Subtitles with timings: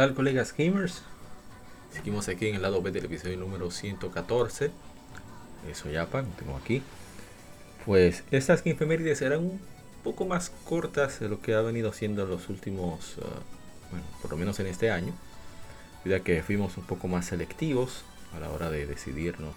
[0.00, 1.02] Tal colegas gamers?
[1.92, 4.70] Seguimos aquí en el lado B del episodio número 114.
[5.70, 6.82] Eso ya lo tengo aquí.
[7.84, 9.60] Pues estas efemérides eran un
[10.02, 14.38] poco más cortas de lo que ha venido haciendo los últimos, uh, bueno, por lo
[14.38, 15.12] menos en este año.
[16.06, 18.02] Ya que fuimos un poco más selectivos
[18.34, 19.54] a la hora de decidirnos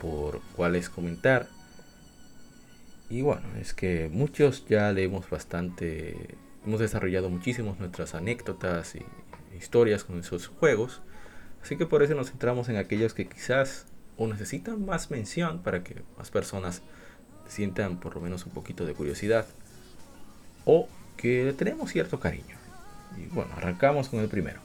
[0.00, 1.48] por cuáles comentar.
[3.10, 9.04] Y bueno, es que muchos ya leemos bastante, hemos desarrollado muchísimos nuestras anécdotas y
[9.60, 11.00] historias con esos juegos.
[11.62, 13.86] Así que por eso nos centramos en aquellos que quizás
[14.16, 16.82] o necesitan más mención para que más personas
[17.46, 19.46] sientan por lo menos un poquito de curiosidad
[20.64, 22.56] o que le tenemos cierto cariño.
[23.16, 24.60] Y bueno, arrancamos con el primero.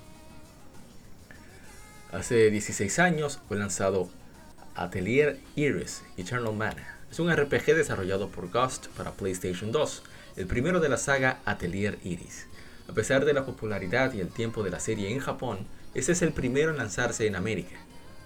[2.12, 4.10] Hace 16 años fue lanzado
[4.76, 6.96] Atelier Iris Eternal Mana.
[7.12, 10.04] Es un RPG desarrollado por Ghost para PlayStation 2,
[10.38, 12.48] el primero de la saga Atelier Iris.
[12.88, 16.22] A pesar de la popularidad y el tiempo de la serie en Japón, este es
[16.22, 17.76] el primero en lanzarse en América.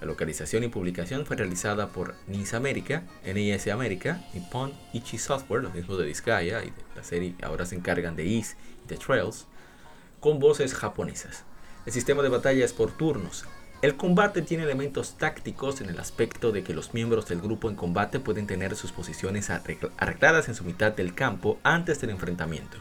[0.02, 5.74] La localización y publicación fue realizada por NIS América, NIS América, Nippon Ichi Software, los
[5.74, 9.46] mismos de Disgaea y de la serie ahora se encargan de Is y The Trails,
[10.20, 11.46] con voces japonesas.
[11.86, 13.46] El sistema de batalla es por turnos.
[13.82, 17.76] El combate tiene elementos tácticos en el aspecto de que los miembros del grupo en
[17.76, 22.78] combate pueden tener sus posiciones arregladas en su mitad del campo antes del enfrentamiento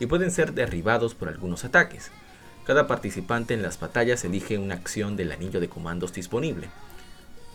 [0.00, 2.10] y pueden ser derribados por algunos ataques.
[2.64, 6.68] Cada participante en las batallas elige una acción del anillo de comandos disponible.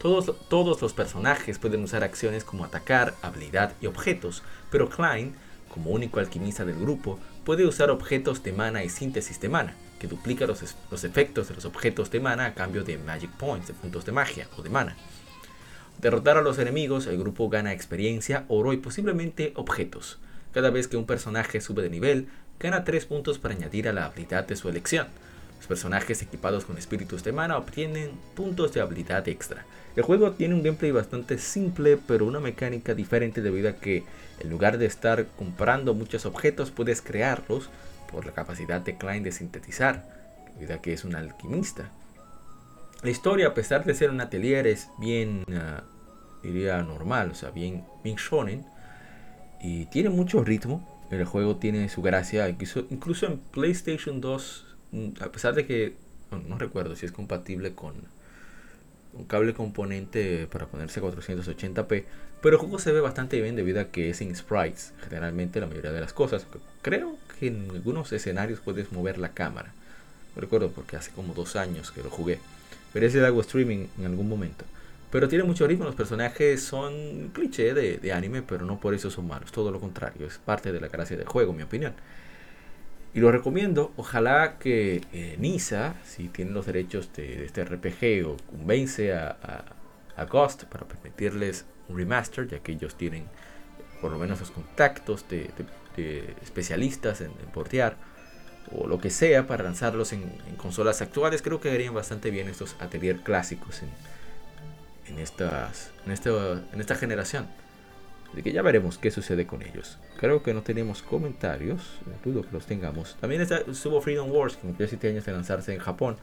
[0.02, 4.41] Todos, todos los personajes pueden usar acciones como atacar, habilidad y objetos,
[4.72, 5.35] pero Klein,
[5.69, 10.08] como único alquimista del grupo, puede usar objetos de mana y síntesis de mana, que
[10.08, 13.73] duplica los, los efectos de los objetos de mana a cambio de Magic Points, de
[13.73, 14.96] puntos de magia o de mana.
[16.00, 20.19] Derrotar a los enemigos, el grupo gana experiencia, oro y posiblemente objetos.
[20.53, 22.28] Cada vez que un personaje sube de nivel,
[22.59, 25.07] gana 3 puntos para añadir a la habilidad de su elección.
[25.57, 29.66] Los personajes equipados con espíritus de mana obtienen puntos de habilidad extra.
[29.95, 34.03] El juego tiene un gameplay bastante simple, pero una mecánica diferente debido a que
[34.40, 37.69] en lugar de estar comprando muchos objetos, puedes crearlos
[38.11, 40.03] por la capacidad de Klein de sintetizar,
[40.56, 41.90] debido a que es un alquimista.
[43.03, 47.51] La historia, a pesar de ser un atelier, es bien, uh, diría, normal, o sea,
[47.51, 48.66] bien, bien shonen
[49.61, 50.88] y tiene mucho ritmo.
[51.11, 52.49] El juego tiene su gracia.
[52.49, 55.94] Incluso, en PlayStation 2, mm, a pesar de que
[56.47, 57.94] no, recuerdo si es compatible con
[59.13, 62.05] un cable componente para ponerse a 480p,
[62.41, 65.67] pero el juego se ve bastante bien debido a que es en sprites, generalmente la
[65.67, 66.47] mayoría de las cosas.
[66.81, 69.73] Creo que en algunos escenarios puedes mover la cámara.
[70.35, 72.39] No recuerdo porque hace como dos años que lo jugué.
[72.93, 74.66] Pero ese hago streaming en algún momento.
[75.11, 79.27] Pero tiene mucho ritmo, los personajes son cliché de, anime, pero no por eso son
[79.27, 81.94] malos, todo lo contrario, es parte de la gracia del juego, en mi opinión.
[83.13, 88.38] Y lo recomiendo, ojalá que eh, Nisa, si tienen los derechos de, este RPG, o
[88.49, 89.38] convence a,
[90.16, 93.25] a, Ghost para permitirles un remaster, ya que ellos tienen
[93.99, 95.49] por lo menos los contactos de,
[96.41, 97.97] especialistas en, portear,
[98.72, 102.47] o lo que sea, para lanzarlos en, en, consolas actuales, creo que harían bastante bien
[102.47, 103.89] estos atelier clásicos en,
[105.11, 107.47] en, estas, en, este, en esta generación.
[108.31, 109.97] Así que ya veremos qué sucede con ellos.
[110.17, 113.17] Creo que no tenemos comentarios, dudo que los tengamos.
[113.19, 116.17] También está, estuvo Freedom Wars, que cumplió 7 años de lanzarse en Japón,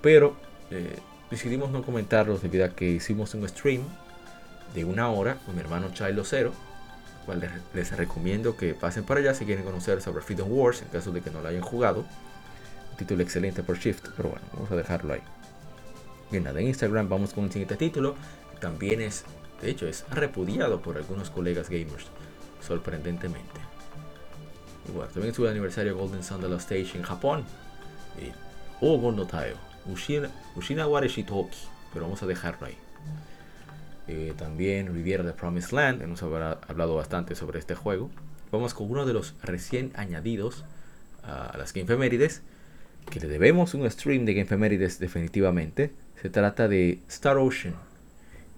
[0.00, 0.36] pero
[0.70, 0.96] eh,
[1.30, 3.82] decidimos no comentarlos debido a que hicimos un stream
[4.74, 6.52] de una hora con mi hermano Chilo Zero,
[7.26, 11.12] cual les, recomiendo que pasen para allá si quieren conocer sobre Freedom Wars en caso
[11.12, 12.06] de que no lo hayan jugado.
[12.90, 15.22] Un título excelente por Shift, pero bueno, vamos a dejarlo ahí.
[16.30, 18.14] Bien, nada, en Instagram vamos con un siguiente título.
[18.60, 19.24] También es,
[19.60, 22.06] de hecho, es repudiado por algunos colegas gamers,
[22.60, 23.60] sorprendentemente.
[24.88, 27.44] Igual, también estuvo el aniversario Golden Sun de la Stage en Japón.
[28.20, 28.30] Y
[28.84, 29.26] Ogon no
[29.86, 31.58] Ushina, Ushina Wareshitoki.
[31.92, 32.76] Pero vamos a dejarlo ahí.
[34.10, 38.10] eh, también Riviera de Promised Land, hemos hablado bastante sobre este juego.
[38.50, 40.64] Vamos con uno de los recién añadidos
[41.22, 42.42] a las Game Femérides,
[43.10, 45.92] que le debemos un stream de Game Femérides definitivamente.
[46.20, 47.74] Se trata de Star Ocean,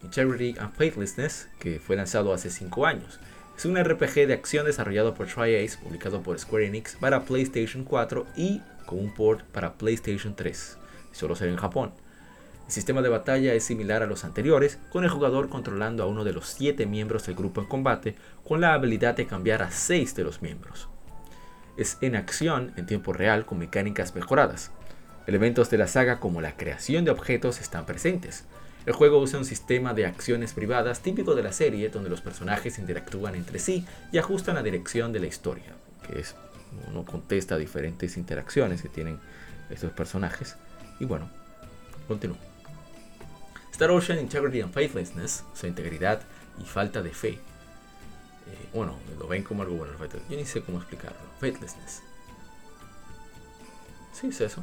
[0.03, 3.20] Integrity and Faithlessness, que fue lanzado hace 5 años.
[3.56, 8.26] Es un RPG de acción desarrollado por TriAce, publicado por Square Enix para PlayStation 4
[8.37, 10.76] y con un port para PlayStation 3,
[11.12, 11.93] solo será en Japón.
[12.67, 16.25] El sistema de batalla es similar a los anteriores, con el jugador controlando a uno
[16.25, 20.17] de los 7 miembros del grupo en combate, con la habilidad de cambiar a 6
[20.17, 20.88] de los miembros.
[21.76, 24.73] Es en acción en tiempo real con mecánicas mejoradas.
[25.26, 28.44] Elementos de la saga como la creación de objetos están presentes.
[28.86, 32.78] El juego usa un sistema de acciones privadas típico de la serie donde los personajes
[32.78, 35.74] interactúan entre sí y ajustan la dirección de la historia,
[36.06, 36.34] que es
[36.88, 39.20] uno contesta diferentes interacciones que tienen
[39.70, 40.56] estos personajes.
[40.98, 41.30] Y bueno,
[42.08, 42.36] continúo.
[43.70, 46.20] Star Ocean Integrity and Faithlessness, su integridad
[46.60, 47.28] y falta de fe.
[47.28, 49.92] Eh, bueno, lo ven como algo bueno.
[50.28, 51.19] Yo ni sé cómo explicarlo.
[51.38, 52.02] Faithlessness.
[54.12, 54.62] Sí, es eso.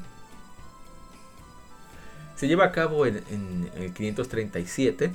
[2.40, 5.12] Se lleva a cabo en, en, el 537,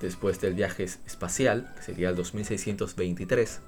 [0.00, 3.60] después del viaje espacial, que sería el 2623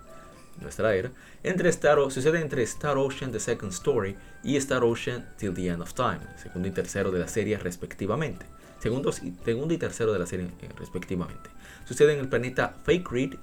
[0.60, 1.10] nuestra era,
[1.43, 5.82] entre Star sucede entre Star Ocean The Second Story y Star Ocean Till the End
[5.82, 8.44] of Time, segundo y tercero de la serie respectivamente.
[8.81, 11.50] Segundo, segundo y tercero de la serie eh, respectivamente.
[11.87, 13.34] Sucede en el planeta Fake Reed,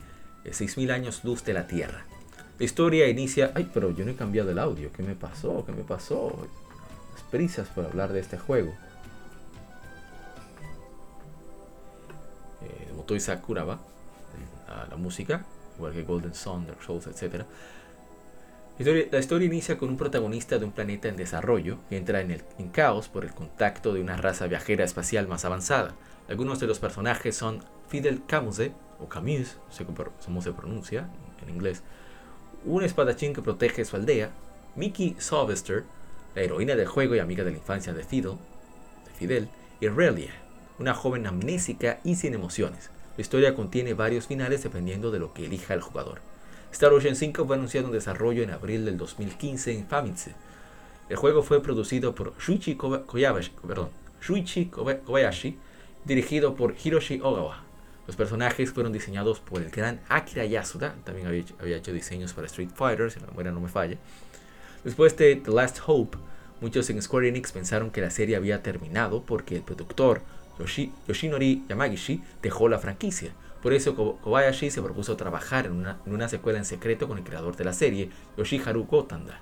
[0.45, 2.05] 6.000 años luz de la Tierra.
[2.59, 3.51] La historia inicia...
[3.55, 4.91] Ay, pero yo no he cambiado el audio.
[4.93, 5.65] ¿Qué me pasó?
[5.65, 6.47] ¿Qué me pasó?
[7.13, 8.73] Las prisas por hablar de este juego.
[13.05, 13.79] Eh, Motoi Sakuraba,
[14.67, 15.45] a la música
[15.77, 17.43] igual que Golden Sun, Dark Souls, etc.
[19.11, 22.43] La historia, inicia con un protagonista de un planeta en desarrollo que entra en, el,
[22.57, 25.93] en caos por el contacto de una raza viajera espacial más avanzada.
[26.27, 31.09] Algunos de los personajes son Fidel Camuse, o Camus, no sé cómo se pronuncia
[31.43, 31.83] en inglés,
[32.65, 34.31] un espadachín que protege su aldea,
[34.75, 35.83] Mickey Sylvester,
[36.33, 38.37] la heroína del juego y amiga de la infancia de Fidel,
[39.05, 39.49] de Fidel
[39.79, 40.33] y Relia,
[40.79, 45.45] una joven amnésica y sin emociones, la historia contiene varios finales dependiendo de lo que
[45.45, 46.19] elija el jugador.
[46.71, 50.31] Star Ocean 5 fue anunciado en desarrollo en abril del 2015 en Famitsu.
[51.07, 53.51] El juego fue producido por Shuichi Kobayashi,
[54.21, 55.57] Shuichi Kobayashi
[56.03, 57.63] dirigido por Hiroshi Ogawa.
[58.07, 62.33] Los personajes fueron diseñados por el gran Akira Yasuda, también había hecho, había hecho diseños
[62.33, 63.97] para Street Fighter, si la memoria no me falla.
[64.83, 66.17] Después de The Last Hope,
[66.61, 70.21] muchos en Square Enix pensaron que la serie había terminado porque el productor
[70.59, 73.31] Yoshinori Yamagishi dejó la franquicia.
[73.61, 77.23] Por eso Kobayashi se propuso trabajar en una, en una, secuela en secreto con el
[77.23, 79.39] creador de la serie, Yoshiharu Gotanda.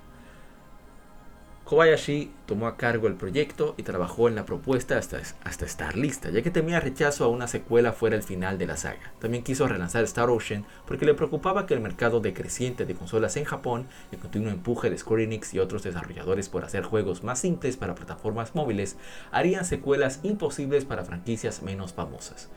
[1.74, 6.30] Kobayashi tomó a cargo el proyecto y trabajó en la propuesta hasta, hasta estar lista,
[6.30, 9.12] ya que temía rechazo a una secuela fuera el final de la saga.
[9.18, 13.44] También quiso relanzar Star Ocean porque le preocupaba que el mercado decreciente de consolas en
[13.44, 17.76] Japón, el continuo empuje de Square Enix y otros desarrolladores por hacer juegos más simples
[17.76, 18.96] para plataformas móviles,
[19.32, 22.50] harían secuelas imposibles para franquicias menos famosas.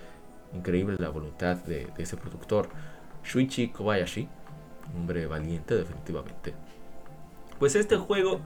[0.53, 2.69] Increíble la voluntad de, de ese productor,
[3.25, 4.29] Shuichi Kobayashi,
[4.95, 6.53] hombre valiente definitivamente.
[7.57, 8.41] Pues este juego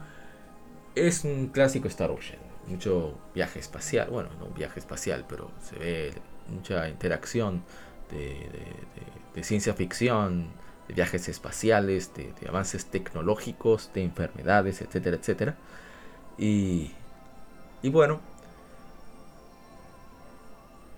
[0.96, 2.40] es un clásico Star Ocean.
[2.68, 4.10] Mucho viaje espacial.
[4.10, 6.14] Bueno, no un viaje espacial, pero se ve
[6.48, 7.64] mucha interacción
[8.12, 10.48] de, ciencia ficción,
[10.88, 15.56] de viajes espaciales, de, avances tecnológicos, de enfermedades, etcétera, etcétera.
[16.38, 16.92] Y,
[17.82, 18.20] y bueno,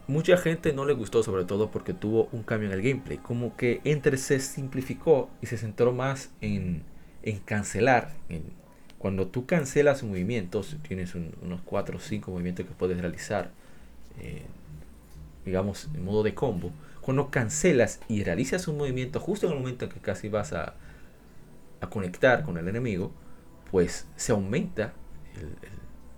[0.08, 3.18] mucha gente no le gustó sobre todo porque tuvo un cambio en el gameplay.
[3.18, 6.84] Como que entre se simplificó y se centró más en,
[7.24, 8.63] en cancelar, en
[9.04, 13.52] cuando tú cancelas movimientos, tienes unos 4 o 5 movimientos que puedes realizar,
[14.22, 14.44] eh,
[15.44, 16.72] digamos, en modo de combo.
[17.02, 20.76] Cuando cancelas y realizas un movimiento justo en el momento en que casi vas a,
[21.90, 23.12] conectar con el enemigo,
[23.72, 24.94] pues se aumenta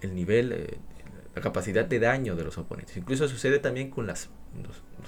[0.02, 0.78] el, nivel, eh,
[1.34, 2.96] la capacidad de daño de los oponentes.
[2.98, 4.30] Incluso sucede también con los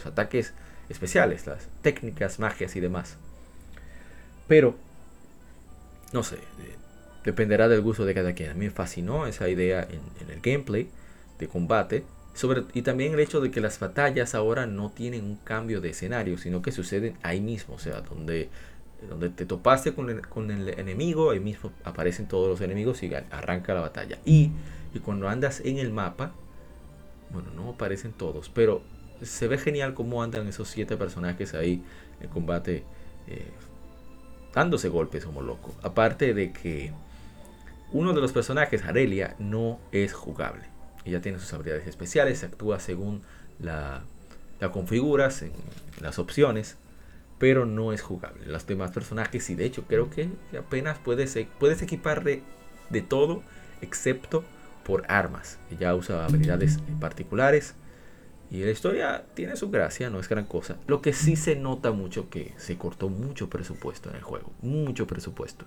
[0.04, 0.56] ataques
[0.90, 3.18] especiales, las técnicas, magias y demás.
[4.48, 4.76] Pero,
[6.12, 6.40] no sé,
[7.28, 8.52] Dependerá del gusto de cada quien.
[8.52, 10.88] A mí me fascinó esa idea en, el gameplay
[11.38, 12.06] de combate.
[12.74, 16.38] Y también el hecho de que las batallas ahora no tienen un cambio de escenario,
[16.38, 17.76] sino que suceden ahí mismo.
[17.76, 18.48] O sea, donde,
[19.10, 23.14] donde te topaste con el, con el enemigo, ahí mismo aparecen todos los enemigos y
[23.14, 24.20] arranca la batalla.
[24.24, 24.52] Y,
[24.94, 26.32] y cuando andas en el mapa,
[27.32, 28.84] bueno, no aparecen todos, pero
[29.22, 31.84] se ve genial cómo andan esos siete personajes ahí
[32.22, 32.86] en combate,
[33.28, 33.52] eh,
[34.54, 35.76] dándose golpes como loco.
[35.84, 36.94] Aparte de que
[37.92, 40.64] uno de los personajes, Arelia, no es jugable.
[41.06, 43.22] Ella tiene sus habilidades especiales, actúa según
[43.60, 44.04] la,
[44.60, 45.54] La configuras en
[46.02, 46.78] las opciones,
[47.38, 48.46] pero no es jugable.
[48.46, 52.44] Los demás personajes, y de hecho creo que apenas puedes, puedes equiparle
[52.90, 53.44] de todo,
[53.82, 54.44] excepto
[54.84, 55.60] por armas.
[55.80, 57.76] Ya usa habilidades particulares.
[58.50, 60.78] Y la historia tiene su gracia, no es gran cosa.
[60.88, 64.54] Lo que sí se nota mucho que se cortó mucho presupuesto en el juego.
[64.62, 65.66] Mucho presupuesto.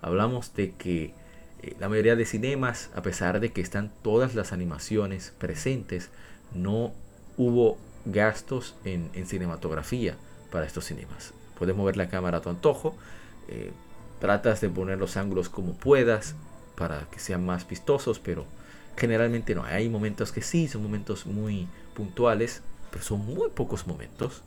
[0.00, 1.14] Hablamos de que
[1.62, 6.10] eh, la mayoría de cinemas, a pesar de que están todas las animaciones presentes,
[6.54, 6.92] no
[7.36, 10.16] hubo gastos en, cinematografía
[10.50, 11.32] para estos cinemas.
[11.58, 12.96] Puedes mover la cámara a tu antojo,
[13.48, 13.70] eh,
[14.20, 16.34] tratas de poner los ángulos como puedas
[16.76, 18.44] para que sean más vistosos, pero
[18.96, 19.64] generalmente no.
[19.64, 24.42] Hay momentos que sí, son momentos muy puntuales, pero son muy pocos momentos.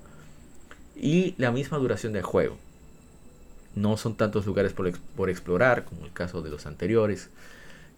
[0.95, 2.57] Y la misma duración del juego.
[3.75, 7.29] No son tantos lugares por, explorar como el caso de los anteriores.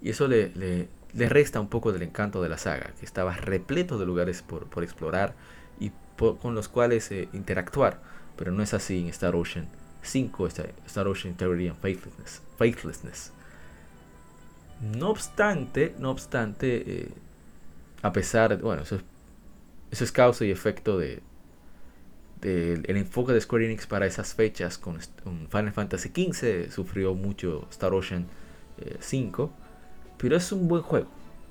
[0.02, 3.98] Y eso le, le, resta un poco del encanto de la saga, que estaba repleto
[3.98, 5.34] de lugares por, explorar
[5.80, 8.00] y con los cuales eh, interactuar.
[8.36, 9.68] Pero no es así en Star Ocean
[10.02, 12.42] 5, Star Ocean Integrity and Faithlessness.
[12.58, 13.32] Faithlessness.
[14.82, 17.10] No obstante, no obstante, eh,
[18.04, 19.02] a pesar bueno, eso es,
[19.92, 21.22] eso es causa y efecto de,
[22.42, 27.94] el enfoque de Square Enix para esas fechas con, Final Fantasy XV sufrió mucho Star
[27.94, 28.28] Ocean
[29.00, 29.64] 5 eh,
[30.18, 31.08] pero es un buen juego.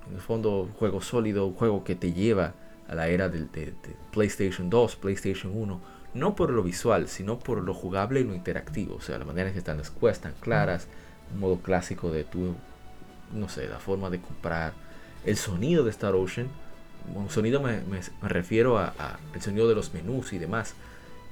[0.09, 2.55] En el fondo un juego sólido un juego que te lleva
[2.89, 3.75] a la era de,
[4.13, 5.81] PlayStation 2 PlayStation 1
[6.15, 8.97] no por lo visual sino por lo jugable y lo interactivo.
[8.97, 10.87] O sea la manera en que están las tan claras
[11.33, 12.55] un modo clásico de tu
[13.35, 14.73] no sé la forma de comprar
[15.25, 16.49] el sonido de Star Ocean
[17.15, 17.81] un sonido me,
[18.23, 20.75] refiero a, el sonido de los menús y demás.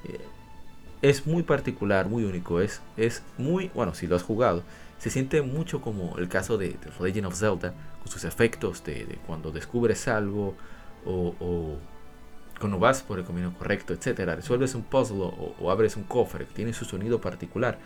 [0.05, 0.19] Eh,
[1.01, 2.61] es muy particular, muy único.
[2.61, 4.63] Es, es muy, bueno, si lo has jugado,
[4.97, 9.51] se siente mucho como el caso de, Legend of Zelda, con sus efectos de, cuando
[9.51, 10.55] descubres algo
[11.05, 11.77] o,
[12.59, 14.35] cuando vas por el camino correcto, etcétera.
[14.35, 17.77] Resuelves un puzzle o, abres un cofre, tiene su sonido particular.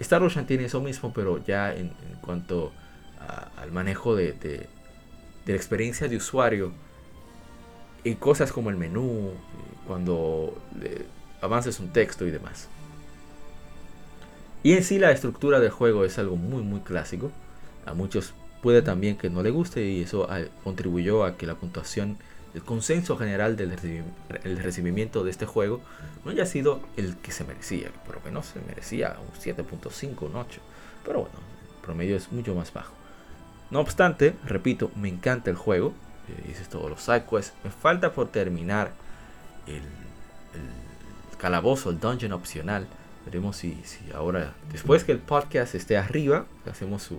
[0.00, 2.72] Star Ocean tiene eso mismo, pero ya en, cuanto
[3.56, 4.66] al manejo de
[5.46, 6.72] la experiencia de usuario
[8.04, 9.32] y cosas como el menú,
[9.86, 10.56] cuando
[11.40, 12.68] avances un texto y demás.
[14.62, 17.30] Y en sí la estructura del juego es algo muy muy clásico.
[17.86, 21.54] A muchos puede también que no le guste y eso ah, contribuyó a que la
[21.54, 22.18] puntuación,
[22.54, 23.72] el consenso general del
[24.58, 25.80] recibimiento de este juego
[26.24, 27.90] no haya sido el que se merecía.
[28.04, 30.60] Por lo menos se merecía un 7.5, un 8.
[31.04, 31.36] Pero bueno,
[31.76, 32.92] el promedio es mucho más bajo.
[33.70, 35.92] No obstante, repito, me encanta el juego
[36.46, 37.52] dices todos los sidequests.
[37.64, 38.92] Me falta por terminar
[39.66, 39.82] el,
[41.38, 42.86] calabozo, el dungeon opcional.
[43.24, 47.18] Veremos si, si, ahora, después que el podcast esté arriba, hacemos su,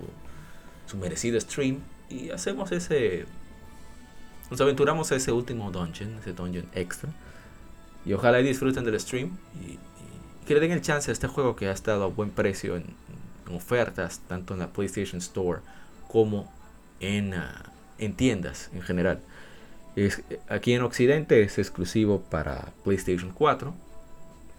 [0.88, 3.26] su merecido stream y hacemos ese.
[4.50, 7.10] Nos aventuramos a ese último dungeon, ese dungeon extra.
[8.06, 9.78] Y ojalá disfruten del stream y,
[10.48, 12.96] que le den el chance a este juego que ha estado a buen precio en,
[13.54, 15.62] ofertas, tanto en la PlayStation Store
[16.08, 16.52] como
[17.00, 19.20] en, ah, en tiendas en general.
[19.96, 23.74] Es, aquí en Occidente es exclusivo para PlayStation 4.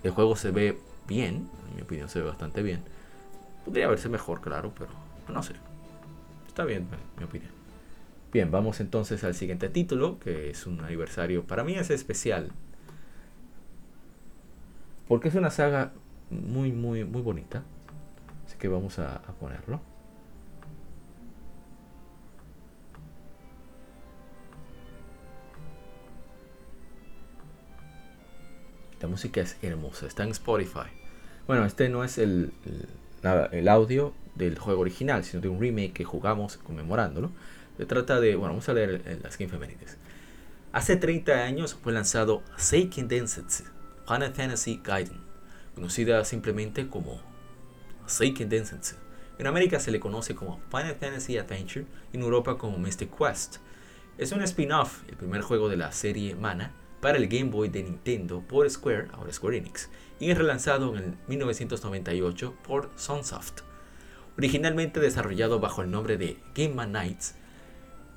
[0.03, 0.79] El juego se ve
[1.09, 2.83] bien, en mi opinión se ve bastante bien.
[3.65, 4.91] Podría verse mejor, claro, pero
[5.29, 5.55] no sé.
[6.47, 7.53] Está bien, en mi opinión.
[8.33, 11.45] Bien, vamos entonces al siguiente título, que es un aniversario.
[11.45, 12.51] Para mí es especial.
[15.09, 15.93] Porque es una saga
[16.31, 17.65] muy, muy, muy bonita.
[18.47, 19.81] Así que vamos a ponerlo.
[29.01, 30.91] La música es hermosa, está en Spotify.
[31.47, 32.53] Bueno, este no es el,
[33.51, 37.31] el, audio del juego original, sino de un remake que jugamos conmemorándolo.
[37.77, 39.97] Se trata de, bueno, vamos a leer las game femeninas.
[40.73, 43.65] Hace 30 años fue lanzado Seiken Densetsu
[44.07, 45.21] Final Fantasy Gaiden,
[45.75, 47.21] conocida simplemente como
[48.07, 48.97] Seiken Densetsu.
[49.39, 53.57] En América se le conoce como Final Fantasy Adventure y en Europa como Mystic Quest.
[54.19, 57.83] Es un spin-off, el primer juego de la serie Mana, para el Game Boy de
[57.83, 59.89] Nintendo por Square, ahora Square Enix,
[60.19, 63.63] y relanzado en el 1998 por Sunsoft.
[64.37, 67.35] Originalmente desarrollado bajo el nombre de Game Man Nights,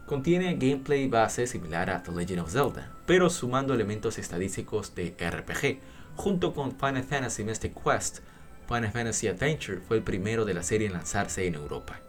[0.05, 5.79] contiene gameplay base similar a The Legend of Zelda, pero sumando elementos estadísticos de RPG.
[6.15, 8.19] Junto con Final Fantasy Mystic Quest,
[8.67, 11.99] Final Fantasy Adventure fue el primero de la serie en lanzarse en Europa.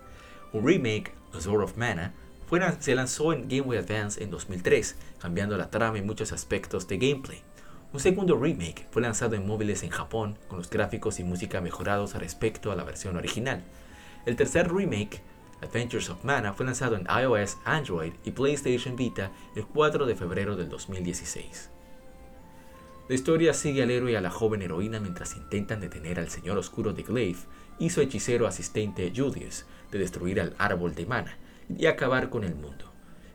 [0.52, 2.12] Un remake, Sword of Mana,
[2.79, 6.99] se lanzó en Game Boy Advance en 2003, cambiando la trama y muchos aspectos de
[6.99, 7.43] gameplay.
[7.93, 12.15] Un segundo remake fue lanzado en móviles en Japón, con los gráficos y música mejorados
[12.15, 13.63] respecto a la versión original.
[14.27, 15.23] El tercer remake,
[15.63, 20.57] Adventures of Mana, fue lanzado en iOS, Android y PlayStation Vita el 4 de febrero
[20.57, 21.71] del 2016.
[23.09, 26.57] La historia sigue al héroe y a la joven heroína mientras intentan detener al señor
[26.57, 27.41] oscuro de Glaive
[27.79, 32.54] y su hechicero asistente Julius de destruir al árbol de mana y acabar con el
[32.54, 32.85] mundo.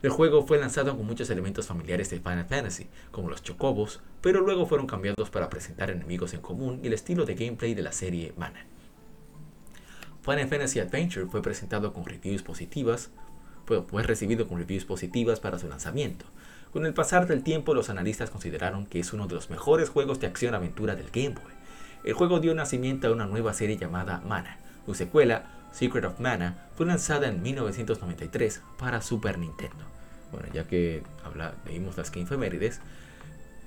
[0.01, 4.39] El juego fue lanzado con muchos elementos familiares de Final Fantasy, como los chocobos, pero
[4.39, 7.91] luego fueron cambiados para presentar enemigos en común y el estilo de gameplay de la
[7.91, 8.65] serie Mana.
[10.21, 13.09] Final Fantasy Adventure fue presentado con reviews positivas,
[13.65, 16.25] fue recibido con reviews positivas para su lanzamiento.
[16.71, 20.19] Con el pasar del tiempo, los analistas consideraron que es uno de los mejores juegos
[20.19, 21.53] de acción-aventura del Game Boy.
[22.03, 24.59] El juego dio nacimiento a una nueva serie llamada Mana.
[24.85, 29.85] Su secuela, Secret of Mana, fue lanzada en 1993 para Super Nintendo.
[30.31, 32.79] Bueno, ya que habla, leímos las que infemérides,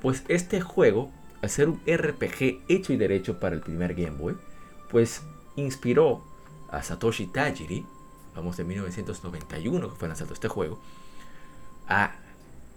[0.01, 1.11] pues este juego,
[1.43, 4.37] al ser un RPG hecho y derecho para el primer Game Boy,
[4.91, 5.23] pues
[5.57, 6.25] inspiró
[6.71, 7.87] a Satoshi Tajiri,
[8.35, 10.81] vamos de 1991 que fue lanzado este juego,
[11.89, 12.13] a,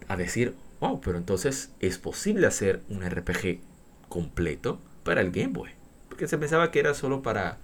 [0.08, 3.60] a decir, oh, pero entonces es posible hacer un RPG
[4.08, 5.70] completo para el Game Boy.
[6.08, 7.58] Porque se pensaba que era solo para,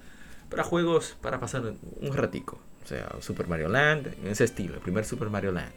[0.52, 1.62] para juegos, para pasar
[2.00, 2.60] un ratico.
[2.84, 5.72] O sea, Super Mario Land, en ese estilo, el primer Super Mario Land.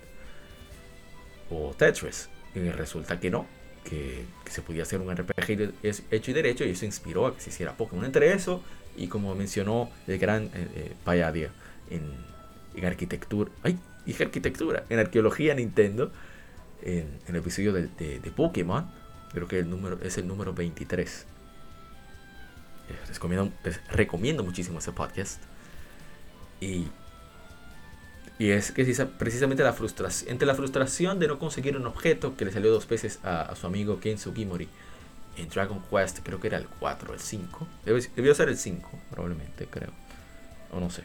[1.49, 2.29] O Tetris.
[2.53, 3.47] Y resulta que no,
[3.85, 5.73] que, se podía hacer un RPG
[6.11, 8.03] hecho y derecho y eso inspiró a que se hiciera Pokémon.
[8.03, 8.61] Entre eso
[8.97, 11.49] y como mencionó el gran eh, eh
[11.89, 16.11] en, arquitectura, ay, dije arquitectura, en arqueología Nintendo,
[16.81, 18.89] en, el episodio de, de, Pokémon,
[19.31, 21.25] creo que el número es el número 23.
[22.89, 23.51] Les recomiendo,
[23.91, 25.41] recomiendo muchísimo ese podcast.
[26.61, 26.87] Y,
[28.37, 28.83] y es que
[29.17, 32.87] precisamente la frustración, entre la frustración de no conseguir un objeto que le salió dos
[32.87, 34.67] veces a, su amigo Ken Sugimori
[35.37, 37.67] en Dragon Quest, creo que era el 4 el 5.
[38.15, 39.91] Debió, ser el 5, probablemente, creo.
[40.71, 41.03] O no sé.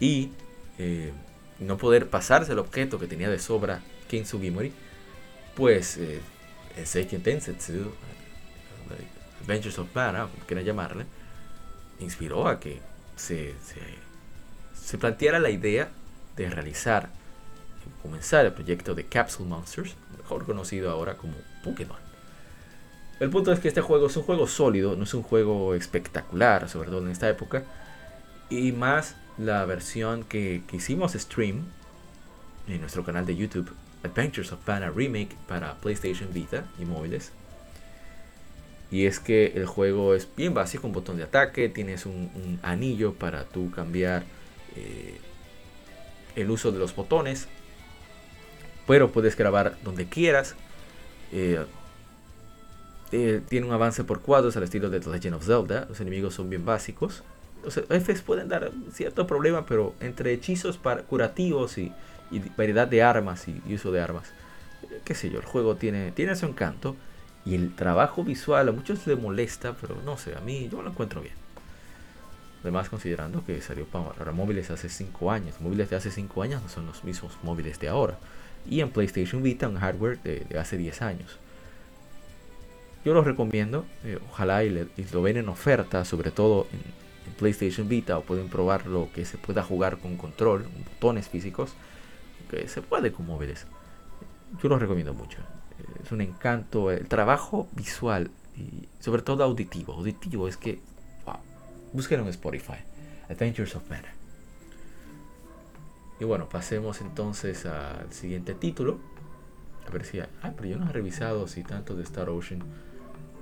[0.00, 0.30] Y
[0.78, 1.12] eh,
[1.60, 4.72] no poder pasarse el objeto que tenía de sobra Ken Sugimori,
[5.54, 6.20] pues eh,
[6.84, 7.92] Seiken Densetsu,
[9.44, 11.04] Adventures of Mana, como quieran llamarle,
[12.00, 12.80] inspiró a que
[13.14, 13.54] se,
[14.74, 15.90] se, planteara la idea
[16.36, 17.10] de realizar,
[18.02, 21.98] comenzar el proyecto de Capsule Monsters, mejor conocido ahora como Pokémon.
[23.20, 26.68] El punto es que este juego es un juego sólido, no es un juego espectacular,
[26.68, 27.64] sobre todo en esta época,
[28.48, 31.66] y más la versión que, que hicimos stream
[32.66, 33.70] en nuestro canal de YouTube,
[34.02, 37.30] Adventures of Mana Remake para PlayStation Vita y móviles.
[38.94, 43.12] Y es que el juego es bien básico, un botón de ataque, tienes un, anillo
[43.12, 44.22] para tú cambiar
[44.76, 45.18] eh,
[46.36, 47.48] el uso de los botones,
[48.86, 50.54] pero puedes grabar donde quieras.
[51.32, 51.66] Eh,
[53.10, 56.34] eh, tiene un avance por cuadros al estilo de The Legend of Zelda, los enemigos
[56.34, 57.24] son bien básicos.
[57.64, 61.92] Los Fs pueden dar cierto problema, pero entre hechizos para curativos y,
[62.56, 64.32] variedad de armas y, y, uso de armas,
[65.04, 66.94] qué sé yo, el juego tiene, tiene su encanto.
[67.46, 70.90] Y el trabajo visual a muchos les molesta, pero no sé, a mí yo lo
[70.90, 71.34] encuentro bien.
[72.62, 75.60] Además, considerando que salió para móviles hace 5 años.
[75.60, 78.18] Móviles de hace 5 años no son los mismos móviles de ahora.
[78.66, 81.38] Y en PlayStation Vita, un hardware de, hace 10 años.
[83.04, 83.84] Yo los recomiendo.
[84.02, 86.78] Eh, ojalá y, lo ven en oferta, sobre todo en,
[87.28, 88.16] en, PlayStation Vita.
[88.16, 91.74] O pueden probar lo que se pueda jugar con control, botones físicos.
[92.50, 93.66] Que se puede con móviles.
[94.62, 95.36] Yo los recomiendo mucho
[96.02, 99.94] es un encanto, el trabajo visual y sobre todo auditivo.
[99.94, 100.80] Auditivo es que,
[101.24, 101.38] wow,
[101.92, 102.78] búsquenlo en Spotify,
[103.28, 104.12] Adventures of Mana.
[106.20, 108.98] Y bueno, pasemos entonces al siguiente título.
[109.86, 112.62] A ver si, ah, pero yo no he revisado si tanto de Star Ocean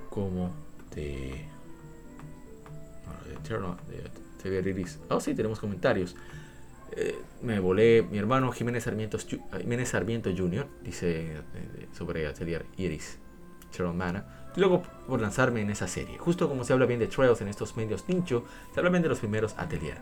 [0.09, 0.51] como
[0.95, 1.45] de,
[3.49, 4.99] bueno, de de Iris.
[5.09, 6.15] Oh, sí, tenemos comentarios.
[6.95, 10.67] Eh, me volé mi hermano Jiménez Sarmiento, Jiménez Sarmiento Jr.
[10.83, 13.17] dice eh, sobre Atelier Iris
[13.95, 14.51] Mana.
[14.55, 16.17] Y luego por lanzarme en esa serie.
[16.19, 19.09] Justo como se habla bien de Trails en estos medios nicho, se habla bien de
[19.09, 19.97] los primeros Atelier.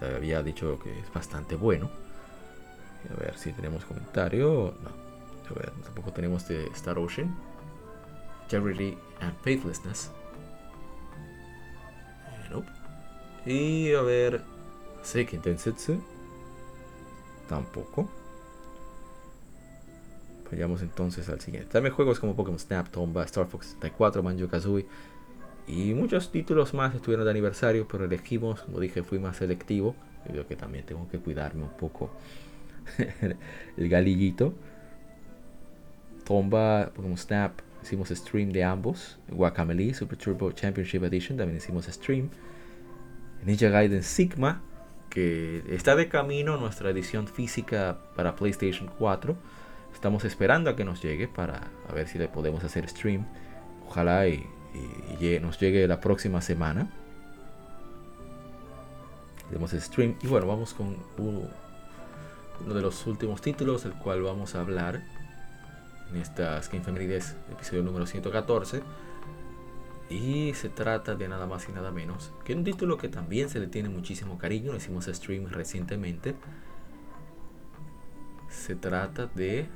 [0.00, 1.90] Había dicho que es bastante bueno.
[3.10, 4.74] A ver si tenemos comentario.
[4.82, 4.90] No.
[5.50, 7.34] A ver, tampoco tenemos de Star Ocean.
[8.48, 10.12] Charity and Faithlessness.
[13.46, 14.42] Eh, y a ver,
[15.02, 16.00] Seiken Densetsu.
[17.48, 18.08] Tampoco.
[20.50, 21.70] Vayamos entonces al siguiente.
[21.70, 24.86] También juegos como Pokémon Snap, Tomba, Star Fox 64, Banjo Kazooie
[25.68, 29.94] y muchos títulos más estuvieron de aniversario, pero elegimos, como dije, fui más selectivo.
[30.32, 32.10] Yo que también tengo que cuidarme un poco
[33.76, 34.54] el galillito.
[36.24, 39.18] Tomba, Pokémon Snap, hicimos stream de ambos.
[39.28, 42.30] Guacamole, Super Turbo Championship Edition, también hicimos stream.
[43.44, 44.62] Ninja Gaiden Sigma,
[45.68, 49.36] está de camino nuestra edición física para PlayStation 4.
[49.92, 53.26] Estamos esperando a que nos llegue para a ver si le podemos hacer stream.
[53.86, 54.46] Ojalá y,
[55.40, 56.90] nos llegue la próxima semana.
[59.48, 60.16] Tenemos stream.
[60.22, 61.48] Y bueno, vamos con uno,
[62.74, 65.02] de los últimos títulos, el cual vamos a hablar
[66.12, 68.82] en estas Efemérides, episodio número 114.
[70.10, 73.60] Y se trata de nada más y nada menos que un título que también se
[73.60, 74.74] le tiene muchísimo cariño.
[74.74, 76.34] Hicimos stream recientemente.
[78.48, 79.68] Se trata de.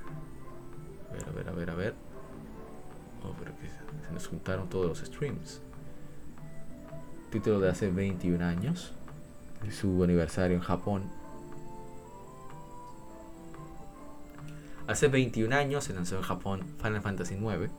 [1.10, 1.94] A ver, a ver, a ver, a ver.
[3.22, 3.66] Oh, pero que
[4.06, 5.60] se nos juntaron todos los streams.
[7.30, 8.94] Título de hace 21 años.
[9.70, 11.02] Su aniversario en Japón.
[14.86, 17.70] Hace 21 años se lanzó en Japón Final Fantasy IX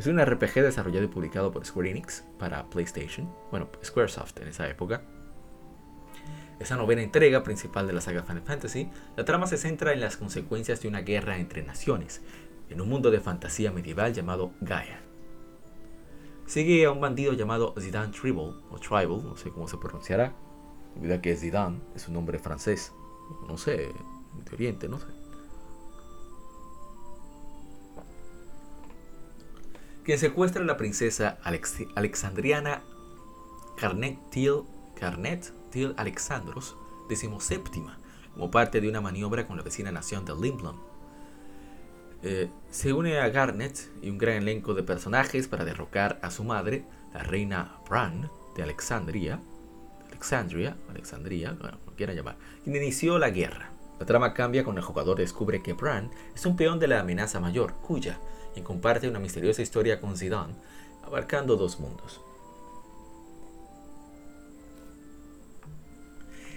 [0.00, 4.66] es un RPG desarrollado y publicado por Square Enix para PlayStation, bueno, Squaresoft en esa
[4.66, 5.02] época.
[6.58, 10.16] Esa novena entrega principal de la saga Final Fantasy, la trama se centra en las
[10.16, 12.22] consecuencias de una guerra entre naciones,
[12.70, 15.02] en un mundo de fantasía medieval llamado Gaia.
[16.46, 20.32] Sigue a un bandido llamado Zidane Tribal, o Tribal, no sé cómo se pronunciará.
[20.96, 22.94] Olvida que Zidane es un nombre francés,
[23.46, 25.19] no sé, de Oriente, no sé.
[30.04, 31.38] Quien secuestra a la princesa
[31.94, 32.82] Alexandriana
[33.76, 34.62] Carnet Til,
[34.98, 36.76] Carnet Til Alexandros,
[37.08, 37.98] decimoséptima,
[38.34, 40.76] como parte de una maniobra con la vecina nación de Limblom.
[42.22, 46.44] Eh, se une a Garnet y un gran elenco de personajes para derrocar a su
[46.44, 46.84] madre,
[47.14, 49.40] la reina Bran de Alexandria,
[50.08, 51.56] Alexandria, Alexandria,
[51.96, 53.70] llamar, quien inició la guerra.
[53.98, 57.40] La trama cambia cuando el jugador descubre que Bran es un peón de la amenaza
[57.40, 58.18] mayor, cuya
[58.56, 60.54] y comparte una misteriosa historia con Zidane,
[61.02, 62.20] abarcando dos mundos.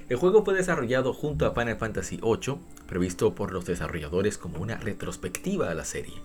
[0.10, 4.76] El juego fue desarrollado junto a Final Fantasy VIII, previsto por los desarrolladores como una
[4.76, 6.16] retrospectiva a la serie.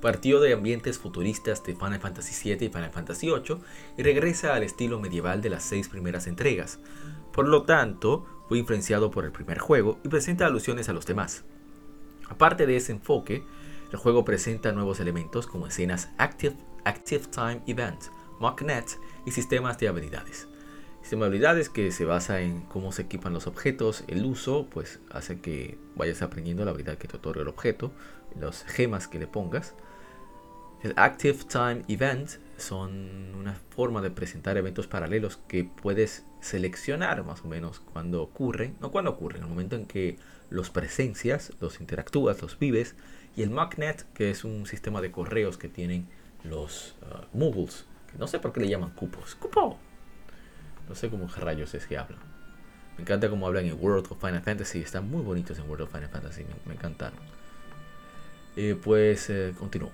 [0.00, 3.58] Partió de ambientes futuristas de Final Fantasy VII y Final Fantasy VIII
[3.98, 6.78] y regresa al estilo medieval de las seis primeras entregas.
[7.32, 11.44] Por lo tanto, fue influenciado por el primer juego y presenta alusiones a los demás.
[12.28, 13.44] Aparte de ese enfoque,
[13.92, 18.04] el juego presenta nuevos elementos como escenas Active, Active Time Event,
[18.40, 20.48] MockNet y sistemas de habilidades.
[21.00, 24.98] Sistema de habilidades que se basa en cómo se equipan los objetos, el uso, pues
[25.10, 27.92] hace que vayas aprendiendo la habilidad que te otorga el objeto,
[28.38, 29.74] las gemas que le pongas.
[30.82, 37.42] El Active Time Event son una forma de presentar eventos paralelos que puedes seleccionar más
[37.44, 40.18] o menos cuando ocurren, no cuando ocurren, en el momento en que
[40.50, 42.94] los presencias, los interactúas, los vives
[43.36, 46.08] y el MacNet, que es un sistema de correos que tienen
[46.42, 49.34] los uh, moguls, que no sé por qué le llaman cupos.
[49.34, 49.78] ¡Cupo!
[50.88, 52.20] No sé cómo rayos es que hablan.
[52.96, 54.80] Me encanta cómo hablan en World of Final Fantasy.
[54.80, 56.44] Están muy bonitos en World of Final Fantasy.
[56.64, 57.18] Me, encantaron.
[58.56, 59.90] Eh, pues eh, continúo.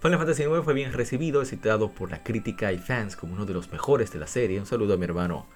[0.00, 3.54] Final Fantasy IX fue bien recibido, citado por la crítica y fans como uno de
[3.54, 4.60] los mejores de la serie.
[4.60, 5.46] Un saludo a mi hermano,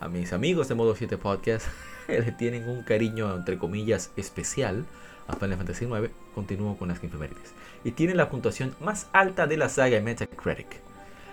[0.00, 1.68] a mis amigos de Modo 7 Podcast.
[2.08, 4.84] Le tienen un cariño, entre comillas, especial
[5.28, 7.52] a Final Fantasy IX, continúo con las efemérides.
[7.84, 10.80] Y tiene la puntuación más alta de la saga en Metacritic.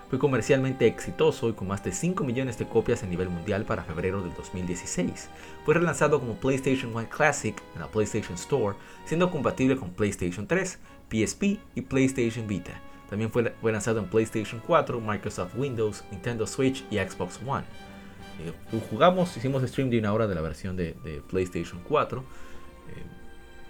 [0.10, 3.84] Fue comercialmente exitoso y con más de 5 millones de copias a nivel mundial para
[3.84, 5.29] febrero del 2016.
[5.65, 10.77] Fue relanzado como PlayStation 1 Classic en la PlayStation Store, siendo compatible con PlayStation 3,
[11.10, 12.79] PSP y PlayStation Vita.
[13.10, 17.65] También fue, lanzado en PlayStation 4, Microsoft Windows, Nintendo Switch y Xbox One.
[18.43, 20.95] Eh, jugamos, hicimos stream de una hora de la versión de,
[21.29, 22.23] PlayStation 4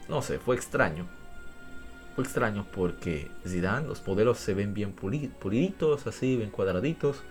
[0.09, 1.07] no sé, fue extraño.
[2.15, 7.23] Fue extraño porque Zidane, los modelos se ven bien puliditos, así, bien cuadraditos.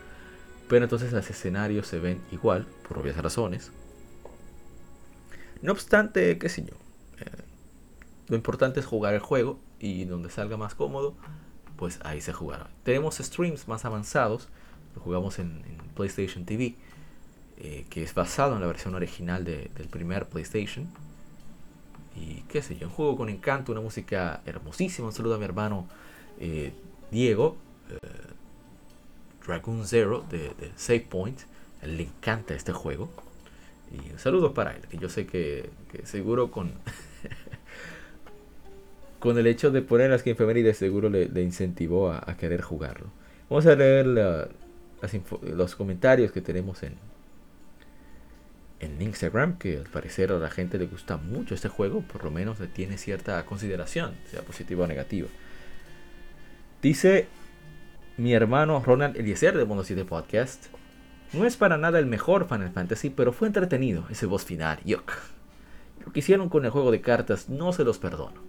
[0.69, 3.71] Pero entonces los escenarios se ven igual, por obvias razones.
[5.61, 6.75] No obstante, qué sé yo.
[7.21, 7.45] Eh,
[8.29, 11.15] lo importante es jugar el juego y donde salga más cómodo,
[11.77, 12.71] pues ahí se jugará.
[12.85, 14.49] Tenemos streams más avanzados.
[14.95, 15.63] Lo jugamos en,
[15.95, 16.75] PlayStation TV,
[17.59, 20.89] eh, que es basado en la versión original del primer PlayStation
[22.17, 25.09] y qué sé yo, un juego con encanto, una música hermosísima.
[25.09, 25.89] Un saludo a mi hermano
[26.39, 26.73] eh,
[27.11, 27.57] Diego,
[27.91, 27.99] eh,
[29.47, 31.41] Dragoon Zero de, Save Point.
[31.83, 33.11] le encanta este juego.
[33.91, 35.69] Y un saludo para él, que yo sé que,
[36.05, 36.73] seguro con,
[39.19, 43.09] con el hecho de poner las de seguro le, incentivó a, querer jugarlo.
[43.51, 44.07] Vamos a leer
[45.43, 46.95] los comentarios que tenemos en,
[48.83, 52.31] en Instagram, que al parecer a la gente le gusta mucho este juego, por lo
[52.31, 55.29] menos le tiene cierta consideración, sea positiva o negativa.
[56.83, 57.29] Dice
[58.19, 60.67] mi hermano Ronald Eliezer de Mono 7 Podcast.
[61.33, 64.79] No es para nada el mejor Final Fantasy, pero fue entretenido ese boss final.
[64.85, 65.13] Yuck.
[66.05, 68.43] Lo que hicieron con el juego de cartas no se los perdono.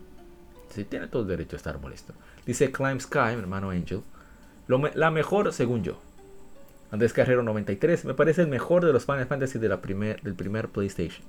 [0.70, 2.14] Sí, tiene todo el derecho a estar molesto.
[2.46, 4.02] Dice Climb Sky, mi hermano Angel.
[4.68, 6.00] la mejor, según yo.
[6.94, 8.06] Andrés Carrero 93.
[8.06, 11.26] Me parece el mejor de los Final Fantasy de la primer, del primer PlayStation.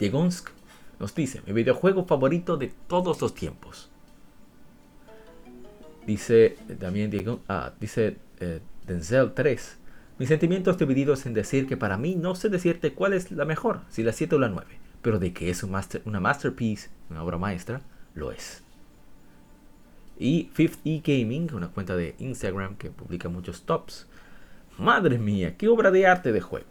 [0.00, 0.50] Diegonsk
[0.98, 3.88] nos dice: Mi videojuego favorito de todos los tiempos.
[6.04, 9.76] Dice también Diego, ah, dice eh, Denzel 3.
[10.18, 13.82] Mis sentimientos divididos en decir que para mí no sé decirte cuál es la mejor,
[13.90, 14.66] si la 7 o la 9,
[15.02, 17.82] pero de que es una masterpiece, una obra maestra,
[18.16, 18.64] lo es.
[20.18, 24.08] Y Fifth E Gaming, una cuenta de Instagram que publica muchos tops.
[24.78, 26.66] Madre mía, qué obra de arte de juego.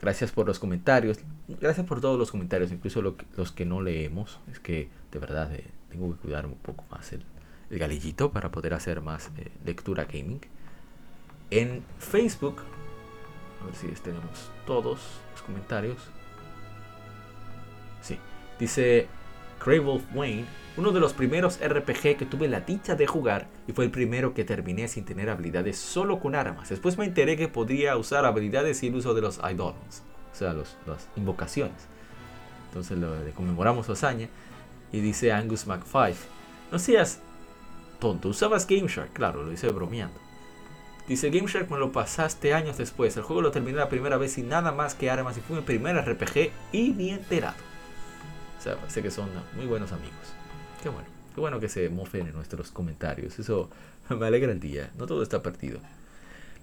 [0.00, 1.18] Gracias por los comentarios.
[1.48, 4.38] Gracias por todos los comentarios, incluso los que no leemos.
[4.50, 7.24] Es que de verdad eh, tengo que cuidar un poco más el,
[7.68, 10.40] galillito para poder hacer más eh, lectura gaming.
[11.50, 12.62] En Facebook,
[13.60, 15.00] a ver si tenemos todos
[15.32, 15.98] los comentarios.
[18.02, 18.18] Sí,
[18.60, 19.08] dice
[19.64, 20.44] Wolf Wayne,
[20.76, 24.34] uno de los primeros RPG que tuve la dicha de jugar y fue el primero
[24.34, 26.68] que terminé sin tener habilidades solo con armas.
[26.68, 30.76] Después me enteré que podría usar habilidades sin uso de los idols, o sea, los,
[30.86, 31.88] las invocaciones.
[32.68, 34.28] Entonces le conmemoramos su hazaña
[34.92, 36.16] y dice Angus McFive,
[36.70, 37.20] no seas
[37.98, 38.28] tonto.
[38.28, 40.20] Usabas GameShark, claro, lo hice bromeando.
[41.08, 43.16] Dice GameShark me lo pasaste años después.
[43.16, 45.62] El juego lo terminé la primera vez sin nada más que armas y fue mi
[45.62, 47.56] primer RPG y ni enterado.
[48.66, 50.34] Sea, sé que son muy buenos amigos.
[50.82, 51.08] Qué bueno.
[51.34, 53.38] Qué bueno que se mofen en nuestros comentarios.
[53.38, 53.70] Eso
[54.10, 54.90] me alegra el día.
[54.98, 55.78] No todo está perdido.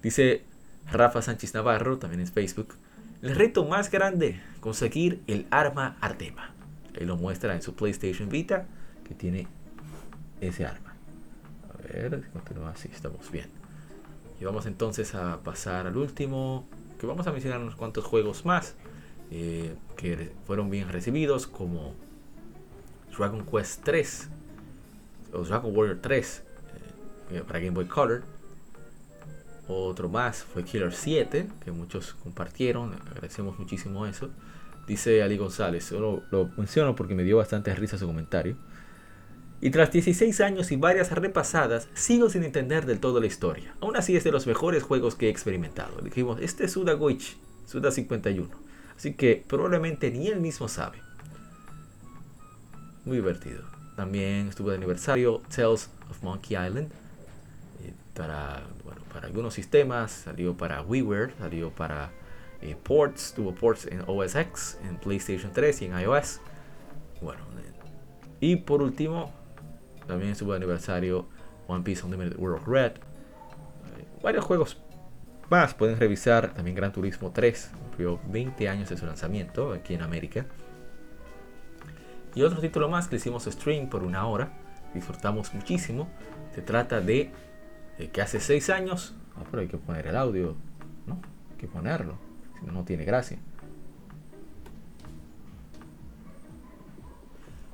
[0.02, 0.42] Dice
[0.90, 2.74] Rafa Sánchez Navarro, también en Facebook.
[3.22, 6.50] El reto más grande, conseguir el arma Artema.
[6.94, 8.66] Él lo muestra en su PlayStation Vita,
[9.08, 9.48] que tiene
[10.40, 10.94] ese arma
[11.92, 13.46] ver, continúa así, estamos bien.
[14.40, 16.66] Y vamos entonces a pasar al último,
[16.98, 18.74] que vamos a mencionar unos cuantos juegos más
[19.36, 21.92] eh, que fueron bien recibidos, como
[23.18, 24.28] Dragon Quest 3
[25.32, 26.42] o Dragon Warrior 3
[27.32, 28.22] eh, para Game Boy Color.
[29.66, 34.30] Otro más fue Killer 7, que muchos compartieron, agradecemos muchísimo eso.
[34.86, 38.56] Dice Ali González, solo lo menciono porque me dio bastante risa su comentario.
[39.60, 43.74] Y tras 16 años y varias repasadas, sigo sin entender del todo la historia.
[43.80, 46.00] Aún así es de los mejores juegos que he experimentado.
[46.02, 47.34] Dijimos, este es Suda Goichi,
[47.66, 48.63] Suda 51.
[48.96, 50.98] Así que probablemente ni él mismo sabe.
[53.04, 53.62] Muy divertido.
[53.96, 56.90] También estuvo de aniversario Tales of Monkey Island.
[57.82, 58.62] Eh, para,
[59.22, 62.10] algunos sistemas, salió para WiiWare, salió para
[62.60, 66.40] eh, ports, tuvo ports en OS X, en PlayStation 3 y en iOS.
[67.20, 67.72] Bueno, eh,
[68.40, 69.32] y por último,
[70.06, 71.26] también estuvo de aniversario
[71.68, 72.92] One Piece Unlimited World of Red.
[74.22, 74.78] varios juegos
[75.50, 76.54] más pueden revisar.
[76.54, 80.46] También Gran Turismo 3 cumplió 20 años de su lanzamiento aquí en América.
[82.34, 84.50] Y otro título más que hicimos stream por una hora.
[84.92, 86.08] Disfrutamos muchísimo.
[86.54, 87.30] Se trata de,
[88.12, 89.14] que hace 6 años.
[89.36, 90.56] Ah, pero hay que poner el audio.
[91.06, 91.20] ¿No?
[91.50, 92.18] Hay que ponerlo.
[92.58, 93.38] Si no, no tiene gracia.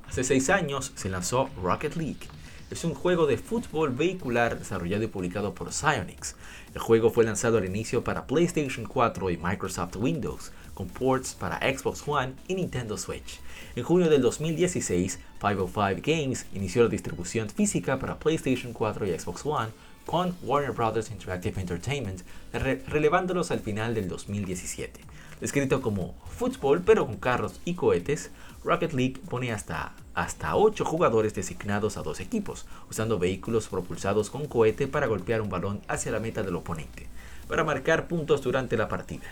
[0.09, 2.40] Hace 6 años se lanzó Rocket League.
[2.71, 6.37] Es un juego de fútbol vehicular desarrollado y publicado por Psyonix.
[6.73, 11.59] El juego fue lanzado al inicio para PlayStation 4 y Microsoft Windows, con ports para
[11.59, 13.41] Xbox One y Nintendo Switch.
[13.75, 19.45] En junio del 2016, 505 Games inició la distribución física para PlayStation 4 y Xbox
[19.45, 19.71] One
[20.07, 21.11] con Warner Bros.
[21.11, 25.01] Interactive Entertainment, relevándolos al final del 2017.
[25.41, 28.31] Descrito como fútbol pero con carros y cohetes,
[28.63, 34.47] Rocket League pone hasta, hasta 8 jugadores designados a dos equipos, usando vehículos propulsados con
[34.47, 37.07] cohete para golpear un balón hacia la meta del oponente,
[37.49, 39.25] para marcar puntos durante la partida.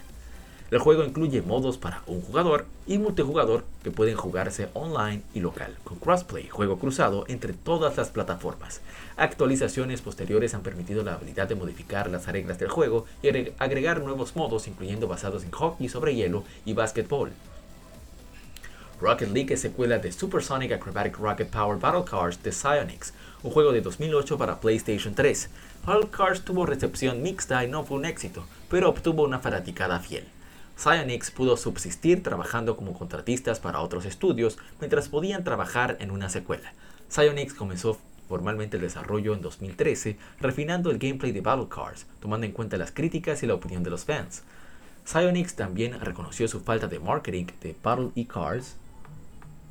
[0.70, 5.74] El juego incluye modos para un jugador y multijugador que pueden jugarse online y local,
[5.84, 8.82] con crossplay, juego cruzado entre todas las plataformas.
[9.16, 14.36] Actualizaciones posteriores han permitido la habilidad de modificar las reglas del juego y agregar nuevos
[14.36, 17.30] modos, incluyendo basados en hockey sobre hielo y básquetbol.
[19.00, 23.12] Rocket League es secuela de Supersonic Acrobatic Rocket Power Battle Cars de Psyonix,
[23.44, 25.50] un juego de 2008 para PlayStation 3.
[25.86, 30.24] Battle Cars tuvo recepción mixta y no fue un éxito, pero obtuvo una fanaticada fiel.
[30.76, 36.72] Psyonix pudo subsistir trabajando como contratistas para otros estudios mientras podían trabajar en una secuela.
[37.08, 42.52] Psyonix comenzó formalmente el desarrollo en 2013, refinando el gameplay de Battle Cars, tomando en
[42.52, 44.42] cuenta las críticas y la opinión de los fans.
[45.04, 48.74] Psyonix también reconoció su falta de marketing de Battle e-Cars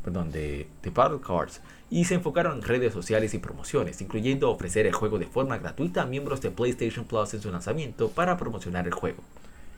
[0.08, 4.94] perdón, de, Battle Cards y se enfocaron en redes sociales y promociones, incluyendo ofrecer el
[4.94, 8.94] juego de forma gratuita a miembros de PlayStation Plus en su lanzamiento para promocionar el
[8.94, 9.22] juego.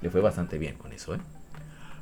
[0.03, 1.19] Le fue bastante bien con eso, ¿eh?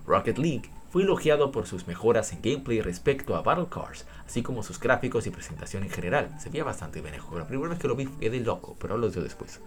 [0.05, 4.61] Rocket League fue elogiado por sus mejoras en gameplay respecto a Battle Cars, así como
[4.61, 6.29] sus gráficos y presentación en general.
[6.37, 7.39] Se veía bastante bien el juego.
[7.39, 9.61] La primera vez que lo vi fue de loco, pero lo dio después.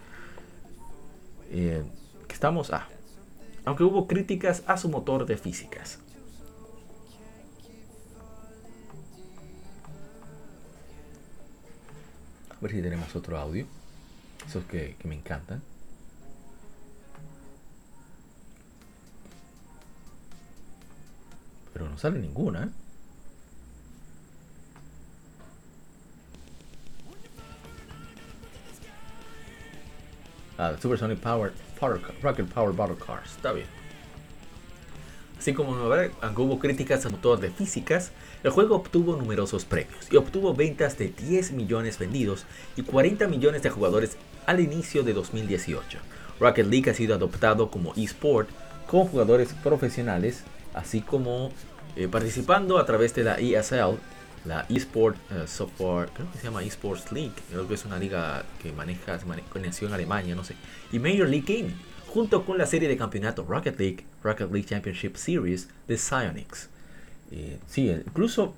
[1.51, 1.83] Eh,
[2.29, 2.89] estamos a.
[3.65, 5.99] aunque hubo críticas a su motor de físicas.
[12.61, 13.67] A ver si tenemos otro audio.
[14.47, 15.63] Esos que, que me encantan.
[21.73, 22.65] Pero no sale ninguna.
[22.65, 22.69] ¿eh?
[30.59, 33.37] Ah, Supersonic Power, Power Rocket Power Battle Cars.
[33.37, 33.80] Está bien.
[35.41, 38.13] Así como hubo críticas al motor de físicas,
[38.45, 42.45] el juego obtuvo numerosos premios y obtuvo ventas de 10 millones vendidos
[42.77, 45.99] y 40 millones de jugadores al inicio de 2018.
[46.41, 48.51] Rocket League ha sido adoptado como eSport
[48.87, 51.53] con jugadores profesionales, así como
[51.97, 53.97] eh, participando a través de la ESL,
[54.45, 58.73] la eSport uh, Software, creo se llama eSports League, creo que es una liga que
[58.73, 60.55] maneja, se en Alemania, no sé,
[60.93, 61.77] y Major League Gaming,
[62.13, 66.69] junto con la serie de campeonato Rocket League, Rocket League Championship Series de Psyonix.
[67.33, 68.55] Eh, sí, incluso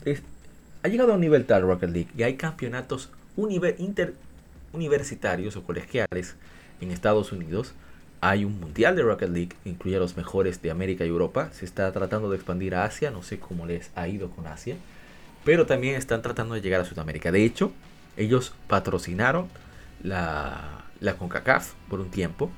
[0.82, 6.34] ha llegado a un nivel tal Rocket League que hay campeonatos interuniversitarios o colegiales
[6.80, 7.74] en Estados Unidos
[8.24, 11.50] hay un mundial de Rocket League incluye a los mejores de América y Europa.
[11.52, 13.10] Se está tratando de expandir a Asia.
[13.10, 14.76] No sé cómo les ha ido con Asia.
[15.44, 17.32] Pero también están tratando de llegar a Sudamérica.
[17.32, 17.72] De hecho,
[18.16, 19.48] ellos patrocinaron
[20.04, 22.48] la, la CONCACAF por un tiempo.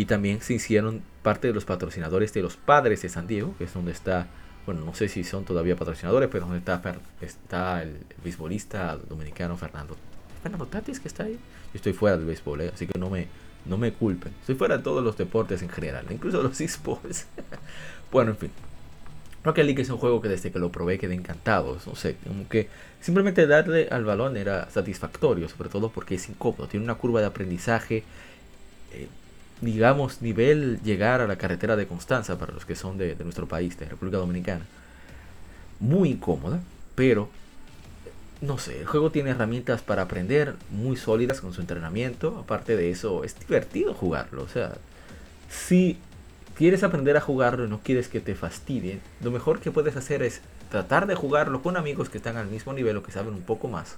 [0.00, 3.64] Y también se hicieron parte de los patrocinadores de los padres de San Diego, que
[3.64, 4.28] es donde está,
[4.64, 6.80] bueno, no sé si son todavía patrocinadores, pero donde está,
[7.20, 9.98] está el, beisbolista dominicano Fernando.
[10.42, 11.34] Fernando Tatis que está ahí.
[11.34, 12.70] Yo estoy fuera del béisbol, ¿eh?
[12.72, 13.26] así que no me,
[13.66, 14.32] no me culpen.
[14.46, 17.26] Soy fuera de todos los deportes en general, incluso los esports.
[18.10, 18.50] bueno, en fin.
[19.44, 21.76] Rocket League es un juego que desde que lo probé quedé encantado.
[21.86, 22.70] No sé, como que
[23.02, 26.68] simplemente darle al balón era satisfactorio, sobre todo porque es incómodo.
[26.68, 28.02] Tiene una curva de aprendizaje,
[28.92, 29.08] eh,
[29.60, 33.78] digamos, nivel llegar a la carretera de Constanza para los que son de, nuestro país,
[33.78, 34.64] de República Dominicana.
[35.78, 36.60] Muy incómoda,
[36.94, 37.28] pero
[38.40, 42.38] no sé, el juego tiene herramientas para aprender muy sólidas con su entrenamiento.
[42.38, 44.42] Aparte de eso, es divertido jugarlo.
[44.42, 44.76] O sea,
[45.50, 45.98] si
[46.56, 50.22] quieres aprender a jugarlo y no quieres que te fastidien, lo mejor que puedes hacer
[50.22, 53.42] es tratar de jugarlo con amigos que están al mismo nivel o que saben un
[53.42, 53.96] poco más.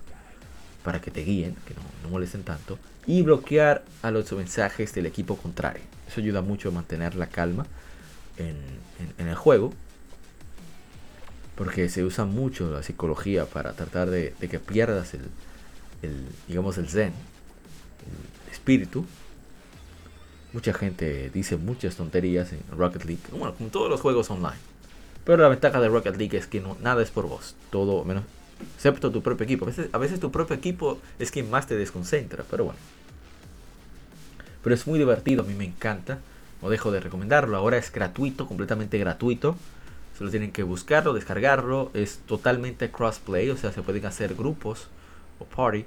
[0.85, 2.79] Para que te guíen, que no, molesten tanto.
[3.07, 5.83] Y bloquear a los mensajes del equipo contrario.
[6.09, 7.67] Eso ayuda mucho a mantener la calma
[8.39, 9.73] en el juego
[11.57, 17.13] porque se usa mucho la psicología para tratar de, que pierdas el, digamos, el zen,
[17.13, 19.05] el espíritu.
[20.53, 24.59] Mucha gente dice muchas tonterías en Rocket League, bueno, como todos los juegos online.
[25.25, 28.25] Pero la ventaja de Rocket League es que no, nada es por vos, todo menos,
[28.77, 29.67] excepto tu propio equipo.
[29.93, 32.79] A veces, tu propio equipo es quien más te desconcentra, pero bueno.
[34.63, 36.19] Pero es muy divertido, a mí me encanta.
[36.61, 37.57] No dejo de recomendarlo.
[37.57, 39.57] Ahora es gratuito, completamente gratuito.
[40.17, 41.91] Solo tienen que buscarlo, descargarlo.
[41.95, 44.89] Es totalmente crossplay, o sea, se pueden hacer grupos
[45.39, 45.85] o party.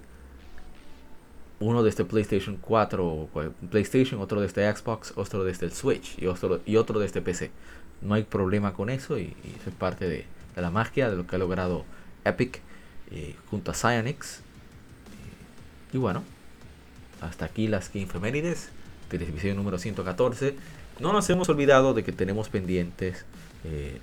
[1.59, 3.29] Uno desde PlayStation 4 o
[3.69, 7.51] PlayStation, otro desde Xbox, otro desde el Switch y otro, y otro desde PC.
[8.01, 9.33] No hay problema con eso y,
[9.65, 11.85] es parte de, la magia de lo que ha logrado
[12.25, 12.61] Epic
[13.11, 14.41] eh, junto a Psyonix.
[15.93, 16.23] Y, bueno,
[17.21, 18.69] hasta aquí las Game Femenides
[19.09, 20.55] del episodio número 114.
[20.99, 23.25] No nos hemos olvidado de que tenemos pendientes
[23.63, 23.99] eh, eh,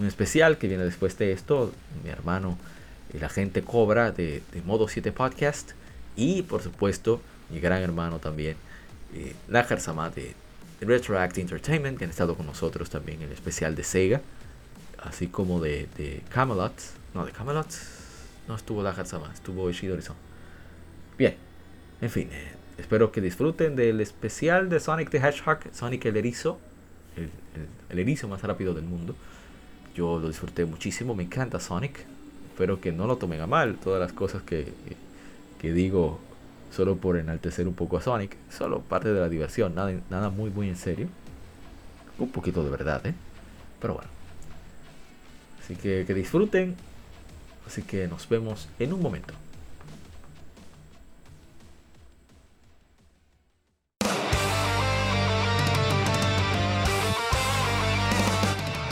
[0.00, 1.72] un especial que viene después de esto.
[2.04, 2.56] Mi hermano
[3.18, 5.72] la gente cobra de, Modo 7 Podcast.
[6.16, 8.56] Y por supuesto, mi gran hermano también,
[9.14, 10.34] eh, Najar Sama de,
[10.80, 14.20] Retroact Entertainment, que han estado con nosotros también en el especial de Sega.
[14.98, 16.72] Así como de, de Camelot.
[17.14, 17.68] No, de Camelot
[18.48, 20.02] no estuvo Najar Sama, estuvo Ishidori
[21.16, 21.36] Bien,
[22.00, 22.30] en fin,
[22.78, 26.58] espero que disfruten del especial de Sonic the Hedgehog, Sonic el Erizo
[27.90, 29.14] el, erizo más rápido del mundo.
[29.94, 32.04] Yo lo disfruté muchísimo, me encanta Sonic.
[32.48, 34.72] Espero que no lo tomen a mal todas las cosas que,
[35.60, 36.20] que digo
[36.70, 38.36] solo por enaltecer un poco a Sonic.
[38.50, 41.08] Solo parte de la diversión, nada, nada muy, muy en serio.
[42.18, 43.14] Un poquito de verdad, ¿eh?
[43.80, 44.08] Pero bueno.
[45.62, 46.76] Así que que disfruten.
[47.72, 49.32] Así que nos vemos en un momento.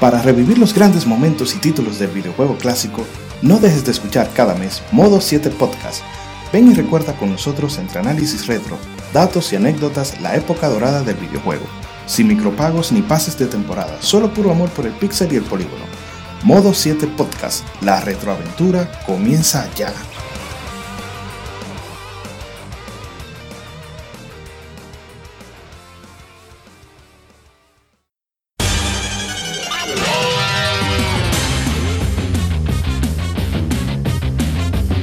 [0.00, 3.04] Para revivir los grandes momentos y títulos del videojuego clásico,
[3.42, 6.02] no dejes de escuchar cada mes Modo 7 Podcast.
[6.50, 8.78] Ven y recuerda con nosotros entre análisis retro,
[9.12, 11.66] datos y anécdotas la época dorada del videojuego.
[12.06, 15.99] Sin micropagos ni pases de temporada, solo puro amor por el pixel y el polígono.
[16.42, 19.92] Modo 7 Podcast, la retroaventura comienza ya.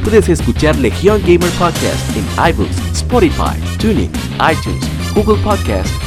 [0.04, 4.10] Puedes escuchar Legion Gamer Podcast en iBooks, Spotify, TuneIn,
[4.40, 6.07] iTunes, Google Podcast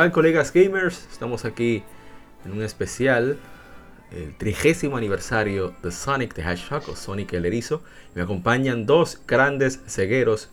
[0.00, 1.06] Tal colegas gamers?
[1.12, 1.82] Estamos aquí
[2.46, 3.36] en un especial,
[4.10, 7.82] el trigésimo aniversario de Sonic the Hedgehog o Sonic el Erizo.
[8.14, 10.48] Me acompañan dos grandes cegueros,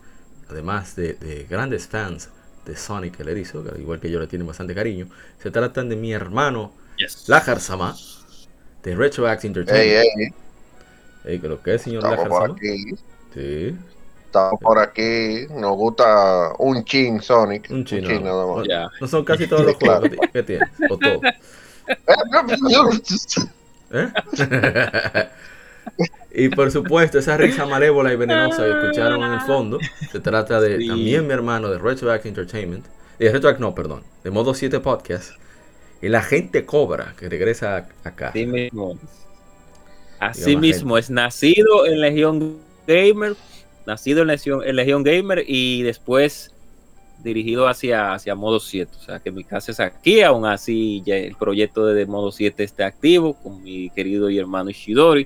[0.50, 2.30] además de, grandes fans
[2.66, 5.08] de Sonic el Erizo, que igual que yo le tienen bastante cariño.
[5.42, 7.30] Se tratan de mi hermano Yes.
[7.30, 7.96] Lajar Sama,
[8.84, 10.08] de Retroact Entertainment.
[10.18, 10.34] Ey, ey,
[11.24, 12.60] Ey, ¿pero qué, señor estamos Lajar Sama?
[13.34, 13.78] Sí,
[14.28, 15.48] Estamos por aquí.
[15.50, 17.70] Nos gusta un chin Sonic.
[17.72, 18.08] un chino.
[18.20, 18.68] nada más.
[18.68, 18.88] Ya.
[19.02, 20.02] No son casi todos los Claro.
[20.08, 21.22] juegos que tienes, o todos.
[23.92, 24.12] ¿Eh?
[26.34, 29.80] y por supuesto, esa risa malévola y venenosa que escucharon en el fondo,
[30.12, 30.88] se trata de Sí.
[30.88, 32.86] también mi hermano de Retroact Entertainment,
[33.18, 35.32] de Retroact no, perdón, de Modo 7 Podcast,
[36.02, 38.30] y la gente cobra que regresa acá.
[38.30, 38.98] Así mismo.
[40.20, 42.58] Así mismo, es nacido en Legión
[42.88, 43.36] Gamer,
[43.88, 46.54] nacido en Legión, en Gamer y después
[47.24, 48.92] dirigido hacia, hacia Modo 7.
[48.96, 52.64] O sea que mi casa es aquí, aún así ya el proyecto de Modo 7
[52.64, 55.26] está activo con mi querido y hermano Ishidori.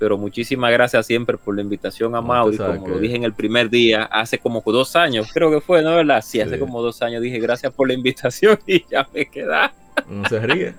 [0.00, 3.24] Pero muchísimas gracias siempre por la invitación a No, Mauri, como que- lo dije en
[3.24, 5.94] el primer día, hace como dos años, creo que fue, ¿no?
[5.94, 6.24] ¿Verdad?
[6.26, 6.58] Sí, hace Sí.
[6.58, 9.74] como dos años dije gracias por la invitación y ya me queda.
[10.08, 10.74] No se ríe,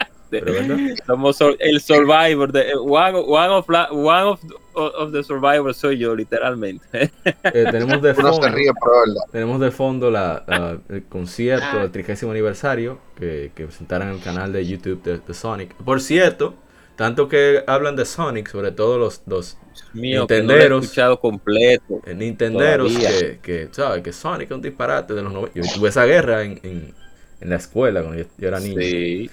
[1.06, 4.40] Somos sol- el survivor de one, one of, la- one of,
[4.74, 7.12] of the survivors soy yo literalmente.
[7.26, 9.22] Eh, tenemos de fondo, se ríe, pero es verdad.
[9.32, 14.22] tenemos de fondo la, la- el concierto del trigésimo aniversario que, que presentaron en el
[14.22, 15.74] canal de YouTube de, de Sonic.
[15.76, 16.56] Por cierto,
[16.96, 19.58] tanto que hablan de Sonic, sobre todo los, los
[19.94, 20.84] Mío, que no lo he Nintenderos.
[20.84, 22.02] escuchado completo.
[22.06, 23.20] eh, Nintenderos Todavía.
[23.20, 24.04] que, que, ¿sabes?
[24.04, 25.60] Que Sonic es un disparate de los 90.
[25.60, 26.94] Yo tuve esa guerra en, en,
[27.40, 28.80] en la escuela cuando yo, yo era niño.
[28.82, 29.30] Sí,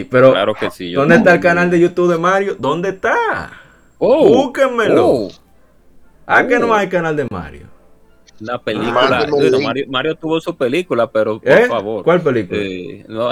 [0.00, 0.90] Y, pero, claro que sí.
[0.90, 2.56] yo ¿dónde está el canal de YouTube de Mario?
[2.58, 3.50] ¿Dónde está?
[3.98, 5.06] Oh, Búsquenmelo.
[5.08, 5.28] oh,
[6.26, 6.74] ¿A que no oh.
[6.74, 7.66] hay canal de Mario?
[8.38, 9.26] una película.
[9.62, 11.66] Mario, Mario tuvo su película, pero por ¿Eh?
[11.68, 12.04] favor.
[12.04, 12.60] ¿Cuál película?
[12.60, 13.30] eh, no,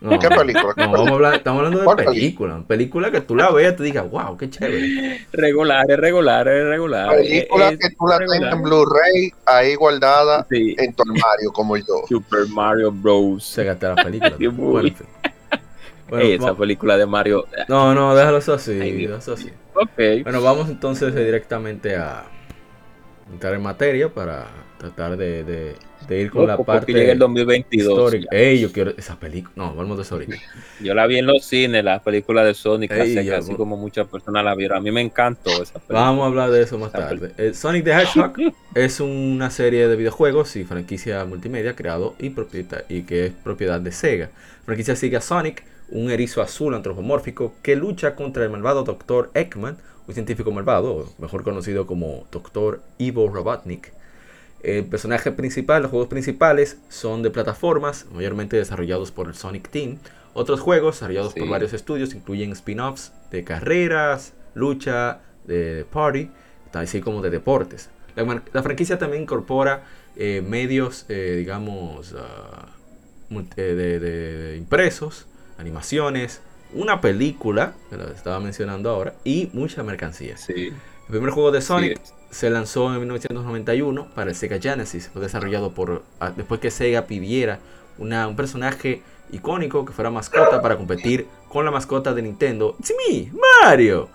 [0.00, 0.72] No, ¿Qué película?
[0.74, 2.64] ¿Qué No, vamos a hablar, estamos hablando de ¿Cuál película.
[2.66, 5.26] Película que tú la veas y te digas, wow, qué chévere.
[5.32, 7.28] regulares, regulares, regulares.
[7.28, 8.40] Película Es- que tú la regular.
[8.40, 11.84] tengas en Blu-ray ahí guardada Sí, en tu armario, como yo.
[12.08, 13.44] Super Mario Bros.
[13.44, 14.32] Se gasta la película.
[16.12, 17.46] Bueno, Ey, esa película de Mario.
[17.68, 18.72] no, no, déjalo eso así.
[18.72, 19.50] Ay, déjalo así.
[20.22, 22.24] Bueno, vamos entonces eh, directamente a
[23.32, 24.46] entrar en materia para
[24.78, 25.74] tratar de, de-
[26.08, 27.92] de ir con la parte el 2022.
[27.92, 28.36] histórica.
[28.36, 29.52] Ey, yo quiero esa película.
[29.54, 30.36] No, vamos de eso ahorita.
[30.80, 34.44] Yo la vi en los cines, la película de Sonic, Ey, así, como muchas personas
[34.44, 34.78] la vieron.
[34.78, 36.00] A mí me encantó esa película.
[36.00, 37.30] Vamos a hablar de eso más Esa tarde.
[37.38, 38.32] Eh, Sonic the Hedgehog
[38.74, 43.80] es una serie de videojuegos y franquicia multimedia creado y, propieta- y que es propiedad
[43.80, 44.30] de Sega.
[44.66, 49.30] Franquicia sigue a Sonic, un erizo azul antropomórfico que lucha contra el malvado Dr.
[49.34, 49.76] Eggman,
[50.08, 52.80] un científico malvado, mejor conocido como Dr.
[52.98, 53.92] Ivo Robotnik.
[54.62, 59.98] El personaje principal, los juegos principales son de plataformas, mayormente desarrollados por el Sonic Team.
[60.34, 66.30] Otros juegos desarrollados por varios estudios incluyen spin-offs de carreras, lucha, de party,
[66.72, 67.90] así como de deportes.
[68.14, 69.84] La, franquicia también incorpora
[70.16, 72.68] eh, medios, eh, digamos, ah,
[73.56, 75.26] eh, de, de impresos,
[75.58, 76.40] animaciones,
[76.74, 80.36] una película, que la estaba mencionando ahora, y mucha mercancía.
[80.36, 80.68] Sí.
[80.68, 80.74] El
[81.08, 82.12] primer juego de Sonic Sí.
[82.30, 85.10] se lanzó en 1991 para el Sega Genesis.
[85.12, 87.58] Fue desarrollado por ah, después que Sega pidiera
[87.98, 92.76] una- un personaje icónico que fuera mascota para competir con la mascota de Nintendo.
[92.78, 93.30] It's me,
[93.62, 94.08] Mario.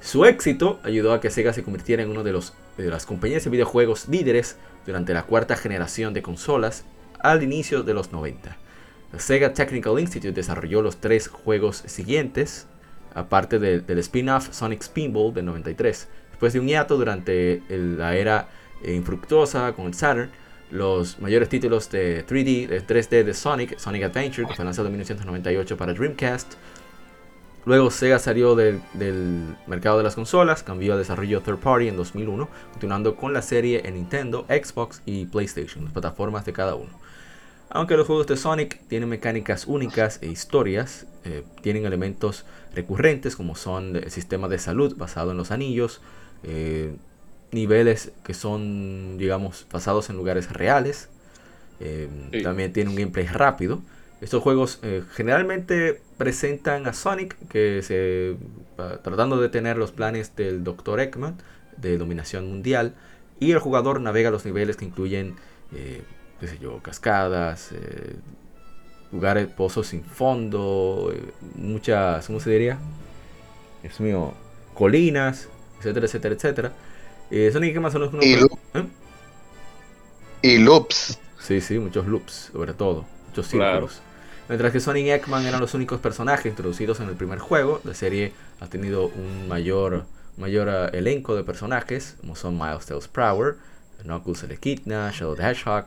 [0.00, 3.44] Su éxito ayudó a que Sega se convirtiera en una de, los, de las compañías
[3.44, 6.84] de videojuegos líderes durante la cuarta generación de consolas
[7.20, 8.56] al inicio de los 90.
[9.20, 12.66] Sega Technical Institute desarrolló los tres juegos siguientes,
[13.14, 16.08] aparte de- del spin-off Sonic Spinball del 93.
[16.30, 18.48] Después de un hiato durante la era
[18.84, 20.30] eh, infructuosa con el Saturn,
[20.70, 24.92] los mayores títulos de 3D, de 3D de Sonic, Sonic Adventure, que fue lanzado en
[24.94, 26.54] 1998 para Dreamcast.
[27.64, 31.96] Luego Sega salió del, del mercado de las consolas, cambió a desarrollo third party en
[31.96, 36.90] 2001, continuando con la serie en Nintendo, Xbox y PlayStation, las plataformas de cada uno.
[37.68, 42.44] Aunque los juegos de Sonic tienen mecánicas únicas e historias, eh, tienen elementos
[42.74, 46.00] recurrentes como son el sistema de salud basado en los anillos,
[46.44, 46.94] eh,
[47.52, 51.08] niveles que son, digamos, basados en lugares reales,
[51.80, 52.42] eh, Sí.
[52.42, 53.80] también tiene un gameplay rápido.
[54.20, 58.36] Estos juegos eh, generalmente presentan a Sonic que se
[59.02, 61.00] tratando de tener los planes del Dr.
[61.00, 61.36] Eggman
[61.76, 62.94] de dominación mundial
[63.40, 65.34] y el jugador navega los niveles que incluyen
[65.74, 66.02] eh,
[66.40, 68.16] qué sé yo, cascadas, eh,
[69.12, 71.22] lugares, pozos sin fondo, eh,
[71.54, 72.78] muchas, ¿cómo se diría?
[73.82, 74.34] Dios mío,
[74.74, 76.72] colinas, etcétera, etcétera, etcétera.
[77.30, 78.58] Eh, Sonic Eggman son los unos- Y loop.
[78.74, 78.84] ¿Eh?
[80.42, 81.18] Y loops.
[81.40, 83.88] Sí, sí, muchos loops, sobre todo, muchos Claro.
[83.88, 84.00] círculos.
[84.48, 87.94] Mientras que Sonic y Eggman eran los únicos personajes introducidos en el primer juego, la
[87.94, 90.04] serie ha tenido un mayor,
[90.36, 93.56] mayor elenco de personajes, como son Miles Tails Prower,
[94.02, 95.86] Knuckles el Echidna, Shadow the Hedgehog,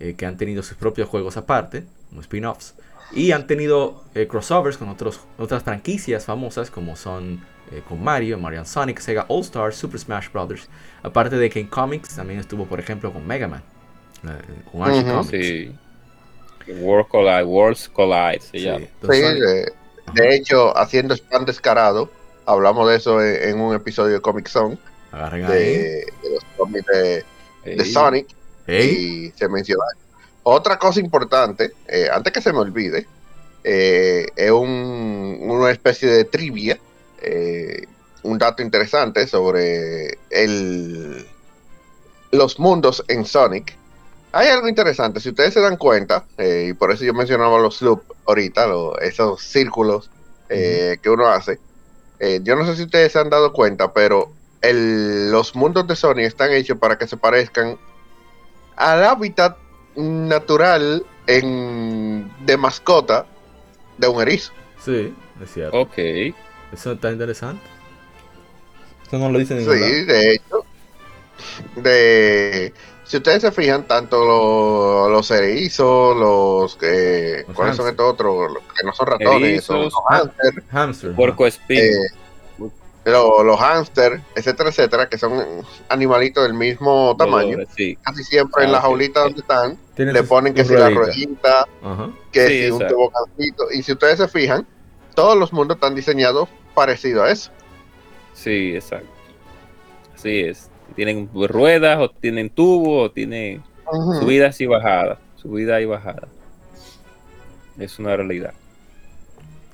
[0.00, 2.74] eh, que han tenido sus propios juegos aparte, como spin-offs,
[3.12, 8.38] y han tenido eh, crossovers con otros, otras franquicias famosas, como son eh, con Mario,
[8.38, 10.68] Mario and Sonic, Sega All Stars, Super Smash Bros.
[11.02, 13.62] Aparte de que en Comics también estuvo, por ejemplo, con Mega Man,
[14.24, 15.12] eh, con Archie Ujú.
[15.12, 15.36] Comics.
[15.38, 15.80] Sí.
[16.66, 18.86] World Collide, Worlds Collide se Sí, llama.
[19.02, 19.72] Sí, de,
[20.06, 22.10] de hecho, haciendo spam descarado,
[22.46, 24.78] hablamos de eso en, en un episodio de Comic Zone,
[25.10, 25.88] agarren ahí.
[25.88, 27.24] de, de los cómics de,
[27.64, 27.84] de.
[27.84, 28.28] Sonic,
[28.78, 29.84] Y se menciona.
[30.42, 33.06] Otra cosa importante, eh, antes que se me olvide,
[33.64, 36.78] eh, es un- una especie de trivia,
[37.22, 37.86] eh,
[38.22, 41.26] un dato interesante sobre el,
[42.30, 43.76] los mundos en Sonic.
[44.32, 48.04] Hay algo interesante, si ustedes se dan cuenta, y por eso yo mencionaba los loops
[48.26, 48.66] ahorita,
[49.02, 50.10] esos círculos
[50.48, 51.58] que uno hace.
[52.42, 56.26] yo no sé si ustedes se han dado cuenta, pero el- los mundos de Sonic
[56.26, 57.78] están hechos para que se parezcan
[58.80, 59.56] al hábitat
[59.96, 63.26] natural en, de mascota
[63.98, 64.52] de un erizo.
[64.82, 65.78] sí, es cierto.
[65.80, 65.98] Ok.
[66.72, 67.62] Eso está interesante.
[69.06, 70.06] Eso no lo dicen en ningún Sí, lado.
[70.12, 70.64] de hecho,
[71.76, 72.74] de
[73.04, 77.90] si ustedes se fijan, tanto lo- los erizos, los que Los ¿cuáles son hamster.
[77.90, 78.52] estos otros?
[78.52, 81.12] Los que no son ratones, son Erizos, los hámster, Hamster.
[81.14, 81.78] Porco Spin.
[81.80, 81.92] eh,
[83.04, 85.42] lo- los hámster, etcétera, etcétera, que son
[85.88, 87.58] animalitos del mismo tamaño.
[87.76, 87.96] Sí.
[88.02, 88.84] Casi siempre en Ah, la ok.
[88.84, 92.10] jaulita donde están, le ponen que si la ruedita, Ajá.
[92.32, 92.94] que Sí, si un exacto.
[92.94, 93.64] tobogancito.
[93.72, 94.66] Y si ustedes se fijan,
[95.14, 97.50] todos los mundos están diseñados parecido a eso.
[98.34, 99.08] Sí, exacto.
[100.14, 100.70] Así es.
[100.94, 103.62] Tienen ruedas, o tienen tubo, o tienen
[104.20, 105.18] subidas y bajadas.
[105.36, 106.28] Subida y bajada.
[107.78, 108.52] Es una realidad.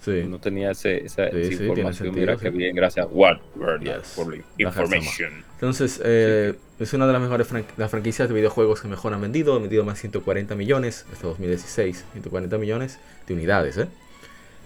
[0.07, 0.25] Sí.
[0.29, 1.95] No tenía ese- esa, Sí, esa sí, tiene información.
[2.07, 3.07] sentido, Mira que bien, gracias.
[3.11, 3.41] Word
[3.83, 4.17] Yes.
[4.59, 5.45] information.
[5.55, 9.21] Entonces, eh, es una de las mejores fran- las franquicias de videojuegos que mejor han
[9.21, 9.57] vendido.
[9.57, 12.05] Han vendido más de 140 millones hasta 2016.
[12.13, 13.77] 140 millones de unidades.
[13.79, 13.89] ¿eh?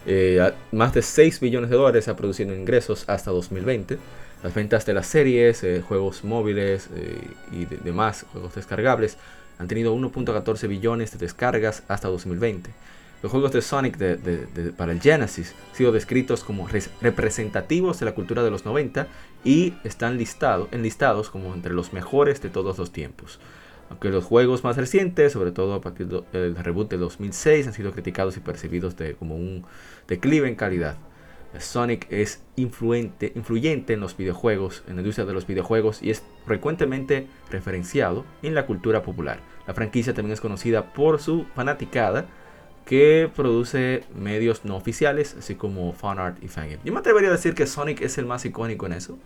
[0.06, 3.98] Eh, más de 6 billones de dólares ha producido ingresos hasta 2020.
[4.42, 6.88] Las ventas de las series, eh, juegos móviles
[7.52, 9.18] y de- demás juegos descargables
[9.58, 12.70] han tenido 1.14 billones de descargas hasta 2020.
[13.22, 16.90] Los juegos de Sonic de- de- de- para el Genesis han sido descritos como res-
[17.02, 19.08] representativos de la cultura de los 90
[19.44, 23.38] y están listado, enlistados como entre los mejores de todos los tiempos.
[23.90, 27.92] Aunque los juegos más recientes, sobre todo a partir del reboot de 2006, han sido
[27.92, 29.64] criticados y percibidos de, como un
[30.08, 30.96] declive en calidad.
[31.58, 36.22] Sonic es influente, influyente en los videojuegos, en la industria de los videojuegos y es
[36.46, 39.40] frecuentemente referenciado en la cultura popular.
[39.66, 42.26] La franquicia también es conocida por su fanaticada
[42.90, 46.80] que produce medios no oficiales, así como fanart y fangame.
[46.84, 49.18] Yo me atrevería a decir que Sonic es el más icónico en eso,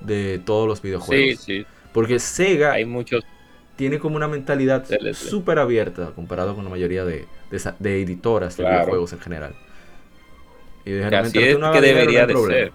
[0.00, 1.36] de todos los Sí, videojuegos.
[1.36, 1.66] sí.
[1.92, 3.24] Porque Sega Hay muchos.
[3.76, 8.64] tiene como una mentalidad súper abierta comparado con la mayoría de, de de editoras de
[8.64, 8.66] Claro.
[8.66, 9.58] videojuegos en general.
[10.84, 12.36] Y generalmente así es que debería de problema.
[12.36, 12.74] ser.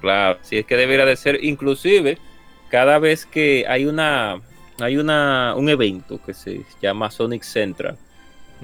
[0.00, 1.42] Claro, sí es que debería de ser.
[1.44, 2.22] Inclusive,
[2.68, 4.42] cada vez que hay una
[4.80, 7.98] hay una un evento que se llama Sonic Central,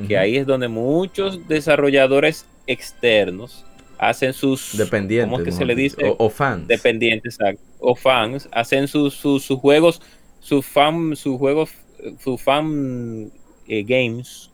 [0.09, 3.65] que ahí es donde muchos desarrolladores externos
[3.99, 6.15] hacen sus dependientes, ¿cómo es que se le dice?
[6.19, 6.67] O, fans.
[6.67, 7.39] Dependientes,
[7.79, 10.03] o fans, hacen sus, sus, juegos,
[10.41, 11.71] sus fan, sus juegos,
[12.19, 13.31] sus fan
[13.69, 14.51] eh, games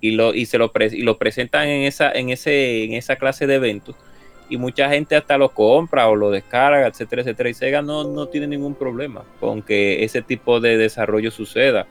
[0.00, 3.46] y lo y se lo y lo presentan en esa en ese en esa clase
[3.46, 3.94] de eventos
[4.52, 7.48] y mucha gente hasta lo compra o lo descarga, etcétera, etcétera.
[7.48, 11.86] Y Sega no, no tiene ningún problema con que ese tipo de desarrollo suceda.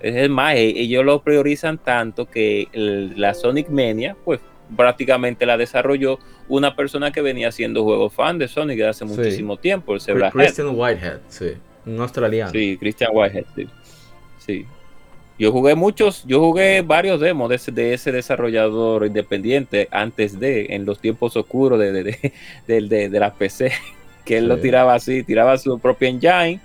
[0.00, 4.40] Es más, e, ellos lo priorizan tanto que la Sonic Mania, pues
[4.76, 9.56] prácticamente la desarrolló una persona que venía haciendo juegos fan de Sonic desde hace muchísimo
[9.56, 11.52] tiempo, el Christian Whitehead, sí,
[11.86, 12.50] un australiano.
[12.50, 13.66] Sí, Christian Whitehead, sí.
[14.38, 14.66] sí.
[15.38, 20.66] Yo jugué muchos, yo jugué varios demos de ese, de ese desarrollador independiente antes de,
[20.70, 22.32] en los tiempos oscuros de, de,
[22.66, 23.72] de, de la PC,
[24.24, 26.60] que él lo tiraba así, tiraba su propio engine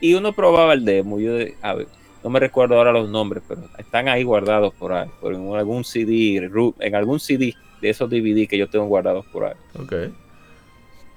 [0.00, 1.20] y uno probaba el demo.
[1.20, 1.86] Yo, a ver,
[2.22, 5.84] no me recuerdo ahora los nombres, pero están ahí guardados por ahí, por en algún
[5.84, 6.36] CD,
[6.78, 9.54] en algún CD de esos DVD que yo tengo guardados por ahí.
[9.78, 9.92] Ok.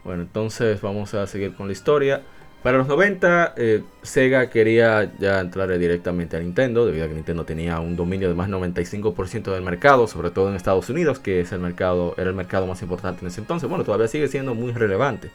[0.03, 2.21] Bueno, entonces vamos a seguir con la historia.
[2.63, 7.45] Para los 90, eh, Sega quería ya entrar directamente a Nintendo, debido a que Nintendo
[7.45, 11.53] tenía un dominio de más 95% del mercado, sobre todo en Estados Unidos, que es
[11.53, 13.69] el mercado, era el mercado más importante en ese entonces.
[13.69, 15.29] Bueno, todavía sigue siendo muy relevante.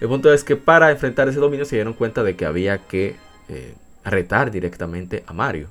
[0.00, 3.14] El punto es que para enfrentar ese dominio se dieron cuenta de que había que
[3.48, 3.74] eh,
[4.04, 5.68] retar directamente a Mario.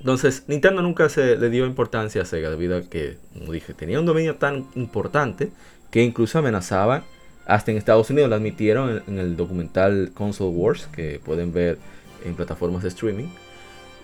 [0.00, 4.00] Entonces, Nintendo nunca se le dio importancia a Sega, debido a que, como dije, tenía
[4.00, 5.50] un dominio tan importante
[5.92, 7.04] que incluso amenazaba
[7.46, 11.78] hasta en Estados Unidos lo admitieron en, el documental Console Wars, que pueden ver
[12.24, 13.28] en plataformas de streaming.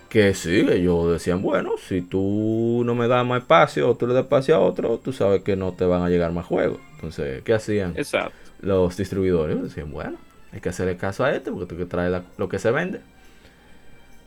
[0.09, 4.13] Que sí, ellos decían, bueno, si tú no me das más espacio o tú le
[4.13, 6.79] das espacio a otro, tú sabes que no te van a llegar más juegos.
[6.95, 7.93] Entonces, ¿qué hacían?
[7.95, 8.33] Exacto.
[8.61, 10.17] Los distribuidores decían, bueno,
[10.51, 13.01] hay que hacerle caso a este porque tú que trae lo que se vende.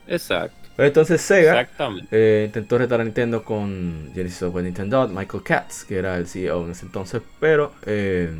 [0.07, 0.57] Exacto.
[0.77, 1.69] entonces Sega
[2.11, 6.65] eh, intentó retar a Nintendo con Genesis of Nintendo, Michael Katz, que era el CEO
[6.65, 8.31] en ese entonces, pero eh,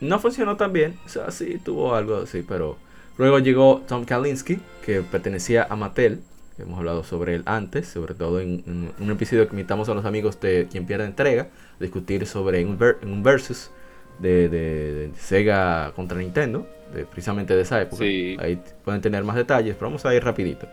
[0.00, 0.98] no funcionó tan bien.
[1.06, 2.76] O sea, sí tuvo algo así, pero
[3.16, 6.20] luego llegó Tom Kalinske, que pertenecía a Mattel.
[6.58, 10.38] Hemos hablado sobre él antes, sobre todo en, un episodio que invitamos a los amigos
[10.40, 13.70] de Quien Pierde Entrega, a discutir sobre un, un versus
[14.18, 16.66] de, Sega contra Nintendo,
[17.10, 18.04] precisamente de esa época.
[18.04, 20.68] Ahí pueden tener más detalles, pero vamos a ir rapidito.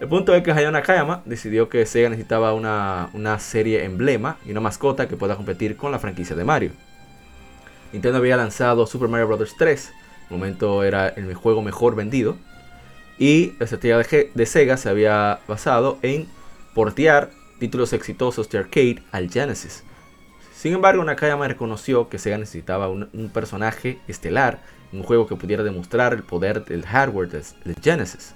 [0.00, 4.50] El punto es que Hayao Nakayama decidió que Sega necesitaba una, una serie emblema y
[4.50, 6.70] una mascota que pueda competir con la franquicia de Mario.
[7.92, 9.54] Nintendo había lanzado Super Mario Bros.
[9.58, 9.92] 3,
[10.30, 12.36] el momento era el juego mejor vendido,
[13.18, 16.26] y la estrategia de Sega se había basado en
[16.74, 19.84] portear títulos exitosos de arcade al Genesis.
[20.54, 24.60] Sin embargo, Nakayama reconoció que Sega necesitaba un, personaje estelar,
[24.92, 28.34] un juego que pudiera demostrar el poder del hardware del Genesis.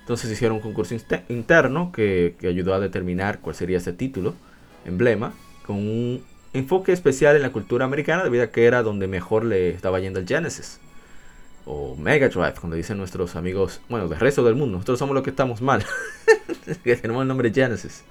[0.00, 0.96] Entonces hicieron un concurso
[1.28, 4.34] interno que, ayudó a determinar cuál sería ese título,
[4.84, 5.32] emblema,
[5.64, 9.70] con un enfoque especial en la cultura americana debido a que era donde mejor le
[9.70, 10.80] estaba yendo el Genesis.
[11.64, 14.72] O Mega Drive, cuando dicen nuestros amigos, bueno, del resto del mundo.
[14.78, 15.84] Nosotros somos los que estamos mal.
[16.82, 18.02] tenemos el nombre Genesis.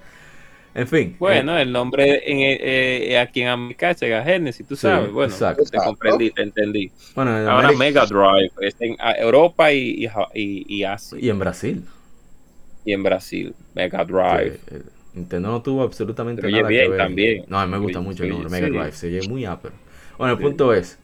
[0.74, 1.16] En fin.
[1.18, 5.12] Bueno, el nombre en, eh, eh, aquí en América llega Genesis, tú sabes.
[5.12, 6.90] bueno, te comprendí, te entendí.
[7.14, 11.18] Bueno, Ahora Mega Drive es en Europa y, y, Asia.
[11.20, 11.84] Y en Brasil.
[12.84, 14.58] Y en Brasil, Mega Drive.
[15.14, 16.96] Nintendo no tuvo absolutamente nada que ver.
[16.96, 17.44] también.
[17.48, 19.72] No, a mí me gusta mucho el nombre Mega Drive, se oye muy upper.
[20.16, 20.98] Bueno, el punto es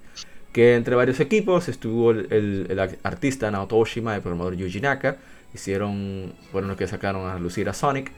[0.52, 5.16] que entre varios equipos estuvo el, artista Naoto Oshima, el programador Yuji Naka,
[5.52, 8.10] hicieron, fueron los que sacaron a lucir a Sonic,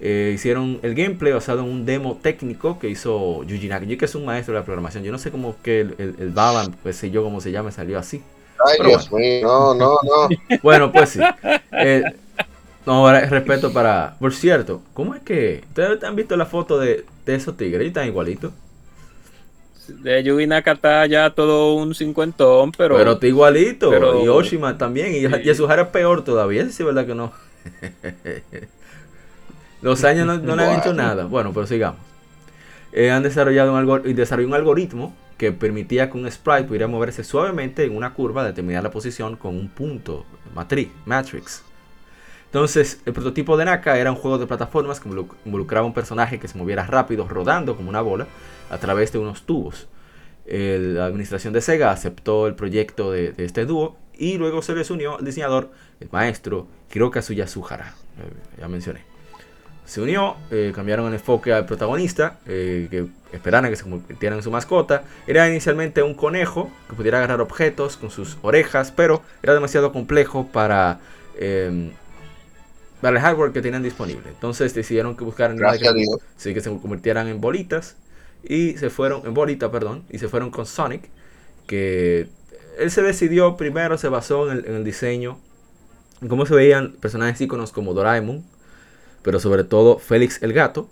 [0.00, 3.86] eh, hicieron el gameplay basado en un demo técnico que hizo Yuji Naka.
[3.86, 6.14] Yo que es un maestro de la programación, yo no sé cómo que el, el,
[6.18, 8.22] el Baban, pues sé yo cómo se llama, salió así.
[8.64, 10.28] Ay, Dios mío, no, no, no.
[10.62, 11.20] bueno, pues sí.
[11.72, 12.02] Eh,
[12.86, 14.16] no, respeto para.
[14.18, 15.64] Por cierto, ¿cómo es que.
[15.68, 17.86] ¿Ustedes han visto la foto de, de esos tigres?
[17.86, 18.52] Están igualitos.
[19.88, 22.96] De Yugi Nakata ya todo un cincuentón, pero.
[22.96, 24.22] Pero está igualito.
[24.22, 25.14] y Oshima también.
[25.14, 25.42] Y, sí.
[25.44, 25.60] y es
[25.92, 26.64] peor todavía.
[26.64, 27.32] Sí, es verdad que no.
[29.84, 31.26] Los años no, le han hecho nada.
[31.26, 32.00] Bueno, pero sigamos.
[32.94, 38.14] Eh, han desarrollado un, algoritmo que permitía que un sprite pudiera moverse suavemente en una
[38.14, 40.24] curva, determinar la posición con un punto
[40.54, 41.62] matriz, matrix.
[42.46, 45.10] Entonces, el prototipo de Naka era un juego de plataformas que
[45.44, 48.26] involucraba un personaje que se moviera rápido, rodando como una bola,
[48.70, 49.86] a través de unos tubos.
[50.46, 55.18] la administración de Sega aceptó el proyecto de, este dúo y luego se les unió
[55.18, 57.94] al diseñador, el maestro Hirokazu Suhara.
[58.18, 59.13] Eh, ya mencioné.
[59.86, 64.42] Se unió, eh, cambiaron el enfoque al protagonista, eh, que esperaban que se convirtiera en
[64.42, 65.04] su mascota.
[65.26, 70.48] Era inicialmente un conejo que pudiera agarrar objetos con sus orejas, pero era demasiado complejo
[70.50, 71.00] para
[71.38, 71.90] em,
[73.04, 74.30] para el hardware que tenían disponible.
[74.30, 76.06] Entonces decidieron que buscaran que,
[76.38, 77.96] sí, que se convirtieran en bolitas
[78.42, 81.10] y se fueron, en bolita, perdón, y se fueron con Sonic,
[81.66, 82.28] que
[82.78, 85.38] él se decidió, primero se basó en el, diseño,
[86.22, 88.42] en cómo se veían personajes íconos como Doraemon,
[89.24, 90.88] pero sobre todo Félix el gato,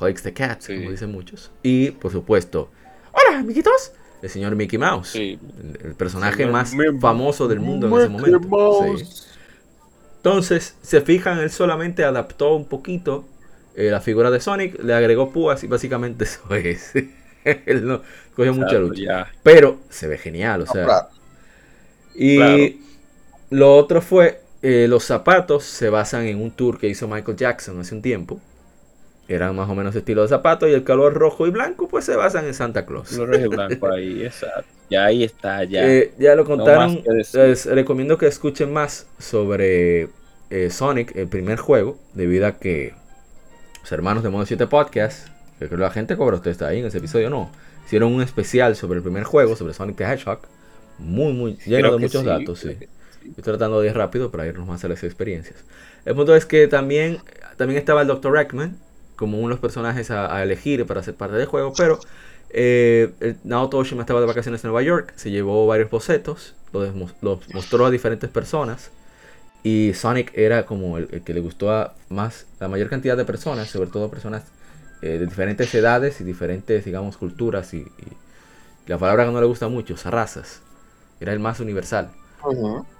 [0.00, 2.70] Félix the Cat, como dicen muchos, y por supuesto,
[3.12, 3.92] hola amiguitos,
[4.22, 5.38] el señor Mickey Mouse, el,
[5.96, 8.96] personaje más famoso del mundo en ese momento.
[10.16, 13.24] Entonces, se fijan, él solamente adaptó un poquito
[13.76, 16.92] eh, la figura de Sonic, le agregó púas y básicamente eso es.
[17.44, 18.02] él no
[18.34, 19.28] cogió mucha lucha.
[19.44, 21.08] Pero se ve genial, o sea.
[22.14, 22.80] Y
[23.50, 27.80] lo otro fue, eh, los zapatos se basan en un tour que hizo Michael Jackson
[27.80, 28.40] hace un tiempo.
[29.28, 32.16] Eran más o menos estilo de zapatos y el color rojo y blanco pues se
[32.16, 33.14] basan en Santa Claus.
[33.16, 34.64] Rojo y blanco ahí, exacto.
[34.90, 35.86] Ya ahí está, ya.
[35.86, 37.02] Eh, ya lo contaron.
[37.04, 40.08] les recomiendo que escuchen más sobre
[40.70, 42.94] Sonic, el primer juego, debido a que
[43.82, 45.28] los hermanos de Modo 7 Podcast,
[45.58, 47.50] que creo que la gente cobra, usted está ahí en ese episodio, no,
[47.84, 50.40] hicieron un especial sobre el primer juego, sobre Sonic the Hedgehog,
[50.98, 52.76] muy, muy lleno de muchos datos, sí.
[53.28, 55.64] Estoy tratando de ir rápido para irnos más a las experiencias.
[56.04, 57.18] El punto es que también,
[57.56, 58.38] también estaba el Dr.
[58.38, 58.76] Eggman
[59.16, 61.98] como uno de los personajes a, elegir para ser parte del juego, pero
[62.50, 67.52] eh, Naoto Oshima estaba de vacaciones en Nueva York, se llevó varios bocetos, los, los
[67.52, 68.92] mostró a diferentes personas
[69.62, 73.68] y Sonic era como el, que le gustó a más, la mayor cantidad de personas,
[73.68, 74.44] sobre todo personas
[75.02, 77.86] eh, de diferentes edades y diferentes, digamos, culturas y,
[78.86, 80.62] la palabra que no le gusta mucho, razas.
[81.20, 82.10] Era el más universal.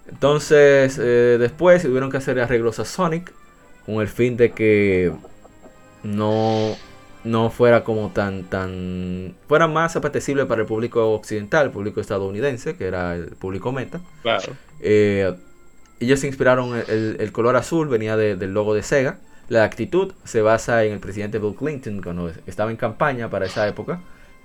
[0.09, 3.32] Entonces, eh, después tuvieron que hacer arreglos a Sonic
[3.84, 5.12] con el fin de que
[6.03, 6.76] no,
[7.24, 12.76] no fuera como tan, tan, fuera más apetecible para el público occidental, el público estadounidense,
[12.76, 14.01] que era el público meta.
[14.22, 14.55] Claro.
[14.80, 15.34] Eh,
[16.01, 19.18] ellos se inspiraron, el, el color azul venía del logo de Sega.
[19.49, 23.66] La actitud se basa en el presidente Bill Clinton cuando estaba en campaña para esa
[23.66, 24.01] época.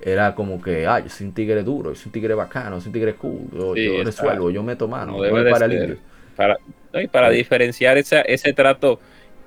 [0.05, 2.81] Era como que, ah, yo soy un tigre duro, yo soy un tigre bacano, yo
[2.81, 5.97] soy un tigre cool, yo, resuelvo, yo meto mano, para, el
[6.35, 6.57] para,
[7.01, 8.99] y para diferenciar ese trato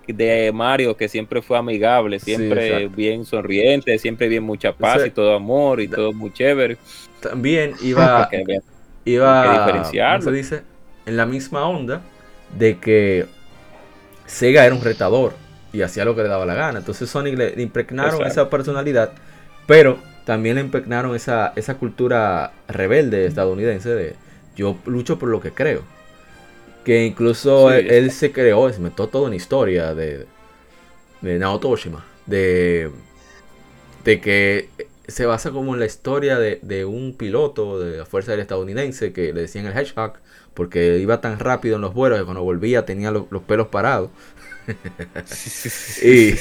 [0.07, 5.34] de Mario que siempre fue amigable, siempre bien sonriente, siempre bien mucha paz y todo
[5.34, 6.78] amor y todo muy chévere.
[7.20, 8.28] También iba,
[9.04, 9.66] iba,
[10.18, 10.62] ¿cómo se dice?
[11.07, 12.02] en la misma onda
[12.59, 13.26] de que
[14.26, 15.32] Sega era un retador
[15.72, 16.80] y hacía lo que le daba la gana.
[16.80, 19.12] Entonces Sonic le, impregnaron esa personalidad,
[19.66, 24.16] pero también le impregnaron esa, esa cultura rebelde estadounidense de
[24.57, 25.83] yo lucho por lo que creo.
[26.85, 30.27] Que incluso él, se creó, se metió toda una historia de,
[31.20, 32.91] de Naoto Oshima, de,
[34.05, 34.68] de que
[35.09, 39.12] se basa como en la historia de, de un piloto de la Fuerza Aérea estadounidense
[39.12, 40.14] que le decían el Hedgehog
[40.55, 44.11] porque iba tan rápido en los vuelos que cuando volvía tenía los, pelos parados.
[46.03, 46.35] y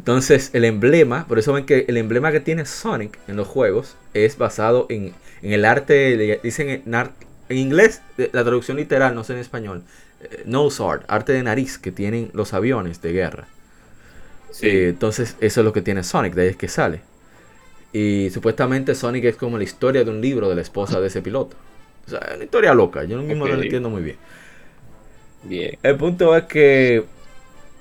[0.00, 3.98] entonces el emblema, por eso ven que el emblema que tiene Sonic en los juegos
[4.14, 9.82] es basado en, el arte, dicen en, inglés, la traducción literal, no sé en español,
[10.22, 13.46] eh, nose art, arte de nariz que tienen los aviones de guerra.
[14.62, 17.02] Eh, entonces eso es lo que tiene Sonic, de ahí es que sale.
[17.92, 21.20] Y supuestamente Sonic es como la historia de un libro de la esposa de ese
[21.20, 21.58] piloto.
[22.06, 23.04] O sea, es una historia loca.
[23.04, 24.16] Yo mismo no lo entiendo muy bien.
[25.42, 25.78] Bien.
[25.82, 27.04] El punto es que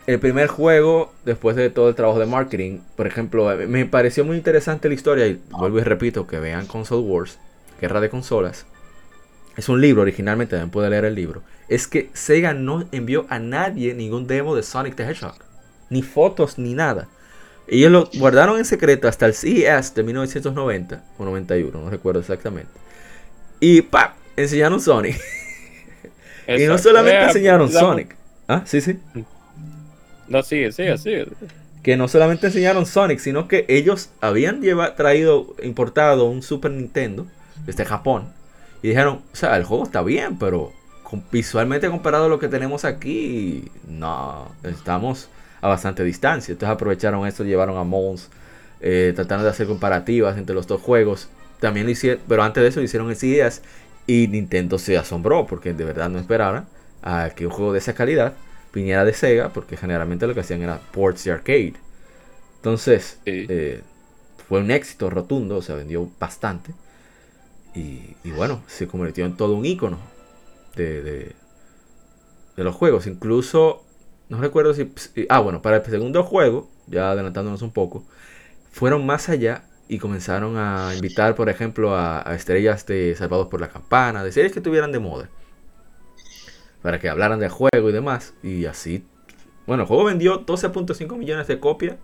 [0.09, 4.37] el primer juego, después de todo el trabajo de marketing, por ejemplo, me pareció muy
[4.37, 5.27] interesante la historia.
[5.27, 7.37] Y vuelvo y repito, que vean Console Wars,
[7.79, 8.65] Guerra de Consolas.
[9.55, 11.43] Es un libro, originalmente también puede leer el libro.
[11.67, 15.35] Es que Sega no envió a nadie ningún demo de Sonic the Hedgehog.
[15.91, 17.07] Ni fotos, ni nada.
[17.67, 22.71] Ellos lo guardaron en secreto hasta el CES de 1990 o 91, no recuerdo exactamente.
[23.59, 24.15] Y ¡pap!
[24.35, 25.21] enseñaron Sonic.
[26.47, 28.15] y no solamente enseñaron Sonic.
[28.47, 28.97] Ah, sí, sí.
[30.29, 31.27] No, sigue, sigue, sigue.
[31.83, 37.25] Que no solamente enseñaron Sonic, sino que ellos habían llevado, traído, importado un Super Nintendo
[37.65, 38.31] desde Japón.
[38.81, 40.71] Y dijeron, o sea, el juego está bien, pero
[41.31, 45.29] visualmente comparado a lo que tenemos aquí, no, estamos
[45.61, 46.51] a bastante distancia.
[46.51, 48.29] Entonces aprovecharon esto, llevaron a Mons,
[48.81, 51.29] eh, tratando de hacer comparativas entre los dos juegos.
[51.59, 53.61] También lo hicieron, pero antes de eso hicieron en CDS
[54.07, 56.67] y Nintendo se asombró porque de verdad no esperaban
[57.01, 58.33] a que un juego de esa calidad
[58.73, 61.73] viniera de Sega, porque generalmente lo que hacían era ports de arcade.
[62.57, 63.81] Entonces, eh,
[64.47, 66.73] fue un éxito rotundo, o sea, vendió bastante.
[67.75, 69.99] Y, bueno, se convirtió en todo un icono
[70.75, 73.07] de, de, los juegos.
[73.07, 73.85] Incluso,
[74.27, 74.91] no recuerdo si.
[75.29, 78.03] Ah, bueno, para el segundo juego, ya adelantándonos un poco,
[78.71, 83.69] fueron más allá y comenzaron a invitar, por ejemplo, a, estrellas de Salvados por la
[83.69, 85.29] Campana, de series que tuvieran de moda,
[86.81, 88.33] para que hablaran del juego y demás.
[88.43, 89.03] Y así,
[89.67, 91.97] bueno, el juego vendió 12.5 millones de copias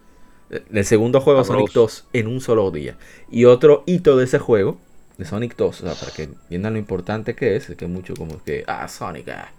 [0.72, 1.44] El segundo juego.
[1.44, 2.98] Sonic 2 en un solo día.
[3.30, 4.78] Y otro hito de ese juego,
[5.18, 8.14] de Sonic 2, o sea, para que entiendan lo importante que es, es que mucho
[8.16, 9.52] como que, ah, Sonic, ah.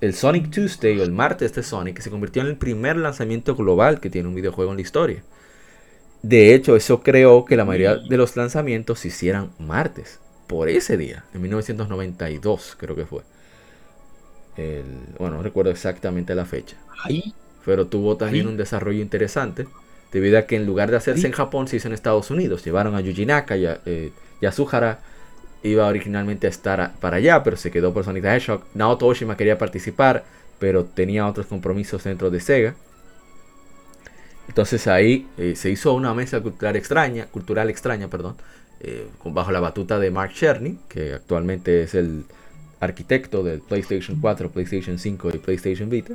[0.00, 4.00] El Sonic Tuesday o el martes de Sonic se convirtió en el primer lanzamiento global
[4.00, 5.24] que tiene un videojuego en la historia.
[6.22, 10.20] De hecho, eso creó que la mayoría de los lanzamientos se hicieran martes.
[10.46, 13.22] Por ese día, en 1992 creo que fue.
[14.56, 14.84] El-
[15.18, 16.76] bueno, no recuerdo exactamente la fecha.
[17.64, 19.66] Pero tuvo también un desarrollo interesante.
[20.12, 21.26] Debido a que en lugar de hacerse Sí.
[21.26, 22.64] en Japón, se hizo en Estados Unidos.
[22.64, 25.00] Llevaron a Yuji Naka y a, eh, Yasuhara.
[25.62, 28.62] Iba originalmente a estar a- para allá, pero se quedó por Sonic the Hedgehog.
[28.74, 30.24] Naoto Oshima quería participar,
[30.58, 32.74] pero tenía otros compromisos dentro de Sega.
[34.48, 38.36] Entonces ahí eh, se hizo una mesa cultural extraña, cultural extraña, perdón,
[38.80, 42.24] eh, bajo la batuta de Mark Cherny, que actualmente es el
[42.80, 46.14] arquitecto del PlayStation 4, PlayStation 5 y PlayStation Vita,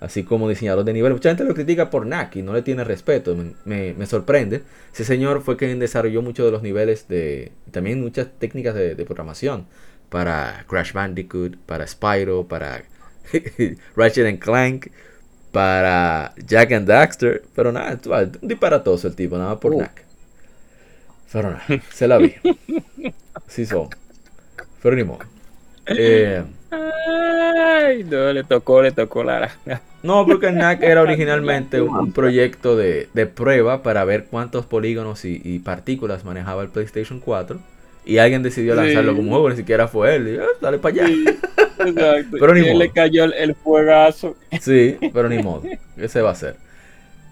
[0.00, 1.12] así como diseñador de nivel.
[1.12, 4.62] Mucha gente lo critica por NAC y no le tiene respeto, me, me- me sorprende.
[4.92, 9.04] Ese señor fue quien desarrolló muchos de los niveles de, también muchas técnicas de, de
[9.04, 9.66] programación
[10.08, 12.82] para Crash Bandicoot, para Spyro, para
[13.96, 14.86] Ratchet and Clank,
[15.52, 17.98] para Jack and Daxter, pero nada,
[18.40, 19.82] un disparatoso el tipo, nada más por Uh.
[21.32, 22.34] Pero nada, se la vi.
[23.46, 23.88] Sí son.
[24.82, 25.20] Pero ni modo.
[25.88, 29.50] Eh, ay, no, le tocó, le tocó la
[30.02, 35.24] no, porque NAC era originalmente un, un proyecto de, de prueba para ver cuántos polígonos
[35.24, 37.58] y, y partículas manejaba el PlayStation 4.
[38.06, 39.16] Y alguien decidió lanzarlo Sí.
[39.18, 40.28] como juego, ni siquiera fue él.
[40.28, 41.06] Y, "Ah, dale para allá.
[41.78, 42.36] Exacto.
[42.40, 42.78] Pero ni Y él modo.
[42.84, 44.34] le cayó el, el fuegazo.
[44.60, 45.62] Sí, pero ni modo.
[45.96, 46.56] ¿Qué se va a hacer?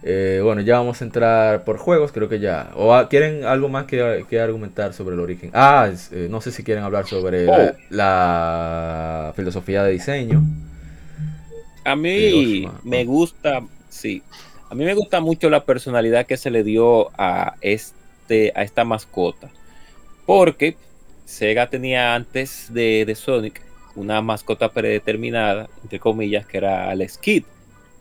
[0.03, 2.70] Eh, bueno, ya vamos a entrar por juegos, creo que ya.
[2.74, 5.51] ¿O ah, quieren algo más que, que argumentar sobre el origen?
[5.53, 7.76] Ah, es, eh, no sé si quieren hablar sobre la, Oh.
[7.88, 10.42] la filosofía de diseño.
[11.84, 12.80] A mí Oshima.
[12.82, 14.22] me gusta, sí.
[14.68, 18.84] A mí me gusta mucho la personalidad que se le dio a este a esta
[18.84, 19.51] mascota.
[20.26, 20.76] Porque
[21.24, 23.62] Sega tenía antes de, de Sonic
[23.94, 27.44] una mascota predeterminada, entre comillas, que era Alex Kidd.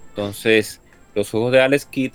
[0.09, 0.81] Entonces,
[1.15, 2.11] los juegos de Alex Kidd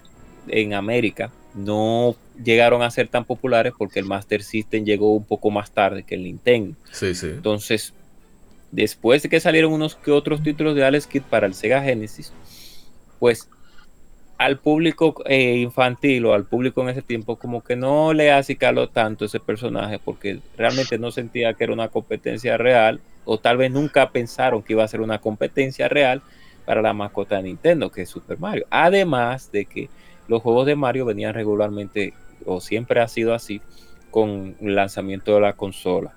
[0.48, 5.50] en América no llegaron a ser tan populares porque el Master System llegó un poco
[5.50, 6.76] más tarde que el Nintendo.
[6.92, 7.26] Sí, sí.
[7.26, 7.92] Entonces,
[8.70, 12.32] después de que salieron unos que otros títulos de Alex Kidd para el Sega Genesis,
[13.18, 13.48] pues
[14.38, 18.88] al público eh, infantil o al público en ese tiempo como que no le acicaló
[18.88, 23.70] tanto ese personaje porque realmente no sentía que era una competencia real o tal vez
[23.70, 26.22] nunca pensaron que iba a ser una competencia real
[26.64, 28.66] para la mascota de Nintendo que es Super Mario.
[28.70, 29.88] Además de que
[30.28, 33.60] los juegos de Mario venían regularmente o siempre ha sido así
[34.10, 36.14] con el lanzamiento de la consola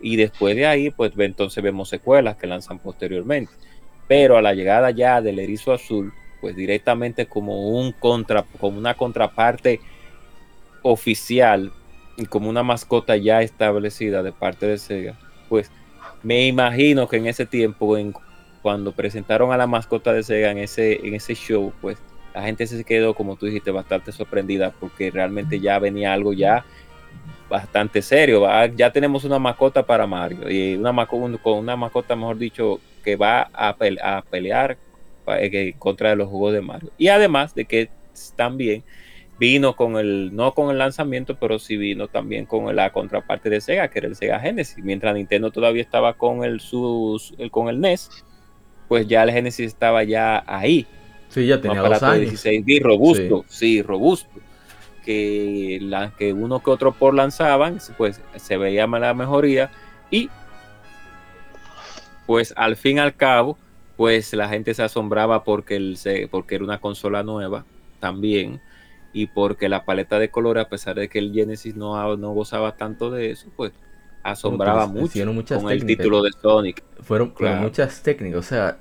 [0.00, 3.52] y después de ahí, pues entonces vemos secuelas que lanzan posteriormente.
[4.08, 8.94] Pero a la llegada ya del erizo azul, pues directamente como un contra, como una
[8.94, 9.80] contraparte
[10.82, 11.72] oficial
[12.16, 15.18] y como una mascota ya establecida de parte de Sega,
[15.48, 15.70] pues
[16.22, 18.14] me imagino que en ese tiempo, en,
[18.62, 21.98] cuando presentaron a la mascota de Sega en ese, en ese show, pues
[22.34, 26.64] la gente se quedó, como tú dijiste, bastante sorprendida porque realmente ya venía algo ya
[27.48, 28.46] bastante serio.
[28.76, 33.16] Ya tenemos una mascota para Mario y una maco- con una mascota, mejor dicho, que
[33.16, 34.76] va a, pel- a pelear
[35.26, 36.90] eh, contra los juegos de Mario.
[36.98, 37.90] Y además de que
[38.36, 38.84] también
[39.38, 43.60] vino con el, no con el lanzamiento, pero sí vino también con la contraparte de
[43.60, 44.84] Sega, que era el Sega Genesis.
[44.84, 48.10] Mientras Nintendo todavía estaba con el, sus, con el NES,
[48.90, 50.84] pues ya el Genesis estaba ya ahí
[51.30, 52.22] Sí, ya tenía dos años.
[52.22, 53.82] 16 bits robusto, sí.
[53.82, 54.28] robusto.
[55.04, 59.70] Que, la, que uno que otro por lanzaban, pues se veía más la mejoría
[60.10, 60.28] y
[62.26, 63.56] pues al fin y al cabo,
[63.96, 65.96] pues la gente se asombraba porque, el,
[66.30, 67.64] porque era una consola nueva
[68.00, 68.60] también
[69.12, 72.76] y porque la paleta de colores, a pesar de que el Genesis no, no gozaba
[72.76, 73.72] tanto de eso, pues
[74.22, 76.82] asombraba mucho hicieron muchas con el título de Sonic.
[77.02, 77.60] Fueron Claro.
[77.62, 78.76] muchas técnicas, o sea,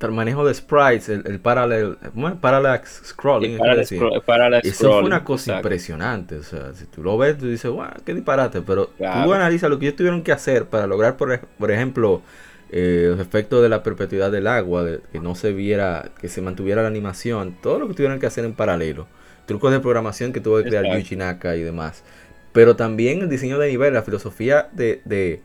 [0.00, 3.54] el manejo de sprites, el, el parallel, bueno, parallax scrolling.
[3.54, 5.68] Es scroll- Eso fue una cosa exacto.
[5.68, 6.36] impresionante.
[6.36, 8.62] O sea, si tú lo ves, tú dices, wow, qué disparate.
[8.62, 9.24] Pero Claro.
[9.24, 12.22] tú analizas lo que ellos tuvieron que hacer para lograr, por, por ejemplo,
[12.70, 16.40] eh, los efectos de la perpetuidad del agua, de que no se viera, que se
[16.42, 19.06] mantuviera la animación, todo lo que tuvieron que hacer en paralelo.
[19.46, 20.84] Trucos de programación que tuvo que crear.
[20.86, 22.04] Yuichi Naka y demás.
[22.52, 25.40] Pero también el diseño de nivel, la filosofía de, de-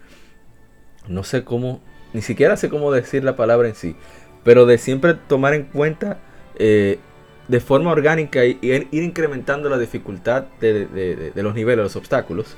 [1.08, 1.82] no sé cómo,
[2.14, 3.96] ni siquiera sé cómo decir la palabra en sí,
[4.44, 6.20] pero de siempre tomar en cuenta
[6.60, 7.00] eh,
[7.48, 11.84] de forma orgánica y ir, ir incrementando la dificultad de, de- de- de los niveles,
[11.84, 12.58] los obstáculos.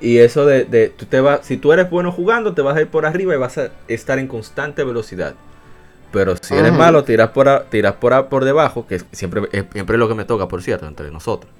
[0.00, 2.80] Y eso de, de- tú te vas, si tú eres bueno jugando, te vas a
[2.80, 5.34] ir por arriba y vas a estar en constante velocidad.
[6.12, 9.64] Pero si eres malo, tiras por, a- tiras por, a- por debajo, que siempre es
[9.72, 11.52] siempre es lo que me toca, por cierto, entre nosotros.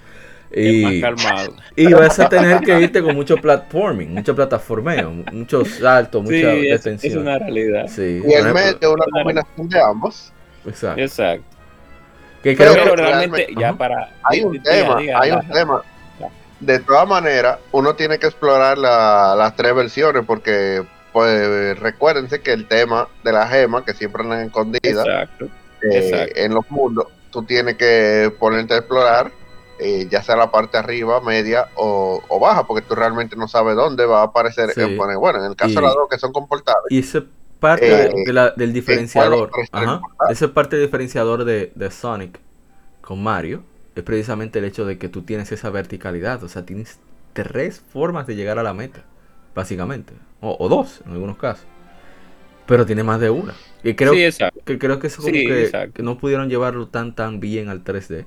[0.54, 1.02] Y,
[1.76, 6.52] y vas a tener que irte con mucho platforming, mucho plataformeo, muchos saltos, Sí, mucha
[6.52, 7.86] es, es una realidad.
[7.88, 10.32] Sí, Y el medio una combinación de ambos.
[10.66, 11.00] exacto.
[11.00, 11.44] Exacto.
[12.42, 14.10] Que creo Pero que- realmente, realmente- ya para.
[14.24, 15.82] Hay un diga, tema, diga, hay un tema.
[16.60, 20.82] De todas maneras, uno tiene que explorar la- las tres versiones porque
[21.12, 25.44] pues recuérdense que el tema de la gema que siempre andan escondidas Exacto.
[25.82, 26.32] eh, exacto.
[26.40, 29.30] en los mundos, tú tienes que ponerte a explorar,
[29.78, 33.76] eh, ya sea la parte arriba, media o, o baja, porque tú realmente no sabes
[33.76, 34.70] dónde va a aparecer.
[34.70, 34.80] Sí.
[34.80, 37.24] eh, bueno, bueno, en el caso Y- de las dos que son comportables, Y esa
[37.60, 40.00] parte Eh, de- de la- del diferenciador, ajá,
[40.54, 42.40] parte del diferenciador de, de Sonic
[43.02, 43.64] con Mario
[43.94, 46.98] es precisamente el hecho de que tú tienes esa verticalidad, o sea, tienes
[47.34, 49.04] tres formas de llegar a la meta,
[49.54, 51.66] básicamente, o, o dos en algunos casos,
[52.66, 53.54] pero tiene más de una.
[53.82, 57.40] Y creo, sí, que, creo que eso como Sí, que no pudieron llevarlo tan tan
[57.40, 58.26] bien al 3D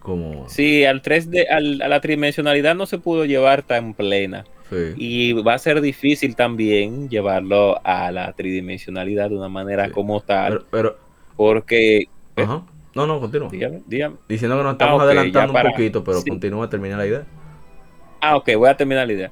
[0.00, 0.48] como...
[0.48, 4.44] Sí, al 3D, al- a la tridimensionalidad no se pudo llevar tan plena.
[4.70, 4.76] sí.
[4.96, 9.92] Y va a ser difícil también llevarlo a la tridimensionalidad de una manera Sí.
[9.92, 10.52] como tal.
[10.52, 10.98] Pero, pero-
[11.36, 11.98] porque.
[12.00, 12.06] ¿Eh?
[12.36, 12.62] ajá.
[12.94, 13.48] No, no, continúa.
[13.50, 14.16] Dígame, dígame.
[14.28, 16.28] Diciendo que nos estamos ok, ya adelantando para- un poquito, pero sí.
[16.28, 17.22] continúa, termina la idea.
[18.20, 19.30] Ah, ok, voy a terminar la idea.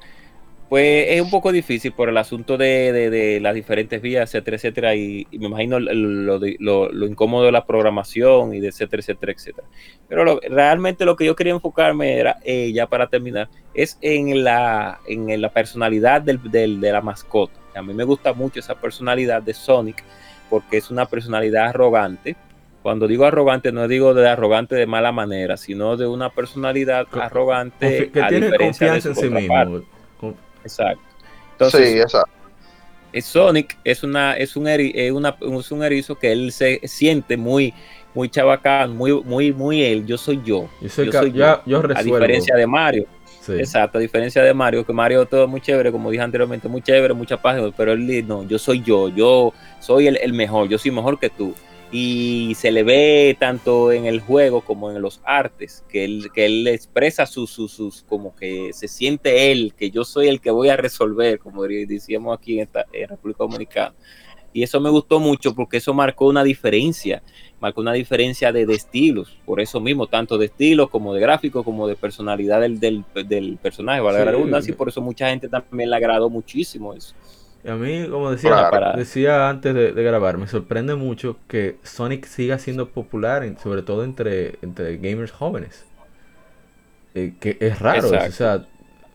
[0.68, 4.56] Pues es un poco difícil por el asunto de, de- de las diferentes vías, etcétera,
[4.58, 8.68] etcétera, y, y me imagino lo, lo- lo- lo incómodo de la programación y de
[8.68, 9.66] etcétera, etcétera, etcétera.
[10.08, 14.44] Pero lo- realmente lo que yo quería enfocarme era, eh, ya para terminar, es en
[14.44, 17.54] la, en la personalidad del, del- de la mascota.
[17.74, 20.04] A mí me gusta mucho esa personalidad de Sonic
[20.50, 22.36] porque es una personalidad arrogante.
[22.82, 28.10] Cuando digo arrogante, no digo de arrogante de mala manera, sino de una personalidad arrogante
[28.10, 29.54] que a tiene de confianza en sí mismo.
[30.68, 31.02] Exacto.
[31.52, 31.98] Entonces, sí,
[33.12, 36.80] eh, Sonic es una es un eri- es una- es un erizo que él se
[36.84, 37.72] siente muy
[38.14, 40.68] muy chabacán, muy muy muy él, yo soy yo.
[40.80, 42.14] Yo soy, Yo ca- soy ya- yo A resuelvo.
[42.16, 43.06] diferencia de Mario,
[43.40, 43.52] Sí.
[43.54, 47.14] exacto, a diferencia de Mario, que Mario todo muy chévere, como dije anteriormente, muy chévere,
[47.14, 50.90] mucha página, pero él no, yo soy yo, yo soy el, el mejor, yo soy
[50.90, 51.54] mejor que tú.
[51.90, 56.44] Y se le ve tanto en el juego como en los artes, que él, que
[56.44, 60.50] él expresa sus, sus, sus, como que se siente él, que yo soy el que
[60.50, 63.94] voy a resolver, como decíamos aquí en, esta, en República Dominicana.
[64.52, 67.22] Y eso me gustó mucho porque eso marcó una diferencia,
[67.60, 71.64] marcó una diferencia de, de estilos, por eso mismo, tanto de estilos como de gráficos,
[71.64, 74.36] como de personalidad del, del, del personaje, valga la Sí.
[74.36, 77.14] redundancia, y por eso mucha gente también le agradó muchísimo eso.
[77.64, 78.70] Y a mí, como decía, Claro.
[78.70, 83.58] Para- decía antes de, de grabar, me sorprende mucho que Sonic siga siendo popular, en-
[83.58, 85.84] sobre todo entre, entre gamers jóvenes.
[87.14, 88.28] Eh, que es raro, Exacto.
[88.28, 88.66] o sea,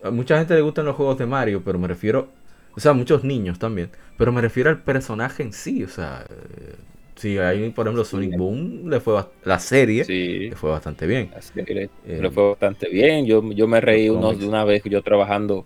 [0.02, 2.28] a mucha gente le gustan los juegos de Mario, pero me refiero,
[2.76, 6.74] o sea, muchos niños también, pero me refiero al personaje en sí, o sea, eh,
[7.14, 10.50] sí, ahí por ejemplo Sonic Boom le fue la serie Sí.
[10.50, 11.30] le fue bastante bien.
[11.54, 13.26] Que le, Eh, le fue bastante bien.
[13.26, 15.64] Yo, yo me reí unos de una vez yo trabajando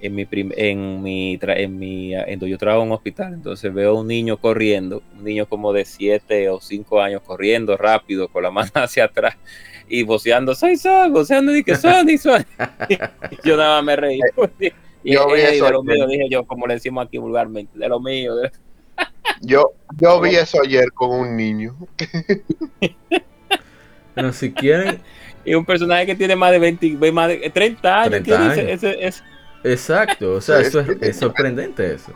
[0.00, 3.32] en mi prim- en mi tra- en mi en donde yo trabajo en un hospital.
[3.34, 7.76] Entonces veo a un niño corriendo, un niño como de 7 o 5 años corriendo
[7.76, 9.36] rápido con la mano hacia atrás
[9.88, 12.46] y voceando, soy Sonic, voceando y que Sonic, Sonic.
[13.44, 14.20] Yo nada más me reí.
[15.06, 15.96] Y, Yo vi eh, eso de lo ayer.
[15.98, 18.34] mío, dije yo, como le decimos aquí vulgarmente, de lo mío.
[18.36, 18.50] de-
[19.42, 21.76] Yo, yo vi eso ayer con un niño.
[24.14, 25.00] Pero si quieren,
[25.44, 28.10] Y un personaje que tiene más de 20, más de 30 años.
[28.22, 28.60] 30 ¿quién dice?
[28.62, 28.72] años.
[28.72, 29.22] Ese- ese-
[29.64, 32.12] exacto, o sea, eso es, sorprendente eso.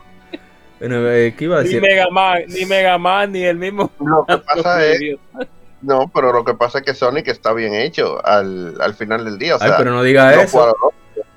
[0.78, 1.82] Bueno, eh, ¿qué iba a ni decir?
[1.82, 3.90] Mega Man, ni Mega Man, ni el mismo.
[3.98, 5.18] Lo que pasa es, Dios.
[5.82, 9.38] no, pero lo que pasa es que Sonic está bien hecho al, al final del
[9.38, 9.56] día.
[9.56, 10.74] O Ay, sea, pero no diga no eso.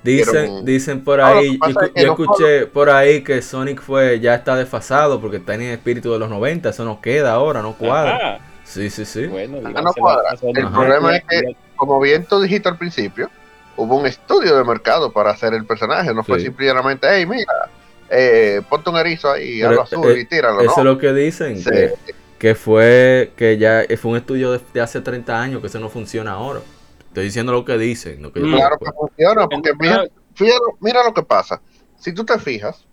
[0.04, 3.80] Dicen, Pero- dicen por ahí, yo, es que yo no escuché por ahí que Sonic
[3.80, 7.32] fue ya está desfasado porque está en el espíritu de los 90, eso no queda
[7.32, 8.16] ahora, no cuadra.
[8.16, 8.38] Ajá.
[8.64, 9.26] Sí, sí, sí.
[9.26, 10.30] Bueno, Ah, no cuadra.
[10.42, 10.74] El Ajá.
[10.76, 13.28] problema es que, como bien tú dijiste al principio,
[13.76, 16.12] hubo un estudio de mercado para hacer el personaje.
[16.14, 16.46] No fue Sí.
[16.46, 17.70] simplemente, hey, mira,
[18.10, 20.60] eh, ponte un erizo ahí, algo azul eh, y tíralo.
[20.60, 21.70] Eso es lo que dicen, Sí.
[21.70, 21.94] que,
[22.38, 25.88] que fue que ya fue un estudio de, de hace 30 años que eso no
[25.88, 26.60] funciona ahora.
[27.08, 28.22] Estoy diciendo lo que dicen.
[28.22, 28.54] Lo que yo- Mm.
[28.56, 30.04] Claro que funciona, porque mira,
[30.34, 31.60] fíjate- mira lo que pasa.
[31.98, 32.84] Si tú te fijas,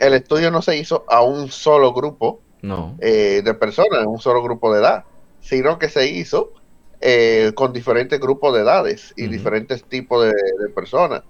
[0.00, 2.96] el estudio no se hizo a un solo grupo No.
[3.00, 5.04] eh, de personas, un solo grupo de edad,
[5.40, 6.52] sino que se hizo
[7.00, 11.22] eh, con diferentes grupos de edades y diferentes tipos de, de personas.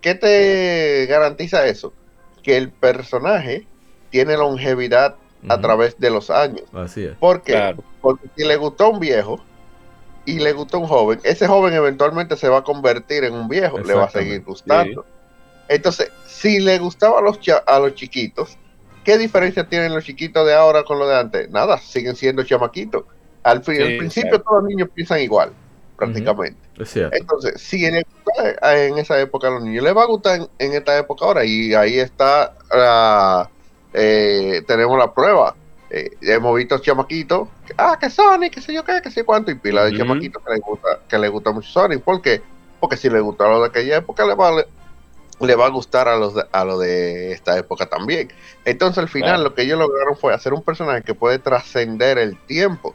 [0.00, 1.92] ¿Qué te garantiza eso?
[2.42, 3.66] Que el personaje
[4.10, 5.16] tiene longevidad
[5.48, 6.62] a través de los años.
[6.72, 7.16] Así es.
[7.16, 7.52] ¿Por qué?
[7.52, 7.84] Claro.
[8.00, 9.44] Porque si le gustó a un viejo
[10.24, 13.48] y le gustó a un joven, ese joven eventualmente se va a convertir en un
[13.48, 15.04] viejo, le va a seguir gustando.
[15.68, 18.56] Entonces, si le gustaba a los, a los chiquitos,
[19.04, 21.50] ¿qué diferencia tienen los chiquitos de ahora con los de antes?
[21.50, 23.04] Nada, siguen siendo chamaquitos.
[23.46, 25.52] Al, fin, al principio todos los niños piensan igual,
[25.96, 26.58] prácticamente.
[26.78, 27.16] Es cierto.
[27.16, 30.98] Entonces, si en, en, esa época a los niños les va a gustar en, esta
[30.98, 32.54] época ahora, y ahí está,
[33.92, 35.54] eh, tenemos la prueba.
[35.90, 37.46] Eh, hemos visto chamaquitos,
[37.78, 40.52] ah, que Sonic, que sé yo qué, que sé cuánto, y pila de chamaquitos que
[40.52, 42.02] les gusta, que les gusta mucho Sonic.
[42.02, 42.42] ¿Por qué?
[42.80, 44.50] Porque si les gusta lo de aquella época, le va,
[45.40, 48.32] le, va a gustar a los de, a lo de esta época también.
[48.64, 52.38] Entonces, al final, lo que ellos lograron fue hacer un personaje que puede trascender el
[52.46, 52.94] tiempo.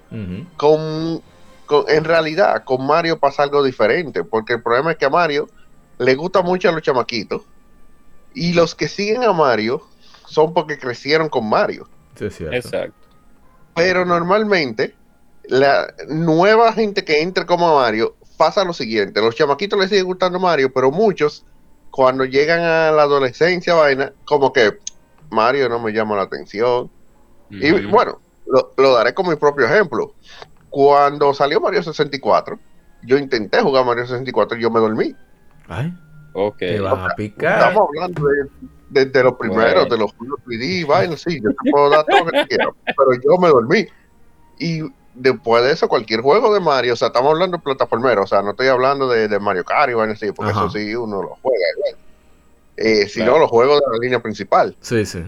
[0.58, 1.22] con,
[1.88, 5.48] en realidad, con Mario pasa algo diferente, porque el problema es que a Mario
[5.98, 7.44] le gusta mucho a los chamaquitos,
[8.34, 9.82] y los que siguen a Mario
[10.26, 11.88] son porque crecieron con Mario.
[12.20, 12.94] Exacto.
[13.76, 14.96] Pero normalmente,
[15.44, 20.40] la nueva gente que entra como Mario pasa lo siguiente: los chamaquitos les sigue gustando
[20.40, 21.46] Mario, pero muchos,
[21.92, 24.80] cuando llegan a la adolescencia, vaina, como que
[25.30, 26.90] Mario no me llama la atención.
[27.50, 28.20] Y bueno,
[28.78, 30.14] lo, daré como mi propio ejemplo.
[30.70, 32.58] Cuando salió Mario 64,
[33.04, 35.16] yo intenté jugar Mario 64 y yo me dormí.
[35.68, 35.94] Ay.
[36.34, 36.58] Ok.
[36.60, 37.60] Te a picar.
[37.60, 38.50] Estamos hablando de
[38.92, 42.32] desde los primeros, de los juegos 3D, vaina, sí, yo te puedo dar todo lo
[42.32, 43.88] que quieras, pero yo me dormí.
[44.60, 44.82] Y
[45.14, 48.42] después de eso, cualquier juego de Mario, o sea, estamos hablando de plataformero, o sea,
[48.42, 51.38] no estoy hablando de, de Mario Kart y vaina así, porque eso sí uno lo
[51.42, 51.96] juega igual.
[52.78, 54.76] Eh, sino los juegos de la línea principal.
[54.82, 55.20] Sí, sí.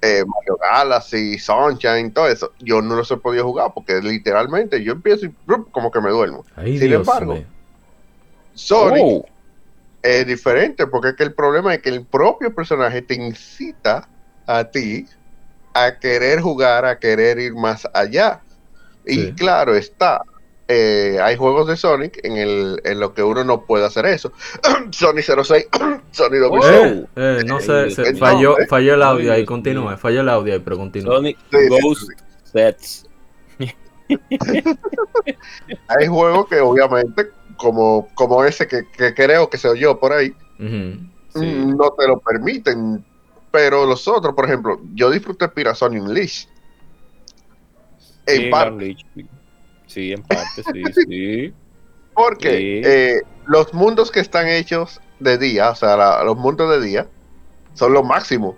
[0.00, 4.92] Eh, Mario Galaxy, Sunshine, todo eso, yo no los he podido jugar porque literalmente yo
[4.92, 5.34] empiezo y
[5.70, 6.44] como que me duermo.
[6.56, 7.38] Sin embargo,
[8.54, 9.26] Sonic oh
[10.02, 14.08] es diferente, porque es que el problema es que el propio personaje te incita
[14.46, 15.06] a ti
[15.74, 18.40] a querer jugar, a querer ir más allá.
[19.06, 20.22] Y claro está,
[20.68, 24.32] eh, hay juegos de Sonic en, el, en lo que uno no puede hacer eso.
[24.90, 25.68] Sonic 06,
[26.12, 26.74] Sonic 2006.
[26.74, 30.60] Eh, eh, no sé, se, falló, falló el audio ahí, continúe, falló el audio ahí,
[30.60, 31.16] pero continúa.
[31.16, 31.38] Sonic
[31.68, 32.08] Ghost
[32.44, 33.06] Sets.
[35.88, 38.84] hay juegos que obviamente como, como ese que,
[39.14, 43.04] creo que se oyó por ahí, no te lo permiten.
[43.50, 46.48] Pero los otros, por ejemplo, yo disfruté Pirazón Unleashed.
[48.26, 48.96] En parte.
[49.86, 51.54] Sí, en parte, sí, sí.
[52.14, 57.06] Porque eh, los mundos que están hechos de día, o sea, los mundos de día,
[57.74, 58.56] son lo máximo.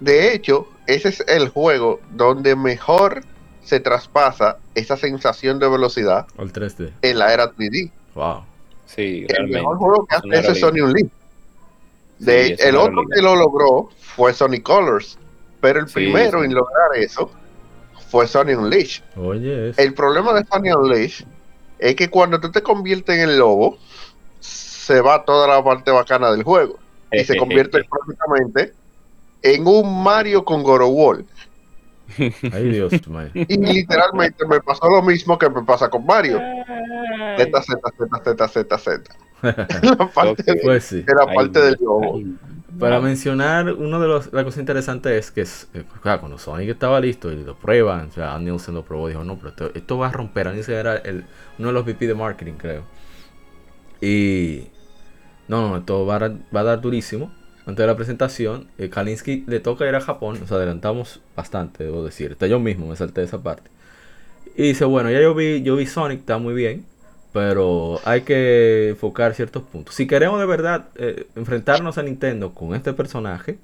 [0.00, 3.22] De hecho, ese es el juego donde mejor
[3.62, 6.92] se traspasa esa sensación de velocidad el 3D.
[7.02, 7.90] en la era 3D.
[8.14, 8.44] Wow.
[8.86, 11.10] Sí, el mejor juego que hace es Sony Unleashed.
[12.18, 15.18] De, el otro que lo logró fue Sony Colors,
[15.60, 17.30] pero el primero en lograr eso
[18.08, 19.02] fue Sony Unleashed.
[19.16, 21.26] Oye, el problema de Sony Unleashed
[21.78, 23.78] es que cuando tú te conviertes en el lobo,
[24.40, 26.78] se va toda la parte bacana del juego
[27.10, 28.74] y se convierte prácticamente
[29.42, 31.26] en un Mario con Goro Wall.
[32.52, 32.92] Ay, Dios,
[33.34, 36.38] Y literalmente me pasó lo mismo que me pasa con Mario.
[37.38, 39.02] Z, Z, Z, Z, Z, Z.
[39.42, 41.04] la parte, pues sí.
[41.06, 42.20] la parte del juego.
[42.78, 47.00] Para mencionar, uno de los, la cosa interesante es que eh, claro, cuando Sonic estaba
[47.00, 50.12] listo y lo prueban, o sea, Nielsen lo probó, dijo, no, pero esto, va a
[50.12, 50.52] romper.
[50.52, 51.24] Nielsen era el,
[51.58, 52.82] uno de los VP de marketing, creo.
[54.00, 54.68] Y
[55.48, 57.30] no, no, esto va a, va a dar durísimo
[57.66, 62.04] antes de la presentación, eh, Kalinsky le toca ir a Japón, nos adelantamos bastante, debo
[62.04, 62.36] decir.
[62.38, 63.70] Yo mismo me salté esa parte.
[64.54, 66.84] Y dice, bueno, ya yo vi, yo vi Sonic, está muy bien,
[67.34, 69.96] pero hay que enfocar ciertos puntos.
[69.96, 73.58] Si queremos de verdad eh, enfrentarnos a Nintendo con este personaje,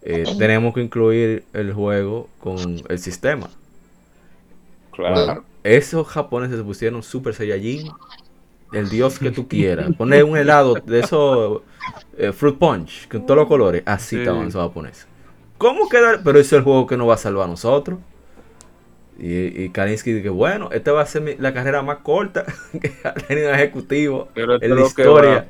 [0.00, 3.50] eh, tenemos que incluir el juego con el sistema.
[4.92, 5.44] Claro.
[5.62, 7.90] esos japoneses se pusieron Super Saiyajin
[8.72, 9.94] el dios que tú quieras.
[9.96, 11.60] Poner un helado de esos
[12.16, 13.82] eh, fruit punch con todos los colores.
[13.84, 14.22] Así sí.
[14.22, 15.06] estaban esos japoneses.
[15.58, 16.22] ¿Cómo quedar?
[16.24, 17.98] Pero ese es el juego que nos va a salvar a nosotros.
[19.20, 22.46] Y, y Kalinsky dice, bueno, esta va a ser la carrera más corta
[22.80, 25.46] que ha tenido ejecutivo en la historia.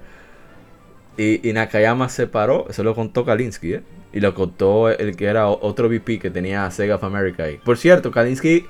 [1.16, 3.82] Y, y, Nakayama se paró, eso lo contó Kalinsky, ¿eh?
[4.12, 7.58] Y lo contó el que era otro VP que tenía Sega of America ahí.
[7.58, 8.66] Por cierto, Kalinsky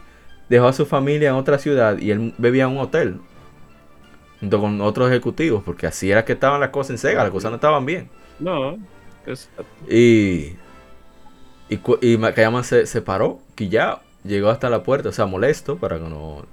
[0.50, 3.20] dejó a su familia en otra ciudad y él bebía en un hotel
[4.40, 7.50] junto con otros ejecutivos, porque así era que estaban las cosas en Sega, las cosas
[7.50, 8.10] no estaban bien.
[8.38, 8.78] No,
[9.88, 10.56] Y,
[11.68, 15.98] y, y Makayama se, se paró, ya llegó hasta la puerta, o sea, molesto, para
[15.98, 16.44] que no,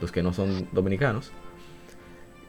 [0.00, 1.32] los que no son dominicanos.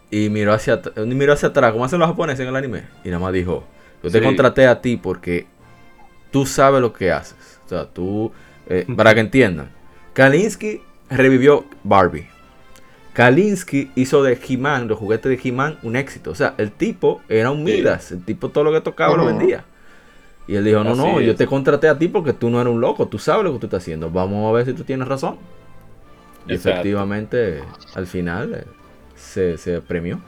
[0.09, 2.83] Y miró hacia, miró hacia atrás, como hacen los japoneses en el anime.
[3.03, 3.63] Y nada más dijo,
[4.03, 5.47] yo te contraté a ti porque
[6.31, 7.59] tú sabes lo que haces.
[7.65, 8.31] O sea, tú,
[8.67, 9.71] eh, para que entiendan.
[10.13, 12.27] Kalinsky revivió Barbie.
[13.13, 16.31] Kalinsky hizo de He-Man, los juguetes de He-Man, un éxito.
[16.31, 18.11] O sea, el tipo era un Midas.
[18.11, 19.65] El tipo todo lo que tocaba lo vendía.
[20.47, 22.73] Y él dijo, no, Así no, yo te contraté a ti porque tú no eres
[22.73, 24.09] un loco, tú sabes lo que tú estás haciendo.
[24.11, 25.39] Vamos a ver si tú tienes razón.
[26.45, 26.55] Y Exacto.
[26.55, 27.63] efectivamente,
[27.93, 28.65] al final, eh,
[29.15, 30.21] se, se premió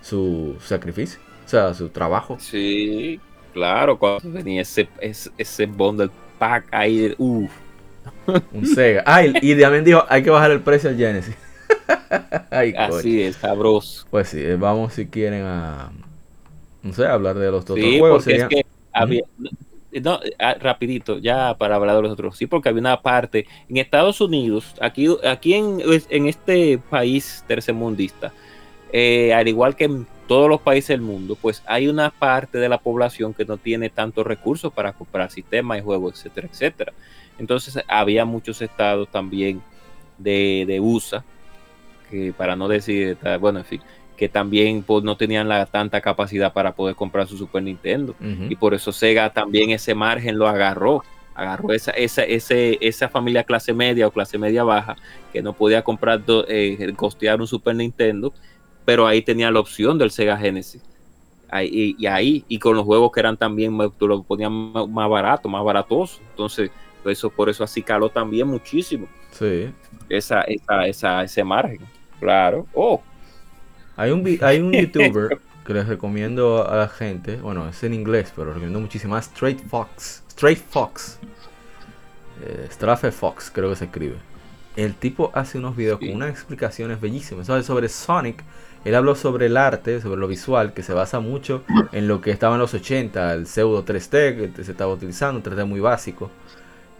[0.00, 2.38] su sacrificio, o sea, su trabajo.
[2.38, 3.20] Sí,
[3.52, 7.52] claro, cuando venía ese, ese, ese bundle pack ahí, uff.
[8.52, 9.02] Un Sega.
[9.06, 11.36] Ah, y, y también dijo, hay que bajar el precio al Genesis.
[12.50, 12.98] Ay, coño.
[12.98, 14.06] Así es, sabroso.
[14.10, 15.92] Pues sí, eh, vamos si quieren a,
[16.82, 18.24] no sé, hablar de los otros Sí, juegos.
[18.24, 19.22] porque es que había,
[20.02, 23.76] no, ah, rapidito, ya para hablar de los otros, sí, porque había una parte en
[23.76, 28.32] Estados Unidos, aquí, aquí en, en este país tercermundista,
[28.92, 32.68] eh, al igual que en todos los países del mundo, pues hay una parte de
[32.68, 36.92] la población que no tiene tantos recursos para comprar sistemas y juegos, etcétera, etcétera.
[37.38, 39.60] Entonces había muchos estados también
[40.18, 41.24] de, de USA,
[42.10, 43.80] que para no decir, eh, bueno, en fin,
[44.20, 48.14] que también pues, no tenían la tanta capacidad para poder comprar su Super Nintendo.
[48.50, 51.02] Y por eso Sega también ese margen lo agarró.
[51.34, 54.94] Agarró esa, esa, ese, esa familia clase media o clase media baja
[55.32, 58.30] que no podía comprar, do- eh, costear un Super Nintendo,
[58.84, 60.82] pero ahí tenía la opción del Sega Genesis.
[61.48, 65.08] Ahí, y, y ahí, y con los juegos que eran también, lo ponías más, más
[65.08, 66.20] barato, más baratoso.
[66.28, 66.70] Entonces,
[67.06, 69.70] eso, por eso así caló también muchísimo Sí.
[70.10, 71.80] esa, esa, esa, ese margen.
[72.20, 72.66] Claro.
[72.74, 73.00] Oh,
[73.96, 78.32] Hay un, hay un youtuber que les recomiendo a la gente, bueno, es en inglés,
[78.34, 80.22] pero recomiendo muchísimo, Straight Fox.
[80.30, 81.18] Straight Fox.
[82.42, 84.16] Eh, Strafe Fox, creo que se escribe.
[84.76, 86.06] El tipo hace unos videos Sí.
[86.06, 87.46] con unas explicaciones bellísimas.
[87.46, 87.66] ¿sabes?
[87.66, 88.42] Sobre Sonic,
[88.84, 91.62] él habló sobre el arte, sobre lo visual, que se basa mucho
[91.92, 95.42] en lo que estaba en los 80, el pseudo 3D que se estaba utilizando, un
[95.42, 96.30] 3D muy básico.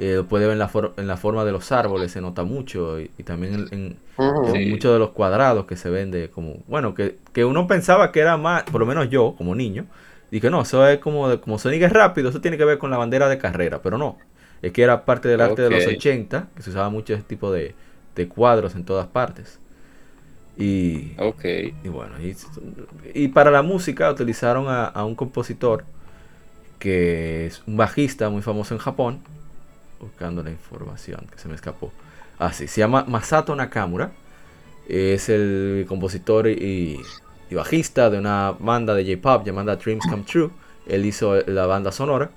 [0.01, 2.45] Eh, lo puede ver en la, for- en la forma de los árboles, se nota
[2.45, 3.99] mucho, y, y también en-
[4.43, 8.37] muchos de los cuadrados que se vende como bueno que, que uno pensaba que era
[8.39, 9.87] más por lo menos yo como niño
[10.31, 12.91] dije no eso es como de- como Sonic es rápido eso tiene que ver con
[12.91, 14.19] la bandera de carrera pero no
[14.63, 15.87] es que era parte del arte de los Ok.
[15.87, 17.75] 80 que se usaba mucho ese tipo de,
[18.17, 19.61] de cuadros en todas partes
[20.57, 21.45] y, ok.
[21.85, 22.37] y bueno y,
[23.15, 25.85] y para la música utilizaron a, a un compositor
[26.79, 29.23] que es un bajista muy famoso en Japón
[30.01, 31.93] buscando la información que se me escapó
[32.39, 34.13] Ah, se llama Masato Nakamura.
[34.89, 36.99] Es el compositor y,
[37.51, 40.51] bajista de una banda de J-pop llamada Dreams Come True.
[40.87, 42.31] Él hizo la banda sonora.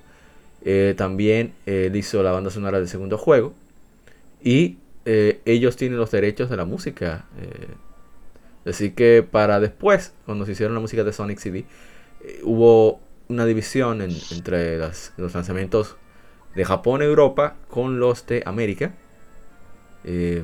[0.65, 3.53] Eh, también él hizo la banda sonora del segundo juego.
[4.43, 7.25] Y eh, ellos tienen los derechos de la música.
[7.39, 7.67] eh.
[8.69, 11.65] Así que para después, cuando se hicieron la música de Sonic CD,
[12.23, 12.99] eh, hubo
[13.29, 15.95] una división en- entre los lanzamientos
[16.55, 18.93] de Japón Europa con los de América.
[20.03, 20.43] Eh,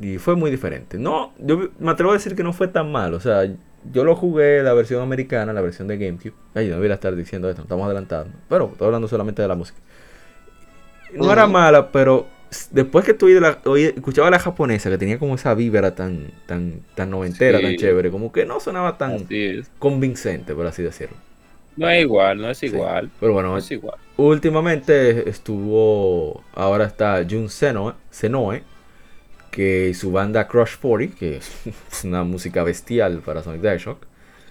[0.00, 0.98] y fue muy diferente.
[0.98, 3.14] No, yo me atrevo a decir que no fue tan mal.
[3.14, 3.42] O sea,
[3.92, 6.34] yo lo jugué la versión americana, la versión de GameCube.
[6.54, 8.32] Ay, no debería estar diciendo esto, estamos adelantando.
[8.48, 9.78] Pero estoy hablando solamente de la música.
[11.14, 12.26] No era mala, pero
[12.70, 16.82] después que tú la, oí- escuchaba la japonesa, que tenía como esa vibra tan, tan,
[16.94, 17.64] tan noventera, Sí.
[17.64, 19.26] tan chévere, como que no sonaba tan
[19.78, 21.16] convincente, por así decirlo.
[21.78, 22.66] No es igual, no es Sí.
[22.66, 23.10] igual.
[23.20, 23.96] Pero bueno, No es igual.
[24.16, 28.64] Últimamente estuvo, ahora está Jun Senoe, Senoe,
[29.50, 31.36] que su banda Crush 40, que
[31.90, 33.98] es una música bestial para Sonic the Hedgehog,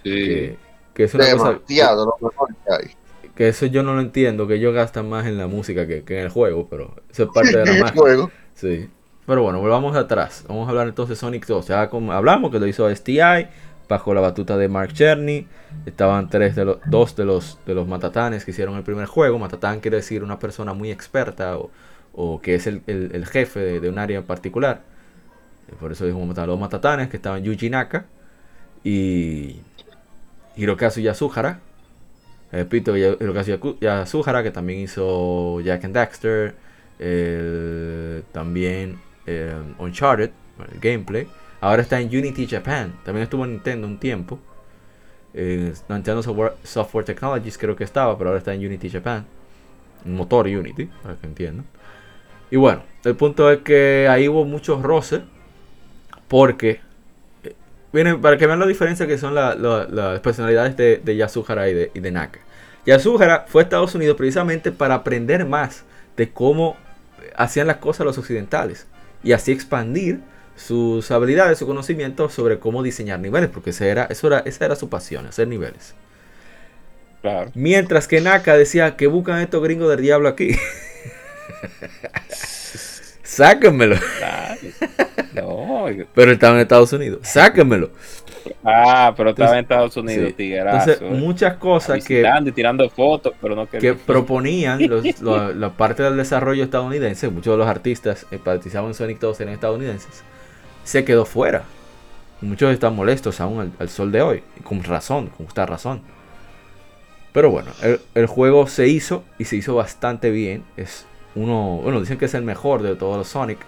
[0.04, 0.10] Sí.
[0.26, 0.58] que,
[0.94, 3.30] que es una cosa Demasiado, lo mejor que hay.
[3.34, 6.18] que, eso yo no lo entiendo, que ellos gastan más en la música que, que
[6.18, 7.94] en el juego, pero eso es parte de la El magia.
[8.00, 8.30] juego.
[8.54, 8.88] Sí.
[9.26, 10.44] Pero bueno, volvamos atrás.
[10.48, 11.66] Vamos a hablar entonces de Sonic 2.
[11.68, 13.46] Ya como hablamos que lo hizo STI
[13.88, 15.46] bajo la batuta de Mark Cherny.
[15.86, 19.38] Estaban tres de los dos de los de los matatanes que hicieron el primer juego.
[19.38, 21.70] Matatán quiere decir una persona muy experta o,
[22.14, 24.82] o que es el, el- jefe de, un área en particular.
[25.68, 28.06] Eh, Por eso matar los matatanes que estaban Yuji Naka
[28.84, 29.60] y
[30.56, 31.60] Hirokazu Yasuhara.
[32.52, 36.54] Repito, Ya- Hirokazu Yasuhara que también hizo Jack and Daxter.
[38.32, 40.30] también eh, Uncharted,
[40.72, 41.26] el gameplay.
[41.60, 42.94] Ahora está en Unity Japan.
[43.04, 44.38] También estuvo en Nintendo un tiempo.
[45.34, 49.24] Eh, Nintendo Software, Technologies creo que estaba, pero ahora está en Unity Japan.
[50.04, 51.66] Motor Unity, para que entiendan.
[52.50, 55.20] Y bueno, el punto es que ahí hubo muchos roces.
[56.28, 56.80] Porque,
[57.44, 61.68] eh, para que vean la diferencia que son la- la- las personalidades de, de Yasuhara
[61.68, 62.40] y de, y de Naka.
[62.86, 65.84] Yasuhara fue a Estados Unidos precisamente para aprender más
[66.16, 66.76] de cómo
[67.36, 68.86] hacían las cosas los occidentales.
[69.22, 70.20] Y así expandir
[70.58, 73.48] sus habilidades, su conocimiento sobre cómo diseñar niveles.
[73.48, 75.94] Porque ese era, eso era, esa era su pasión, hacer niveles.
[77.22, 77.50] Claro.
[77.54, 80.50] Mientras que Naka decía que buscan estos gringos del diablo aquí.
[83.22, 83.96] Sáquenmelo.
[85.34, 87.20] No, Pero estaba en Estados Unidos.
[87.22, 87.90] Sáquenmelo.
[88.64, 90.54] Ah, pero estaba en Estados Unidos, sí.
[90.54, 91.10] Entonces, eh.
[91.10, 95.04] muchas cosas que, y tirando fotos, pero no que proponían los-
[95.56, 99.54] la parte del desarrollo estadounidense, muchos de los artistas que participaban en Sonic 2 eran
[99.54, 100.22] estadounidenses,
[100.88, 101.64] se quedó fuera.
[102.40, 106.00] Muchos están molestos aún al, sol de hoy, con razón, con justa razón.
[107.32, 110.64] Pero bueno, el, el juego se hizo y se hizo bastante bien.
[110.78, 111.04] Es
[111.34, 113.58] uno, bueno, dicen que es el mejor de todos los Sonic.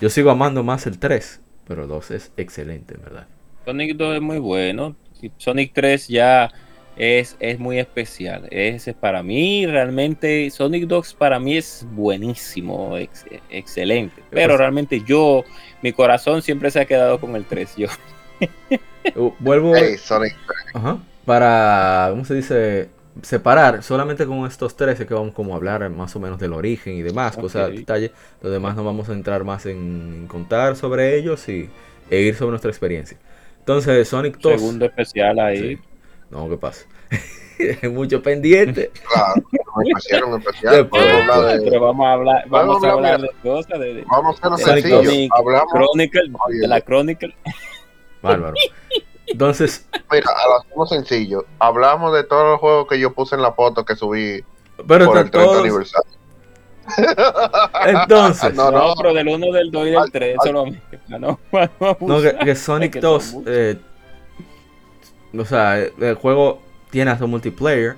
[0.00, 3.26] Yo sigo amando más el 3, pero el 2 es excelente, en verdad.
[3.64, 4.94] Sonic 2 es muy bueno.
[5.38, 6.52] Sonic 3 ya
[6.96, 8.48] es, es muy especial.
[8.50, 14.22] Es para mí realmente Sonic 2 para mí es buenísimo, ex- excelente.
[14.30, 15.44] Pero Pues- realmente yo,
[15.82, 17.76] mi corazón siempre se ha quedado con el 3.
[17.76, 17.88] Yo.
[19.14, 19.72] Uh, Vuelvo.
[19.76, 20.34] Hey, Sonic.
[20.74, 20.98] Ajá.
[21.24, 22.88] Para, ¿cómo se dice?
[23.22, 26.52] Separar, solamente con estos tres es que vamos como a hablar más o menos del
[26.52, 27.76] origen y demás, cosas, Ok.
[27.76, 28.10] detalles.
[28.42, 29.76] Los demás no vamos a entrar más en,
[30.22, 31.70] en contar sobre ellos y
[32.10, 33.16] e ir sobre nuestra experiencia.
[33.60, 34.60] Entonces, Sonic 2.
[34.60, 35.76] Segundo especial ahí.
[35.76, 35.78] Sí.
[36.30, 36.84] No, ¿qué pasa?
[37.82, 38.90] Hay mucho pendiente.
[39.12, 39.34] Claro,
[39.86, 40.74] especial, un especial.
[40.76, 44.56] De- Pero vamos a hablar, vamos a hablar de cosas, de, de Vamos a hacerlo
[44.74, 45.28] de sencillo.
[45.36, 46.58] Hablamos, Chronicle, Oye.
[46.58, 47.34] de la Chronicle.
[48.22, 48.54] Bárbaro.
[49.28, 51.46] Entonces, mira, lo hacemos sencillo.
[51.58, 54.44] Hablamos de todos los juegos que yo puse en la foto que subí
[54.86, 55.58] pero por el están 30 todos.
[55.62, 56.10] aniversario.
[57.86, 58.94] Entonces, No, No, no.
[58.96, 60.36] pero del 1, del 2 y del Ay, 3, ay.
[60.42, 60.64] eso no,
[61.18, 61.38] no,
[61.80, 63.52] no, no, que, que Sonic que 2, son muchos.
[63.54, 63.78] eh,
[65.36, 67.96] o sea, el juego tiene hasta multiplayer.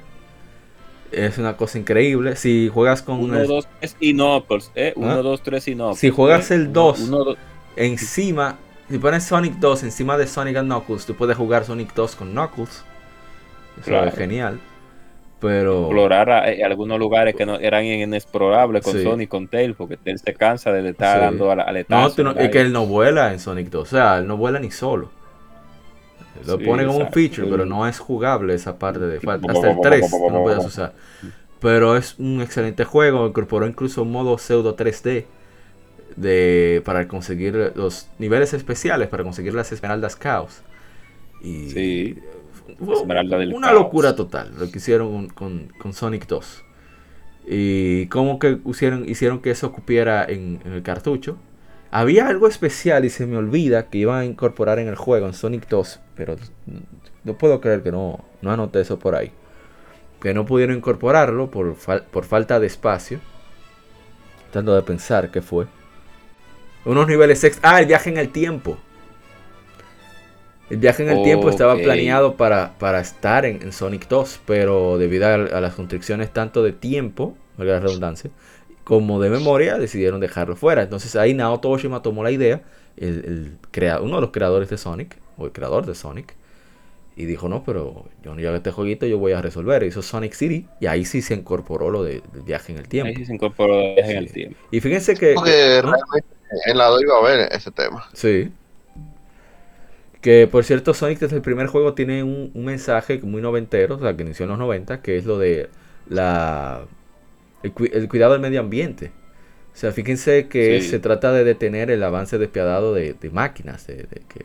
[1.11, 2.37] Es una cosa increíble.
[2.37, 4.71] Si juegas con 1, el- 2, 3 y Knuckles.
[4.77, 4.93] Ah.
[4.95, 5.99] 1, 2, 3 y Knuckles.
[5.99, 6.55] Si juegas ¿eh?
[6.57, 7.39] el Uno- 2, uno, dos-
[7.77, 8.57] encima,
[8.91, 12.33] si pones Sonic 2 encima de Sonic and Knuckles, tú puedes jugar Sonic 2 con
[12.33, 12.85] Knuckles.
[13.81, 14.09] Eso Claro.
[14.09, 14.61] es genial.
[15.41, 19.05] Pero explorar a- eh, algunos lugares que no eran inexplorables con Sí.
[19.05, 21.25] Sonic con Tails, porque Tails se cansa de estar Sí.
[21.25, 22.17] dando al no, aletazo.
[22.17, 22.45] tú no- ¿verdad?
[22.45, 23.83] es que él no vuela en Sonic 2.
[23.83, 25.11] O sea, él no vuela ni solo.
[26.47, 29.17] Lo Sí, pone como un feature, pero no es jugable esa parte de.
[29.17, 30.95] Hasta el 3 no puedes usar.
[31.61, 33.27] Pero es un excelente juego.
[33.27, 35.25] Incorporó incluso un modo pseudo 3D
[36.17, 40.63] de, para conseguir los niveles especiales, para conseguir las esmeraldas caos.
[41.43, 42.19] Y Sí.
[42.79, 43.81] fue Esmeralda del una caos.
[43.81, 46.65] locura total lo que hicieron con, con- con Sonic 2.
[47.51, 51.39] Y cómo que hicieron, hicieron que eso cupiera en, en el cartucho.
[51.91, 55.33] Había algo especial y se me olvida que iban a incorporar en el juego en
[55.33, 56.37] Sonic 2, pero
[57.25, 59.33] no puedo creer que no, no anoté eso por ahí.
[60.21, 63.21] Que no pudieron incorporarlo por, fal- por falta de espacio.
[64.51, 65.67] Tratando de pensar qué fue.
[66.85, 67.71] Unos niveles extra.
[67.71, 68.79] Ah, el viaje en el tiempo.
[70.71, 74.99] El viaje en el tiempo estaba planeado para, para estar en, en Sonic 2, pero
[74.99, 78.31] debido a, a las constricciones tanto de tiempo, valga la redundancia,
[78.89, 80.83] como de memoria, decidieron dejarlo fuera.
[80.83, 82.63] Entonces ahí Naoto Oshima tomó la idea,
[82.97, 86.35] el, el crea- uno de los creadores de Sonic, o el creador de Sonic,
[87.17, 89.83] y dijo, no, pero yo no llevo este jueguito, yo voy a resolver.
[89.83, 93.09] Hizo Sonic City, y ahí sí se incorporó lo de- del viaje en el tiempo.
[93.11, 94.57] Ahí sí se incorporó el viaje en el tiempo.
[94.71, 95.35] Y fíjense que...
[95.35, 95.93] Porque ¿no?
[95.93, 96.29] realmente
[96.65, 98.09] en la 2 iba a ver ese tema.
[98.15, 98.51] Sí.
[100.23, 103.99] Que por cierto, Sonic desde el primer juego tiene un, un mensaje muy noventero, o
[104.01, 105.69] sea, que inició en los 90, que es lo de
[106.09, 106.87] la
[107.63, 109.13] el, cui- el cuidado del medio ambiente.
[109.73, 110.89] O sea, fíjense que Sí.
[110.89, 114.45] se trata de detener el avance despiadado de, de máquinas, de, de que,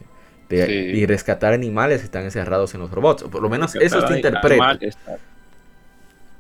[0.49, 0.73] de- Sí.
[0.73, 3.23] y rescatar animales que están encerrados en los robots.
[3.23, 4.53] Por lo menos eso se interpreta.
[4.53, 4.97] animales,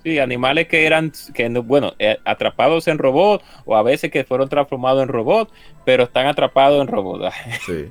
[0.03, 4.25] Sí, animales que eran, que no- bueno, eh, atrapados en robot o a veces que
[4.25, 5.49] fueron transformados en robot,
[5.85, 7.31] pero están atrapados en robot.
[7.65, 7.89] Sí.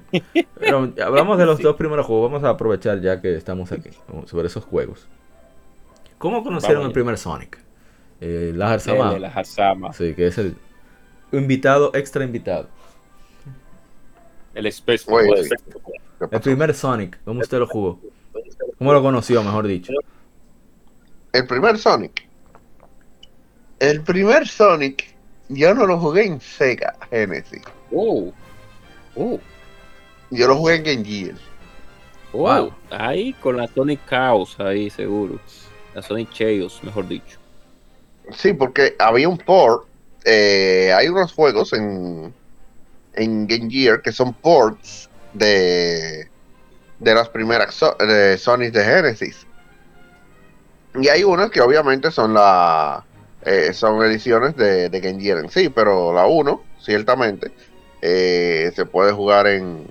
[0.60, 1.62] Pero hablamos de los Sí.
[1.62, 2.30] dos primeros juegos.
[2.30, 3.88] Vamos a aprovechar ya que estamos aquí
[4.26, 5.08] sobre esos juegos.
[6.18, 7.58] ¿Cómo conocieron Vamos el primer Sonic?
[8.24, 9.18] Eh, Lahar Sama.
[9.18, 10.54] Las Harsama, Sí, que es el
[11.32, 12.68] invitado, extra invitado.
[14.54, 15.04] el Space.
[15.06, 17.98] ¿qué El primer Sonic, ¿cómo usted lo jugó?
[18.78, 19.92] ¿Cómo lo conoció, mejor dicho?
[21.32, 22.28] El primer Sonic.
[23.80, 25.16] El primer Sonic,
[25.48, 27.62] yo no lo jugué en Sega Genesis.
[27.90, 28.32] Oh,
[29.16, 29.40] oh,
[30.30, 31.34] Yo lo jugué en Game Gear.
[32.32, 32.38] oh.
[32.38, 32.72] Wow.
[32.90, 35.40] Ahí con la Sonic Chaos, ahí seguro.
[35.92, 37.41] La Sonic Chaos, mejor dicho.
[38.30, 39.88] Sí, porque había un port.
[40.24, 42.32] eh, hay unos juegos en,
[43.14, 46.30] en Game Gear que son ports de,
[46.98, 48.38] de las primeras so- de
[48.72, 49.46] de Genesis.
[50.94, 53.06] Y hay unas que obviamente son la
[53.42, 57.52] eh, son ediciones de, de Game Gear en sí, pero la 1, ciertamente,
[58.02, 59.86] eh, se puede jugar en,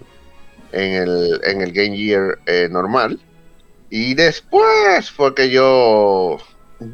[0.71, 2.39] en, el, en el Game Gear
[2.71, 3.21] normal.
[3.89, 6.37] Y después fue que yo...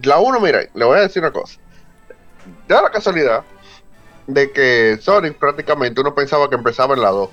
[0.03, 1.59] La 1, mira, le voy a decir una cosa.
[2.67, 3.43] Da la casualidad
[4.27, 7.29] de que Sonic prácticamente uno pensaba que empezaba en la 2.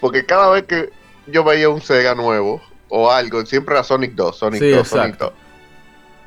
[0.00, 0.90] Porque cada vez que
[1.26, 5.04] yo veía un Sega nuevo o algo, siempre era Sonic 2, Sonic Sí, 2, Sonic
[5.14, 5.24] exacto.
[5.26, 5.34] 2.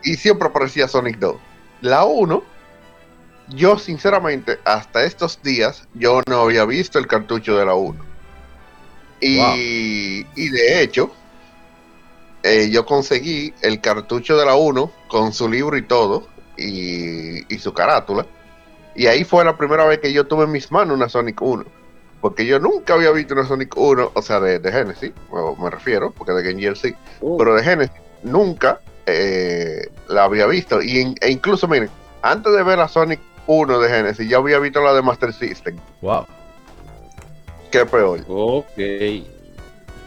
[0.04, 1.36] Y siempre aparecía Sonic 2.
[1.82, 2.44] La 1,
[3.50, 8.06] yo sinceramente, hasta estos días, yo no había visto el cartucho de la 1.
[9.22, 9.56] Y, Wow.
[10.36, 11.14] y de hecho,
[12.44, 16.28] eh, yo conseguí el cartucho de la 1 con su libro y todo,
[16.58, 18.26] y, y su carátula.
[18.96, 21.64] Y ahí fue la primera vez que yo tuve en mis manos una Sonic 1.
[22.20, 25.70] Porque yo nunca había visto una Sonic 1, o sea, de, de Genesis, o me
[25.72, 30.82] refiero, porque de Game Gear sí, Uh, pero de Genesis nunca eh, la había visto.
[30.82, 31.90] Y e incluso, miren,
[32.22, 35.78] antes de ver la Sonic 1 de Genesis, ya había visto la de Master System,
[36.02, 36.26] Wow.
[37.72, 38.20] es peor.
[38.28, 38.66] ok.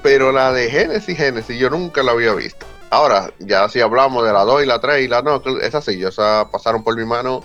[0.05, 2.67] Pero la de Genesis, Genesis, yo nunca la había visto.
[2.91, 5.99] Ahora, ya si hablamos de la 2 y la 3 y la no, esa sí,
[5.99, 7.43] ya esa pasaron por mi mano.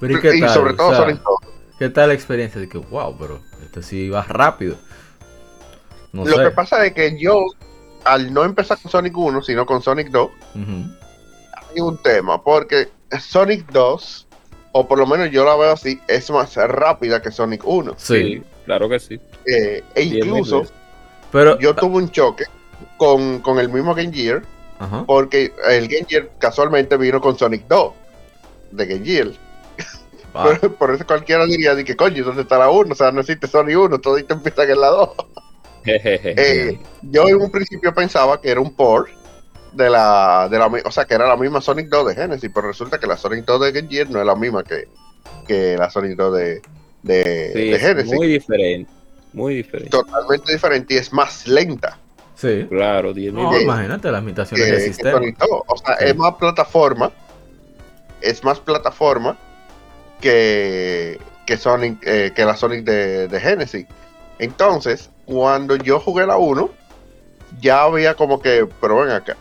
[0.00, 0.48] Pero ¿y qué tal?
[0.48, 1.36] sobre todo O sea, Sonic 2.
[1.78, 2.58] ¿Qué tal la experiencia?
[2.58, 4.76] De que, wow, pero esto sí va rápido.
[6.14, 6.44] No Lo sé.
[6.44, 7.38] que pasa es que yo,
[8.04, 10.62] al no empezar con Sonic 1, sino con Sonic 2, Ujú.
[11.52, 12.88] hay un tema, porque
[13.20, 14.26] Sonic 2,
[14.72, 17.92] o por lo menos yo la veo así, es más rápida que Sonic 1.
[17.98, 18.14] Sí.
[18.14, 19.20] Sí, claro que sí.
[19.44, 20.64] Eh, e incluso.
[21.34, 21.58] Pero.
[21.58, 22.44] yo tuve un choque
[22.96, 24.42] con, con el mismo Game Gear,
[24.78, 25.04] Ajá.
[25.04, 27.92] porque el Game Gear casualmente vino con Sonic 2
[28.70, 29.28] de Game Gear.
[30.32, 32.92] Ah, Por, por eso cualquiera diría, de que coño, ¿dónde está la 1?
[32.92, 35.10] O sea, no existe Sonic 1, todito empiezan en la 2.
[35.84, 36.34] Jejeje.
[36.36, 39.10] Eh, yo en un principio pensaba que era un port
[39.72, 42.68] de la, de la o sea, que era la misma Sonic 2 de Genesis, pero
[42.68, 44.88] resulta que la Sonic 2 de Game Gear no es la misma que,
[45.46, 46.62] que la Sonic 2 de,
[47.02, 48.12] de, Sí, de es Genesis.
[48.14, 48.90] muy diferente.
[49.34, 49.90] Muy diferente.
[49.90, 51.98] Totalmente diferente y es más lenta
[52.36, 52.66] sí.
[52.68, 55.12] Claro, 10 mil No, que- imagínate las limitaciones del que sistema.
[55.18, 55.48] Sonic 2.
[55.66, 56.04] O sea, Sí.
[56.06, 57.12] es más plataforma,
[58.20, 59.36] es más plataforma
[60.20, 63.86] que, que Sonic, eh, que la Sonic de, de Genesis.
[64.38, 66.70] Entonces, cuando yo jugué la 1,
[67.60, 69.36] ya había como que, pero ven acá,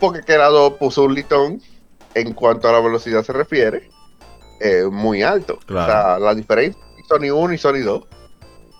[0.00, 1.62] porque que la 2 puso un litón
[2.14, 3.88] en cuanto a la velocidad se refiere,
[4.60, 5.58] eh, muy alto.
[5.66, 5.84] Claro.
[5.84, 8.04] O sea, la diferencia entre Sonic 1 y Sonic 2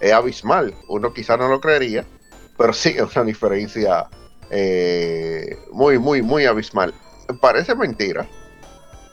[0.04, 0.74] es abismal.
[0.88, 2.04] Uno quizá no lo creería,
[2.58, 4.06] pero sí es una diferencia
[4.50, 6.92] eh, muy, muy, muy abismal.
[7.40, 8.26] Parece mentira,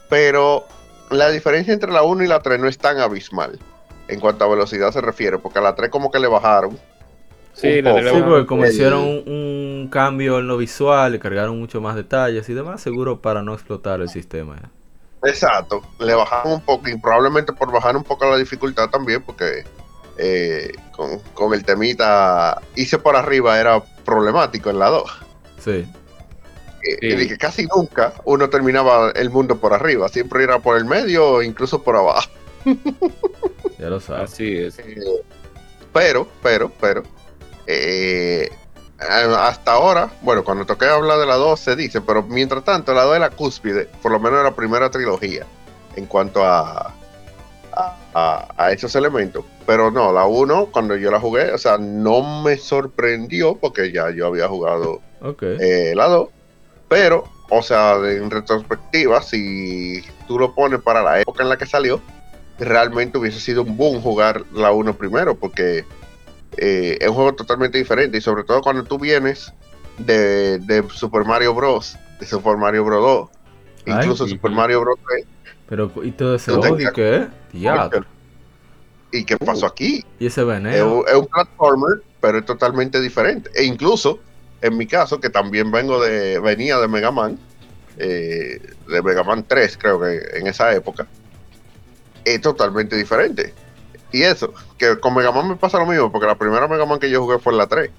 [0.10, 0.66] pero
[1.10, 3.58] la diferencia entre la 1 y la 3 no es tan abismal
[4.10, 6.78] en cuanto a velocidad se refiere, porque a la 3 como que le bajaron.
[7.54, 11.58] Sí, la Sí, porque como El- hicieron un, un cambio en lo visual, le cargaron
[11.58, 14.58] mucho más detalles y demás, seguro para no explotar el sistema.
[14.58, 15.30] ¿eh?
[15.30, 19.64] Exacto, le bajaron un poco y probablemente por bajar un poco la dificultad también, porque
[20.24, 25.12] eh, con, con el temita hice por arriba era problemático en la 2.
[25.60, 25.72] Sí.
[25.72, 27.08] Eh, Sí.
[27.24, 31.28] y que casi nunca uno terminaba el mundo por arriba, siempre era por el medio
[31.28, 32.30] o incluso por abajo.
[33.80, 34.32] Ya lo sabes.
[34.32, 34.78] Así es.
[34.78, 34.96] Eh,
[35.92, 37.02] pero, pero, pero,
[37.66, 38.48] eh,
[39.00, 43.04] hasta ahora, bueno, cuando toqué hablar de la 2 se dice, pero mientras tanto la
[43.06, 45.48] 2 es la cúspide, por lo menos de la primera trilogía,
[45.96, 46.94] en cuanto a,
[47.74, 49.46] a, esos elementos.
[49.66, 54.10] Pero no, la 1, cuando yo la jugué, o sea, no me sorprendió porque ya
[54.12, 55.44] yo había jugado Ok.
[55.44, 56.30] eh, la 2,
[56.88, 61.66] pero, o sea, en retrospectiva, si tú lo pones para la época en la que
[61.66, 62.02] salió,
[62.60, 65.86] realmente hubiese sido un boom jugar la 1 primero, porque
[66.58, 69.54] eh, es un juego totalmente diferente, y sobre todo cuando tú vienes
[70.00, 73.02] de, de Super Mario Bros., de Super Mario Bros.
[73.02, 73.30] 2,
[73.86, 74.28] Ay, incluso.
[74.28, 75.00] Super Mario Bros.
[75.08, 75.26] 3,
[75.72, 77.30] Pero, ¿y todo ese odio qué?
[79.14, 80.04] ¿y qué pasó aquí?
[80.20, 80.96] Y ese Es veneno.
[80.96, 83.50] un, es un platformer, pero es totalmente diferente.
[83.56, 84.20] E incluso,
[84.62, 87.40] en mi caso, que también vengo de, venía de Mega Man,
[87.96, 91.08] eh, de Mega Man 3, creo que en esa época,
[92.26, 93.54] es totalmente diferente.
[94.12, 97.00] Y eso, que con Mega Man me pasa lo mismo, porque la primera Mega Man
[97.00, 97.90] que yo jugué fue la 3.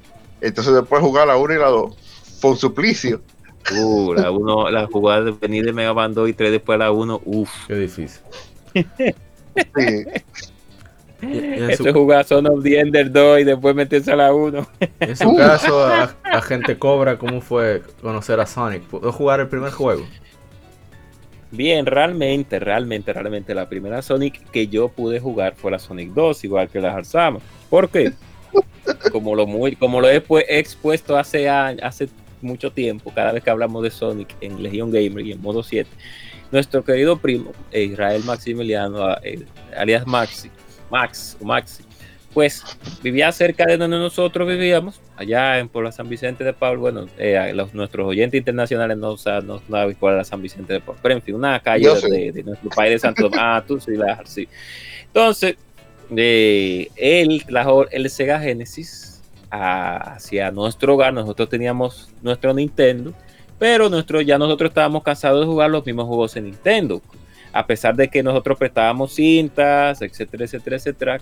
[0.42, 1.96] Entonces después jugar la 1 y la 2
[2.38, 3.22] fue un suplicio.
[3.70, 6.90] Uh, la, uno, la jugada de venir de Mega Man 2 y 3 después la
[6.90, 7.50] 1, uff.
[7.68, 8.20] Qué difícil.
[8.74, 10.04] Sí,
[11.20, 14.66] Eso es jugar Son of the Ender 2 y después meterse a la 1.
[15.00, 18.82] en su caso, a, a gente cobra, ¿cómo fue conocer a Sonic?
[18.82, 20.04] ¿Pudo jugar el primer juego?
[21.52, 26.44] Bien, realmente, realmente, realmente, la primera Sonic que yo pude jugar fue la Sonic 2,
[26.44, 27.38] igual que la Harzama.
[27.70, 28.12] ¿Por qué?
[29.12, 32.08] Como lo, muy, como lo he, pu- he expuesto hace, años, hace
[32.42, 35.88] mucho tiempo, cada vez que hablamos de Sonic en Legion Gamer y en modo 7,
[36.50, 39.44] nuestro querido primo, eh, Israel Maximiliano, a- eh,
[39.76, 40.50] alias Maxi,
[40.90, 41.82] Max o Maxi,
[42.34, 42.62] pues
[43.02, 46.78] vivía cerca de donde nosotros vivíamos, allá en por la San Vicente de Paul.
[46.78, 50.72] Bueno, eh, los, nuestros oyentes internacionales no, saben no saben cuál es la San Vicente
[50.72, 51.88] de Paul, pero en fin, una calle
[52.32, 53.30] de, nuestro país de Santo.
[53.34, 54.48] Ah, tú sí, la, sí.
[55.06, 55.56] Entonces,
[56.16, 59.11] eh, él trajo el Sega Genesis
[59.52, 61.12] hacia nuestro hogar.
[61.12, 63.12] Nosotros teníamos nuestro Nintendo,
[63.58, 67.02] pero nuestro, ya nosotros estábamos cansados de jugar los mismos juegos en Nintendo.
[67.52, 71.20] A pesar de que nosotros prestábamos cintas, etcétera, etcétera, etcétera.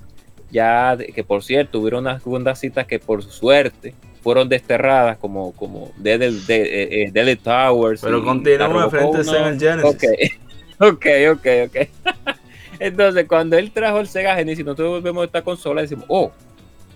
[0.52, 5.90] Ya, que por cierto, hubieron unas segundas citas que por suerte fueron desterradas como, como
[5.96, 8.00] Deadly, de, eh, eh, Towers.
[8.00, 10.38] Pero continuamos frente a el Genesis.
[10.82, 11.88] Ok, ok, ok, ok.
[12.78, 16.32] Entonces, cuando él trajo el Sega Genesis, nosotros vemos esta consola y decimos, oh,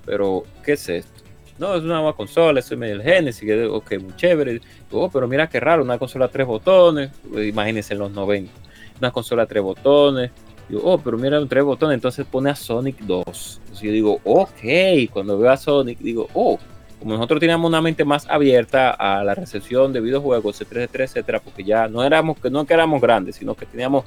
[0.06, 1.13] pero ¿qué es esto?
[1.58, 4.60] No, es una nueva consola, es el Genesis, ok, muy chévere.
[4.90, 8.52] Oh, pero mira qué raro, una consola a tres botones, imagínense en los 90,
[8.98, 10.30] una consola a tres botones.
[10.68, 13.60] Yo, oh, pero mira, tres botones, entonces pone a Sonic 2.
[13.60, 16.58] Entonces yo digo, ok, cuando veo a Sonic, digo, oh,
[16.98, 21.62] como nosotros teníamos una mente más abierta a la recepción de videojuegos, etcétera, etcétera, porque
[21.62, 24.06] ya no éramos, no que éramos grandes, sino que teníamos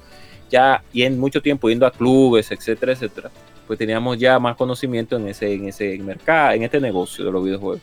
[0.50, 3.30] ya y en mucho tiempo yendo a clubes, etcétera, etcétera,
[3.68, 7.44] pues teníamos ya más conocimiento en ese, en ese mercado, en este negocio de los
[7.44, 7.82] videojuegos.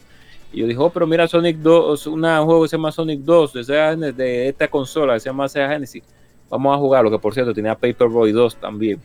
[0.52, 3.52] Y yo dije, oh, pero mira Sonic 2, un juego que se llama Sonic 2
[3.52, 6.02] de, de esta consola que se llama Sega Genesis.
[6.48, 9.00] Vamos a jugarlo, que por cierto tenía Paperboy 2 también.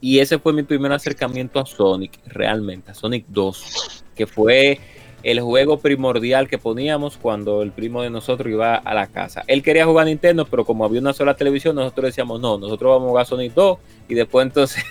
[0.00, 4.80] Y ese fue mi primer acercamiento a Sonic, realmente, a Sonic 2, que fue
[5.22, 9.44] el juego primordial que poníamos cuando el primo de nosotros iba a la casa.
[9.46, 13.06] Él quería jugar Nintendo, pero como había una sola televisión, nosotros decíamos, no, nosotros vamos
[13.06, 13.78] a jugar Sonic 2
[14.08, 14.82] y después entonces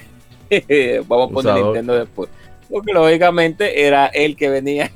[1.07, 2.29] vamos a poner Nintendo después.
[2.69, 4.91] Porque lógicamente era él que venía.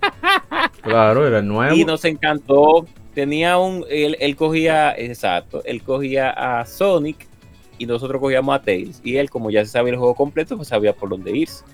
[0.82, 1.74] claro, era nuevo.
[1.74, 2.86] Y nos encantó.
[3.14, 7.28] Tenía un, él, él cogía, exacto, él cogía a Sonic
[7.78, 9.00] y nosotros cogíamos a Tails.
[9.04, 11.64] Y él, como ya se sabía el juego completo, pues sabía por dónde irse.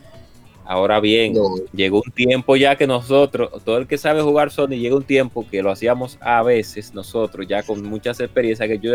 [0.71, 1.35] Ahora bien,
[1.73, 5.45] llegó un tiempo ya que nosotros, todo el que sabe jugar Sony, llega un tiempo
[5.51, 8.93] que lo hacíamos a veces nosotros, ya con muchas experiencias, que yo,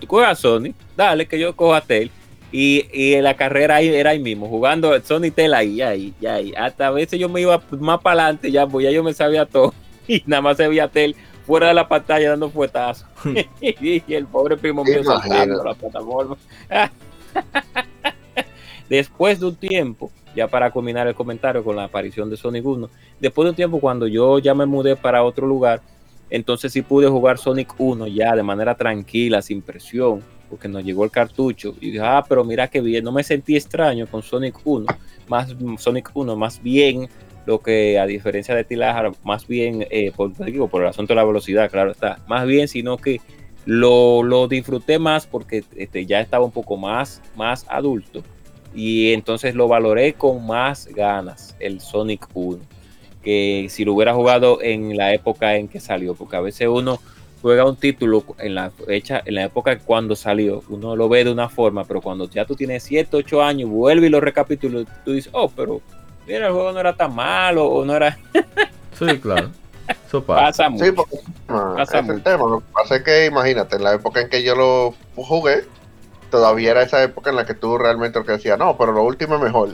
[0.00, 2.10] tú coges a Sony, dale, que yo cojo a Tail.
[2.52, 6.52] Y, y la carrera ahí era ahí mismo, jugando Sony Tail ahí, ahí, ahí.
[6.56, 9.46] Hasta a veces yo me iba más para adelante, ya, pues ya yo me sabía
[9.46, 9.74] todo.
[10.08, 11.14] Y nada más se veía Tail
[11.46, 13.06] fuera de la pantalla dando fuetazos.
[13.60, 16.36] y el pobre primo mío saltando la plataforma.
[18.88, 22.90] Después de un tiempo, ya para culminar el comentario con la aparición de Sonic 1,
[23.20, 25.80] después de un tiempo cuando yo ya me mudé para otro lugar,
[26.28, 30.22] entonces sí pude jugar Sonic 1 ya de manera tranquila, sin presión,
[30.52, 33.56] porque nos llegó el cartucho y dije, ah, pero mira qué bien, no me sentí
[33.56, 34.84] extraño con Sonic 1,
[35.26, 37.08] más Sonic 1, más bien
[37.46, 41.16] lo que a diferencia de Tilajar, más bien eh, por, digo, por el asunto de
[41.16, 43.22] la velocidad, claro está, más bien, sino que
[43.64, 48.22] lo, lo disfruté más porque este, ya estaba un poco más, más adulto
[48.74, 52.60] y entonces lo valoré con más ganas el Sonic 1
[53.22, 57.00] que si lo hubiera jugado en la época en que salió, porque a veces uno
[57.42, 61.32] juega un título en la fecha, en la época cuando salió, uno lo ve de
[61.32, 65.12] una forma, pero cuando ya tú tienes 7, 8 años, vuelve y lo recapitula, tú
[65.12, 65.80] dices, oh, pero
[66.26, 68.16] mira, el juego no era tan malo, o no era...
[68.98, 69.50] sí, claro.
[70.06, 70.68] Eso pasa.
[70.68, 70.84] mucho.
[70.84, 72.46] Sí, porque, pasa el tema.
[72.46, 75.64] Lo que pasa es que imagínate, en la época en que yo lo jugué,
[76.30, 79.02] todavía era esa época en la que tú realmente lo que decías, no, pero lo
[79.02, 79.70] último es mejor.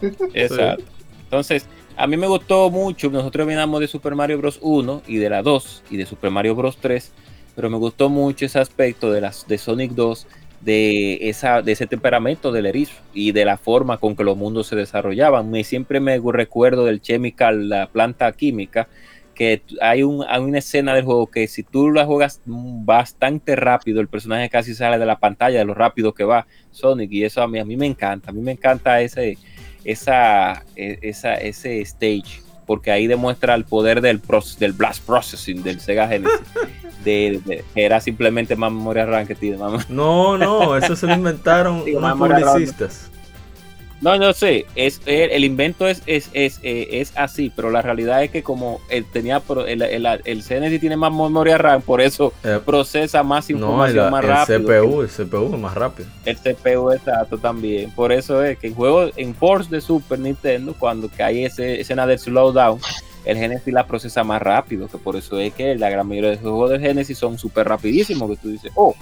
[0.34, 0.84] Exacto.
[1.24, 1.66] Entonces,
[1.96, 4.58] a mí me gustó mucho, nosotros venimos de Super Mario Bros.
[4.62, 6.76] 1 y de la 2 y de Super Mario Bros.
[6.78, 7.12] 3,
[7.54, 10.26] pero me gustó mucho ese aspecto de, las, de Sonic 2,
[10.62, 14.66] de, esa, de ese temperamento del erizo y de la forma con que los mundos
[14.68, 15.50] se desarrollaban.
[15.50, 18.88] Me, siempre me recuerdo del Chemical, la planta química,
[19.34, 24.00] que hay, un, hay una escena del juego que si tú la juegas bastante rápido,
[24.00, 27.42] el personaje casi sale de la pantalla de lo rápido que va Sonic y eso
[27.42, 29.38] a mí, a mí me encanta, a mí me encanta ese,
[29.84, 34.20] esa, e, esa, ese stage porque ahí demuestra el poder del,
[34.58, 36.40] del blast processing del Sega Genesis.
[37.04, 39.58] De, era simplemente más memoria RAM que tiene.
[39.88, 43.10] No, no, eso se lo inventaron unos publicistas.
[44.02, 48.24] No, no sé, es, el, invento es, es, es, eh, es, así, pero la realidad
[48.24, 52.32] es que como él tenía el, el, el CNC tiene más memoria RAM, por eso
[52.42, 54.56] eh, procesa más información más rápido.
[54.58, 56.08] El CPU, el CPU es más rápido.
[56.24, 57.92] El CPU exacto también.
[57.92, 62.04] Por eso es que en juegos en Force de Super Nintendo, cuando hay ese escena
[62.04, 62.80] de slowdown,
[63.24, 66.36] el Genesis la procesa más rápido, que por eso es que la gran mayoría de
[66.36, 68.96] los juegos de Genesis son súper rapidísimos, que tú dices, oh,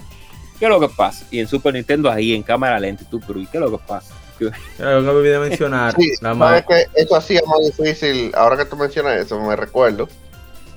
[0.59, 1.25] ¿qué es lo que pasa?
[1.31, 3.83] Y en Super Nintendo ahí en cámara lenta, tú, pero ¿y qué es lo que
[3.83, 4.13] pasa?
[4.77, 5.95] Claro, me olvidé mencionar.
[5.95, 6.13] Sí,
[6.67, 10.07] que eso hacía más difícil, ahora que tú mencionas eso, me recuerdo,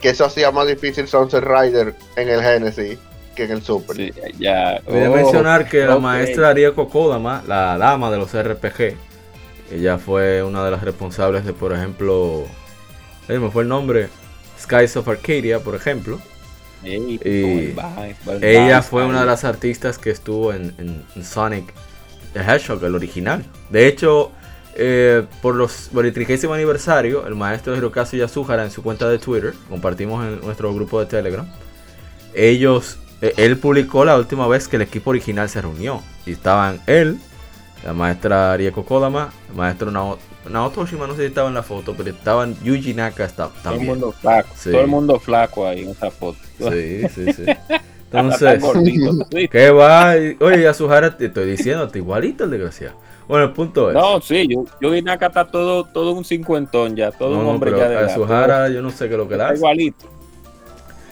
[0.00, 2.98] que eso hacía más difícil Sunset Rider en el Genesis
[3.34, 3.96] que en el Super.
[3.96, 4.80] Sí, ya.
[4.86, 8.96] Olvidé mencionar que la maestra Arieko Kodama, la dama de los RPG,
[9.72, 12.44] ella fue una de las responsables de, por ejemplo,
[13.28, 14.08] me fue el nombre,
[14.60, 16.20] Skies of Arcadia, por ejemplo.
[16.82, 17.18] y
[18.42, 21.72] ella fue una de las artistas que estuvo en Sonic
[22.34, 23.44] The Hedgehog, el original.
[23.70, 24.30] De hecho,
[24.76, 29.18] eh, por, los, por el trigésimo aniversario, el maestro Hirokazu Yasuhara en su cuenta de
[29.18, 31.46] Twitter, compartimos en nuestro grupo de Telegram,
[32.34, 36.02] ellos, eh, él publicó la última vez que el equipo original se reunió.
[36.26, 37.18] Y estaban él,
[37.84, 40.18] la maestra Rieko Kodama, el maestro Nao-
[40.50, 43.56] Naoto Oshima, no sé si estaba en la foto, pero estaban Yuji Naka está- Todo
[43.56, 43.86] el también.
[43.86, 44.48] mundo flaco.
[44.56, 44.70] Sí.
[44.72, 46.38] Todo el mundo flaco ahí en esa foto.
[46.58, 47.44] Sí, sí, sí.
[48.14, 48.62] Entonces.
[49.50, 50.14] ¿qué va?
[50.40, 52.96] Oye, Yasuhara, te estoy diciendo, te igualito el desgraciado.
[53.26, 53.94] Bueno, el punto es.
[53.94, 57.46] No, sí, yo, yo vine acá está todo, todo un cincuentón ya, todo No, un
[57.46, 59.54] hombre ya de edad, Yasuhara, yo no sé qué es lo que le hace.
[59.56, 60.06] igualito.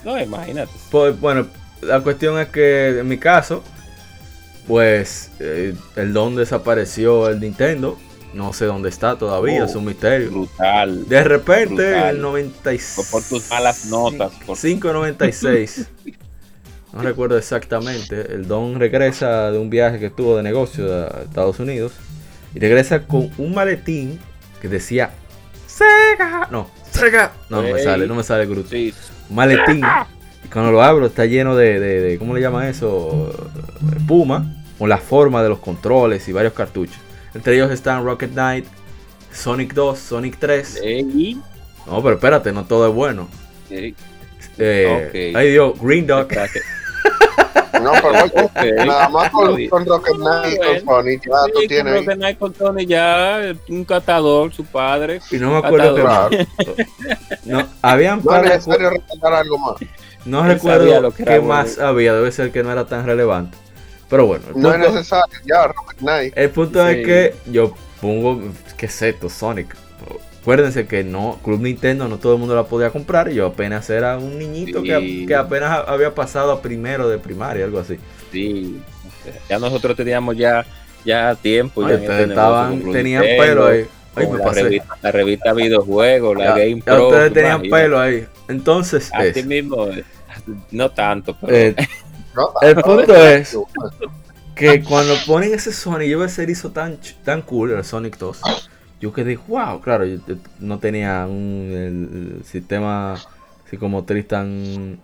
[0.04, 0.72] No, imagínate.
[0.90, 1.46] Pues, bueno,
[1.80, 3.62] la cuestión es que en mi caso,
[4.66, 7.98] pues eh, el don desapareció el Nintendo.
[8.34, 10.30] No sé dónde está todavía, Oh, es un misterio.
[10.30, 11.06] Brutal.
[11.06, 12.16] De repente, brutal.
[12.16, 13.08] el 96.
[13.10, 15.86] Por tus malas notas, por- 5.96.
[16.92, 18.34] No recuerdo exactamente.
[18.34, 21.92] El don regresa de un viaje que tuvo de negocio a Estados Unidos.
[22.54, 24.18] Y regresa con un maletín
[24.60, 25.10] que decía
[25.66, 26.48] Sega.
[26.50, 27.32] No, Sega.
[27.48, 28.68] No, no me sale, no me sale grupo.
[28.68, 28.92] Sí,
[29.30, 29.82] maletín.
[30.44, 33.32] Y cuando lo abro está lleno de, de- de- ¿cómo le llaman eso?
[34.06, 34.54] Puma.
[34.78, 36.96] Con la forma de los controles y varios cartuchos.
[37.34, 38.66] Entre ellos están Rocket Knight,
[39.32, 40.80] Sonic 2, Sonic 3.
[40.82, 41.40] Ey,
[41.86, 43.28] No, pero espérate, no todo es bueno.
[44.58, 45.36] Eh, Ok.
[45.36, 46.28] Ay Dios, Green Dog.
[47.82, 48.52] No, pero oye, Ok.
[48.86, 52.06] nada más con, con Rocket Knight y con Sonic, ya tú Sí, tienes creo ahí.
[52.06, 55.20] que Nike con Tony ya, un catador, su padre.
[55.30, 56.02] Y no me acuerdo que
[57.44, 59.74] no, habían No es de necesario recordar algo más.
[60.24, 61.54] no Él recuerdo lo que qué era bueno.
[61.54, 63.56] más había, debe ser que no era tan relevante.
[64.08, 66.34] Pero bueno, el No es necesario, ya, Rocket Knight.
[66.36, 66.92] el punto Sí.
[66.94, 68.40] es que yo pongo,
[68.76, 69.74] qué sé, esto, Sonic.
[70.42, 74.18] Acuérdense que no, Club Nintendo no todo el mundo la podía comprar yo apenas era
[74.18, 75.24] un niñito que, Sí.
[75.26, 77.96] que apenas había pasado a primero de primaria, algo así.
[78.32, 78.80] Sí,
[79.48, 80.66] ya nosotros teníamos ya,
[81.04, 81.84] ya tiempo.
[81.86, 83.86] Ay, ya estaban, tenían Nintendo, pelo ahí.
[84.16, 84.62] Ay, con me la, pasé.
[84.64, 87.08] revista, la revista videojuegos, la Ya- Game ya Pro.
[87.08, 88.26] ustedes tenían pelo ahí.
[88.48, 90.04] Entonces, Así es, mismo, eh,
[90.72, 91.74] no tanto, pero eh,
[92.34, 92.50] ¿no?
[92.62, 93.56] el punto es
[94.56, 98.40] que cuando ponen ese Sonic, yo ese hizo tan, tan cool, el Sonic 2.
[99.02, 100.18] Yo quedé, wow, claro, yo
[100.60, 103.16] no tenía un sistema
[103.68, 105.00] psicomotriz tan,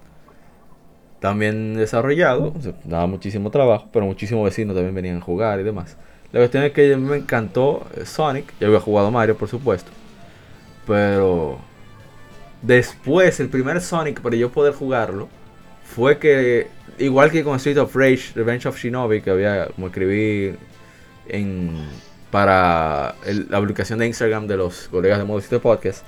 [1.19, 2.55] tan bien desarrollado.
[2.85, 5.97] daba muchísimo trabajo, pero muchísimos vecinos también venían a jugar y demás.
[6.31, 8.55] La cuestión es que me encantó Sonic.
[8.61, 9.91] Yo había jugado Mario, por supuesto.
[10.87, 11.59] Pero
[12.63, 15.29] después, el primer Sonic, para yo poder jugarlo,
[15.83, 16.69] fue que,
[16.99, 20.55] igual que con Street of Rage, Revenge of Shinobi, que había como escribí
[21.27, 21.85] en,
[22.31, 26.05] para el- la publicación de Instagram de los colegas de Modo 7 Podcast,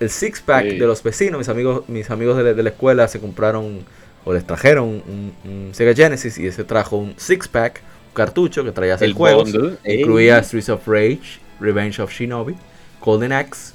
[0.00, 0.78] el six pack Sí.
[0.78, 3.80] de los vecinos, mis amigos, mis amigos de la, de la escuela se compraron
[4.24, 8.64] o les trajeron un, un Sega Genesis y ese trajo un six pack, un cartucho
[8.64, 9.52] que traía seis el juegos.
[9.52, 12.56] bundle, Incluía Streets of Rage, Revenge of Shinobi,
[13.00, 13.72] Golden Axe,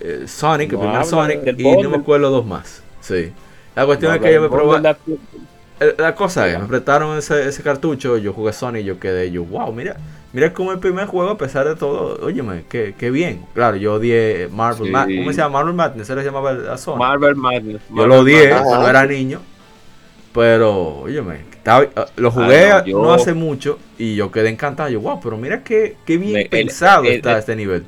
[0.00, 2.82] eh, Sonic, el primer Sonic, y no me acuerdo dos más.
[3.00, 3.32] Sí.
[3.74, 4.96] La cuestión no, es que yo me probé.
[5.80, 9.30] eh, La cosa es, me prestaron ese, ese cartucho, yo jugué Sonic y yo quedé,
[9.30, 9.96] yo, wow, mira,
[10.32, 13.44] mira como el primer juego, a pesar de todo, óyeme, qué, qué bien.
[13.54, 14.92] Claro, yo odié Marvel Sí.
[14.92, 15.58] Madness, ¿cómo se llama?
[15.58, 16.98] Marvel Madness, se llamaba a Sonic.
[16.98, 17.80] Marvel Madness.
[17.94, 18.62] Yo lo odié Madness.
[18.62, 19.40] cuando era niño.
[20.32, 24.50] Pero, óyeme, estaba- eh, lo jugué Ah, no, yo- no hace mucho y yo quedé
[24.50, 24.88] encantado.
[24.90, 27.84] Yo, wow, pero mira qué, qué bien el- pensado el- está el- este nivel.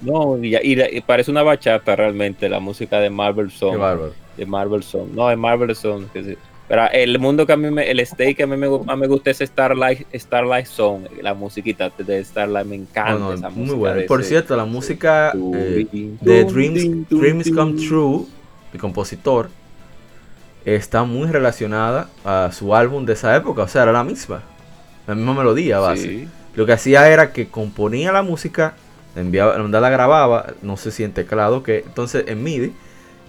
[0.00, 3.74] No, y, y la- y parece una bachata realmente la música de Marvel Song.
[4.36, 5.08] De Marvel Song.
[5.14, 6.04] No, de Marvel Song.
[6.12, 6.36] que sí.
[6.68, 9.30] Pero el mundo que a mí me, el state que a mí me, me gusta
[9.30, 13.78] es Starlight, Starlight Song, la musiquita de Starlight, me encanta no, esa muy música.
[13.78, 14.02] bueno.
[14.06, 15.86] Por ese- cierto, la música eh,
[16.20, 17.80] de Dreams, Dreams Come.
[17.86, 18.26] True,
[18.72, 19.48] mi compositor,
[20.64, 23.62] está muy relacionada a su álbum de esa época.
[23.62, 24.42] O sea, era la misma.
[25.06, 26.02] La misma melodía base.
[26.02, 26.28] Sí.
[26.54, 28.74] Lo que hacía era que componía la música,
[29.16, 32.72] enviaba, la grababa, no sé si en teclado, que entonces en MIDI,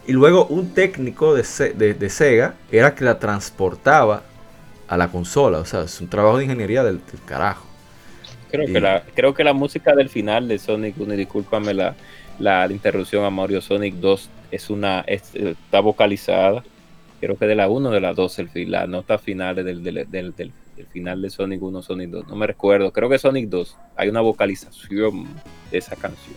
[0.09, 1.43] y luego un técnico de,
[1.75, 4.23] de- de Sega era que la transportaba
[4.87, 5.59] a la consola.
[5.59, 7.65] O sea, es un trabajo de ingeniería del, del carajo.
[8.51, 11.73] Creo, Y- que la, creo que la música del final de Sonic 1, y discúlpame
[11.73, 11.95] la,
[12.39, 16.63] la interrupción a Mario Sonic 2, es una, es- está vocalizada.
[17.19, 20.07] Creo que de la 1 o de la 2, el, la nota final del, del,
[20.09, 22.27] del, del- del final de Sonic 1, Sonic 2.
[22.29, 23.77] No me recuerdo, creo que Sonic 2.
[23.97, 25.27] Hay una vocalización
[25.69, 26.35] de esa canción.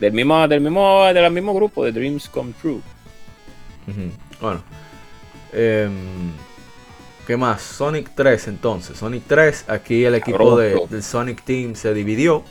[0.00, 2.80] Del mismo, del mismo, del mismo grupo, de Dreams Come True.
[4.40, 4.62] Bueno.
[5.52, 5.92] em,
[7.26, 7.60] ¿Qué más?
[7.62, 8.96] Sonic 3 entonces.
[8.98, 12.44] Sonic 3, aquí el equipo de- del Sonic Team se dividió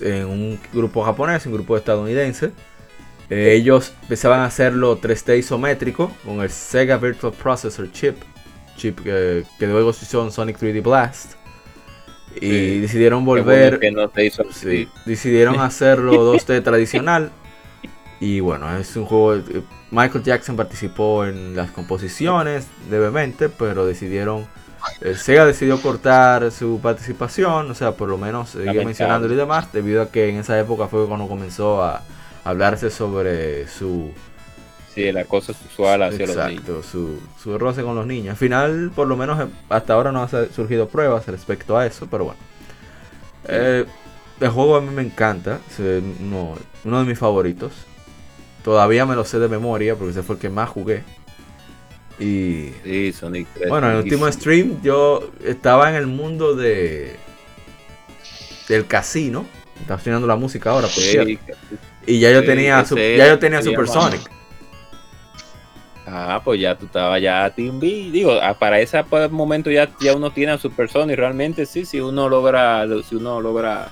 [0.00, 2.50] en un grupo japonés y un grupo estadounidense.
[3.30, 8.16] Eh, ellos empezaban a hacerlo 3D isométrico con el Sega Virtual Processor Chip.
[8.76, 11.34] Chip que, que luego se hizo en Sonic 3D Blast.
[12.34, 12.80] Y Sí.
[12.80, 13.78] decidieron bueno volver.
[13.78, 17.30] que no te hizo Sí, decidieron hacerlo 2D tradicional.
[18.24, 19.34] Y bueno, es un juego.
[19.36, 24.48] eh, Michael Jackson participó en las composiciones levemente, pero decidieron.
[25.00, 28.84] eh, Sega decidió cortar su participación, o sea, por lo menos seguir Lamentable.
[28.84, 32.06] mencionándolo y demás, debido a que en esa época fue cuando comenzó a
[32.44, 34.14] hablarse sobre su
[34.86, 36.70] Sí, el acoso sexual hacia los niños.
[36.70, 38.30] Exacto, su, su roce con los niños.
[38.32, 42.08] Al final, por lo menos eh, hasta ahora no han surgido pruebas respecto a eso,
[42.10, 42.40] pero bueno.
[43.44, 43.86] Eh,
[44.40, 47.72] el juego a mí me encanta, es eh, uno, uno de mis favoritos.
[48.64, 51.02] Todavía me lo sé de memoria porque ese fue el que más jugué.
[52.18, 53.68] Y Sí, Sonic 3.
[53.68, 57.16] bueno, en el último stream yo estaba en el mundo de
[58.68, 59.44] del casino.
[59.80, 61.52] Está sonando la música ahora, por Sí, cierto.
[62.06, 64.30] Y ya yo sí, tenía, su- ya yo tenía se llama- Supersonic.
[66.06, 68.10] Ah, pues ya tú estabas ya Team B.
[68.12, 71.16] Digo, ah, para ese momento ya, ya uno tiene a Super Sonic.
[71.16, 73.90] Realmente sí, si uno logra, si uno logra,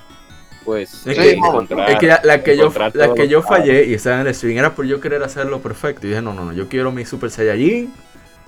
[0.63, 3.93] pues, Es que- encontrar- Es que la, la que yo, la que yo fallé y
[3.93, 6.05] estaba en el stream era por yo querer hacerlo perfecto.
[6.07, 7.93] Y dije, no, no, no, yo quiero mi Super Saiyajin,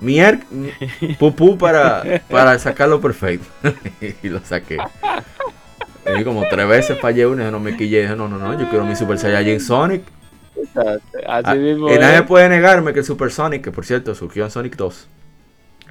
[0.00, 0.20] mi
[0.50, 0.70] mi
[1.18, 3.46] pupú para, para sacarlo perfecto.
[4.22, 4.78] y lo saqué.
[6.18, 8.02] Y como tres veces fallé una y no me quillé.
[8.02, 10.02] Dije, no, no, no, yo quiero mi Super Saiyajin Sonic.
[10.74, 14.44] Así Ah, mismo y nadie puede negarme que el Super Sonic, que por cierto surgió
[14.44, 15.08] en Sonic 2,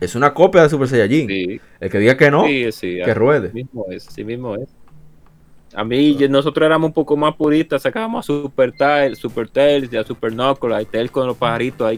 [0.01, 1.27] es una copia de Super Saiyajin.
[1.27, 3.51] Sí, El que diga que no, sí, sí, que ruede.
[3.53, 4.67] mismo es, así mismo es.
[5.75, 9.91] A mí, yo- nosotros éramos un poco más puristas, sacábamos a Super Tails, Super Tails,
[9.91, 11.97] y a Super Knuckles, ahí Tails con los pajaritos ahí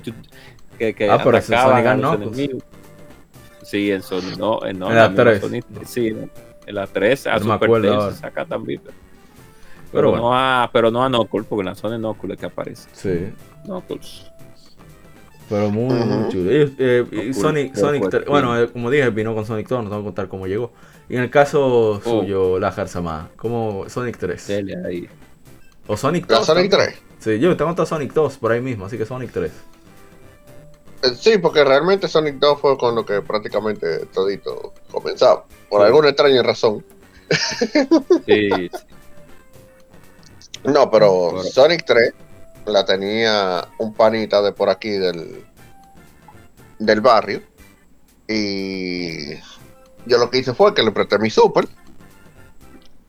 [0.77, 2.37] que, que Ah, pero atacaban a los Knuckles.
[2.39, 2.63] enemigos.
[3.63, 5.41] Sí, en Sonic, no, en, no, En la misma 3.
[5.41, 8.81] Sonic, sí, en la 3 a No Super Tails saca también.
[8.83, 8.95] Pero,
[9.91, 10.23] Pero bueno.
[10.25, 12.89] no a, pero no a Knuckles, porque en la Sonic Knuckles es que aparece.
[12.93, 13.33] Sí.
[13.65, 14.31] Knuckles.
[15.49, 16.31] Pero muy, muy Ujú.
[16.31, 16.51] chulo.
[16.51, 17.33] Y, eh, Cool.
[17.33, 18.31] Sonic, Sonic fue 3, cool.
[18.31, 20.71] bueno, eh, como dije, vino con Sonic 2, no tengo que contar cómo llegó.
[21.09, 24.47] Y en el caso suyo, la Jarzama, como Sonic 3.
[24.47, 25.09] Dele ahí.
[25.87, 26.45] O Sonic La 2.
[26.45, 26.91] Sonic también.
[26.91, 27.01] 3.
[27.19, 29.51] Sí, yo tengo hasta Sonic 2 por ahí mismo, así que Sonic 3.
[31.03, 35.45] Eh, Sí, porque realmente Sonic 2 fue con lo que prácticamente todito comenzaba.
[35.69, 35.85] Por Sí.
[35.87, 36.83] alguna extraña razón.
[38.25, 38.49] Sí,
[40.63, 41.43] No, pero Claro.
[41.47, 42.13] Sonic 3
[42.65, 45.45] la tenía un panita de por aquí del,
[46.79, 47.41] del barrio.
[48.27, 49.35] Y
[50.07, 51.67] yo lo que hice fue que le presté mi Super.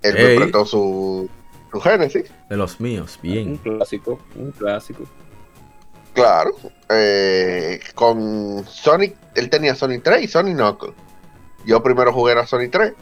[0.03, 0.25] Él Ey.
[0.25, 1.29] me prestó su,
[1.73, 2.31] su Genesis.
[2.49, 3.57] De los míos, un bien.
[3.57, 5.05] clásico, un clásico.
[6.15, 6.51] Claro.
[6.89, 10.95] eh, con Sonic, él tenía Sonic 3 y Sonic Knuckles.
[11.67, 12.93] Yo primero jugué a Sonic 3.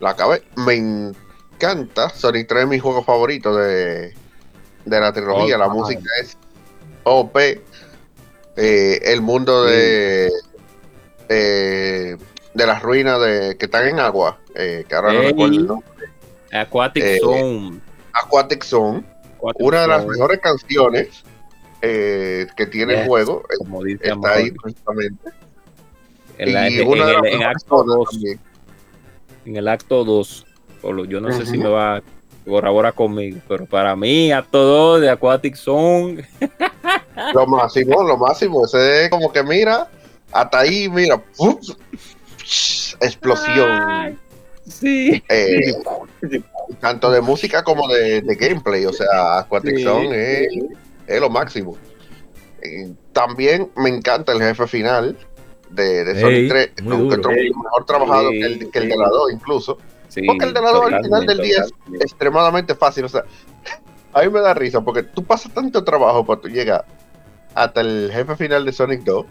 [0.00, 0.42] La acabé.
[0.56, 2.08] Me encanta.
[2.10, 4.14] Sonic 3 es mi juego favorito de,
[4.84, 5.58] de la trilogía.
[5.58, 5.76] La time.
[5.76, 6.36] música es
[7.04, 7.36] OP.
[8.56, 10.30] Eh, el mundo de,
[11.28, 12.18] de
[12.54, 14.38] de las ruinas de que están en agua.
[14.54, 15.88] eh, que ahora no recuerdo el nombre.
[16.52, 17.80] Aquatic Eh, Zone.
[18.12, 19.04] Aquatic Zone.
[19.36, 21.08] Aquatic Una de las mejores canciones
[21.82, 23.42] eh, que tiene el juego.
[23.50, 25.30] eh, como dice Está ahí precisamente.
[26.38, 28.40] en, la- y en- una de en las el, en acto zonas 2, también.
[29.46, 30.46] en el acto 2,
[31.08, 32.02] yo no sé si me va a
[32.44, 36.26] corroborar conmigo, pero para mí, acto 2 de Aquatic Zone,
[37.34, 38.64] Lo máximo, lo máximo.
[38.64, 39.88] Ese es como que mira,
[40.32, 41.60] hasta ahí, mira, ¡puf!
[43.00, 44.18] Explosión.
[44.66, 45.22] sí.
[45.28, 45.72] eh,
[46.80, 48.86] tanto de música como de, de gameplay.
[48.86, 49.84] O sea, Aquatic Sí.
[49.84, 50.48] Zone es,
[51.06, 51.76] es lo máximo.
[52.62, 55.16] Eh, también me encanta el jefe final
[55.70, 56.70] de, Sonic 3.
[56.82, 57.04] muy Lo duro.
[57.16, 59.78] encuentro Ey, mejor trabajado que, el, que el de la 2 incluso.
[60.08, 63.04] Sí, Porque el de la 2 al final del día es extremadamente fácil.
[63.04, 63.24] O sea,
[64.12, 66.84] a mí me da risa porque tú pasas tanto trabajo para tú llegar
[67.54, 69.26] hasta el jefe final de Sonic 2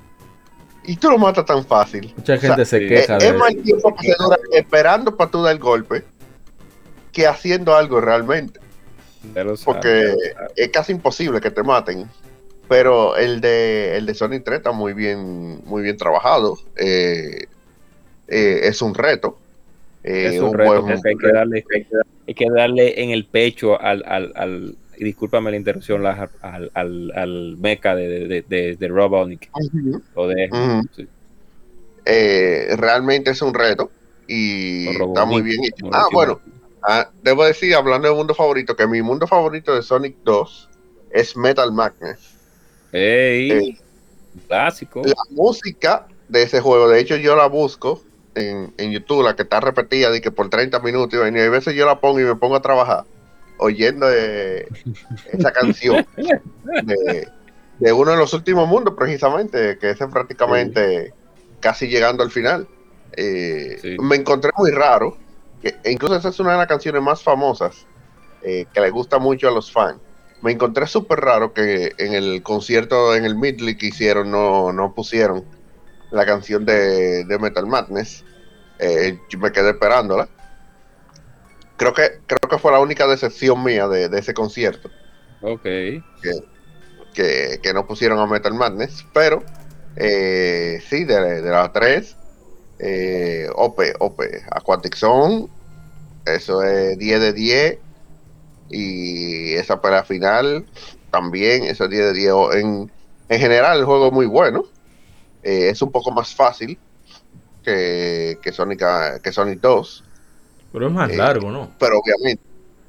[0.86, 2.14] y tú lo matas tan fácil.
[2.18, 3.58] Mucha O sea, gente se queja es de más eso.
[3.60, 6.04] el tiempo que se dura esperando para tú dar el golpe
[7.12, 8.60] que haciendo algo realmente.
[9.66, 10.14] Porque
[10.56, 12.06] es casi imposible que te maten.
[12.68, 16.58] Pero el de el de Sonic 3 está muy bien, muy bien trabajado.
[16.78, 17.46] Eh,
[18.28, 19.38] eh, es un reto.
[20.04, 21.96] Eh, es un un reto buen- que hay que darle, hay que,
[22.28, 26.70] hay que darle en el pecho al, al, al y discúlpame la interrupción, la- al,
[26.74, 30.04] al, al mecha de, de, de, de, Ujú.
[30.14, 30.50] o de
[30.96, 31.08] sí.
[32.06, 33.92] Eh, realmente es un reto
[34.28, 35.86] y está muy bien hecho.
[35.94, 36.42] Ah, bueno,
[36.84, 40.70] ah, debo decir, hablando de mundo favorito, que mi mundo favorito de Sonic 2
[41.12, 42.38] es Metal Madness.
[42.92, 43.74] Ey, Eh,
[44.48, 45.02] clásico.
[45.04, 48.04] La música de ese juego, de hecho, yo la busco
[48.36, 51.44] en, en YouTube, la que está repetida, de que por 30 minutos, y vaina, y
[51.44, 53.06] a veces yo la pongo y me pongo a trabajar
[53.60, 54.68] oyendo eh,
[55.32, 57.28] esa canción de,
[57.80, 61.14] de uno de los últimos mundos, precisamente, que es prácticamente
[61.60, 62.68] casi llegando al final.
[63.16, 63.98] Eh, Sí.
[64.02, 65.18] Me encontré muy raro,
[65.62, 67.86] que, e incluso esa es una de las canciones más famosas
[68.44, 70.00] eh, que le gusta mucho a los fans.
[70.42, 74.94] Me encontré súper raro que en el concierto, en el medley que hicieron, no, no
[74.94, 75.44] pusieron
[76.12, 78.24] la canción de, de Metal Madness.
[78.80, 80.30] Eh, me quedé esperándola.
[81.80, 84.92] Creo que, creo que fue la única decepción mía de, de ese concierto.
[85.42, 85.64] Ok.
[87.14, 89.44] que, que no pusieron a Metal Madness, pero
[89.96, 92.16] eh, sí, de, de las tres,
[92.80, 95.48] eh, OP, OP, Aquatic Zone,
[96.26, 97.78] eso es 10 de 10,
[98.70, 100.66] y esa pelea final
[101.12, 102.32] también, eso es 10 de 10.
[102.32, 102.92] O En,
[103.28, 104.66] en general, el juego es muy bueno,
[105.44, 106.78] eh, es un poco más fácil
[107.64, 108.84] que, que, Sonic,
[109.22, 110.04] que Sonic 2,
[110.72, 111.76] Pero es más Eh, largo, ¿no?
[111.80, 112.44] pero obviamente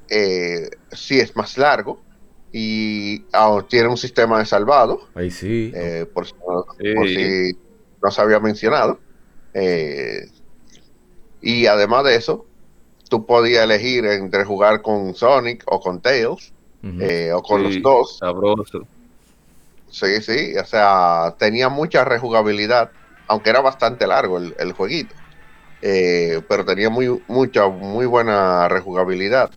[0.09, 2.05] eh, sí es más largo
[2.51, 3.25] y
[3.69, 5.71] tiene un sistema de salvado, Ahí sí.
[5.73, 6.93] eh, por, si no, Sí.
[6.93, 7.53] por si
[8.01, 9.03] no se había mencionado.
[9.53, 10.21] Eh,
[11.39, 12.49] y además de eso,
[13.09, 16.55] tú podías elegir entre jugar con Sonic o con Tails,
[16.99, 18.19] eh, o con Sí, los dos.
[18.19, 18.87] Sabroso.
[19.87, 22.93] Sí, sí, o sea, tenía mucha rejugabilidad,
[23.27, 25.15] aunque era bastante largo el, el jueguito.
[25.81, 29.49] Eh, pero tenía muy mucha, muy buena rejugabilidad.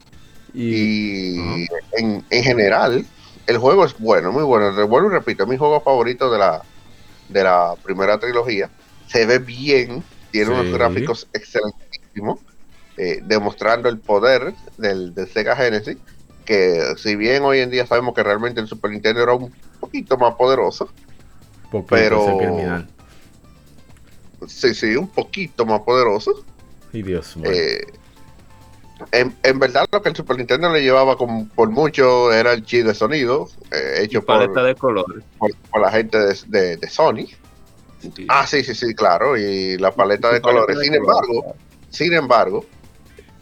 [0.54, 1.66] y, Y
[1.98, 3.04] en, en general,
[3.46, 4.72] el juego es bueno, muy bueno.
[4.86, 6.62] Vuelvo y repito, es mi juego favorito de la,
[7.28, 8.70] de la primera trilogía.
[9.06, 10.52] Se ve bien, tiene Sí.
[10.52, 12.38] unos gráficos excelentísimos,
[12.96, 15.98] eh, demostrando el poder del, del Sega Genesis.
[16.46, 20.16] Que si bien hoy en día sabemos que realmente el Super Nintendo era un poquito
[20.18, 20.88] más poderoso,
[21.70, 22.84] poquito pero-.
[24.48, 26.44] Sí, sí, un poquito más poderoso.
[26.92, 27.50] Y Dios mío.
[27.52, 27.84] Eh,
[29.12, 32.64] en, en verdad lo que el Super Nintendo le llevaba con, por mucho era el
[32.64, 35.24] chip de sonido eh, hecho por, paleta de colores.
[35.38, 37.26] por- por la gente de, de- de Sony.
[38.00, 38.26] Sí.
[38.28, 40.78] Ah, sí, sí, sí, claro, y la paleta de paleta colores.
[40.78, 41.54] de Sin embargo,
[41.90, 42.64] sin embargo,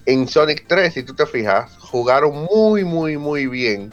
[0.06, 3.92] en Sonic 3, si tú te fijas, jugaron muy, muy, muy bien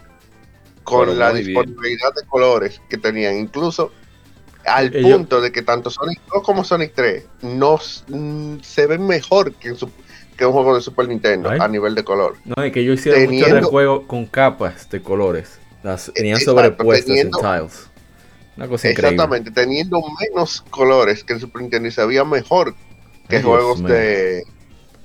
[0.83, 1.45] con Pero la bien.
[1.47, 3.35] disponibilidad de colores que tenían.
[3.37, 3.91] Incluso
[4.65, 9.05] al Ellos- punto de que tanto Sonic 2 como Sonic 3 no mm, se ven
[9.07, 9.89] mejor que, en su-
[10.37, 11.59] que un juego de Super Nintendo Ay.
[11.61, 12.35] a nivel de color.
[12.45, 15.59] No, es que yo hiciera teniendo- del juego con capas de colores.
[15.83, 17.85] Las tenían Exacto, sobrepuestas teniendo- en tiles.
[18.57, 19.15] Una cosa increíble.
[19.15, 22.75] Exactamente, teniendo menos colores que el Super Nintendo y se veía mejor
[23.29, 24.43] que Ay, juegos de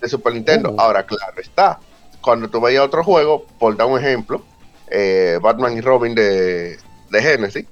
[0.07, 0.73] Super Nintendo.
[0.73, 0.81] Uh.
[0.81, 1.79] Ahora, claro está.
[2.21, 4.45] Cuando tú veías otro juego, por dar un ejemplo,
[4.91, 6.77] eh, Batman y Robin de,
[7.11, 7.67] de Genesis,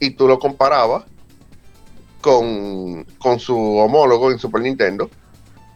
[0.00, 1.04] y tú lo comparabas
[2.20, 5.10] con, con su homólogo en Super Nintendo,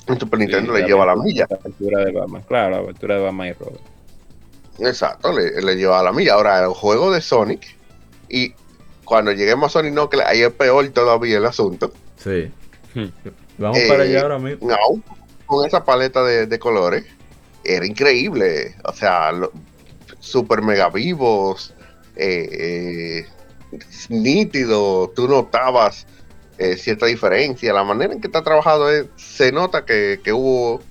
[0.06, 1.46] en Super Nintendo Sí, le lleva la milla.
[1.48, 2.42] La aventura de Batman.
[2.48, 3.78] Claro, la aventura de Batman y Robin.
[4.80, 6.34] Exacto, le, le lleva la milla.
[6.34, 7.76] Ahora, el juego de Sonic,
[8.28, 8.54] y
[9.04, 11.92] cuando lleguemos a Sonic Knuckles, ahí es peor todavía el asunto.
[12.16, 12.50] Sí.
[12.94, 13.06] Hmm.
[13.58, 14.68] Vamos Eh, para allá ahora mismo.
[14.68, 14.76] No,
[15.46, 17.04] con esa paleta de, de colores,
[17.62, 18.74] era increíble.
[18.84, 19.52] O sea, lo-
[20.18, 21.74] super mega vivos,
[22.16, 23.26] eh, eh,
[24.08, 26.06] nítido, tú notabas
[26.58, 27.72] eh, cierta diferencia.
[27.72, 30.82] La manera en que está trabajado es- se nota que, que hubo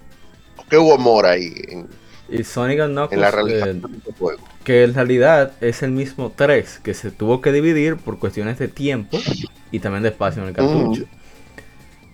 [0.70, 1.88] que hubo amor ahí en,
[2.28, 4.50] Y Sonic and en la Knuckles, eh, realización del juego.
[4.64, 8.68] que en realidad es el mismo 3, que se tuvo que dividir por cuestiones de
[8.68, 9.26] tiempo
[9.72, 11.06] y también de espacio en el cartucho.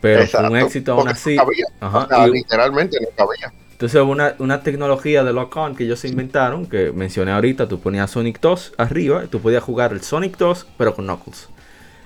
[0.01, 1.35] Pero fue un Exacto, éxito aún así.
[1.35, 3.53] no cabía, Ajá, o sea, y- literalmente no cabía.
[3.76, 7.81] Entonces hubo una, una tecnología de lock-on que ellos se inventaron, que mencioné ahorita, tú
[7.81, 11.49] ponías Sonic 2 arriba, y tú podías jugar el Sonic 2, pero con Knuckles.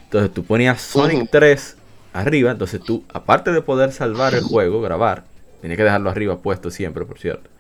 [0.06, 1.28] Entonces tú ponías Sonic Ujú.
[1.32, 1.76] 3
[2.14, 5.26] arriba, entonces tú, aparte de poder salvar el juego, grabar,
[5.62, 7.52] tenías que dejarlo arriba puesto siempre, por cierto.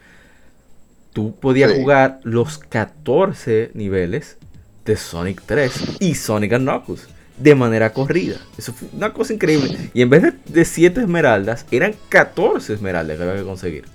[1.13, 1.77] Tú podías Sí.
[1.79, 4.37] jugar los 14 niveles
[4.85, 7.07] de Sonic 3 y Sonic and Knuckles
[7.37, 8.37] de manera corrida.
[8.57, 9.91] Eso fue una cosa increíble.
[9.93, 13.85] Y en vez de 7 esmeraldas, eran 14 esmeraldas que había que conseguir.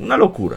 [0.00, 0.56] Una locura.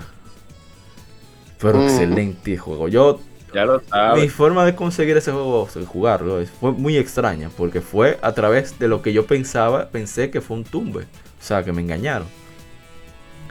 [1.59, 1.87] Pero Ujú.
[1.87, 2.87] excelente juego.
[2.87, 3.19] Yo,
[3.53, 3.81] Ya lo
[4.15, 7.49] mi forma de conseguir ese juego, de jugarlo, fue muy extraña.
[7.55, 11.01] Porque fue a través de lo que yo pensaba, pensé que fue un tumbe.
[11.03, 12.27] O sea, que me engañaron.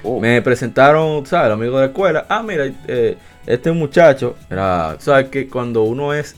[0.02, 1.46] Oh, Me presentaron, ¿sabes?
[1.46, 2.26] El amigo de la escuela.
[2.28, 3.16] Ah, mira, eh,
[3.46, 5.28] este muchacho era, ¿sabes?
[5.28, 6.34] Que cuando uno es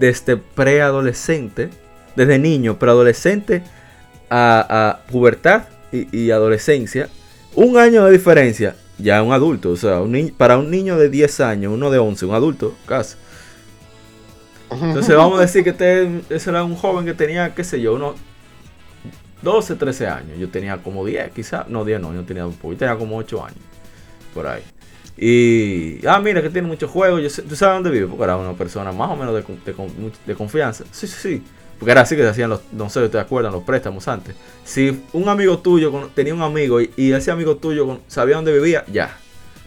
[0.00, 1.70] desde preadolescente,
[2.16, 3.62] desde niño, preadolescente
[4.30, 7.08] a, a pubertad y, y adolescencia,
[7.54, 11.40] un año de diferencia, ya un adulto, o sea, un para un niño de 10
[11.40, 13.16] años, uno de 11, un adulto, casi.
[14.70, 17.94] Entonces vamos a decir que este, ese era un joven que tenía, qué sé yo,
[17.94, 18.16] unos
[19.42, 20.38] 12, 13 años.
[20.38, 21.68] Yo tenía como 10, quizás.
[21.68, 22.72] No, 10 no, yo tenía un poco.
[22.72, 23.58] Yo tenía como 8 años.
[24.34, 24.62] Por ahí.
[25.16, 27.22] Y, ah, mira que tiene muchos juegos.
[27.22, 28.06] Yo sé- ¿Tú sabes dónde vive?
[28.08, 30.84] Porque era una persona más o menos de, de de confianza.
[30.92, 31.44] Sí, sí, sí.
[31.78, 34.34] Porque era así que se hacían los, no sé si te acuerdan, los préstamos antes.
[34.64, 38.36] Si un amigo tuyo con- tenía un amigo y, y ese amigo tuyo con- sabía
[38.36, 39.16] dónde vivía, ya,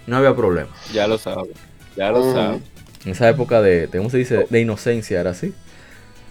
[0.07, 0.69] no había problema.
[0.93, 1.51] Ya lo sabes.
[1.95, 2.61] Ya lo sabes.
[3.05, 4.45] En esa época de, de, ¿cómo se dice?
[4.49, 5.53] De inocencia era así.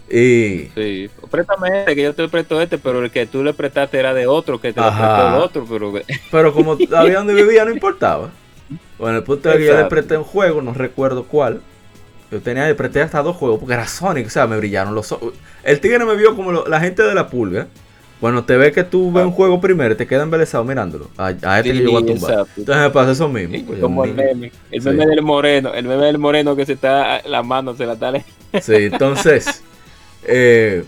[0.09, 1.09] Y Sí.
[1.29, 4.27] Préstame este, que yo te presto este, pero el que tú le prestaste era de
[4.27, 5.93] otro, que te lo prestó el otro, pero
[6.31, 8.29] Pero como sabía dónde vivía, no importaba.
[8.97, 11.61] Bueno, el punto es que yo le presté un juego, no recuerdo cuál.
[12.31, 15.33] Yo tenía, presté hasta dos juegos, porque era Sonic, o sea, me brillaron los ojos.
[15.63, 17.67] El tigre me vio como lo- la gente de la pulga.
[18.21, 21.09] Bueno, te ve que tú ves un juego primero y te quedas embelesado mirándolo.
[21.17, 22.31] A, a este que Sí, yo voy a tumbar.
[22.31, 22.51] exacto.
[22.57, 23.55] Entonces me pasa eso mismo.
[23.55, 24.89] Sí, pues, como el meme, el Sí.
[24.89, 28.13] meme del moreno, el meme del moreno que se está, la mano se la está
[28.61, 29.63] Sí, entonces,
[30.23, 30.85] eh,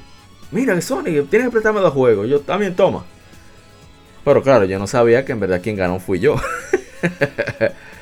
[0.52, 2.30] mira que Sonic, tienes que prestarme dos juegos.
[2.30, 3.04] Yo también toma.
[4.24, 6.36] Pero claro, yo no sabía que en verdad quien ganó fui yo.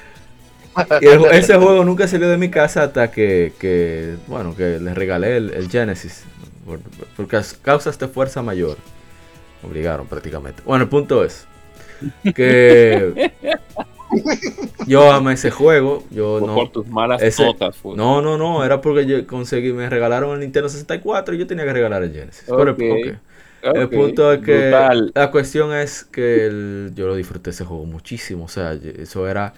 [1.01, 4.95] y el- ese juego nunca salió de mi casa hasta que, que, bueno, que les
[4.95, 6.23] regalé el, el Genesis.
[6.65, 6.79] Por,
[7.17, 7.27] por
[7.61, 8.77] causas de fuerza mayor.
[9.63, 10.61] Obligaron prácticamente.
[10.65, 11.45] Bueno, el punto es
[12.35, 13.31] que
[14.87, 16.03] yo amé ese juego.
[16.11, 17.75] Yo por, no, por tus malas ese- notas.
[17.77, 17.95] fue.
[17.95, 21.65] no, no, no, era porque yo conseguí, me regalaron el Nintendo 64 y yo tenía
[21.65, 22.43] que regalar el Genesis.
[22.47, 22.81] Por el- Ok.
[22.81, 23.75] ok.
[23.75, 25.11] El punto es que brutal.
[25.13, 28.45] la cuestión es que el- yo lo disfruté ese juego muchísimo.
[28.45, 29.53] O sea, eso era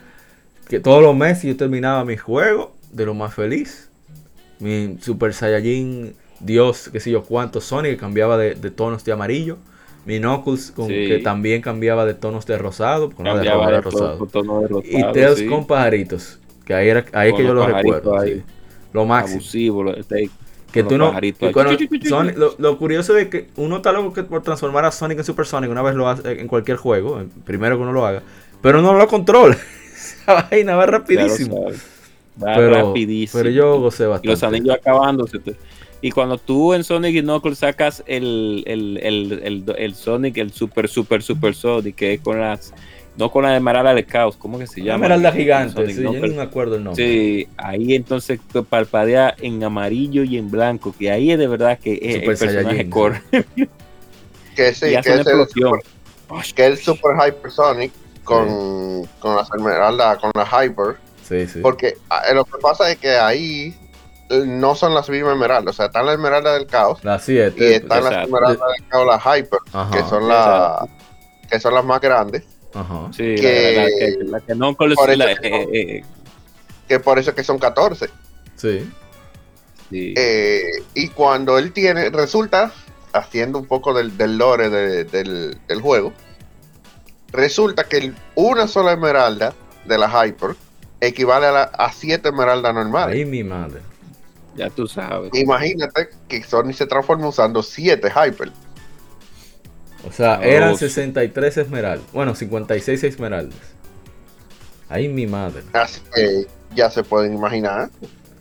[0.68, 3.90] que todos los meses yo terminaba mi juego de lo más feliz.
[4.60, 9.12] Mi Super Saiyajin, Dios, qué sé yo cuánto, Sonic que cambiaba de, de tonos de
[9.12, 9.58] amarillo.
[10.06, 11.08] Mi Knuckles con, Sí.
[11.08, 13.82] que también cambiaba de tonos de rosado, de tono
[14.84, 15.48] Y Tails sí.
[15.48, 16.40] con pajaritos.
[16.66, 18.18] Que ahí, era, ahí es que yo lo recuerdo.
[18.20, 18.36] ahí.
[18.36, 18.44] sí.
[18.94, 19.40] Lo máximo.
[19.40, 20.30] abusivo, lo- este-
[20.72, 21.12] Que tú no.
[21.52, 21.72] cuando.
[22.10, 25.24] Sonic- lo, lo curioso es que uno está loco que por transformar a Sonic en
[25.24, 28.24] Super Sonic, una vez lo hace en cualquier juego, primero que uno lo haga,
[28.62, 29.58] pero no lo controla.
[30.28, 31.66] Esa vaina va rapidísimo.
[32.44, 33.40] Va Pero, rapidísimo.
[33.44, 34.28] pero yo gocé Y bastante.
[34.28, 35.40] los anillos acabándose.
[36.02, 40.52] Y cuando tú en Sonic y Knuckles sacas el, el, el, el, el Sonic, el
[40.52, 42.74] Super, Super, Super Sonic, que es con las.
[43.16, 44.96] No con la Esmeralda de Caos, ¿cómo que se llama?
[45.06, 46.32] esmeralda gigante, Sonic sí, yo Knuckles.
[46.32, 47.06] ni me acuerdo el nombre.
[47.06, 48.40] Sí, ahí entonces
[48.70, 52.38] parpadea en amarillo y en blanco, que ahí es de verdad que es Super el
[52.40, 53.68] personaje Que sí,
[54.56, 55.80] que es, el, explosión.
[56.56, 57.92] que el Super Hypersonic
[58.24, 60.98] con, con las esmeraldas, con la Hyper.
[61.28, 61.60] Sí, sí.
[61.62, 63.76] Porque ah, lo que pasa es que ahí
[64.30, 65.76] eh, no son las mismas esmeraldas.
[65.76, 67.76] O sea, están las esmeraldas del caos Las y 7.
[67.76, 69.92] están las esmeraldas del caos, las Hyper, Ajá.
[69.98, 70.90] que son las
[71.50, 72.44] que son las más grandes.
[72.74, 73.08] Ajá.
[73.12, 76.04] Sí, que- la, la que, la la- que- eh, eh,
[76.88, 78.10] Que por eso es que son 14.
[78.56, 78.90] Sí.
[79.90, 80.14] sí.
[80.18, 80.62] Eh,
[80.96, 82.72] y cuando él tiene, resulta,
[83.14, 86.14] haciendo un poco del, del lore de- del, del juego,
[87.34, 89.54] resulta que una sola esmeralda
[89.86, 90.56] de la Hyper
[91.02, 93.16] equivale a, la- a siete esmeraldas normales.
[93.16, 93.82] Ahí mi madre.
[94.56, 95.32] ya tú sabes.
[95.34, 98.52] Imagínate que Sony se transforma usando siete Hyper.
[100.08, 100.88] O sea, Oh, eran sí.
[100.90, 102.06] 63 esmeraldas.
[102.14, 103.58] Bueno, 56 esmeraldas.
[104.90, 105.64] Ahí mi madre.
[105.74, 106.46] Así que
[106.76, 107.90] ya se pueden imaginar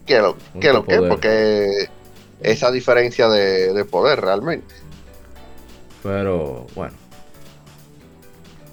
[0.07, 1.89] que lo que, lo que porque
[2.41, 4.75] esa diferencia de, de poder realmente.
[6.03, 6.95] Pero bueno.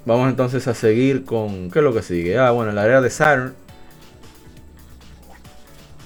[0.06, 1.70] Vamos entonces a seguir con.
[1.72, 2.38] ¿Qué es lo que sigue?
[2.38, 3.54] Ah, bueno, en la era de Saturn.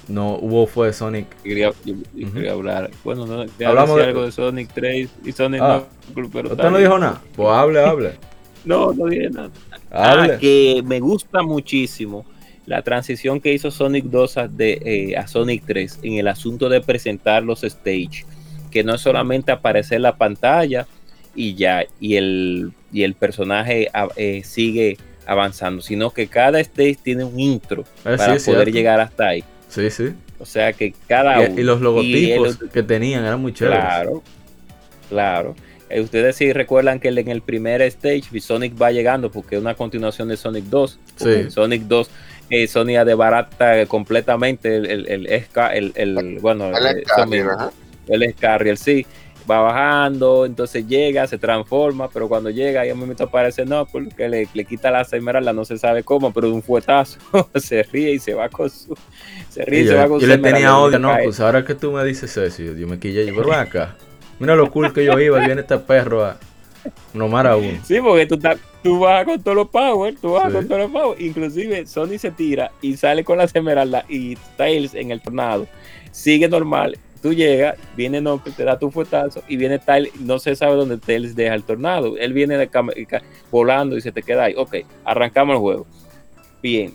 [0.08, 1.26] No hubo fue Sonic.
[1.42, 2.34] Quería, yo- yo Ujú.
[2.34, 2.90] quería hablar.
[3.04, 5.84] Bueno, no, Hablamos de- algo de Sonic 3 y Sonic Ah.
[6.12, 7.22] Knuckles, pero ¿Usted no dijo nada?
[7.34, 8.12] Pues hable, hable.
[8.66, 9.50] No, no dije nada.
[9.90, 10.34] Hable.
[10.34, 12.24] Ah, que me gusta muchísimo
[12.64, 16.70] la transición que hizo Sonic 2 a, de, eh, a Sonic 3 en el asunto
[16.70, 18.24] de presentar los stage,
[18.70, 20.86] que no es solamente aparecer la pantalla
[21.34, 24.96] y ya, y el, y el personaje eh, sigue
[25.26, 28.70] avanzando, sino que cada stage tiene un intro Eh, para sí, poder cierto.
[28.70, 29.44] llegar hasta ahí.
[29.68, 30.10] Sí, sí.
[30.38, 31.60] O sea que cada Y, uno.
[31.60, 33.80] y los logotipos el- que tenían eran muy chéveres.
[33.80, 34.22] Claro,
[35.08, 35.54] claro.
[35.90, 39.74] Eh, Ustedes sí recuerdan que en el primer stage Sonic va llegando porque es una
[39.74, 40.98] continuación de Sonic 2.
[41.18, 41.50] porque Sí.
[41.50, 42.10] Sonic 2,
[42.50, 47.04] eh, Sonic desbarata completamente el, el, el, Esca- el- el- bueno, El eh,
[48.08, 49.06] el Scarrier, sí.
[49.50, 54.26] Va bajando, entonces llega, se transforma, pero cuando llega, a un momento aparece no, porque
[54.28, 57.18] le, le quita la esmeralda, no se sabe cómo, pero de un fuetazo
[57.54, 58.96] se ríe y se va con su.
[59.50, 61.14] Se ríe y, Y se va con yo su le tenía y odio, ¿no?
[61.22, 63.26] Pues ahora que tú me dices eso, yo, me quillé.
[63.26, 63.96] Yo, acá.
[64.38, 65.42] Mira lo cool que yo iba.
[65.42, 66.38] y Viene este perro a
[67.12, 67.78] nomar a uno.
[67.84, 68.38] Sí, porque tú,
[68.82, 70.52] tú vas con todos los power, tú vas Sí.
[70.54, 71.20] con todos los power.
[71.20, 75.66] Inclusive Sony se tira y sale con las esmeraldas y Tails en el tornado.
[76.10, 76.98] Sigue normal.
[77.24, 80.98] Tú llegas, viene Knuckles, te da tu fuetazo y viene Tails, no se sabe dónde
[80.98, 82.18] Tails deja el tornado.
[82.18, 82.68] Él viene de
[83.50, 84.54] volando y se te queda ahí.
[84.58, 84.74] Ok,
[85.06, 85.86] arrancamos el juego.
[86.62, 86.92] Bien.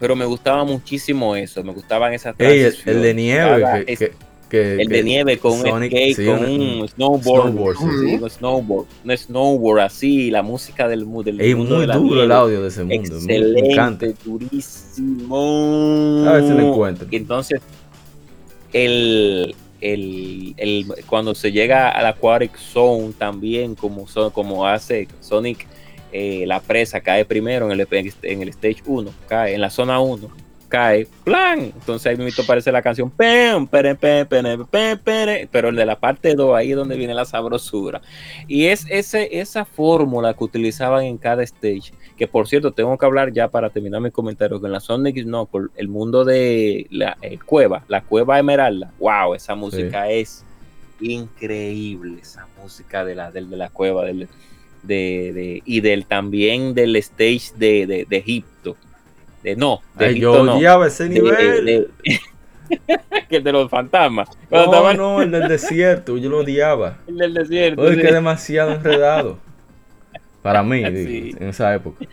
[0.00, 3.98] Pero me gustaba muchísimo eso, me gustaban esas Ey, el, de nieve, Cada que, es-
[3.98, 4.12] que-
[4.48, 7.50] Que, el de nieve con Sonic, un skate, sí, con un- snowboard.
[7.52, 8.14] snowboard, sí, Sí, sí.
[8.22, 8.86] un snowboard.
[9.04, 12.62] Un snowboard así, la música del, del Es mundo muy de la duro el audio
[12.62, 12.94] de ese mundo.
[12.94, 14.06] Excelente, Me encanta.
[14.24, 16.24] durísimo.
[16.28, 17.08] A ver si lo encuentro.
[17.10, 17.60] Entonces,
[18.74, 25.08] el, el, el- cuando se llega a la Aquatic Zone también, como, son, como hace
[25.20, 25.66] Sonic,
[26.12, 27.88] eh, la presa cae primero en el,
[28.22, 30.28] en el Stage 1, cae en la zona 1,
[30.74, 31.60] cae, plan.
[31.60, 36.56] Entonces ahí mismo aparece la canción, pere, pere, pere, pero el de la parte 2,
[36.56, 38.02] ahí es donde viene la sabrosura.
[38.48, 43.06] Y es ese, esa fórmula que utilizaban en cada stage, que por cierto, tengo que
[43.06, 47.16] hablar ya para terminar mi comentario, que en la Sonic Knuckle, el mundo de la
[47.22, 50.44] eh, cueva, la cueva Esmeralda, wow, esa música es
[51.00, 54.28] increíble, esa música de la, del- de la cueva, del,
[54.82, 58.76] de, de- y del también del stage de, de, de Egipto.
[59.44, 60.56] De, no, de Ay, Egipto yo no.
[60.56, 61.64] odiaba ese de- nivel.
[61.66, 61.88] de-
[63.28, 64.28] que el de los fantasmas.
[64.50, 66.96] No, no, el del desierto, yo lo odiaba.
[67.06, 67.82] el desierto.
[67.82, 68.00] Oye, sí.
[68.00, 69.38] que demasiado enredado.
[70.42, 71.34] Para mí, Sí.
[71.38, 72.06] en esa época.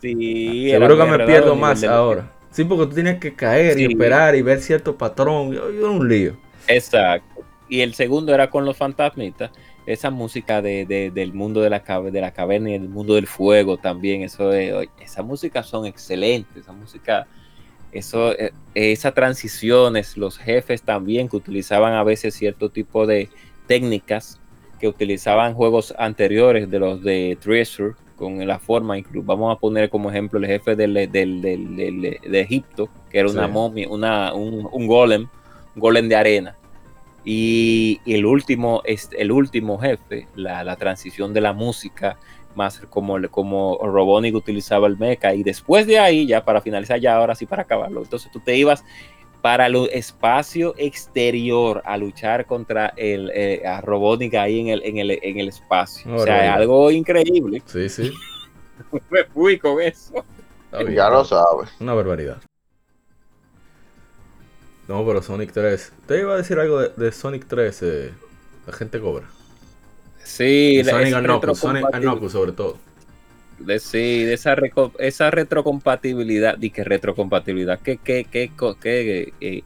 [0.00, 2.28] Sí, era Seguro que me pierdo más del- ahora.
[2.50, 5.52] Sí, porque tú tienes que caer y esperar y ver cierto patrón.
[5.52, 6.36] Yo, yo era un lío.
[6.68, 7.42] Exacto.
[7.68, 9.50] Y el segundo era con los fantasmitas.
[9.86, 13.26] Esa música de, de- del mundo de la, de la caverna y el mundo del
[13.26, 14.22] fuego también.
[14.22, 16.56] Eso es, esas músicas son excelentes.
[16.62, 17.26] Esa música,
[17.92, 23.28] eso, eh, esas transiciones, los jefes también que utilizaban a veces cierto tipo de
[23.66, 24.40] técnicas
[24.80, 29.90] que utilizaban juegos anteriores de los de Treasure con la forma, incluso vamos a poner
[29.90, 34.32] como ejemplo el jefe del, del- del- del- de Egipto, que era una momia, una,
[34.34, 35.26] un, un golem,
[35.74, 36.56] un golem de arena.
[37.24, 42.18] Y, y el último, es el último jefe, la, la transición de la música,
[42.54, 45.34] más como, como Robotnik utilizaba el mecha.
[45.34, 48.02] Y después de ahí, ya para finalizar, ya ahora sí para acabarlo.
[48.02, 48.84] Entonces tú te ibas
[49.42, 54.98] para el espacio exterior a luchar contra el eh, a Robotnik ahí en el, en
[54.98, 56.14] el, en el espacio.
[56.14, 56.54] o sea, Barbaridad.
[56.54, 57.62] algo increíble.
[57.66, 58.12] Sí, sí.
[59.10, 60.24] Me fui con eso.
[60.94, 61.70] Ya lo sabes.
[61.78, 62.38] Una barbaridad.
[64.88, 65.92] No, pero Sonic 3.
[66.06, 67.82] Te iba a decir algo de, de Sonic 3.
[67.82, 68.10] eh,
[68.66, 69.24] la gente cobra.
[70.22, 71.58] Sí, la- Sonic Knuckles.
[71.58, 72.78] Sonic Knuckles sobre todo.
[73.58, 74.56] de, sí, de esa,
[74.98, 79.62] esa retrocompatibilidad, y que retrocompatibilidad, qué, qué, qué, co- qué, eh,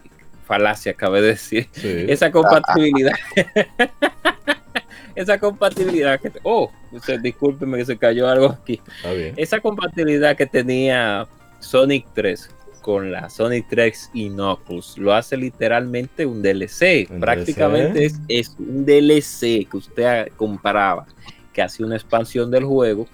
[0.46, 1.68] falacia acabé de decir.
[1.72, 2.04] Sí.
[2.08, 3.12] Esa compatibilidad.
[5.14, 6.30] esa compatibilidad que...
[6.42, 8.80] Oh, usted, discúlpeme que se cayó algo aquí.
[8.98, 9.34] Está bien.
[9.36, 11.26] Esa compatibilidad que tenía
[11.60, 12.48] Sonic 3
[12.88, 17.06] con la Sonic 3 y Knuckles lo hace literalmente un DLC.
[17.10, 18.20] Un Prácticamente DLC.
[18.28, 21.06] es, es un DLC que usted compraba,
[21.52, 23.06] que hacía una expansión del juego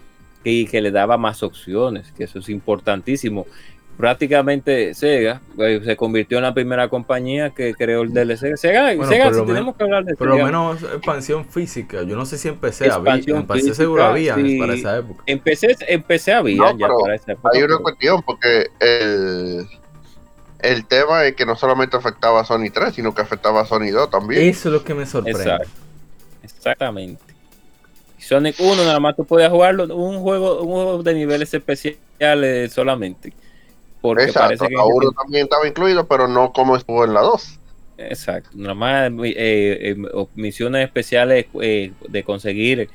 [0.44, 3.46] y que le daba más opciones, que eso es importantísimo.
[3.96, 8.56] Prácticamente Sega eh, se convirtió en la primera compañía que creó el DLC.
[8.56, 12.02] Sega, Bueno, Sega si tenemos que hablar de Por lo menos expansión física.
[12.02, 14.58] Yo no sé si empecé a PC física, seguro había sí.
[14.58, 15.22] para esa época.
[15.26, 19.66] empecé, empecé a ver No, ya pero para esa época, Hay una cuestión porque el,
[20.58, 23.90] el tema es que no solamente afectaba a Sony 3, sino que afectaba a Sony
[23.92, 24.42] 2 también.
[24.42, 25.40] Eso es lo que me sorprende.
[25.40, 25.68] Exacto.
[26.42, 27.34] Exactamente.
[28.18, 33.32] Sonic 1 nada más tú podías jugarlo un juego, un juego de niveles especiales solamente.
[34.12, 37.20] Porque Exacto, parece que la 1 también estaba incluido, pero no como estuvo en la
[37.22, 37.58] 2.
[37.96, 38.50] Exacto.
[38.54, 42.90] Nada más eh, eh, o- misiones especiales eh, de conseguir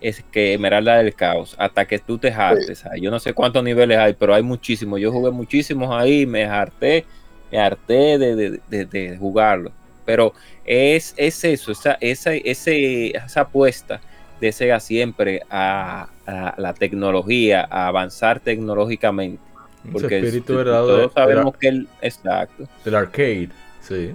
[0.00, 2.84] es que Esmeralda del Caos, hasta que tú te hartes.
[2.86, 5.00] Ay, Yo no sé cuántos niveles hay, pero hay muchísimos.
[5.00, 7.06] Yo jugué muchísimos ahí, me harté,
[7.50, 9.72] me harté de, de- de- de jugarlo.
[10.04, 10.34] Pero
[10.64, 14.02] es, es eso, esa, esa, ese, esa apuesta
[14.40, 19.51] de Sega siempre a, a la tecnología, a avanzar tecnológicamente.
[19.84, 22.68] Ese Porque espíritu verdadero todos sabemos que el, exacto.
[22.84, 23.48] del arcade.
[23.80, 24.12] Sí.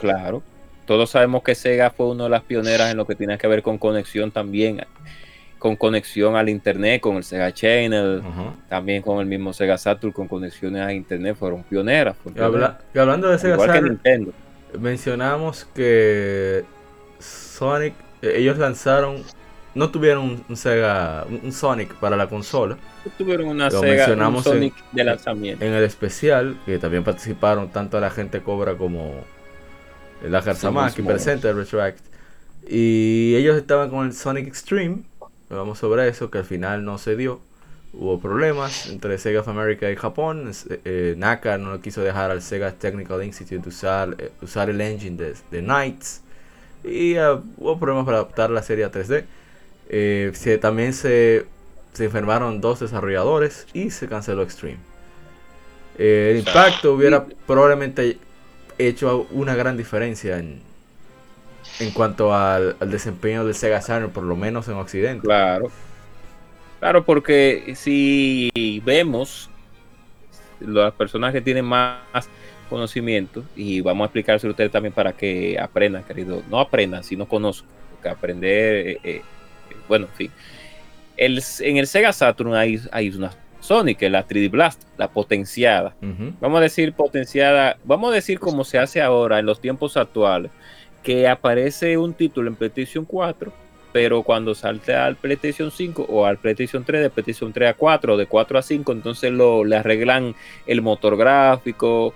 [0.00, 0.42] Claro.
[0.86, 3.62] Todos sabemos que Sega fue una de las pioneras en lo que tiene que ver
[3.62, 4.84] con conexión también,
[5.58, 8.22] con conexión al internet, con el Sega Channel,
[8.68, 12.16] también con el mismo Sega Saturn, con conexiones a internet, fueron pioneras.
[12.24, 12.76] Y habla- pioneras.
[12.94, 14.00] y hablando de Sega Saturn,
[14.78, 16.64] mencionamos que
[17.18, 19.22] Sonic, eh, ellos lanzaron,
[19.78, 22.76] no tuvieron un, un Sega, un, Sonic para la consola.
[23.16, 25.64] Tuvieron una Lo Sega, un mencionamos en- Sonic de lanzamiento.
[25.64, 29.24] En el especial, que también participaron tanto la gente Cobra como
[30.54, 31.10] Samaki mismo.
[31.10, 32.00] presente de Retroact.
[32.68, 35.02] Y ellos estaban con el Sonic Extreme.
[35.50, 37.40] Hablamos sobre eso, que al final no se dio.
[37.94, 40.48] Hubo problemas entre Sega of America y Japón.
[40.48, 45.16] Es- eh, Naka no quiso dejar al Sega Technical Institute usar, eh, usar el engine
[45.16, 46.20] de, de Knights.
[46.84, 49.24] Y ah, hubo problemas para adaptar la serie a 3D.
[49.88, 51.46] Eh, se- también se,
[51.92, 54.78] se enfermaron dos desarrolladores y se canceló Extreme.
[55.98, 58.18] Eh, el impacto hubiera probablemente
[58.78, 60.60] hecho una gran diferencia en,
[61.80, 65.22] en cuanto al, al desempeño del Sega Saturn, por lo menos en Occidente.
[65.22, 65.70] Claro.
[66.78, 68.50] Claro, porque si
[68.84, 69.50] vemos
[70.60, 71.98] las personas que tienen más
[72.70, 77.26] conocimiento, y vamos a explicárselo a ustedes también para que aprendan, querido, no aprendan, sino
[77.26, 77.68] conozcan,
[78.02, 79.22] que aprender, eh, eh,
[79.88, 80.30] bueno, en fin.
[81.16, 85.94] El, en el Sega Saturn hay, hay una Sonic, la 3D Blast, la potenciada.
[86.00, 86.32] Ujú.
[86.40, 90.50] Vamos a decir potenciada, vamos a decir como se hace ahora en los tiempos actuales,
[91.02, 93.52] que aparece un título en PlayStation 4,
[93.92, 98.14] pero cuando salta al PlayStation 5 o al PlayStation 3, de PlayStation 3 a 4
[98.14, 100.34] o de 4 a 5, entonces lo, le arreglan
[100.66, 102.14] el motor gráfico,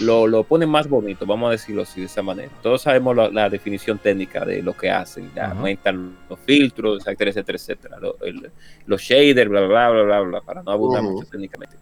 [0.00, 2.50] lo, lo ponen más bonito, vamos a decirlo así de esa manera.
[2.62, 7.30] Todos sabemos la, la definición técnica de lo que hacen, ya aumentan los filtros, etcétera,
[7.30, 8.50] etcétera, etcétera, lo- el-
[8.86, 11.76] los shaders, bla, bla, bla, bla, bla, para no abundar mucho técnicamente.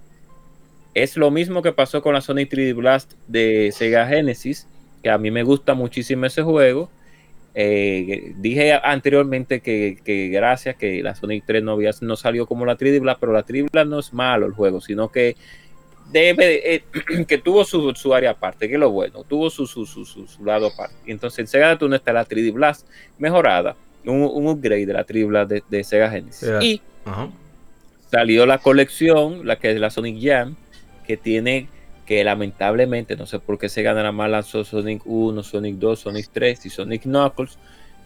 [0.93, 4.67] Es lo mismo que pasó con la Sonic 3D Blast de Sega Genesis,
[5.03, 6.91] que a mí me gusta muchísimo ese juego.
[7.55, 12.65] Eh, dije anteriormente que, que gracias que la Sonic 3 no, había, no salió como
[12.65, 15.37] la 3D Blast, pero la 3D Blast no es malo el juego, sino que
[16.13, 16.85] debe eh,
[17.29, 20.45] que tuvo su, su área aparte, que es lo bueno, tuvo su, su, su, su-
[20.45, 20.95] lado aparte.
[21.07, 22.87] Entonces en Sega Saturn está la 3D Blast
[23.19, 26.49] mejorada, un, un upgrade de la 3D Blast de, de Sega Genesis.
[26.61, 27.29] Y Ajá.
[28.11, 30.57] salió la colección, la que es la Sonic Jam,
[31.07, 31.69] que tiene
[32.07, 36.29] que lamentablemente, no sé por qué se ganará más lanzó Sonic 1, Sonic 2, Sonic
[36.33, 37.57] 3 y Sonic Knuckles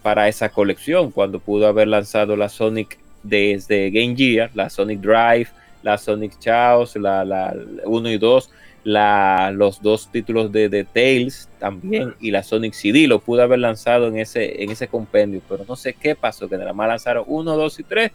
[0.02, 5.48] para esa colección, cuando pudo haber lanzado la Sonic desde Game Gear, la Sonic Drive,
[5.84, 7.54] la Sonic Chaos, la, la
[7.84, 8.50] 1 y 2,
[8.84, 13.60] la, los dos títulos de, de Tails también y la Sonic CD lo pudo haber
[13.60, 17.24] lanzado en ese, en ese compendio, pero no sé qué pasó, que nada más lanzaron
[17.28, 18.12] 1, 2 y 3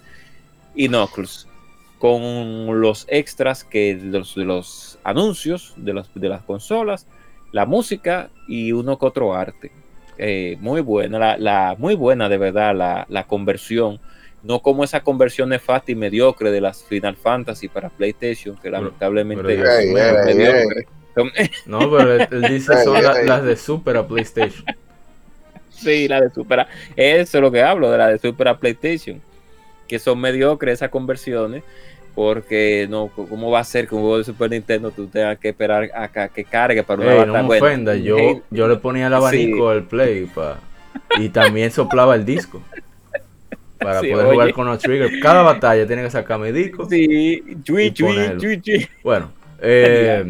[0.76, 1.48] y Knuckles
[1.98, 7.08] con los extras que los, los anuncios de, los, de las consolas,
[7.52, 9.72] la música y uno que otro arte.
[10.18, 14.00] Eh, muy buena, la, la- muy buena de verdad la, la conversión.
[14.44, 19.44] No como esa conversión nefasta y mediocre de las Final Fantasy para PlayStation, que lamentablemente
[19.44, 19.60] pero
[21.66, 24.64] No, pero él, él dice Ay, son la- las de Super a PlayStation.
[25.70, 26.68] Sí, la de Super.
[26.96, 29.22] Eso es lo que hablo, de la de Super a PlayStation.
[29.88, 31.64] Que son mediocres esas conversiones.
[32.16, 35.50] Porque no, ¿cómo va a ser que un juego de Super Nintendo tú tengas que
[35.50, 39.08] esperar a que cargue para una Ey, no me Bueno, ofenda, yo, yo le ponía
[39.08, 40.60] el abanico al play pa-
[41.18, 42.62] y también soplaba el disco
[43.80, 44.28] para Sí, poder oye.
[44.28, 45.18] jugar con los triggers.
[45.18, 46.90] Cada batalla tiene que sacar mi disco.
[46.90, 48.90] Sí, chui, chui, chui, chui.
[49.04, 50.26] Bueno, eh,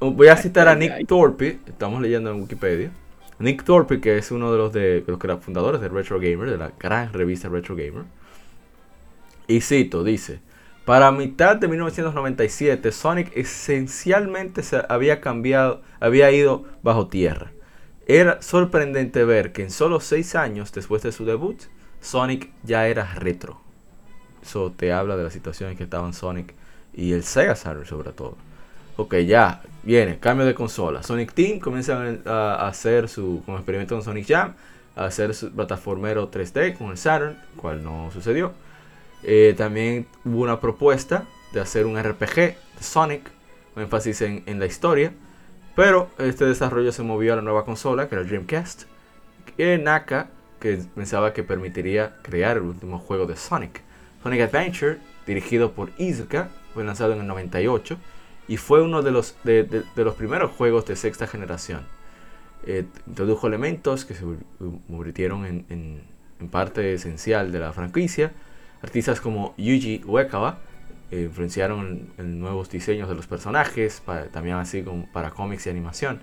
[0.00, 1.04] voy a citar a Nick ay.
[1.06, 2.92] Thorpe, estamos leyendo en Wikipedia.
[3.38, 6.50] Nick Thorpe, que es uno de los de los que eran fundadores de Retro Gamer,
[6.50, 8.04] de la gran revista Retro Gamer.
[9.46, 10.40] Y cito, dice,
[10.84, 17.52] para mitad de 1997, Sonic esencialmente se había cambiado, había ido bajo tierra.
[18.06, 21.62] Era sorprendente ver que en solo 6 años después de su debut,
[22.04, 23.58] Sonic ya era retro.
[24.42, 26.52] Eso te habla de la situación en que estaban Sonic
[26.92, 28.36] y el Sega Saturn sobre todo.
[28.96, 31.02] Ok, ya, viene, cambio de consola.
[31.02, 34.54] Sonic Team comienza a, hacer su, experimento con Sonic Jam,
[34.94, 38.52] a hacer su plataformero 3D con el Saturn, cual no sucedió.
[39.22, 41.24] Eh, también hubo una propuesta
[41.54, 43.30] de hacer un RPG de Sonic,
[43.72, 45.12] con énfasis en, en la historia.
[45.74, 48.82] Pero este desarrollo se movió a la nueva consola, que era el Dreamcast.
[49.56, 50.28] Que Naka,
[50.64, 53.82] que pensaba que permitiría crear el último juego de Sonic.
[54.22, 54.96] Sonic Adventure,
[55.26, 57.98] dirigido por Izuka, fue lanzado en el 98
[58.48, 61.82] y fue uno de los, de, los primeros juegos de sexta generación.
[62.66, 64.24] Eh, introdujo elementos que se
[64.88, 66.00] convirtieron en,
[66.50, 68.32] parte esencial de la franquicia.
[68.82, 70.60] Artistas como Yuji Uekawa
[71.10, 75.70] eh, influenciaron en, nuevos diseños de los personajes, pa- también así como para cómics y
[75.70, 76.20] animación.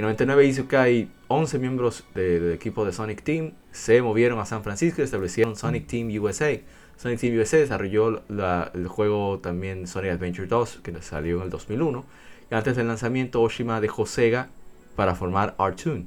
[0.00, 4.46] En 99 Izuka y 11 miembros de- del equipo de Sonic Team se movieron a
[4.46, 6.58] San Francisco y establecieron Sonic Team USA.
[6.96, 11.50] Sonic Team USA desarrolló la- el juego también Sonic Adventure 2, que salió en el
[11.50, 12.06] 2001.
[12.50, 14.48] Y antes del lanzamiento, Oshima dejó Sega
[14.96, 16.06] para formar R-Tune.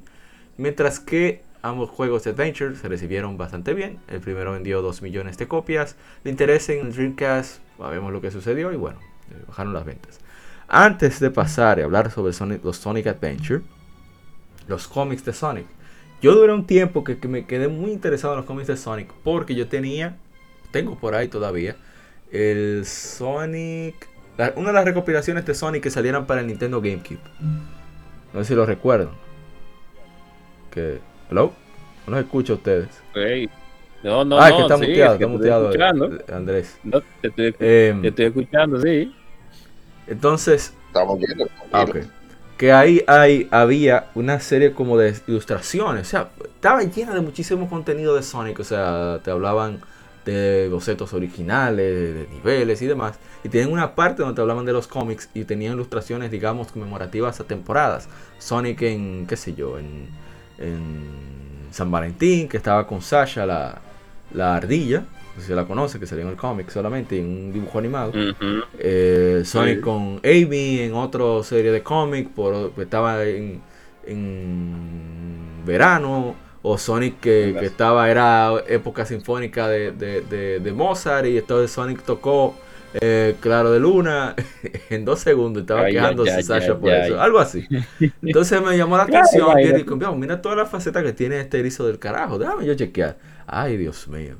[0.56, 4.00] Mientras que ambos juegos de Adventure se recibieron bastante bien.
[4.08, 5.94] El primero vendió 2 millones de copias.
[6.24, 8.98] El interés en el Dreamcast, sabemos lo que sucedió y bueno,
[9.30, 10.18] eh, bajaron las ventas.
[10.66, 13.62] Antes de pasar y hablar sobre Sonic- los Sonic Adventure,
[14.68, 15.66] los cómics de Sonic.
[16.22, 19.12] Yo duré un tiempo que, que me quedé muy interesado en los cómics de Sonic
[19.22, 20.16] porque yo tenía,
[20.70, 21.76] tengo por ahí todavía,
[22.32, 23.94] el Sonic,
[24.38, 27.18] la- una de las recopilaciones de Sonic que salieron para el Nintendo GameCube.
[28.32, 29.10] No sé si lo recuerdan.
[30.70, 30.98] Que,
[31.30, 31.52] hello,
[32.06, 32.88] no los escucho a ustedes.
[33.14, 33.48] Ey.
[34.02, 34.56] No, no, ah, no.
[34.56, 36.14] que está sí, muteado, es que está muteado, escuchando.
[36.16, 36.78] eh, Andrés.
[36.82, 39.14] No, te, estoy, Em, te estoy escuchando, sí.
[40.06, 41.46] entonces, Estamos viendo.
[41.72, 41.96] Ah, ok.
[42.56, 46.06] Que ahí hay, había una serie como de ilustraciones.
[46.06, 48.60] O sea, estaba llena de muchísimo contenido de Sonic.
[48.60, 49.80] O sea, te hablaban
[50.24, 53.18] de bocetos originales, de niveles y demás.
[53.42, 57.40] Y tenían una parte donde te hablaban de los cómics y tenían ilustraciones, digamos, conmemorativas
[57.40, 58.08] a temporadas.
[58.38, 60.08] Sonic en, qué sé yo, en,
[60.58, 63.80] en San Valentín, que estaba con Sasha, la,
[64.32, 65.04] la ardilla.
[65.34, 68.12] No sé si la conoce, que salió en el cómic solamente, en un dibujo animado.
[68.78, 69.80] Eh, Sonic Sí.
[69.80, 73.60] con Amy en otra serie de cómic, por, estaba en,
[74.06, 81.38] en verano, o Sonic que, estaba, era época sinfónica de, de- de- de Mozart, y
[81.38, 82.56] entonces Sonic tocó
[83.00, 84.34] eh, Claro de Luna
[84.90, 87.68] en dos segundos, estaba Ay, quejándose ay, Sasha ay, por eso, algo así.
[88.22, 91.58] Entonces me llamó la atención, y dije, "Vamos, mira toda la faceta que tiene este
[91.60, 93.18] erizo del carajo, déjame yo chequear.
[93.46, 94.36] Ay, Dios mío.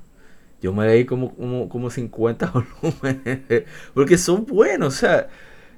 [0.64, 2.50] Yo me leí como, como, como 50
[2.82, 3.64] volúmenes.
[3.92, 4.94] Porque son buenos.
[4.94, 5.28] O sea,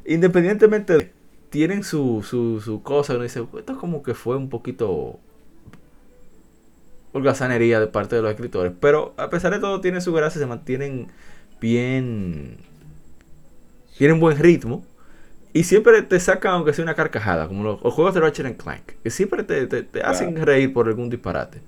[0.06, 1.12] independientemente, de-
[1.50, 3.14] tienen su, su, su cosa.
[3.14, 5.18] Uno dice, esto como que fue un poquito
[7.12, 8.72] holgazanería de parte de los escritores.
[8.80, 10.40] Pero a pesar de todo, tienen su gracia.
[10.40, 11.08] Se mantienen
[11.60, 12.58] bien.
[13.98, 14.84] Tienen buen ritmo.
[15.52, 17.48] Y siempre te sacan, aunque sea una carcajada.
[17.48, 18.92] Como los, los juegos de Ratchet and Clank.
[19.02, 21.60] Que siempre te, te- te hacen reír por algún disparate.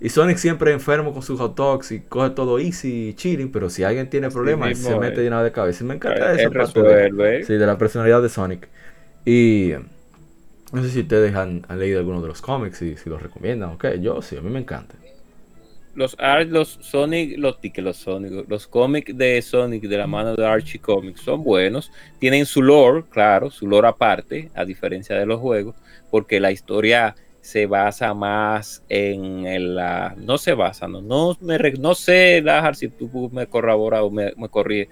[0.00, 3.84] Y Sonic siempre enfermo con sus hot dogs y coge todo easy, chilling, pero si
[3.84, 5.84] alguien tiene problemas, mismo se mete llenado de cabeza.
[5.84, 6.50] Y me encanta Él eso.
[6.50, 8.68] parte de, sí, de la personalidad de Sonic.
[9.26, 9.80] Y eh,
[10.72, 13.70] no sé si ustedes han, han leído algunos de los cómics y si los recomiendan.
[13.70, 14.94] Ok, yo sí, a mí me encanta.
[15.94, 20.46] Los art, los Sonic, los los Sonic, los cómics de Sonic de la mano de
[20.46, 21.90] Archie Comics son buenos.
[22.18, 25.74] Tienen su lore, claro, su lore aparte, a diferencia de los juegos,
[26.10, 31.58] porque la historia se basa más en el, la, no se basa, no, no, me,
[31.78, 34.88] no sé, Lajar, si tú me corroboras o me, me corrige,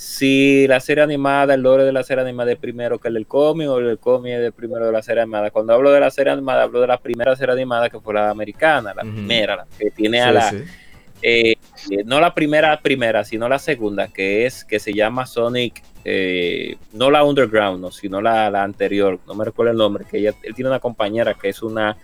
[0.00, 3.26] si la serie animada, el lore de la serie animada es primero que el del
[3.26, 5.50] cómic o el cómic es de primero de la serie animada.
[5.50, 8.30] Cuando hablo de la serie animada, hablo de la primera serie animada que fue la
[8.30, 10.64] americana, la primera, la que tiene a la, sí.
[11.22, 11.54] Eh,
[11.90, 16.76] eh, no la primera primera, sino la segunda, que es que se llama Sonic, eh,
[16.92, 20.32] no la Underground, no, sino la, la anterior, no me recuerdo el nombre, que ella,
[20.42, 21.96] él tiene una compañera que es una,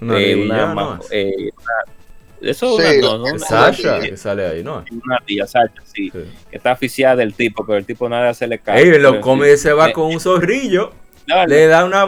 [0.00, 0.98] Una eh, una, ¿no?
[1.00, 4.84] Es- eh, una- eso Sí, una, no, no, es una- Sasha que sale ahí, ¿no?
[5.04, 6.18] una ardilla, Sasha, sí, Sí.
[6.50, 8.82] que está aficiada del tipo, pero el tipo nada se le cae.
[8.82, 10.92] Ey, lo come sí, se va eh, con un zorrillo,
[11.28, 12.04] no, le da una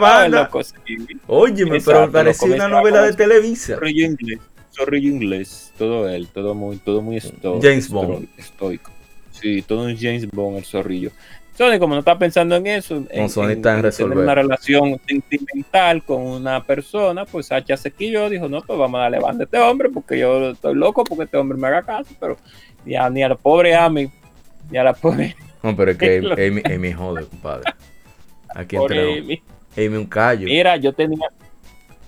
[0.86, 0.97] sí.
[1.28, 3.74] Óyeme, pero parecía una novela de un Televisa.
[3.74, 4.41] Zorrillo inglés,
[4.75, 8.29] zorrillo inglés, todo él, todo muy, todo muy esto, James Bond.
[8.37, 8.91] estoico.
[9.31, 11.11] Sí, todo un James Bond el zorrillo.
[11.57, 14.19] Sony, como no está pensando en eso, en, Sony está en tener resolver.
[14.19, 19.03] una relación sentimental con una persona, pues Sacha se quilló, dijo, no, pues vamos a
[19.03, 22.13] darle banda a este hombre, porque yo estoy loco porque este hombre me haga caso,
[22.19, 22.37] pero
[22.85, 24.11] ni a, ni a la pobre Amy,
[24.69, 27.73] ni a la pobre, No, pero es que Amy, Amy jode, compadre.
[28.55, 29.43] Aquí entre Amy.
[29.77, 30.47] Amy un callo.
[30.47, 31.29] Mira, yo tenía,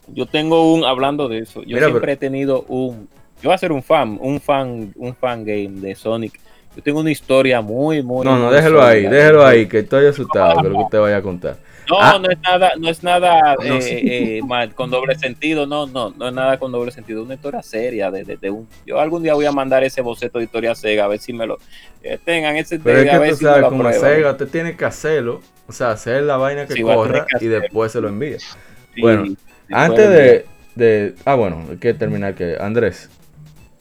[0.08, 3.08] yo tengo un, hablando de eso, yo Mira, siempre pero- he tenido un,
[3.42, 6.40] yo voy a ser un fan, un fan, un fan game de Sonic.
[6.74, 8.24] Yo tengo una historia muy, muy.
[8.26, 11.22] No, no, déjelo ahí, déjelo ahí, que estoy asustado con lo que usted vaya a
[11.22, 11.56] contar.
[11.88, 12.18] No, Ah.
[12.20, 13.94] no es nada, no es nada No, eh, sí.
[14.02, 17.34] eh, mal- con doble sentido, no, no, no es nada con doble sentido, es una
[17.36, 18.68] historia seria de, de- de un.
[18.84, 21.46] Yo algún día voy a mandar ese boceto de historia Sega a ver si me
[21.46, 21.58] lo
[22.02, 24.00] eh, tengan ese Pero es a que ver tú si sabes, como aprueban.
[24.16, 25.40] Sega, usted tiene que hacerlo.
[25.68, 28.38] O sea, hacer la vaina que Sí, a corra que y después se lo envía.
[28.38, 29.24] Sí, bueno,
[29.70, 32.56] Antes de, de- Ah, bueno, hay que terminar que.
[32.60, 33.08] Andrés,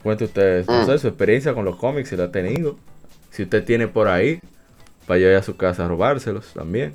[0.04, 0.86] cuente usted no Mm.
[0.86, 2.76] sé, su experiencia con los cómics, si la ha tenido.
[3.32, 4.40] Si usted tiene por ahí,
[5.06, 6.94] para ir a su casa a robárselos también.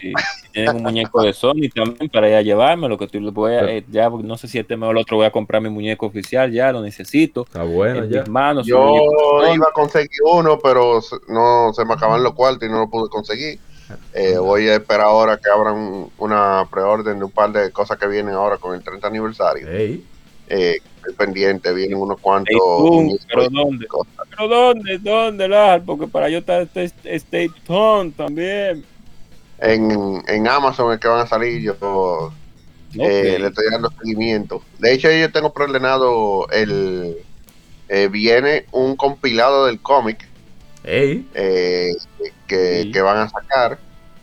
[0.00, 0.12] Sí,
[0.42, 3.54] si tienen un muñeco de Sony también para ir a llevarme, lo que tú voy
[3.54, 5.70] a, eh, ya no sé si este mes o el otro voy a comprar mi
[5.70, 7.42] muñeco oficial, ya lo necesito.
[7.44, 8.20] Está bueno en ya.
[8.20, 8.66] mis manos.
[8.66, 12.80] su Yo iba a conseguir uno, pero no se me acaban los cuartos y no
[12.80, 13.58] lo pude conseguir.
[14.12, 18.06] Eh, voy a esperar ahora que abran una preorden de un par de cosas que
[18.06, 19.68] vienen ahora con el 30 aniversario.
[19.68, 22.54] Eh, estoy pendiente, vienen unos cuantos.
[23.28, 23.86] Pero ¿dónde?
[23.86, 24.26] cosas.
[24.30, 24.98] Pero ¿dónde?
[24.98, 25.82] ¿Dónde?
[25.84, 28.84] Porque para yo estar este, State Town también.
[29.58, 32.32] En, en Amazon es que van a salir, yo
[32.94, 34.62] eh, le estoy dando seguimiento.
[34.78, 37.16] De hecho, yo tengo preordenado el.
[37.88, 40.28] eh, viene un compilado del cómic
[40.84, 41.26] ey.
[41.34, 41.92] eh,
[42.46, 43.78] que, van a sacar.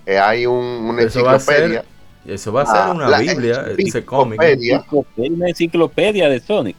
[0.06, 1.86] Eh, hay un, una Eso va a ser enciclopedia.
[2.26, 4.42] Eso va a Ah, ser una la Biblia, ese cómic.
[4.42, 4.76] enciclopedia.
[4.78, 6.78] Enciclopedia, Una enciclopedia de Sonic.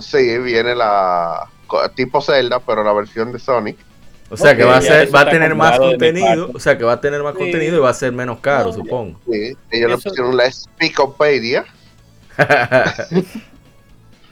[0.00, 1.48] Sí, viene la
[1.96, 3.76] tipo Zelda, pero la versión de Sonic.
[4.30, 6.50] O sea que va a ser, va a tener más contenido.
[6.54, 7.38] O sea que va a tener más Sí.
[7.40, 9.18] contenido y va a ser menos caro, No, supongo.
[9.30, 11.64] Sí, ellos le pusieron la Enciclopedia.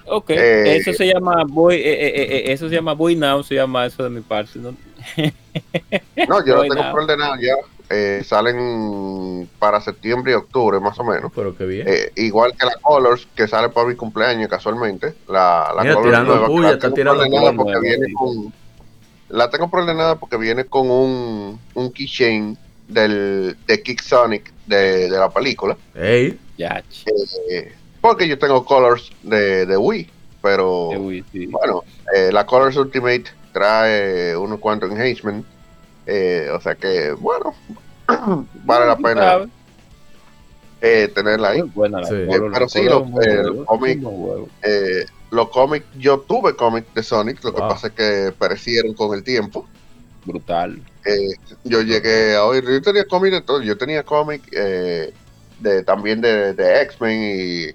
[0.08, 3.86] Ok, Eh, eso se llama Boy, eh, eh, eso se llama Boy Now, se llama
[3.86, 4.58] eso de mi parte.
[4.58, 4.74] ¿no?
[6.28, 6.92] No, yo lo Boy tengo Now.
[6.92, 7.54] preordenado ya.
[7.88, 11.30] eh, salen para septiembre y octubre más o menos.
[11.34, 11.86] Pero qué bien.
[11.88, 15.14] Eh, igual que la Colors, que sale para mi cumpleaños casualmente.
[15.28, 18.52] La, la Mira, Colors tirando nueva, puya, la está tengo tirando porque viene con,
[19.28, 22.56] La tengo preordenada porque viene con un, un keychain
[22.88, 25.76] del, de Kick Sonic de, de la película.
[25.94, 26.38] Ey,
[27.50, 27.72] Eh,
[28.08, 30.10] porque yo tengo Colors de, de Wii,
[30.42, 30.90] pero
[31.32, 31.46] sí.
[31.46, 31.82] bueno,
[32.14, 35.46] eh, la Colors Ultimate trae unos cuantos enhancements.
[36.06, 37.54] eh, o sea que, bueno,
[38.64, 39.46] vale la pena
[40.80, 41.62] eh, tenerla ahí.
[41.62, 42.14] Buena la Sí.
[42.26, 44.48] color, Eh, pero sí, color lo- es muy el buena, cómic- muy bueno.
[44.62, 47.68] Eh, los cómics, yo tuve cómics de Sonic, lo que Wow.
[47.70, 49.66] pasa es que perecieron con el tiempo.
[50.24, 50.80] brutal.
[51.04, 51.28] Eh,
[51.64, 55.12] yo llegué a oír, yo tenía cómics de todo, yo tenía cómics eh,
[55.60, 57.66] de, también de, de X-Men y,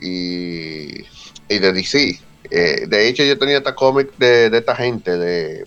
[0.00, 1.04] y,
[1.48, 2.18] y de DC.
[2.50, 5.66] Eh, de hecho, yo tenía esta cómic de, de esta gente, de,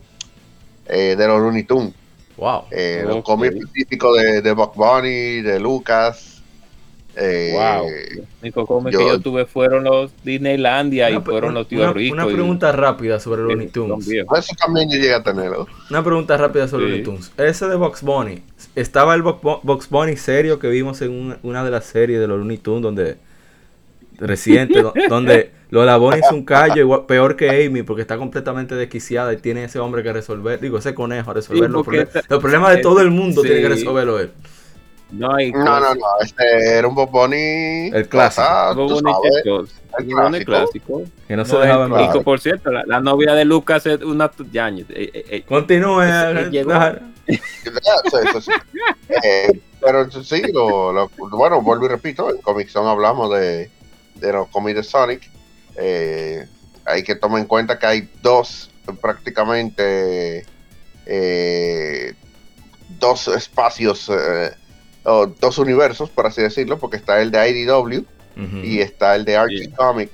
[0.87, 1.93] eh, de los Looney Tunes.
[2.37, 2.63] wow.
[2.71, 6.41] Eh, Los cómics específicos de, de Bugs Bunny, de Lucas.
[7.15, 7.87] eh, wow.
[7.87, 11.93] Los únicos cómics que yo- tuve fueron los Disneylandia y Una- fueron los tíos una,
[11.93, 12.17] ricos.
[12.19, 14.07] una y- pregunta rápida sobre y- Looney Tunes.
[14.09, 15.67] Eso también yo llegué a tenerlo.
[15.89, 16.89] Una pregunta rápida sobre Sí.
[16.89, 17.31] Looney Tunes.
[17.37, 18.41] Ese de Box Bunny,
[18.75, 22.27] ¿estaba el Box Box Bunny serio que vimos en una, una de las series de
[22.27, 23.15] los Looney Tunes donde
[24.17, 28.75] reciente, do- donde Lola Bunny es un callo igual, peor que Amy porque está completamente
[28.75, 32.39] desquiciada y tiene ese hombre que resolver, digo, ese conejo a resolver los, problemas, los
[32.39, 33.47] problemas de todo el mundo Sí.
[33.47, 34.31] tiene que resolverlo él.
[35.11, 36.01] No hay No, no, no.
[36.21, 37.89] Este era un Bob Bunny.
[37.93, 38.43] El clásico.
[38.47, 40.07] ah, el
[40.45, 40.45] clásico.
[40.45, 41.03] clásico.
[41.27, 44.69] Que no, se dejaba en por cierto, la, la novia de Lucas es una ya,
[44.69, 46.01] eh, eh, eh, Continúe.
[49.23, 53.69] Eh, pero sí, lo, lo- bueno, vuelvo y repito, en Comic Zone hablamos de,
[54.15, 55.29] de los cómics de Sonic.
[55.75, 56.45] Eh,
[56.85, 58.69] hay que tomar en cuenta que hay dos,
[59.01, 60.45] prácticamente,
[61.05, 62.13] eh,
[62.99, 64.51] dos espacios, eh,
[65.03, 68.05] o dos universos, por así decirlo, porque está el de IDW
[68.63, 69.71] y está el de Archie Sí.
[69.71, 70.09] Comic.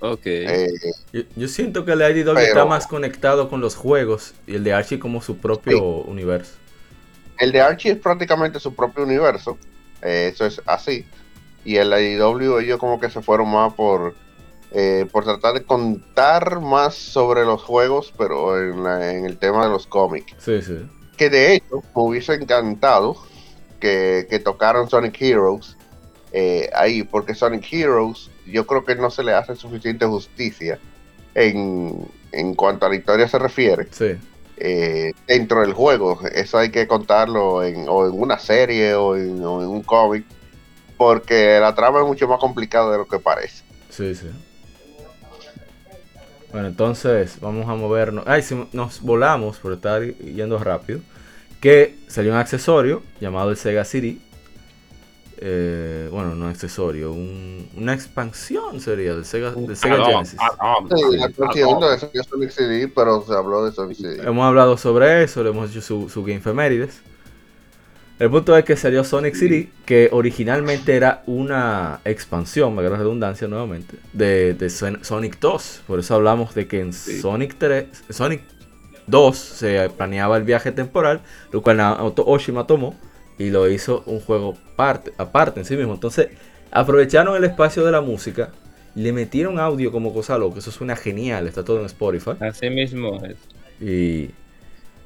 [0.00, 0.20] ok.
[0.26, 0.68] Eh,
[1.12, 4.54] Yo, yo siento que el de IDW Pero- está más conectado con los juegos y
[4.56, 6.54] el de Archie como su propio universo.
[7.38, 9.58] El de Archie es prácticamente su propio universo.
[10.02, 11.06] eh, eso es así.
[11.66, 14.14] Y el IDW ellos como que se fueron más por,
[14.72, 19.64] eh, por tratar de contar más sobre los juegos, pero en, la- en el tema
[19.64, 20.32] de los cómics.
[20.38, 20.78] Sí, sí.
[21.16, 23.16] Que de hecho me hubiese encantado
[23.80, 25.76] que, que tocaran Sonic Heroes
[26.32, 30.78] eh, ahí, porque Sonic Heroes yo creo que no se le hace suficiente justicia
[31.34, 34.12] en, en cuanto a la historia se refiere Sí.
[34.58, 36.20] eh, dentro del juego.
[36.34, 40.24] Eso hay que contarlo en, o en una serie o en, o en un cómic,
[40.96, 43.62] porque la trama es mucho más complicada de lo que parece.
[43.90, 44.26] Sí, sí.
[46.52, 48.24] Bueno, entonces vamos a movernos.
[48.26, 51.00] Ay, si nos volamos por estar yendo rápido.
[51.60, 54.18] Que salió un accesorio llamado el Sega CD.
[55.38, 60.38] Eh, bueno, no accesorio, un- una expansión sería del Sega, del Sega Genesis.
[60.96, 64.22] Sí, la cuestión de Sonic CD, pero se habló de Sonic CD.
[64.26, 67.02] Hemos hablado sobre eso, le hemos hecho su, su Game Femérides.
[68.18, 73.46] El punto es que salió Sonic City, que originalmente era una expansión, me la redundancia
[73.46, 75.82] nuevamente, de, de Son- Sonic 2.
[75.86, 77.20] Por eso hablamos de que en Sí.
[77.20, 78.40] Sonic 3, Sonic
[79.06, 81.20] 2 se planeaba el viaje temporal,
[81.52, 82.98] lo cual Naoto Oshima tomó
[83.38, 85.92] y lo hizo un juego parte, aparte en sí mismo.
[85.92, 86.28] Entonces
[86.70, 88.50] aprovecharon el espacio de la música,
[88.94, 92.30] le metieron audio como cosa loca, eso suena genial, está todo en Spotify.
[92.40, 93.36] Así mismo es.
[93.78, 94.30] Y,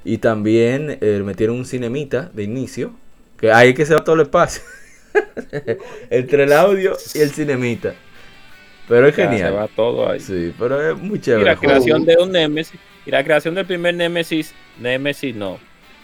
[0.04, 2.92] y también eh, metieron un cinemita de inicio.
[3.38, 4.62] Que ahí que se va todo el espacio.
[6.10, 7.94] Entre el audio y el cinemita.
[8.88, 9.56] Pero es Ya, Se genial.
[9.56, 10.20] va todo ahí.
[10.20, 11.44] Sí, pero es muy Y chévere.
[11.44, 11.72] la el juego.
[11.74, 12.78] creación de un Nemesis.
[13.06, 14.52] Y la creación del primer Nemesis.
[14.78, 15.58] Nemesis no.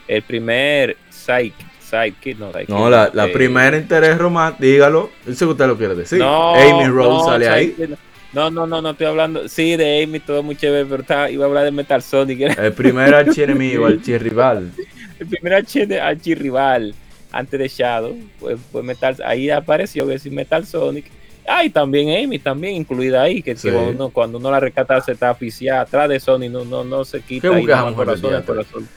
[0.08, 1.54] El primer Psyche.
[1.80, 5.10] Sidekick, no, Sidekick, No, la, la eh, primera interés romántico, dígalo.
[5.26, 6.18] Sé que usted lo quiere decir.
[6.18, 7.74] No, Amy Rose no, sale ahí.
[7.76, 7.98] Sidekick
[8.32, 9.48] No, no, no, no estoy hablando.
[9.48, 12.40] Sí, de Amy, todo muy chévere, pero está- iba a hablar de Metal Sonic.
[12.40, 14.72] Era El primer archienemigo, archirrival.
[15.18, 16.94] el primer archi- archirrival
[17.32, 18.16] antes de Shadow.
[18.38, 21.06] Pues, pues Metal, ahí apareció que sí, Metal Sonic.
[21.48, 23.70] Ah, y también Amy, también incluida ahí, que, Sí.
[23.70, 27.04] cuando, uno, cuando uno la rescata se está aficiada atrás de Sonic, no, no, no
[27.04, 27.48] se quita.
[27.48, 28.88] ¿Qué ahí, buscas, no, corazón, día, corazón.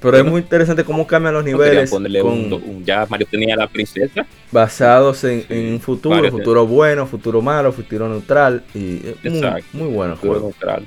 [0.00, 3.26] Pero es muy interesante cómo cambian los No niveles ponerle con- un, un- ya Mario
[3.30, 4.26] tenía la princesa.
[4.50, 8.62] basados en, en un futuro, futuro bueno, futuro malo, futuro neutral.
[8.74, 9.64] Y es muy, Exacto.
[9.74, 10.84] muy bueno el Juego neutral.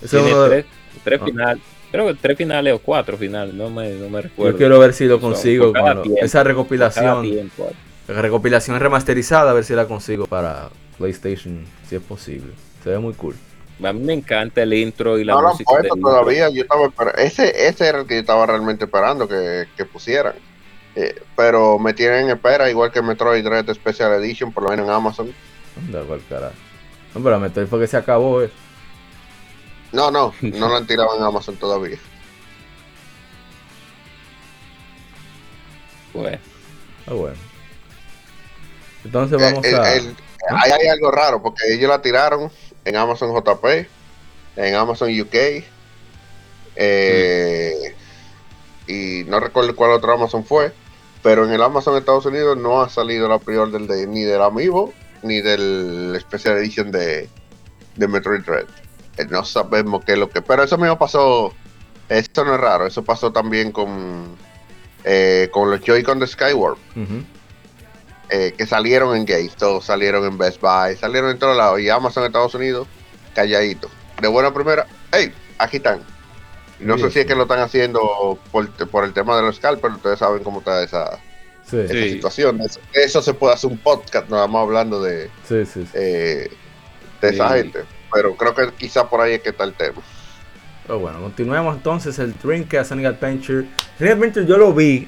[0.00, 0.64] Ese es Tiene uno tres,
[1.04, 1.24] tres Ah.
[1.24, 1.62] finales.
[1.90, 4.52] Creo que tres finales o cuatro finales, no me, no me recuerdo.
[4.52, 5.72] Yo quiero ver si lo consigo.
[5.72, 7.70] cuando- tiempo, esa recopilación, tiempo.
[8.06, 12.52] la recopilación remasterizada, a ver si la consigo para PlayStation, si es posible.
[12.84, 13.34] Se ve muy cool.
[13.84, 15.70] A mí me encanta el intro y la no lo han música.
[15.70, 16.48] puesto todavía.
[16.48, 20.34] Yo estaba ese, ese era el que yo estaba realmente esperando que, que pusieran.
[20.96, 24.86] Eh, pero me tienen en espera, igual que Metroid Dread Special Edition, por lo menos
[24.86, 25.32] en Amazon.
[25.76, 26.54] Anda, cual carajo.
[27.14, 28.50] No, pero Metroid fue que se acabó, eh.
[29.92, 31.98] No, no, no lo han tirado en Amazon todavía.
[36.12, 36.38] Pues,
[37.06, 37.36] Ah, bueno.
[39.04, 39.94] Entonces Eh, vamos el- a.
[39.94, 40.16] el-
[40.50, 42.50] ahí hay algo raro, porque ellos la tiraron
[42.88, 43.86] en Amazon JP,
[44.56, 45.34] en Amazon UK,
[46.76, 47.94] eh,
[48.86, 50.72] y no recuerdo cuál otro Amazon fue,
[51.22, 54.92] pero en el Amazon Estados Unidos no ha salido la pre-order de, ni del Amiibo
[55.22, 57.28] ni del Special Edition de,
[57.96, 58.66] de Metroid Dread.
[59.18, 60.40] Eh, No sabemos qué es lo que...
[60.40, 61.52] Pero eso mismo pasó,
[62.08, 64.36] eso no es raro, eso pasó también con,
[65.04, 66.78] eh, con los Joy-Con de Skyward.
[68.30, 71.80] Eh, que salieron en GameStop, salieron en Best Buy, salieron en todos lados.
[71.80, 72.86] Y Amazon Estados Unidos,
[73.34, 73.88] calladito.
[74.20, 76.00] De buena primera, hey, aquí están.
[76.80, 79.56] No Sí, sé si es que lo están haciendo por, por el tema de los
[79.56, 81.18] scalpers, ustedes saben cómo está esa,
[81.64, 82.60] Sí, esa sí, situación.
[82.60, 85.82] Eso, eso se puede hacer un podcast, nada más hablando de, sí, sí.
[85.84, 85.88] sí.
[85.94, 86.48] eh,
[87.20, 87.84] de esa gente.
[88.12, 90.00] Pero creo que quizá por ahí es que está el tema.
[90.86, 93.66] Pero bueno, continuemos entonces el Dreamcast Sonic Adventure.
[93.98, 95.06] Sonic Adventure yo lo vi,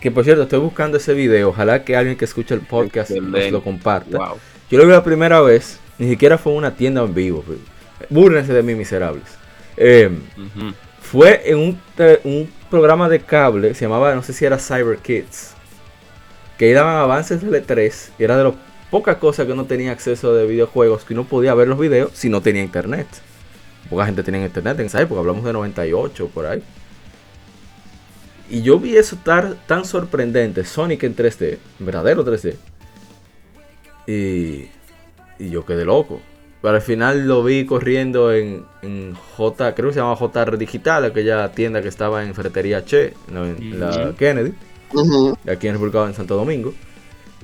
[0.00, 3.50] que por cierto estoy buscando ese video, ojalá que alguien que escuche el podcast nos
[3.50, 4.18] lo comparta.
[4.18, 4.36] wow.
[4.70, 7.42] Yo lo vi la primera vez, ni siquiera fue en una tienda en vivo.
[8.10, 9.24] Búrrense de mí, miserables.
[9.76, 10.10] Eh,
[11.00, 15.54] fue en un, programa de cable, se llamaba, no sé si era Cyber Kids,
[16.58, 18.52] que ahí daban avances del E3, y era de las
[18.90, 22.28] pocas cosas que no tenía acceso de videojuegos, que uno podía ver los videos si
[22.28, 23.06] no tenía internet.
[23.88, 26.62] Poca gente tenía internet en esa época, hablamos de 98 por ahí.
[28.50, 32.56] Y yo vi eso tar- tan sorprendente, Sonic en 3D, en verdadero 3D.
[34.06, 34.68] Y,
[35.38, 36.20] y yo quedé loco.
[36.62, 41.04] Pero al final lo vi corriendo en, en J, creo que se llama JR Digital,
[41.04, 44.12] aquella tienda que estaba en Ferretería Che, en la.
[44.18, 44.54] Kennedy,
[45.48, 46.74] aquí en República en Santo Domingo.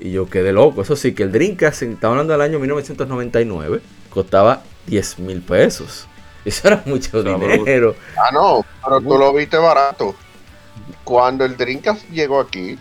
[0.00, 0.82] Y yo quedé loco.
[0.82, 6.08] Eso sí, que el Dreamcast, estaba hablando del año 1999, costaba 10 mil pesos.
[6.44, 7.94] Eso era mucho dinero.
[8.16, 10.14] Ah, no, pero tú lo viste barato.
[11.04, 12.78] Cuando el Dreamcast llegó aquí,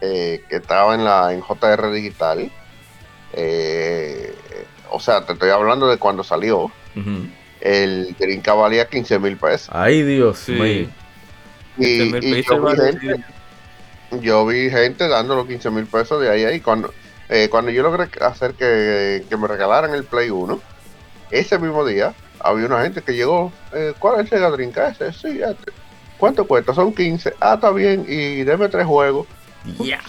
[0.00, 2.50] eh, que estaba en la en JR Digital,
[3.32, 4.34] eh,
[4.90, 6.70] o sea, te estoy hablando de cuando salió,
[7.60, 9.68] el Dreamcast valía 15 mil pesos.
[9.72, 10.52] Ay, Dios Sí.
[10.52, 10.88] mío.
[11.78, 13.24] Y, me y hizo yo, vi gente,
[14.20, 16.60] yo vi gente dando los 15 mil pesos de ahí a ahí.
[16.60, 16.92] Cuando,
[17.28, 20.60] eh, cuando yo logré hacer que, que me regalaran el Play 1,
[21.30, 23.52] ese mismo día había una gente que llegó.
[23.72, 25.02] Eh, ¿Cuál es el Dreamcast?
[25.02, 25.72] Ese, Sí, este.
[26.18, 26.74] ¿Cuánto cuesta?
[26.74, 27.34] Son 15.
[27.40, 28.04] Ah, está bien.
[28.08, 29.26] Y deme tres juegos.
[29.80, 30.00] Ya.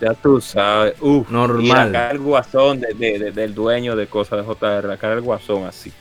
[0.00, 0.94] Ya tú sabes.
[1.00, 1.64] Uf, Normal.
[1.64, 4.96] Y la cara del guasón de- de- de- del dueño de cosas de JR, la
[4.96, 5.92] cara del guasón así.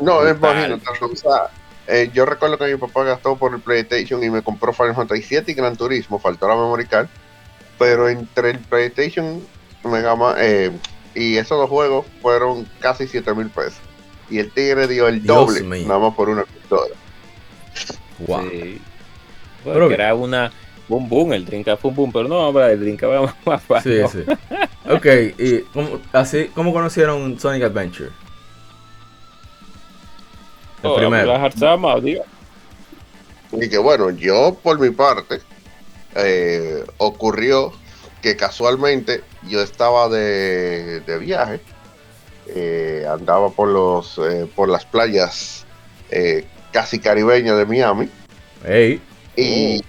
[0.00, 0.36] No, Brutal.
[0.38, 1.04] imagínate.
[1.04, 1.50] O sea,
[1.86, 5.22] eh, yo recuerdo que mi papá gastó por el PlayStation y me compró Final Fantasy
[5.22, 6.18] 7 y Gran Turismo.
[6.18, 7.08] Faltó la memory card.
[7.78, 9.42] Pero entre el PlayStation
[9.84, 10.70] Mega Man, eh,
[11.14, 13.78] y esos dos juegos fueron casi 7 mil pesos.
[14.30, 15.88] Y el tigre dio el Dios doble, mío.
[15.88, 16.94] nada más por una pistola.
[18.26, 18.42] Wow.
[18.50, 18.80] Sí.
[19.64, 20.52] Pero Porque que- era una
[20.88, 24.06] boom boom, el Dreamcast fue un boom, pero no, hombre, el Dreamcast era más fácil.
[24.08, 24.32] Sí, sí.
[24.90, 25.06] Ok,
[25.38, 28.10] y ¿cómo, así, ¿cómo conocieron Sonic Adventure?
[30.82, 31.32] El Oh, primero.
[33.52, 35.40] Y que bueno, yo por mi parte,
[36.14, 37.72] eh, ocurrió
[38.22, 41.60] que casualmente yo estaba de, de viaje,
[42.46, 45.66] eh, andaba por los eh, por las playas
[46.10, 48.08] eh, casi caribeñas de Miami
[49.36, 49.82] y,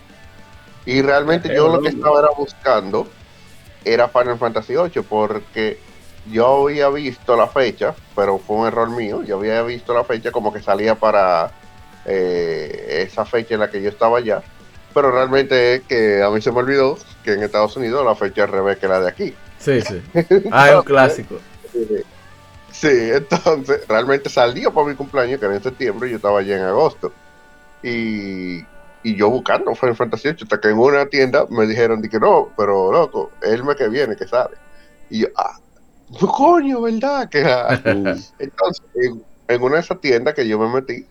[0.85, 3.07] y realmente yo lo que estaba era buscando
[3.83, 5.79] era Final Fantasy VIII porque
[6.31, 10.31] yo había visto la fecha, pero fue un error mío, yo había visto la fecha
[10.31, 11.51] como que salía para
[12.05, 14.43] eh, esa fecha en la que yo estaba allá,
[14.93, 18.43] pero realmente es que a mí se me olvidó que en Estados Unidos la fecha
[18.43, 19.33] es al revés que la de aquí.
[19.57, 20.01] sí, sí.
[20.51, 21.39] Ah, es un clásico.
[22.81, 26.57] Sí, entonces realmente salió para mi cumpleaños, que era en septiembre, y yo estaba allá
[26.57, 27.13] en agosto.
[27.83, 28.69] Y,
[29.03, 32.53] y yo buscando Final Fantasy VIII, hasta que en una tienda me dijeron, que no,
[32.57, 34.57] pero loco, el mes que viene que sale.
[35.09, 35.59] Y yo, ah,
[36.35, 37.29] coño, ¿verdad?
[37.29, 37.41] Que.
[38.39, 41.05] Entonces, en, en una de esas tiendas que yo me metí,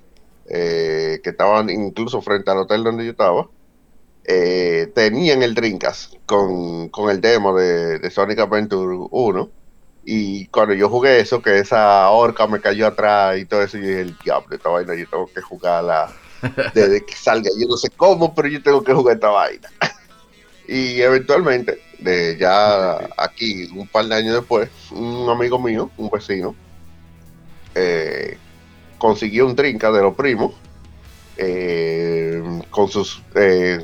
[0.47, 3.49] eh, que estaban incluso frente al hotel donde yo estaba,
[4.25, 9.51] eh, tenían el Dreamcast con, con el demo de, de Sonic Adventure 1.
[10.13, 13.87] Y cuando yo jugué eso, que esa orca me cayó atrás y todo eso, yo
[13.87, 16.13] dije, el diablo, esta vaina yo tengo que jugarla
[16.75, 17.49] desde que salga.
[17.57, 19.69] Yo no sé cómo, pero yo tengo que jugar esta vaina.
[20.67, 26.57] y eventualmente, de ya aquí, un par de años después, un amigo mío, un vecino,
[27.77, 28.37] eh,
[28.99, 30.55] consiguió un trinca de los primos
[31.37, 33.79] eh, con sus eh,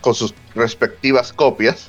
[0.00, 1.88] con sus respectivas copias.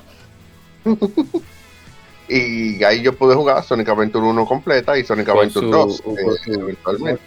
[2.28, 6.02] Y ahí yo pude jugar Sonic Adventure 1 completa y Sonic Con Adventure su- 2
[6.02, 7.22] con eh, eventualmente.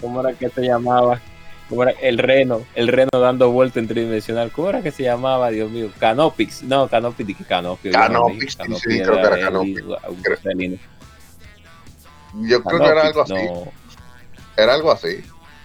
[0.00, 1.20] ¿Cómo era que se llamaba?
[1.68, 1.92] ¿Cómo era?
[2.00, 4.50] El reno, el reno dando vuelta en tridimensional.
[4.52, 5.90] ¿Cómo era que se llamaba, Dios mío?
[5.98, 6.62] Canopix.
[6.62, 9.82] No, Canopix, dije Canopix, no sí, creo que era Canopix.
[12.34, 13.60] Yo creo que era algo Canopix, así.
[13.64, 13.72] no.
[14.56, 15.24] Era algo así.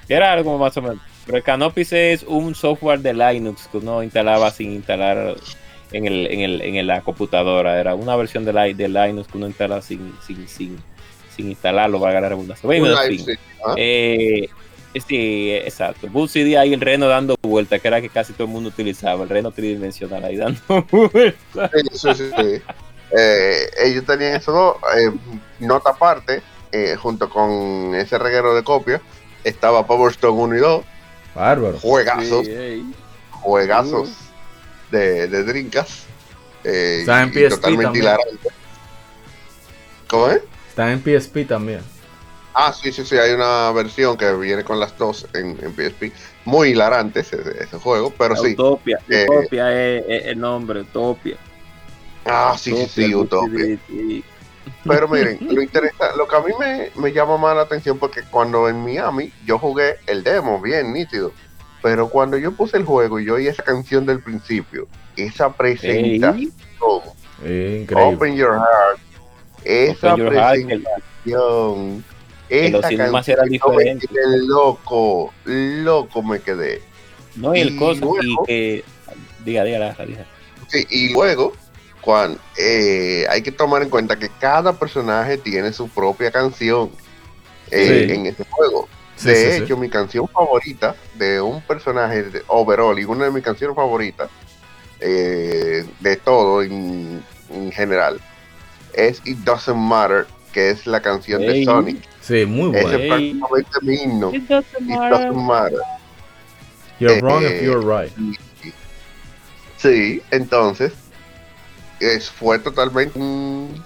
[0.09, 0.97] Era algo más o menos.
[1.25, 5.35] Pero el Canopix es un software de Linux que uno instalaba sin instalar
[5.93, 7.79] en, el, en, el, en la computadora.
[7.79, 10.77] Era una versión de, Li- de Linux que uno instalaba sin, sin, sin,
[11.35, 12.65] sin instalarlo, valga la redundancia.
[12.67, 13.25] Bueno, en fin.
[13.65, 13.73] ¿ah?
[13.77, 14.49] Eh,
[15.07, 16.07] sí, exacto.
[16.09, 19.23] Boot CD ahí el reno dando vuelta, que era que casi todo el mundo utilizaba,
[19.23, 20.59] el reno tridimensional ahí dando
[20.91, 21.69] vuelta.
[21.73, 22.61] Sí, sí, sí, sí.
[23.15, 24.75] Eh, ellos tenían eso dos.
[24.97, 25.11] eh,
[25.59, 26.41] nota aparte,
[26.71, 29.01] eh, junto con ese reguero de copias,
[29.43, 30.83] estaba Power Stone 1 y 2,
[31.35, 31.77] Bárbaro.
[31.79, 32.93] juegazos, Sí,
[33.31, 34.09] juegazos
[34.93, 36.05] de, de drinkas.
[36.63, 38.03] Eh, Está en PSP totalmente también.
[38.03, 38.49] hilarante.
[40.07, 40.41] ¿Cómo es?
[40.69, 41.81] Están en PSP también.
[42.53, 46.13] Ah, sí, sí, sí, hay una versión que viene con las dos en, en PSP.
[46.45, 48.53] Muy hilarante ese, ese juego, pero sí.
[48.53, 51.37] Utopia, Eh, Utopia es, es el nombre, Utopia.
[52.25, 53.77] Ah, sí, sí, sí, Utopia.
[53.87, 54.23] Sí.
[54.87, 58.21] Pero miren, lo interesa, lo que a mí me, me llama más la atención porque
[58.23, 61.31] cuando en Miami yo jugué el demo, bien nítido.
[61.83, 64.87] Pero cuando yo puse el juego y yo oí esa canción del principio,
[65.17, 66.51] esa presentación,
[67.45, 68.15] Ey, increíble.
[68.15, 68.99] Open Your Heart,
[69.65, 72.05] esa Open Your Heart, presentación, los
[72.49, 76.81] esa canción, eran yo me loco, loco me quedé.
[77.35, 78.83] No, y el Y coso, y que.
[79.43, 80.25] Diga, diga, Lara, diga.
[80.69, 81.51] Sí, y luego,
[82.01, 86.91] Juan, eh, hay que tomar en cuenta que cada personaje tiene su propia canción
[87.71, 88.13] eh, Sí.
[88.13, 88.87] en este juego.
[89.15, 89.63] Sí, de sí, sí.
[89.63, 94.29] hecho, mi canción favorita de un personaje de overall y una de mis canciones favoritas
[94.99, 98.19] eh, de todo en, en general
[98.93, 101.63] es It Doesn't Matter, que es la canción de.
[101.63, 101.97] Sonic.
[102.21, 102.97] Sí, muy Ese bueno.
[102.99, 104.33] es prácticamente mi himno.
[104.33, 105.09] It doesn't It matter.
[105.09, 105.79] Doesn't Matter.
[106.99, 108.11] You're eh, wrong if you're right.
[109.77, 110.93] Sí, entonces
[111.99, 113.83] es, fue totalmente un-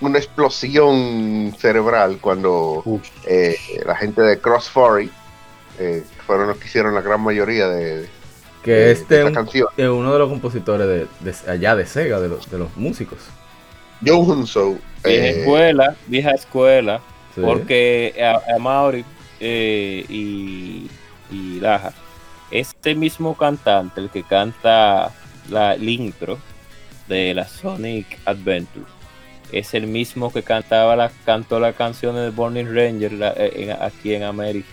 [0.00, 2.82] una explosión cerebral cuando
[3.26, 5.10] eh, la gente de CrossFurry
[5.78, 8.08] eh, fueron los que hicieron la gran mayoría de,
[8.62, 9.68] Que de- este de es esta un- canción.
[9.76, 13.18] es uno de los compositores de, de- allá de Sega, de los, de los músicos.
[14.04, 14.76] Joe Hunso.
[15.04, 17.00] Vieja eh, escuela, vieja escuela,
[17.34, 17.42] Sí.
[17.44, 19.04] porque a, a Mauri
[19.38, 20.90] eh, y,
[21.30, 21.92] y Laja,
[22.50, 25.12] este mismo cantante, el que canta
[25.48, 26.38] la, el intro
[27.08, 28.84] de la Sonic Adventure,
[29.52, 33.82] es el mismo que cantaba la, cantó las canciones de Burning Ranger la- eh, en-
[33.82, 34.68] aquí en América.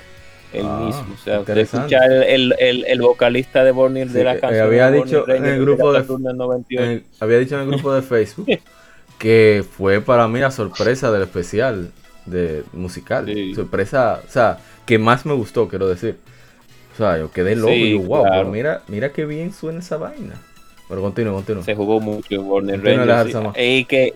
[0.53, 4.13] El Ah, mismo, o sea, usted escucha el, el, el, el vocalista de Burning Sí,
[4.13, 4.65] de la eh, canción.
[4.67, 6.83] había de dicho Burning en el Ranger grupo de- Saturn del 98.
[6.91, 8.47] En- había dicho en el grupo de Facebook
[9.19, 11.91] que fue para mí la sorpresa del especial
[12.25, 13.25] de musical.
[13.25, 13.55] Sí.
[13.55, 16.17] Sorpresa, o sea, que más me gustó, quiero decir.
[16.93, 18.37] O sea, yo quedé loco Sí, y yo, wow, claro.
[18.43, 20.35] pero mira, mira qué bien suena esa vaina.
[20.89, 21.63] Pero continúa, continúa.
[21.63, 22.61] se jugó mucho.
[22.61, 23.31] Lajar sí.
[23.33, 23.53] Sama.
[23.57, 24.13] Y que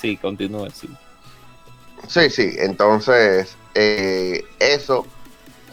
[0.00, 0.88] sí, continúa, sí.
[2.08, 5.06] Sí, sí, entonces eh, eso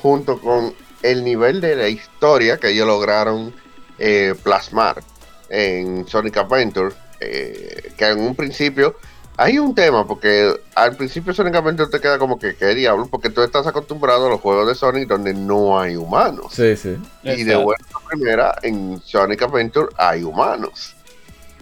[0.01, 3.53] junto con el nivel de la historia que ellos lograron
[3.99, 5.03] eh, plasmar
[5.49, 8.95] en Sonic Adventure, eh, que en un principio
[9.37, 13.07] hay un tema, porque al principio Sonic Adventure te queda como que, ¿qué diablo?
[13.09, 16.47] Porque tú estás acostumbrado a los juegos de Sonic donde no hay humanos.
[16.51, 16.97] Sí, sí.
[17.23, 20.95] Y de buena primera, en Sonic Adventure hay humanos.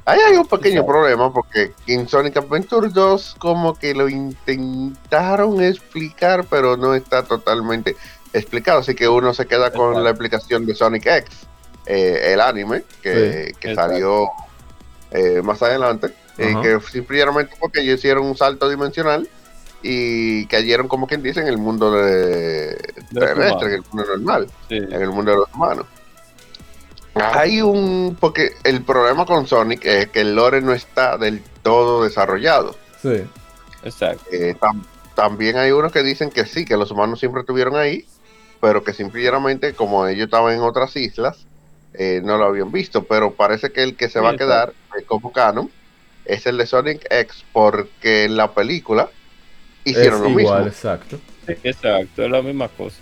[0.05, 6.45] Ahí hay un pequeño problema porque en Sonic Adventure 2 como que lo intentaron explicar,
[6.49, 7.95] pero no está totalmente
[8.33, 8.79] explicado.
[8.79, 10.03] Así que uno se queda con Exacto.
[10.03, 11.47] la explicación de Sonic X,
[11.85, 14.27] eh, el anime que, salió
[15.11, 16.07] eh, más adelante.
[16.37, 19.27] eh, que simplemente porque ellos hicieron un salto dimensional
[19.83, 22.75] y cayeron, como quien dice, en el mundo de,
[23.13, 24.77] terrestre, en el mundo normal Sí.
[24.77, 25.85] en el mundo de los humanos.
[27.15, 28.17] Hay un.
[28.19, 32.75] Porque el problema con Sonic es que el lore no está del todo desarrollado.
[33.01, 33.23] Sí.
[33.83, 34.23] Exacto.
[34.31, 34.83] Eh, tam-
[35.15, 38.05] también hay unos que dicen que sí, que los humanos siempre estuvieron ahí,
[38.61, 41.45] pero que simplemente, como ellos estaban en otras islas,
[41.93, 43.03] eh, no lo habían visto.
[43.03, 45.69] Pero parece que el que se Sí, va a quedar eh, como canon
[46.25, 49.09] es el de Sonic X, porque en la película
[49.83, 50.67] hicieron es lo igual, mismo.
[50.67, 51.19] exacto.
[51.47, 52.97] Exacto, es la misma cosa.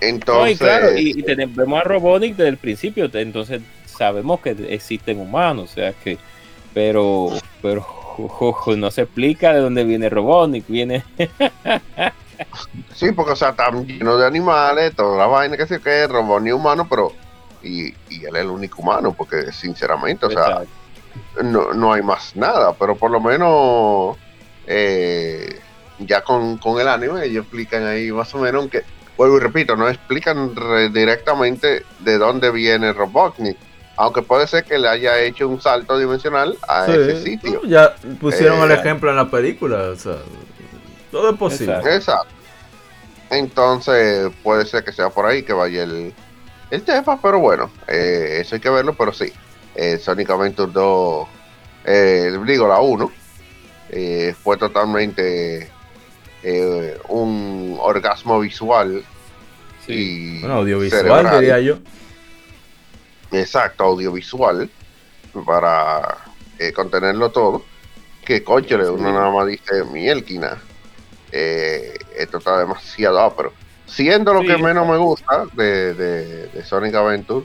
[0.00, 4.40] No, Entonces, y claro, y, y tenemos vemos a Robotnik desde el principio, entonces sabemos
[4.40, 6.18] que existen humanos, o sea que,
[6.72, 7.30] pero,
[7.62, 11.04] pero jo, jo, jo, no se explica de dónde viene Robotnik, viene,
[12.94, 16.42] Sí, porque o sea, están llenos de animales, toda la vaina que se que robot
[16.42, 17.12] ni humano, pero
[17.62, 20.62] y, y él es el único humano, porque sinceramente, o sea,
[21.42, 24.16] no, no hay más nada, pero por lo menos
[24.66, 25.60] eh,
[25.98, 28.82] ya con, con el anime ellos explican ahí más o menos que,
[29.16, 33.56] vuelvo y repito, no explican re- directamente de dónde viene Robotnik,
[33.96, 37.62] aunque puede ser que le haya hecho un salto dimensional a Sí, ese sitio.
[37.64, 40.16] ya pusieron Eh, el ejemplo en la película, o sea,
[41.12, 41.74] todo es posible.
[41.74, 41.90] Exacto.
[41.96, 42.34] Exacto.
[43.30, 46.12] Entonces puede ser que sea por ahí que vaya el,
[46.70, 49.32] el tema, pero bueno, eh, eso hay que verlo, pero sí.
[49.74, 51.28] Eh, Sonic Adventure 2,
[51.86, 53.10] eh, digo la 1,
[53.90, 55.68] eh, fue totalmente
[56.44, 59.02] eh, un orgasmo visual
[59.88, 61.40] y Bueno, audiovisual cerebral.
[61.40, 61.78] diría yo.
[63.32, 64.70] Exacto, audiovisual
[65.44, 66.18] para
[66.58, 67.64] eh, contenerlo todo.
[68.24, 70.58] Que coche, uno nada más dice mielquina.
[71.32, 73.52] Eh, esto está demasiado ápero.
[73.86, 77.44] Siendo lo Sí, que menos me gusta de, de- de Sonic Adventure,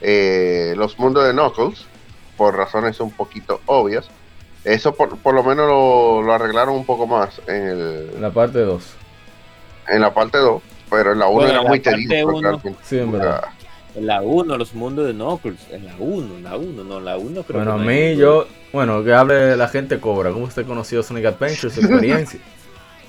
[0.00, 1.86] eh, los mundos de Knuckles,
[2.36, 4.08] por razones un poquito obvias,
[4.74, 8.30] eso por, por lo menos lo, lo arreglaron un poco más en, el, En la
[8.30, 8.82] parte 2.
[9.88, 12.76] en la parte 2, pero en la 1 Bueno, era en la muy parte tedioso.
[12.82, 13.44] Sí, en verdad.
[13.94, 15.58] En la 1, los mundos de Knuckles.
[15.72, 18.16] En la 1, en la 1, no, en la 1 creo Bueno, a mí hay
[18.16, 20.30] yo, bueno, que hable la gente cobra.
[20.30, 22.38] ¿Cómo usted conoció Sonic Adventure, su experiencia?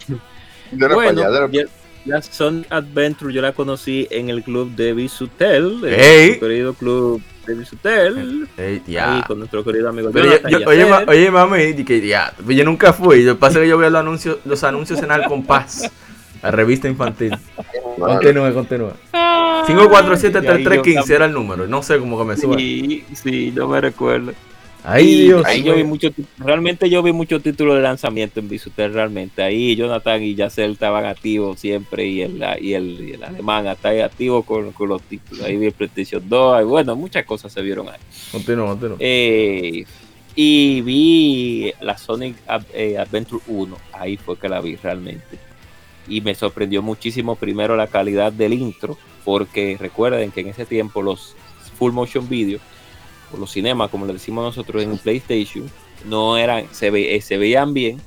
[0.72, 1.64] Yo era Bueno, allá, de- ya,
[2.06, 6.28] ya Sonic Adventure yo la conocí en el club de Bisutel, el ¡Ey!
[6.28, 8.48] nuestro querido club de Bisutel.
[8.58, 9.24] Ey, Ahí ya.
[9.28, 12.94] con nuestro querido amigo Pero yo- yo- oye, ma- oye, mami, que ya, yo nunca
[12.94, 13.24] fui.
[13.24, 15.92] Lo que pasa es que yo veo los anuncios, los anuncios en Alcompás,
[16.42, 17.36] la revista infantil.
[18.00, 18.92] Continúe, continúe.
[19.68, 21.68] 547-3315 era el número.
[21.68, 22.58] No sé cómo que me sube.
[22.58, 24.34] Sí, sí, no me recuerdo.
[24.92, 25.46] Ay, Dios.
[25.46, 29.42] ahí yo vi mucho, realmente yo vi muchos títulos de lanzamiento en Bisutel realmente.
[29.42, 33.90] Ahí Jonathan y Yacel estaban activos siempre y el, y el, y el alemán está
[33.90, 35.46] ahí activo con, con los títulos.
[35.46, 38.00] Ahí vi el PlayStation 2, y bueno, muchas cosas se vieron ahí.
[38.32, 38.98] Continúa, continúa.
[39.00, 39.86] Eh,
[40.36, 42.38] y vi la Sonic
[42.74, 45.38] eh, Adventure 1, ahí fue que la vi realmente.
[46.08, 51.02] Y me sorprendió muchísimo primero la calidad del intro, porque recuerden que en ese tiempo
[51.02, 51.36] los
[51.78, 52.60] full motion video,
[53.34, 55.70] o los cinemas, como le decimos nosotros en PlayStation,
[56.06, 58.00] no eran, se, ve- eh, se veían bien,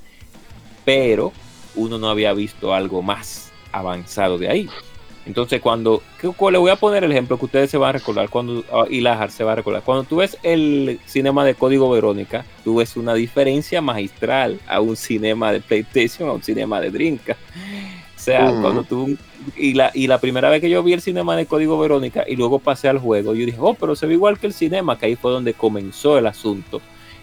[0.85, 1.33] pero
[1.75, 4.69] uno no había visto algo más avanzado de ahí.
[5.25, 7.93] Entonces, cuando ¿qué- cuál- le voy a poner el ejemplo que ustedes se van a
[7.93, 9.83] recordar, cuando ah, y Lajar se va a recordar.
[9.83, 14.97] Cuando tú ves el cinema de Código Verónica, tú ves una diferencia magistral a un
[14.97, 17.37] cinema de PlayStation, a un cinema de Drinka.
[18.23, 19.17] O sea, cuando tú
[19.57, 22.37] y la, y la primera vez que yo vi el cinema de Código Verónica y
[22.37, 25.07] luego pasé al juego, yo dije, oh, pero se ve igual que el cinema, que
[25.07, 26.81] ahí fue donde comenzó el asunto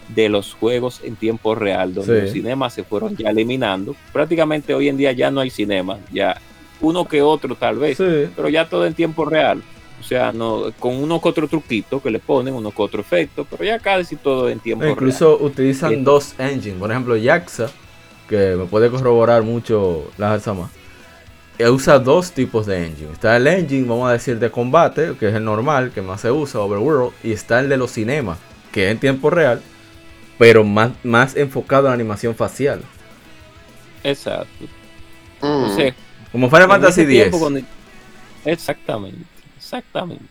[0.08, 2.22] de los juegos en tiempo real, donde Sí.
[2.24, 3.96] los cinemas se fueron ya eliminando.
[4.12, 6.36] Prácticamente hoy en día ya no hay cinema, ya
[6.82, 8.28] uno que otro tal vez, Sí.
[8.36, 9.62] pero ya todo en tiempo real.
[9.98, 13.46] O sea, no, con uno que otro truquito que le ponen, uno que otro efecto,
[13.50, 14.96] pero ya casi todo en tiempo No, real.
[14.98, 16.78] incluso utilizan Eh, dos engines.
[16.78, 17.70] Por ejemplo, Yaxa,
[18.28, 20.70] que me puede corroborar mucho la Sama,
[21.68, 23.12] usa dos tipos de engine.
[23.12, 26.30] Está el engine, vamos a decir, de combate, que es el normal, que más se
[26.30, 28.38] usa, Overworld, y está el de los cinemas,
[28.72, 29.60] que es en tiempo real,
[30.38, 32.80] pero más, más enfocado en animación facial.
[34.04, 34.64] Exacto.
[35.42, 35.88] Mm.
[36.32, 37.36] Como Final Fantasy X.
[37.36, 37.60] cuando-
[38.44, 39.24] Exactamente,
[39.56, 40.24] exactamente.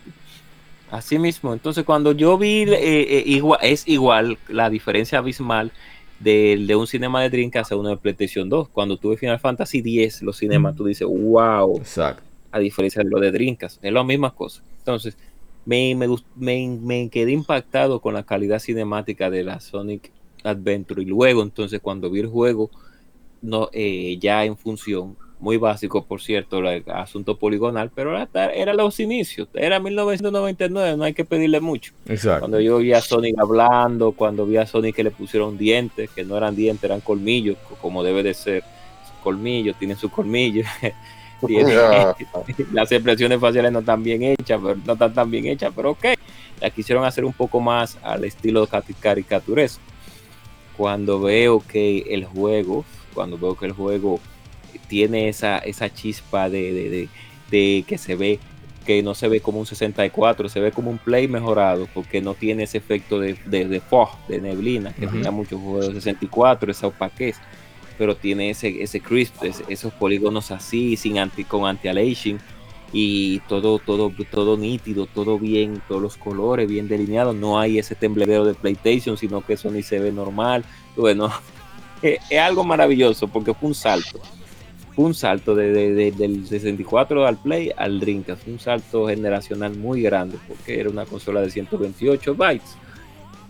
[0.91, 1.53] Así mismo.
[1.53, 5.71] Entonces, cuando yo vi, eh, eh, igual, es igual la diferencia abismal
[6.19, 8.69] del de un cinema de Dreamcast a uno de PlayStation 2.
[8.69, 12.23] Cuando tuve Final Fantasy X, los cinemas, tú dices, wow, Exacto.
[12.51, 13.83] a diferencia de lo de Dreamcast.
[13.83, 14.61] Es la misma cosa.
[14.79, 15.17] Entonces,
[15.65, 20.11] me, me, me, me quedé impactado con la calidad cinemática de la Sonic
[20.43, 21.01] Adventure.
[21.01, 22.69] Y luego, entonces, cuando vi el juego
[23.41, 28.73] no, eh, ya en función, muy básico, por cierto, el asunto poligonal, pero era, era
[28.73, 31.93] los inicios, era 1999, no hay que pedirle mucho.
[32.07, 32.39] Exacto.
[32.41, 36.23] Cuando yo vi a Sonic hablando, cuando vi a Sonic que le pusieron dientes, que
[36.25, 38.63] no eran dientes, eran colmillos, co- como debe de ser.
[39.23, 40.65] Colmillos, tienen sus colmillos.
[41.47, 42.15] Tiene- Ya.
[42.73, 46.05] las expresiones faciales no están bien hechas, pero no están tan bien hechas, pero ok.
[46.59, 49.81] La quisieron hacer un poco más al estilo cari- caricaturesco.
[50.75, 54.19] Cuando veo que el juego, cuando veo que el juego
[54.87, 57.09] tiene esa, esa chispa de, de- de-
[57.51, 58.39] de que se ve,
[58.85, 62.33] que no se ve como un 64, se ve como un play mejorado, porque no
[62.35, 66.71] tiene ese efecto de, de, de fog, de neblina, que tenía muchos juegos de 64,
[66.71, 67.37] esa opaquez
[67.97, 72.39] pero tiene ese, ese crisp, ese- esos polígonos así, sin anti, con anti-aliasing
[72.93, 77.95] y todo, todo, todo nítido, todo bien, todos los colores bien delineados, no hay ese
[77.95, 80.63] tembledero de PlayStation, sino que eso ni se ve normal,
[80.95, 81.29] bueno,
[82.01, 84.21] es, es algo maravilloso porque fue un salto
[84.95, 90.01] un salto de, de- de- del 64 al Play al Dreamcast, un salto generacional muy
[90.01, 92.75] grande porque era una consola de 128 bytes.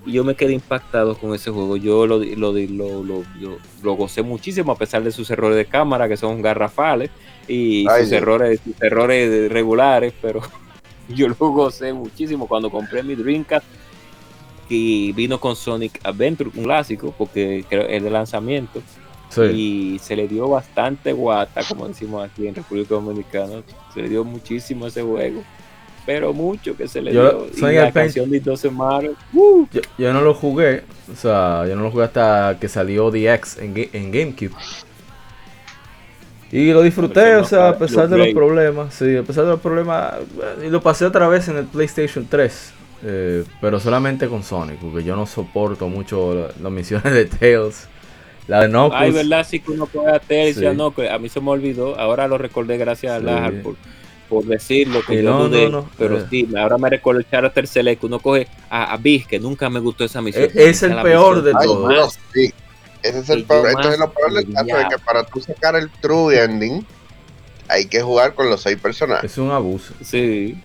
[0.05, 1.75] Y yo me quedé impactado con ese juego.
[1.75, 3.23] Yo lo, lo, lo,
[3.83, 7.09] lo, gocé muchísimo a pesar de sus errores de cámara que son garrafales
[7.47, 10.41] y Ay, sus errores, sus errores regulares, pero
[11.09, 13.65] yo lo gocé muchísimo cuando compré mi Dreamcast
[14.69, 18.81] y vino con Sonic Adventure, un clásico, porque creo es de lanzamiento
[19.29, 19.41] Sí.
[19.95, 23.61] y se le dio bastante guata, como decimos aquí en República Dominicana.
[23.93, 25.43] Se le dio muchísimo ese juego,
[26.05, 27.69] pero mucho que se le Yo- dio.
[27.69, 29.65] Y la canción de 12 Mario, ¡uh!
[29.71, 33.59] Yo, yo no lo jugué, o sea, yo no lo jugué hasta que salió DX
[33.59, 34.55] en, en GameCube.
[36.51, 39.59] Y lo disfruté, o sea, a pesar de los problemas, sí, a pesar de los
[39.59, 44.41] problemas, bueno, y lo pasé otra vez en el PlayStation 3, eh, pero solamente con
[44.41, 47.87] Sonic, porque yo no soporto mucho la- las misiones de Tails,
[48.49, 49.01] la de Knuckles.
[49.01, 50.59] Ay, verdad, sí que uno puede hacer y Sí.
[50.59, 51.97] decía, no, que a mí se me olvidó.
[51.99, 53.25] Ahora lo recordé gracias a Sí.
[53.25, 53.75] Lahar por,
[54.27, 56.25] por decirlo, que Y yo no, dudé, no, no, pero eh.
[56.29, 56.89] sí, ahora me
[57.45, 60.45] hasta el Select, uno coge a, a Biz, que nunca me gustó esa misión.
[60.45, 61.87] Eh, es el peor misión de más Ay, todo.
[61.89, 62.53] Dios, sí.
[63.01, 63.67] Ese es el Y peor.
[63.69, 64.89] Entonces, más lo peor del caso es odiaba.
[64.89, 66.85] que para tú sacar el true ending,
[67.69, 69.31] hay que jugar con los seis personajes.
[69.31, 69.93] Es un abuso.
[70.03, 70.57] Sí.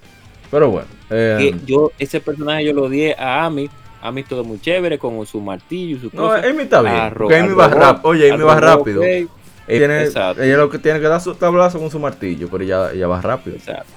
[0.51, 0.89] Pero bueno.
[1.11, 3.69] eh, yo ese personaje yo lo di a Ami
[4.05, 6.95] Ami todo muy chévere con su martillo y su no, Amy está bien.
[6.95, 8.09] A Porque Amy va rápido.
[8.11, 9.03] Oye, Amy va rápido.
[9.03, 9.27] Ella,
[9.67, 10.43] tiene- Exacto.
[10.43, 13.23] ella lo que tiene que dar su tablazo con su martillo, pero ella, ella va
[13.23, 13.57] rápido.
[13.57, 13.91] exacto.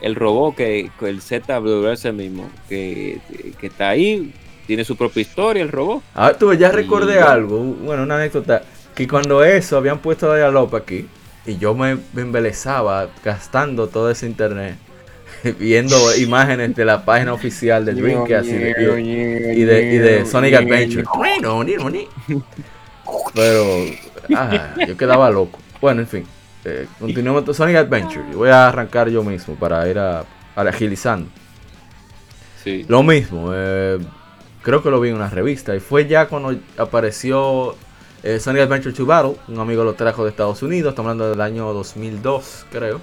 [0.00, 3.20] el robot que que el ZW ese mismo que,
[3.60, 4.32] que está ahí
[4.66, 8.62] tiene su propia historia el robot Ah, tú ya recordé Y- algo, bueno, una anécdota,
[8.94, 11.06] que cuando eso habían puesto a Dialop aquí,
[11.44, 14.76] y yo me, me embelezaba gastando todo ese internet,
[15.58, 20.54] viendo imágenes de la página oficial del Dreamcast y de, y de, y de Sonic
[20.54, 21.04] Adventure.
[23.34, 23.84] Pero,
[24.34, 25.58] ah, yo quedaba loco.
[25.80, 26.24] Bueno, en fin,
[26.64, 28.24] eh, continuemos con Sonic Adventure.
[28.30, 30.24] Yo voy a arrancar yo mismo para ir a,
[30.56, 31.30] a agilizando.
[32.62, 33.98] sí Lo mismo, eh,
[34.62, 37.76] creo que lo vi en una revista y fue ya cuando apareció
[38.22, 41.40] eh, Sonic Adventure 2 Battle, un amigo lo trajo de Estados Unidos, estamos hablando del
[41.40, 43.00] año 2002 creo.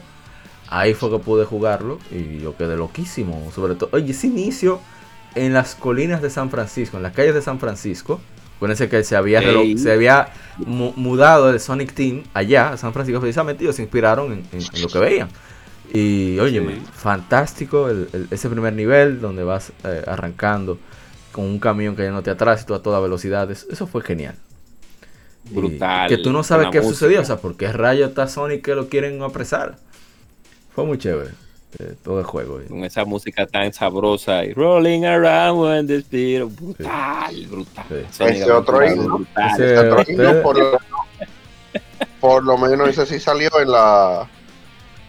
[0.70, 4.80] Ahí fue que pude jugarlo y yo quedé loquísimo, sobre todo, oye, ese inicio
[5.36, 8.20] en las colinas de San Francisco, en las calles de San Francisco.
[8.58, 9.40] Acuérdense que se había,
[9.78, 13.84] se había mu- mudado el Sonic Team allá, a San Francisco, precisamente, y ellos se
[13.84, 15.30] inspiraron en, en- en lo que veían.
[15.94, 16.82] Y óyeme, Sí.
[16.94, 20.80] fantástico el- el- ese primer nivel donde vas eh, arrancando
[21.32, 23.50] con un camión que ya no te atrasa y tú a toda velocidad.
[23.52, 24.36] Eso, fue genial.
[25.50, 28.64] Y Brutal, que tú no sabes qué sucedió, o sea, por qué rayo está Sonic
[28.66, 29.78] que lo quieren apresar.
[30.78, 31.32] Fue muy chévere
[31.80, 32.60] eh, todo el juego.
[32.70, 38.24] con esa música tan sabrosa y rolling around when the speed brutal brutal Sí.
[38.24, 39.16] Ese otro himno.
[39.18, 39.52] brutal.
[39.56, 40.80] Ese- Otro himno, por, lo,
[42.20, 44.30] por lo menos ese sí salió en la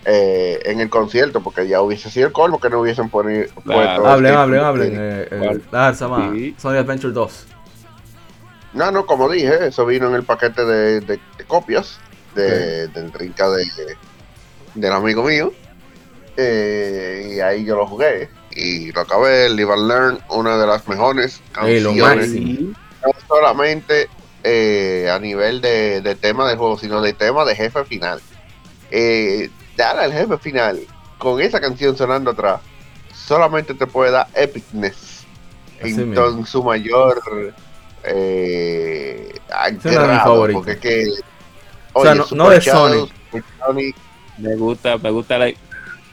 [0.06, 3.62] eh, en el concierto, porque ya hubiese sido el colmo que no hubiesen poni- puesto.
[3.64, 4.06] Claro.
[4.06, 4.92] Hablen, hablen, hablen.
[4.96, 6.54] Eh, eh, ah, Sí.
[6.56, 7.46] Sonic Adventure 2.
[8.72, 11.98] No, no, como dije, eso vino en el paquete de, de- de copias
[12.34, 13.64] de, del trinca de,
[14.74, 15.52] del amigo mío.
[16.36, 18.28] Eh, y ahí yo lo jugué.
[18.52, 22.30] Y lo acabé, Live and Learn, una de las mejores canciones.
[22.32, 24.08] No solamente
[24.44, 28.20] eh, a nivel de, de tema de juego, sino de tema de jefe final.
[28.90, 30.80] Eh, dar al jefe final
[31.18, 32.60] con esa canción sonando atrás,
[33.14, 35.24] solamente te puede dar epicness
[35.80, 36.26] Así en, mismo.
[36.26, 37.20] en su mayor
[38.04, 39.34] eh,
[39.82, 41.04] de porque
[41.92, 43.12] O sea, no- de Sonic.
[43.58, 43.96] Sonic,
[44.38, 45.50] me gusta me gusta la,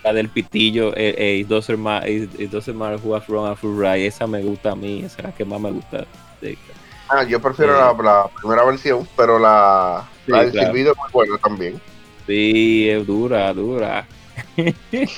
[0.03, 3.57] la del pitillo eh, eh, it doesn't ma- it- doesn't matter who has wrong or
[3.61, 6.05] who right esa me gusta a mí esa es la que más me gusta
[6.41, 6.57] de-
[7.09, 7.77] ah, yo prefiero Eh.
[7.79, 10.67] la, la primera versión, pero la, Sí, la del claro.
[10.67, 11.81] silbido es muy buena también.
[12.27, 14.05] sí es dura dura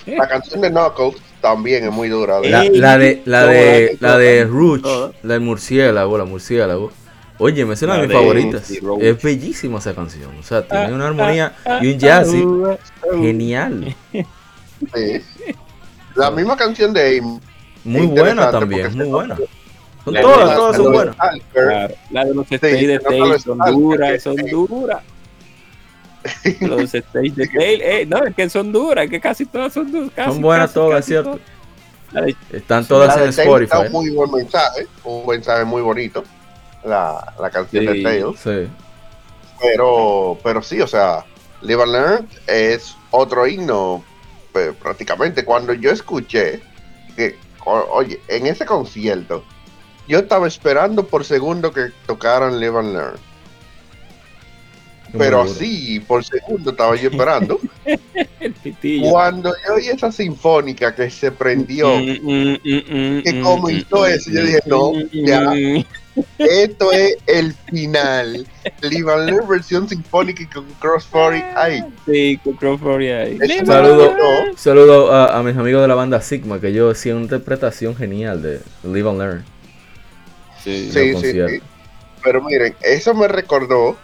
[0.06, 2.40] La canción de Knuckles también es muy dura.
[2.42, 4.45] La, la de, la de, la de
[4.82, 5.11] toda.
[5.24, 6.92] la del murciélago, la murciélago.
[7.40, 8.64] Oye, me es una La de mis de- favoritas.
[8.66, 8.80] sí.
[9.01, 10.32] Es bellísima esa canción.
[10.40, 13.95] O sea, tiene Ah, una armonía ah, y un jazz y- ah, ah, genial.
[14.11, 15.22] Sí.
[16.16, 17.40] La misma canción de Aim.
[17.83, 19.35] Muy buena también, muy buena.
[20.03, 21.16] Son La- todas, la- todas son buenas.
[21.53, 25.01] Claro, la de los stage de no, no, Tail son duras, son duras.
[26.61, 29.91] Los stage de Tail, eh, no, es que son duras, es que casi todas son
[29.91, 30.11] duras.
[30.16, 31.40] casi, Son buenas casi, todas, casi ¿cierto?
[32.11, 32.25] todas.
[32.25, 33.77] De- Están todas La en de Spotify.
[33.85, 36.24] un muy buen mensaje, un mensaje muy bonito.
[36.83, 37.91] La, la canción Sí.
[37.91, 38.39] de Tails.
[38.39, 38.67] Sí.
[39.61, 41.25] Pero, pero sí, o sea,
[41.61, 44.03] Live and Learn es otro himno
[44.53, 45.43] pues, prácticamente.
[45.43, 46.61] Cuando yo escuché
[47.15, 49.43] que, oye, en ese concierto,
[50.07, 53.15] yo estaba esperando por segundo que tocaran Live and Learn.
[55.17, 57.59] Pero así por segundo estaba yo esperando.
[59.09, 64.41] Cuando yo oí esa sinfónica que se prendió, Mm, mm, mm, que comenzó eso, yo
[64.41, 65.53] dije, no, ya.
[66.38, 68.48] Esto es el final.
[68.82, 71.84] Lear versión sinfónica y con Crossfire ahí.
[72.06, 72.58] Sí, con
[73.02, 73.38] ahí.
[73.42, 74.16] Eso Un me saludo,
[74.56, 78.42] saludo a, a mis amigos de la banda Sigma, que yo hacía una interpretación genial
[78.42, 79.46] de Live and Learn.
[80.64, 80.90] Sí.
[80.92, 81.14] Sí.
[81.16, 81.62] Sí.
[82.24, 83.96] Pero miren, eso me recordó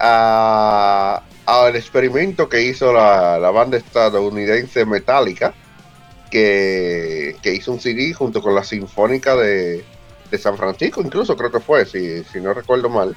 [0.00, 5.54] a- al experimento que hizo la, la banda estadounidense Metallica,
[6.30, 9.84] que, que hizo un CD junto con la Sinfónica de,
[10.32, 13.16] de San Francisco, incluso creo que fue, si, si no recuerdo mal,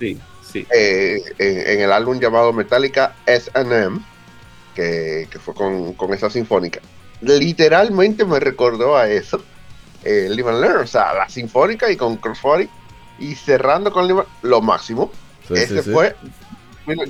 [0.00, 0.66] Sí, sí.
[0.74, 4.00] eh, en, en el álbum llamado Metallica SM,
[4.74, 6.80] que, que fue con, con esa sinfónica.
[7.20, 9.42] Literalmente me recordó a eso,
[10.04, 12.68] eh, Live and Learn, o sea, la sinfónica y con Crossfire,
[13.18, 15.10] y cerrando con Live lo máximo.
[15.46, 15.90] Sí, Ese sí.
[15.90, 16.14] fue,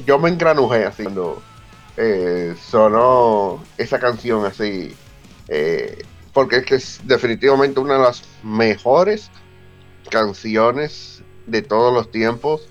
[0.07, 1.43] yo me engranujé así cuando
[1.97, 4.95] eh, sonó esa canción así,
[5.49, 6.03] eh,
[6.39, 9.29] porque es que es definitivamente una de las mejores
[10.09, 12.69] canciones de todos los tiempos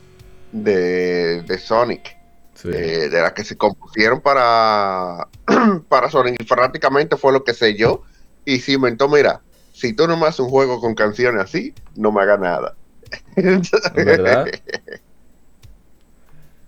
[0.54, 2.16] de, de Sonic,
[2.54, 2.70] Sí.
[2.72, 5.28] eh, de las que se compusieron para,
[5.90, 8.04] para Sonic y prácticamente fue lo que selló
[8.46, 9.42] y cimentó, mira,
[9.74, 12.74] si tú no me haces un juego con canciones así, no me haga nada.
[13.94, 14.48] ¿Verdad?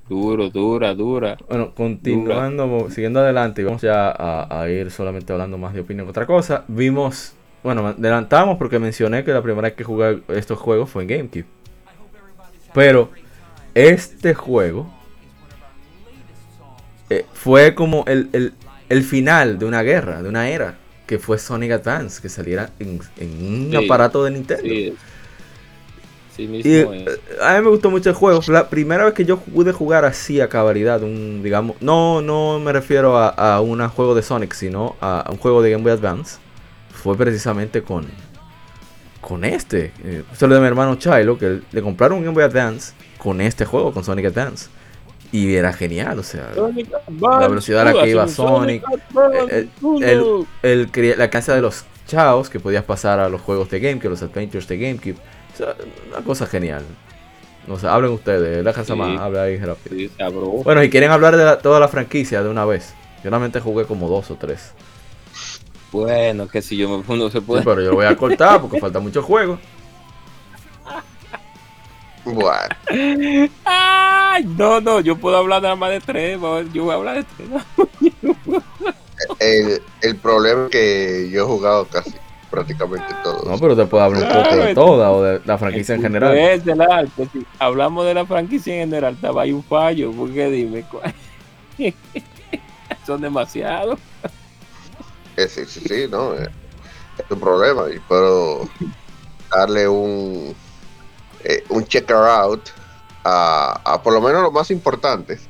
[0.10, 1.38] Duro, dura, dura.
[1.48, 6.08] Bueno, continuando, siguiendo adelante, y vamos ya a, a ir solamente hablando más de opinión
[6.08, 6.66] que otra cosa.
[6.68, 11.10] Vimos, bueno, adelantamos porque mencioné que la primera vez que jugué estos juegos fue en
[11.10, 11.46] GameCube.
[12.74, 13.12] Pero
[13.76, 14.92] este juego
[17.10, 18.54] eh, fue como el, el-
[18.90, 23.00] el final de una guerra, de una era, que fue Sonic Advance, que saliera en,
[23.18, 23.86] en un Sí.
[23.86, 24.64] aparato de Nintendo.
[24.64, 24.96] Sí.
[26.40, 26.88] Sí mismo Y es.
[26.88, 28.40] eh, a mí me gustó mucho el juego.
[28.48, 32.72] La primera vez que yo pude jugar así a cabalidad, un, digamos, no, no me
[32.72, 35.92] refiero a, a un juego de Sonic, sino a, a un juego de Game Boy
[35.92, 36.38] Advance,
[36.94, 38.06] fue precisamente con,
[39.20, 39.92] con este.
[40.06, 43.66] Eh, solo de mi hermano Chilo, que le compraron un Game Boy Advance con este
[43.66, 44.70] juego, con Sonic Advance.
[45.32, 48.84] Y era genial, o sea, Sonic la velocidad a la que iba Sonic,
[49.52, 49.70] el,
[50.02, 54.10] el, el la alcance de los chaos que podías pasar a los juegos de GameCube,
[54.10, 55.18] los adventures de GameCube.
[55.60, 55.76] Sea,
[56.10, 56.84] una cosa genial.
[57.68, 59.00] No sé, hablen ustedes, la casa Sí.
[59.00, 59.96] más, habla ahí rápido.
[59.96, 60.10] Sí.
[60.64, 62.94] Bueno, si quieren hablar de la- toda la franquicia de una vez.
[63.24, 64.72] Yo realmente jugué como dos o tres.
[65.92, 67.64] Bueno, que si yo me pongo se Sí, puede.
[67.64, 69.60] pero yo lo voy a cortar porque falta mucho juego.
[72.26, 72.76] Bueno,
[73.66, 76.40] Ay, no, no, yo puedo hablar nada más de tres.
[76.74, 77.50] Yo voy a hablar de tres.
[78.22, 78.36] ¿no?
[79.40, 82.14] el, el problema es que yo he jugado casi
[82.50, 83.46] prácticamente todos.
[83.46, 86.38] No, pero te puedo hablar un poco de toda o de la franquicia en general.
[86.38, 90.50] Es el arte, si hablamos de la franquicia en general, estaba ahí un fallo, porque
[90.50, 91.14] dime, ¿cuál?
[93.06, 94.00] son demasiados.
[95.38, 96.50] Eh, sí, sí, sí, no, eh,
[97.18, 98.68] es un problema y puedo
[99.52, 100.56] darle un
[101.44, 102.70] eh, un checker out
[103.24, 105.48] a, a por lo menos los más importantes,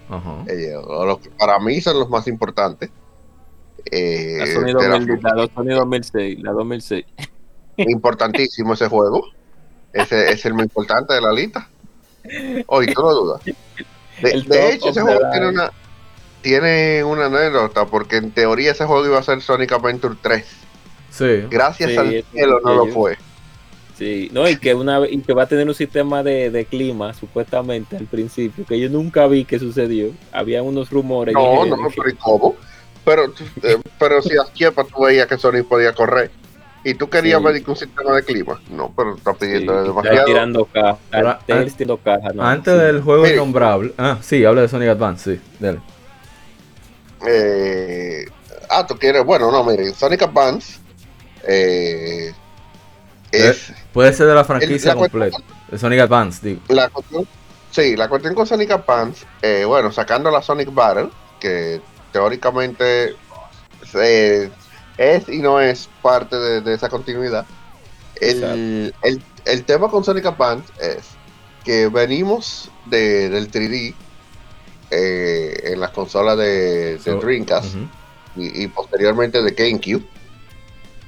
[0.47, 2.89] eh, o los que para mí son los más importantes.
[3.91, 7.05] Eh, La Sony, de la 2000, la Sony 2006, la 2006.
[7.77, 9.25] importantísimo ese juego.
[9.93, 11.67] Ese es el más importante de la lista.
[12.67, 13.41] Hoy tú no dudas.
[14.21, 15.71] De, de hecho, ese juego tiene una,
[16.41, 20.45] tiene una anécdota, porque en teoría ese juego iba a ser Sonic Adventure 3.
[21.09, 21.25] Sí.
[21.49, 23.17] Gracias Sí, al cielo no lo fue.
[23.97, 27.13] Sí, no, y que una y que va a tener un sistema de, de clima,
[27.13, 30.11] supuestamente, al principio, que yo nunca vi que sucedió.
[30.31, 31.33] Había unos rumores.
[31.33, 32.55] No, dije, no, pero ¿y cómo?
[33.05, 33.25] Pero,
[33.63, 36.29] eh, pero si a Kiepa tú veías que Sonic podía correr
[36.83, 37.45] y tú querías Sí.
[37.45, 38.59] medir un sistema de clima.
[38.69, 40.25] No, pero está sí, pidiendo está demasiado.
[40.25, 41.39] tirando caja, está
[41.75, 42.79] tirando caja, no, Antes sí.
[42.79, 43.93] del juego innombrable.
[43.97, 45.41] Ah, sí, habla de Sonic Advance, sí.
[45.59, 45.79] Dale.
[47.27, 48.25] Eh,
[48.69, 49.25] ah, tú quieres.
[49.25, 50.79] Bueno, no, miren, Sonic Advance
[51.47, 52.33] eh,
[53.31, 55.37] es Puede ser de la franquicia la cuestión- completa.
[55.69, 56.61] De Sonic Advance, digo.
[56.69, 57.27] la cuestión.
[57.71, 61.81] Sí, la cuestión con Sonic Advance, eh, bueno, sacando la Sonic Battle, que
[62.11, 63.15] teóricamente
[64.97, 67.45] es y no es parte de, de esa continuidad.
[68.19, 71.03] El, el- el tema con Sonic Advance es
[71.63, 73.93] que venimos de, del 3D
[74.91, 77.75] eh, en las consolas de, de So- Dreamcast
[78.35, 80.05] y, y posteriormente de GameCube.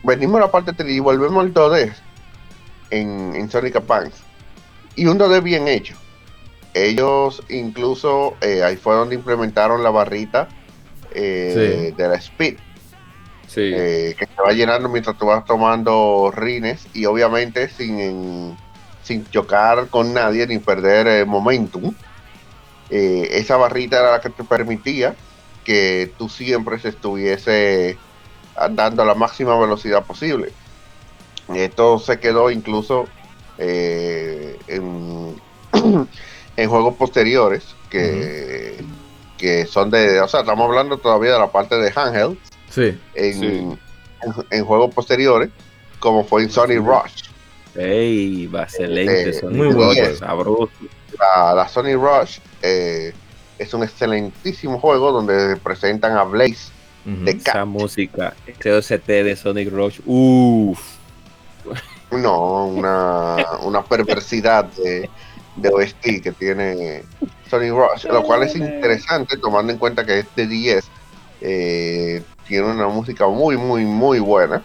[0.03, 1.93] Venimos a la parte 3D y volvemos al 2D
[2.91, 4.17] en, en Sonic Advance.
[4.95, 5.95] Y un 2D bien hecho.
[6.73, 10.47] Ellos incluso eh, ahí fue donde implementaron la barrita
[11.13, 12.57] eh, de la Speed.
[13.47, 18.55] Sí, eh, que se va llenando mientras tú vas tomando rines y obviamente sin,
[19.03, 21.93] sin chocar con nadie ni perder eh, momentum.
[22.89, 25.15] eh, esa barrita era la que te permitía
[25.65, 27.97] que tú siempre se estuviese
[28.55, 30.51] andando a la máxima velocidad posible.
[31.53, 33.05] Esto se quedó incluso
[33.57, 35.35] eh, en,
[36.57, 38.83] en juegos posteriores que,
[39.41, 42.37] que son de, o sea, estamos hablando todavía de la parte de handheld,
[42.69, 42.97] Sí.
[43.15, 43.45] en, Sí.
[43.47, 43.79] en-
[44.51, 45.49] en juegos posteriores,
[45.99, 47.23] como fue en Sonic Rush.
[47.75, 50.15] Ey, va excelente, Eh, muy Rush, bueno.
[50.15, 50.69] sabroso.
[51.19, 53.13] La, la Sonic Rush eh,
[53.57, 56.71] es un excelentísimo juego donde presentan a Blaze
[57.03, 60.79] de Esa música, ese OST de Sonic Rush, uff.
[62.11, 65.09] No, una, una perversidad de,
[65.55, 67.03] de OST que tiene
[67.51, 70.87] Sonic Rush, lo cual es interesante tomando en cuenta que este 10
[71.41, 74.63] eh, tiene una música muy, muy, muy buena,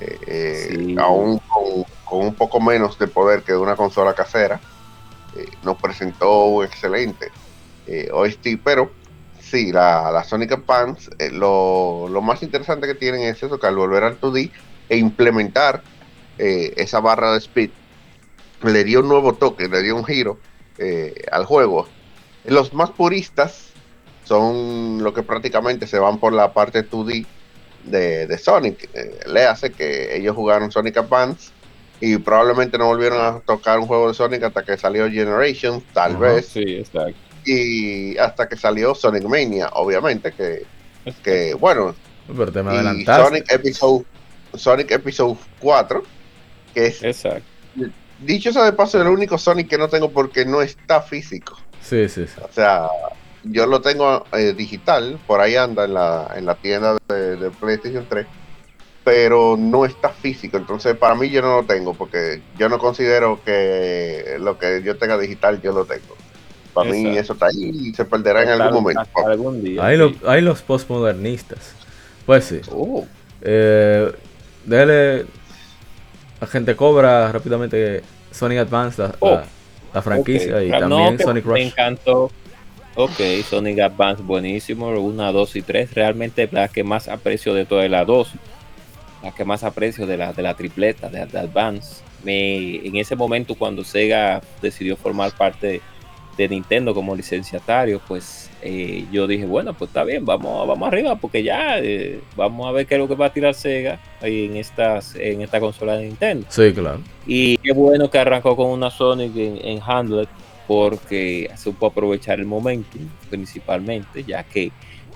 [0.00, 0.96] eh, eh, Sí.
[0.98, 4.60] aún con, con un poco menos de poder que de una consola casera.
[5.36, 7.30] eh, nos presentó un excelente
[7.86, 8.92] eh, OST, pero
[9.40, 10.52] sí, la, la Sonic
[11.18, 14.50] eh, lo, lo más interesante que tienen es eso, que al volver al 2D
[14.88, 15.82] e implementar
[16.38, 17.70] eh, esa barra de speed,
[18.62, 20.38] le dio un nuevo toque, le dio un giro
[20.78, 21.88] eh, al juego.
[22.44, 23.68] Los más puristas
[24.24, 27.26] son los que prácticamente se van por la parte 2D
[27.84, 28.88] de, de Sonic.
[28.94, 31.50] Eh, le hace que ellos jugaron Sonic Advance
[32.00, 36.16] y probablemente no volvieron a tocar un juego de Sonic hasta que salió Generations, tal
[36.16, 37.14] vez, Sí, exacto.
[37.44, 40.64] y hasta que salió Sonic Mania, obviamente, que,
[41.22, 41.94] que bueno,
[42.26, 43.22] Pero te me y adelantaste.
[43.24, 44.04] Sonic Episode,
[44.54, 46.02] Sonic Episode 4,
[46.74, 47.46] que es, Exacto.
[48.20, 51.56] dicho sea de paso, el único Sonic que no tengo porque no está físico.
[51.82, 52.40] Sí, sí, sí.
[52.42, 52.86] O sea,
[53.44, 57.50] yo lo tengo eh, digital, por ahí anda en la, en la tienda de, de
[57.50, 58.26] PlayStation 3,
[59.04, 60.56] pero no está físico.
[60.56, 64.96] Entonces, para mí yo no lo tengo porque yo no considero que lo que yo
[64.96, 66.16] tenga digital yo lo tengo.
[66.72, 67.20] Para mí Exacto.
[67.20, 69.00] eso está ahí y se perderá en algún momento.
[69.02, 69.84] hasta algún día.
[69.84, 70.02] Hay, sí.
[70.22, 71.74] lo- hay los postmodernistas.
[72.24, 72.60] Pues sí.
[72.70, 73.04] Oh,
[73.44, 74.12] Eh,
[74.64, 75.26] dele
[76.40, 79.44] a gente cobra rápidamente Sonic Advance, la, Oh, la-
[79.94, 81.60] la franquicia, y Ah, también no, Sonic Me Rush.
[81.68, 82.30] encantó.
[82.94, 85.94] Ok, Sonic Advance buenísimo, 1, 2 y 3.
[85.94, 88.30] Realmente la que más aprecio de todas las dos.
[89.22, 92.02] La que más aprecio de la, de la tripleta, de, de Advance.
[92.24, 95.80] Me, en ese momento cuando Sega decidió formar parte
[96.42, 101.16] de Nintendo como licenciatario, pues eh, yo dije, bueno, pues está bien, vamos, vamos arriba,
[101.16, 104.56] porque ya eh, vamos a ver qué es lo que va a tirar Sega en,
[104.56, 106.46] estas, en esta consola de Nintendo.
[106.48, 107.00] Sí, claro.
[107.26, 110.28] Y qué bueno que arrancó con una Sonic en, en Handlet
[110.66, 112.96] porque supo aprovechar el momento
[113.30, 114.70] principalmente, ya que,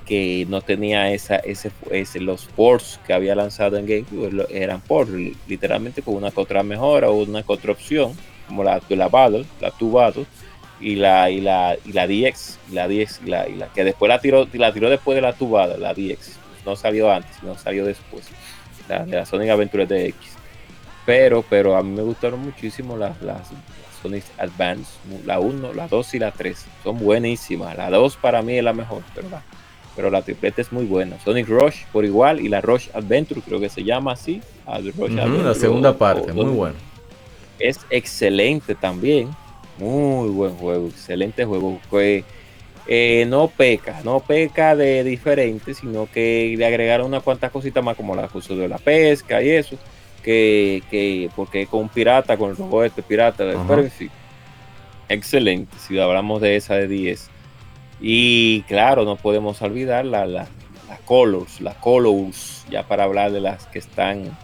[0.05, 5.13] que no tenía esa, ese, ese- los ports que había lanzado en GameCube, eran ports,
[5.13, 8.13] li- literalmente con una que otra mejora o una que otra opción,
[8.49, 10.27] como la, la Battle, la Two Battle,
[10.81, 13.85] y la, y la, y la DX, y la DX, y la, y la que
[13.85, 17.57] después la tiró, la tiró después de la Battle, la DX, no salió antes, no
[17.57, 18.27] salió después,
[18.89, 20.15] la de la Sonic Adventure DX
[21.05, 24.91] pero pero a mí me gustaron muchísimo las, las, las Sonic Advance,
[25.25, 28.73] la 1, la 2 y la 3, son buenísimas, la 2 para mí es la
[28.73, 29.43] mejor, pero la,
[29.95, 33.61] pero la tripleta es muy buena, Sonic Rush por igual y la Rush Adventure creo
[33.61, 36.75] que se llama así, ah, Rush Adventure, la segunda parte, o- muy bueno.
[37.61, 39.31] es excelente también.
[39.79, 41.79] Muy buen juego, excelente juego.
[41.91, 42.25] Que
[42.87, 47.97] eh, no peca, no peca de diferente, sino que le agregaron unas cuantas cositas más
[47.97, 49.77] como la uso de la pesca y eso.
[50.23, 53.65] Que, que porque con pirata, con el robot este pirata, Ajá.
[53.69, 54.11] pero en fin,
[55.09, 55.77] excelente.
[55.79, 57.31] Si hablamos de esa de 10.
[58.01, 60.49] Y claro, no podemos olvidar la, la,
[60.89, 64.37] la Colors, la Colors, ya para hablar de las que están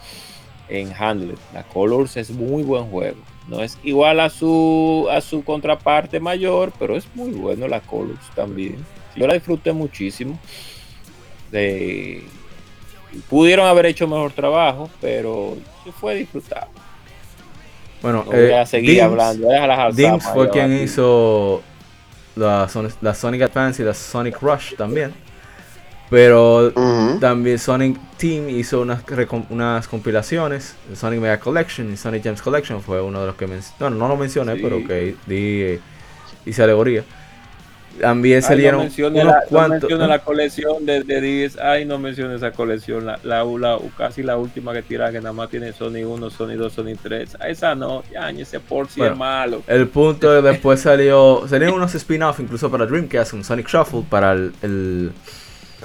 [0.68, 1.38] en Handlet.
[1.52, 3.18] La Colors es muy buen juego.
[3.48, 8.30] No es igual a su a su contraparte mayor, pero es muy bueno la Colors
[8.34, 8.76] también.
[9.16, 10.38] Yo la disfruté muchísimo.
[11.50, 12.22] De-
[13.28, 16.70] pudieron haber hecho mejor trabajo, pero sí fue disfrutable.
[18.00, 19.50] Bueno, No voy a eh, seguir Dims- hablando.
[19.50, 21.62] al Dims fue quien hizo
[22.36, 22.68] la,
[23.00, 25.12] la Sonic Advance y la Sonic Rush también.
[26.12, 27.18] Pero Ujú.
[27.20, 29.02] también Sonic Team hizo unas,
[29.48, 30.76] unas compilaciones.
[30.94, 33.76] Sonic Mega Collection y Sonic Gems Collection fue uno de los que mencioné.
[33.80, 34.60] No, no lo mencioné, Sí.
[34.62, 35.80] pero que di, eh,
[36.44, 37.02] hice alegoría.
[38.00, 39.90] También Ay, salieron no unos la, no cuantos.
[39.90, 39.96] ¿eh?
[39.96, 41.58] la colección de, de 10.
[41.58, 43.04] Ay, no mencione esa colección.
[43.06, 46.56] La, la, la- casi la última que tira, que nada más tiene Sony 1, Sony
[46.56, 47.36] 2, Sony 3.
[47.40, 49.14] A esa no, ya, ese por si Bueno.
[49.14, 49.62] es malo.
[49.66, 51.44] El punto es después salió.
[51.48, 54.52] Salieron unos spin-off incluso para Dreamcast, un Sonic Shuffle, para el.
[54.62, 55.12] el,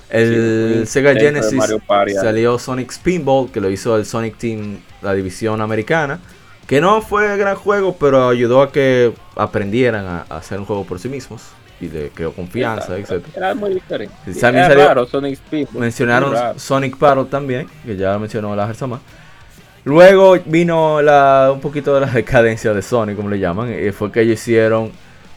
[0.09, 5.13] el Sí, Sega Genesis Party, salió Sonic Spinball, que lo hizo el Sonic Team, la
[5.13, 6.19] división americana.
[6.65, 10.83] Que no fue gran juego, pero ayudó a que aprendieran a, a hacer un juego
[10.85, 11.41] por sí mismos.
[11.79, 13.23] y le creó confianza, etc.
[13.35, 14.13] Era muy diferente.
[14.25, 16.59] Sí, Era salió- raro Sonic muy Mencionaron raro.
[16.59, 18.99] Sonic Battle también, que ya lo mencionó la Gersama.
[19.83, 24.11] Luego vino la, un poquito de la decadencia de Sonic, como le llaman, y fue
[24.11, 24.91] que ellos hicieron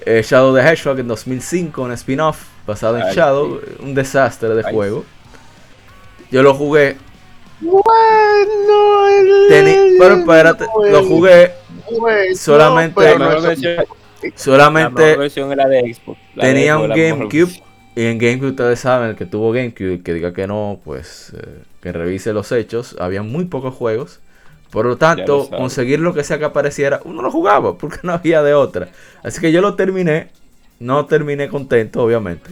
[0.05, 4.63] eh, Shadow the Hedgehog en 2005, un spin-off basado en Ay, Shadow, un desastre de
[4.67, 5.05] Ay, juego.
[6.31, 6.97] Yo lo jugué,
[7.61, 11.53] Bueno, el- teni- pero espérate, lo jugué
[11.99, 13.89] bueno, solamente- pero La no la mejor
[14.37, 16.19] solamente versión era de Xbox.
[16.35, 17.63] La de tenía Xbox un la GameCube.
[17.97, 21.33] Y en GameCube ustedes saben, el que tuvo GameCube, el que diga que no, pues
[21.37, 22.97] eh, que revise los hechos.
[23.01, 24.21] Había muy pocos juegos.
[24.71, 28.43] Por lo tanto, conseguir lo que sea que apareciera, uno lo jugaba porque no había
[28.43, 28.89] de otra.
[29.23, 30.29] Así que yo lo terminé.
[30.81, 32.51] No terminé contento, obviamente.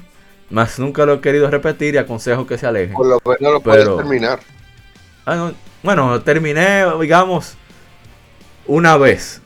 [0.50, 2.94] Más nunca lo he querido repetir y aconsejo que se alejen.
[2.94, 4.40] Por lo menos lo puedes terminar.
[5.26, 7.58] Ah, no, bueno, terminé, digamos,
[8.66, 9.42] una vez.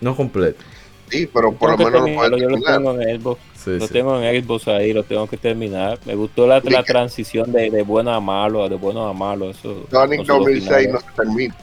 [0.00, 0.64] No completo.
[1.10, 2.74] Sí, pero por lo menos lo puedes terminarlo, yo lo terminar.
[2.78, 3.40] tengo en Xbox.
[3.54, 3.92] Sí, Lo sí.
[3.92, 6.00] tengo en Xbox ahí, lo tengo que terminar.
[6.04, 9.50] Me gustó la, la transición de, de bueno a malo, de bueno a malo.
[9.50, 10.92] Eso, Sonic eso lo 2006 final.
[10.92, 11.54] no se termina.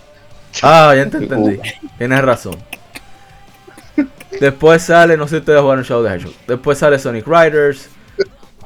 [0.62, 1.60] Ah, ya te entendí.
[1.98, 2.66] Tienes razón.
[4.40, 6.34] Después sale, no sé si ustedes jugaron Shadow the Hedgehog.
[6.48, 7.90] Después sale Sonic Riders.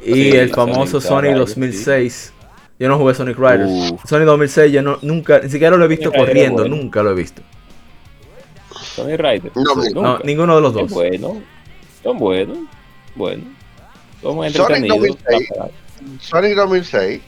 [0.03, 2.33] Y Sí, el famoso Sonic Sonic Riders, 2006.
[2.77, 3.69] Yo no jugué Sonic Riders.
[3.93, 4.01] Uf.
[4.07, 6.75] Sonic 2006 yo no, nunca, ni siquiera lo he visto Sonic Riders corriendo, bueno.
[6.75, 7.41] nunca lo he visto.
[8.95, 9.51] Sonic Rider.
[9.55, 10.23] No, Sí, no, No, nunca.
[10.25, 10.91] ninguno de los Es dos.
[10.91, 11.41] bueno.
[12.03, 12.57] Son buenos.
[13.15, 13.43] Bueno.
[14.21, 15.17] Son muy Sonic entretenidos.
[15.27, 15.49] 2006.
[16.21, 17.21] Sonic 2006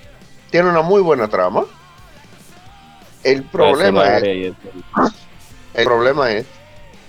[0.51, 1.65] tiene una muy buena trama.
[3.23, 4.23] El problema es,
[5.73, 6.45] el problema es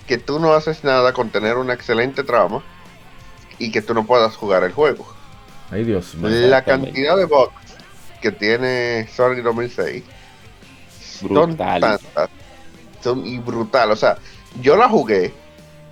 [0.09, 2.63] que tú no haces nada con tener una excelente trama
[3.59, 5.07] y que tú no puedas jugar el juego.
[5.71, 6.31] Ay, Dios mío.
[6.49, 7.53] La cantidad de bugs
[8.21, 10.03] que tiene Sonic 2006
[11.21, 11.81] son Brutal.
[11.81, 12.31] tantas,
[13.03, 13.91] son y brutal.
[13.93, 14.17] O sea,
[14.61, 15.35] yo la jugué,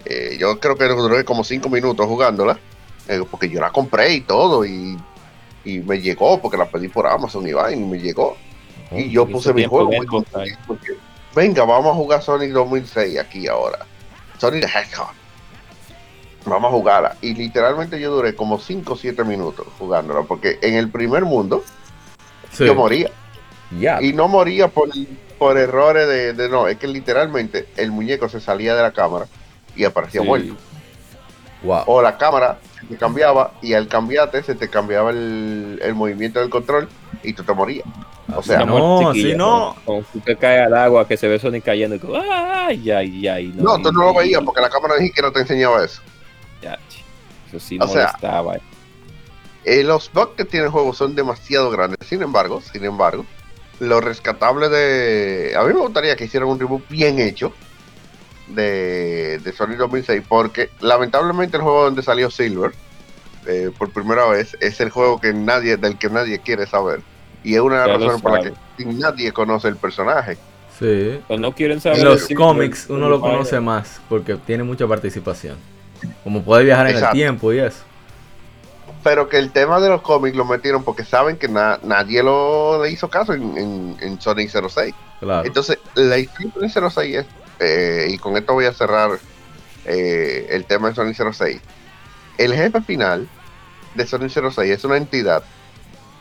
[0.04, 2.58] eh, yo creo que duré como 5 minutos jugándola,
[3.08, 4.96] eh, porque yo la compré y todo, y,
[5.64, 8.36] y me llegó, porque la pedí por Amazon y vaina, y me llegó.
[8.92, 10.06] Y yo puse mi juego muy
[10.66, 10.96] porque,
[11.34, 13.84] venga, vamos a jugar Sonic 2006 aquí ahora.
[14.38, 15.10] Sonic the Hedgehog.
[16.44, 17.16] Vamos a jugarla.
[17.22, 21.64] Y literalmente yo duré como 5 o 7 minutos jugándola, porque en el primer mundo
[22.52, 22.64] Sí.
[22.66, 23.10] yo moría.
[24.00, 24.90] Y no moría por,
[25.38, 29.26] por errores de, de no, es que literalmente el muñeco se salía de la cámara
[29.74, 30.26] y aparecía Sí.
[30.26, 30.54] muerto.
[31.62, 31.82] Wow.
[31.86, 36.38] O la cámara se te cambiaba y al cambiarte se te cambiaba el, el movimiento
[36.38, 36.88] del control
[37.24, 37.86] y tú te morías.
[38.34, 39.76] O sea, no, chiquilla, no.
[39.84, 43.28] Como como que cae al agua, que se ve Sonic cayendo y como, ay, ay,
[43.28, 43.52] ay.
[43.54, 46.02] No, tú no lo veías porque la cámara ni siquiera te enseñaba eso.
[46.60, 46.78] Ya,
[47.48, 48.56] eso sí O sea, molestaba.
[49.64, 51.98] Eh, los bugs que tiene el juego son demasiado grandes.
[52.08, 53.24] Sin embargo, sin embargo,
[53.80, 55.54] lo rescatable de.
[55.56, 57.52] A mí me gustaría que hicieran un reboot bien hecho
[58.48, 62.72] de, de Sonic 2006, porque lamentablemente el juego donde salió Silver
[63.46, 67.00] eh, por primera vez es el juego que nadie del que nadie quiere saber.
[67.46, 70.36] Y es una de las razones por las que nadie conoce el personaje.
[70.78, 71.20] Sí.
[71.26, 71.98] Pues no quieren saber.
[72.00, 75.56] En los cómics uno lo conoce más porque tiene mucha participación.
[76.24, 77.82] Como puede viajar en el tiempo y eso.
[79.02, 82.82] Pero que el tema de los cómics lo metieron porque saben que na- nadie lo
[82.82, 84.94] le hizo caso en, en- en Sonic 06.
[85.20, 85.46] Claro.
[85.46, 87.26] Entonces, la historia de 06 es,
[87.60, 89.10] eh, y con esto voy a cerrar
[89.84, 91.60] eh, el tema de Sonic 06.
[92.38, 93.28] El jefe final
[93.94, 95.42] de Sonic 06 es una entidad,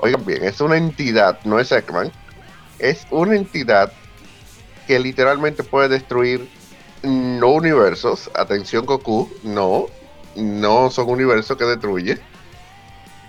[0.06, 2.12] oigan bien, es una entidad, no es Eggman,
[2.80, 3.92] es una entidad
[4.88, 6.48] que literalmente puede destruir
[7.04, 9.88] no universos, atención Goku, no,
[10.36, 12.20] no son universos que destruye,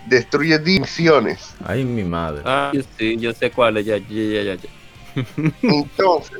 [0.07, 1.53] destruye dimensiones.
[1.65, 2.41] Ay, mi madre.
[2.45, 3.85] Ah, yo sí, yo sé cuál es.
[3.85, 4.69] Ya, ya, ya, ya, ya.
[5.61, 6.39] Entonces,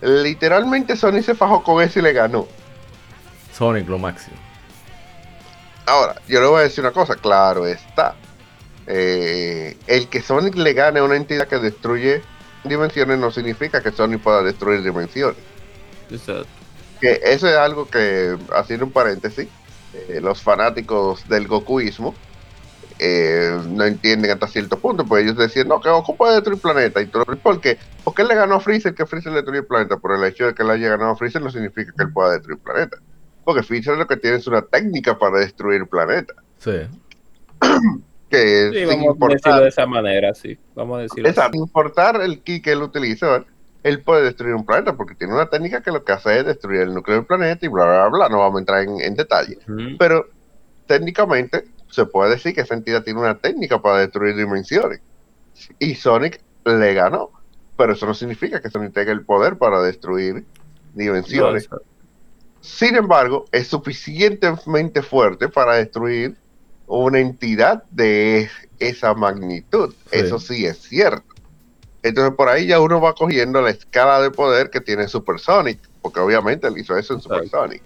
[0.00, 2.46] literalmente Sonic se fajó con eso y le ganó.
[3.52, 4.36] Sonic lo máximo.
[5.86, 8.14] Ahora, yo le voy a decir una cosa, claro está.
[8.86, 12.22] Eh, el que Sonic le gane a una entidad que destruye
[12.64, 15.40] dimensiones no significa que Sonic pueda destruir dimensiones.
[16.10, 16.46] Exacto.
[17.00, 19.48] Que eso es algo que, haciendo un paréntesis,
[19.94, 22.14] eh, los fanáticos del Gokuismo
[22.98, 27.00] eh, no entienden hasta cierto punto, porque ellos decían, no, que Goku puede destruir planeta.
[27.00, 27.78] Y todo, ¿Por qué?
[28.04, 29.96] Porque él le ganó a Freezer, que Freezer destruyó el planeta.
[29.96, 32.32] Por el hecho de que él haya ganado a Freezer no significa que él pueda
[32.32, 32.98] destruir planeta.
[33.44, 36.34] Porque Freezer lo que tiene es una técnica para destruir planeta.
[36.58, 36.86] Sí.
[38.32, 40.58] Que Sí, vamos a decirlo importar, de esa manera, sí.
[40.74, 41.40] Vamos a decirlo así.
[41.52, 43.44] sin importar el ki que él utilizó,
[43.82, 46.82] él puede destruir un planeta porque tiene una técnica que lo que hace es destruir
[46.82, 48.28] el núcleo del planeta y bla, bla, bla.
[48.28, 49.58] No vamos a entrar en, en detalle.
[49.98, 50.28] Pero
[50.86, 55.00] técnicamente se puede decir que esa entidad tiene una técnica para destruir dimensiones.
[55.78, 57.30] Y Sonic le ganó.
[57.76, 60.44] Pero eso no significa que Sonic tenga el poder para destruir
[60.94, 61.70] dimensiones.
[61.70, 61.78] No,
[62.60, 66.36] Sin embargo, es suficientemente fuerte para destruir
[66.98, 68.48] una entidad de
[68.78, 69.94] esa magnitud.
[70.10, 70.18] Sí.
[70.18, 71.24] Eso sí es cierto.
[72.02, 75.78] Entonces por ahí ya uno va cogiendo la escala de poder que tiene Super Sonic,
[76.02, 77.66] porque obviamente él hizo eso en Super Exacto.
[77.66, 77.82] Sonic.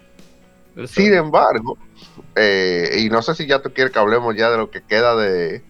[0.88, 1.78] Sin embargo,
[2.34, 5.16] eh, y no sé si ya tú quieres que hablemos ya de lo que queda
[5.16, 5.62] de,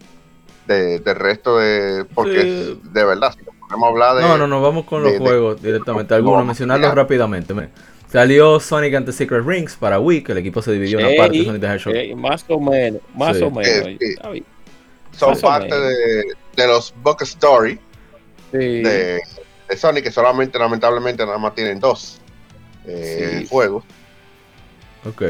[0.67, 2.05] de- del resto de...
[2.13, 2.81] Porque Sí.
[2.91, 4.21] de verdad, si a hablar de...
[4.21, 6.13] No, no, no, vamos con los de- juegos directamente.
[6.13, 7.53] no, Algunos, no, mencionarlos rápidamente.
[7.53, 7.71] Miren.
[8.11, 11.11] Salió Sonic and the Secret Rings para Wii, que el equipo se dividió en una
[11.13, 11.95] Ey, parte de Sonic the Hedgehog.
[11.95, 13.43] ey, más o menos, más Sí.
[13.43, 13.87] o menos.
[13.87, 14.43] Eh, sí.
[15.11, 16.23] Son más parte de,
[16.55, 17.79] de los Book Story
[18.51, 18.57] Sí.
[18.57, 19.19] de,
[19.69, 22.21] de Sonic, que solamente lamentablemente nada más tienen dos
[22.85, 23.47] eh, Sí.
[23.49, 23.83] juegos.
[25.05, 25.23] Ok.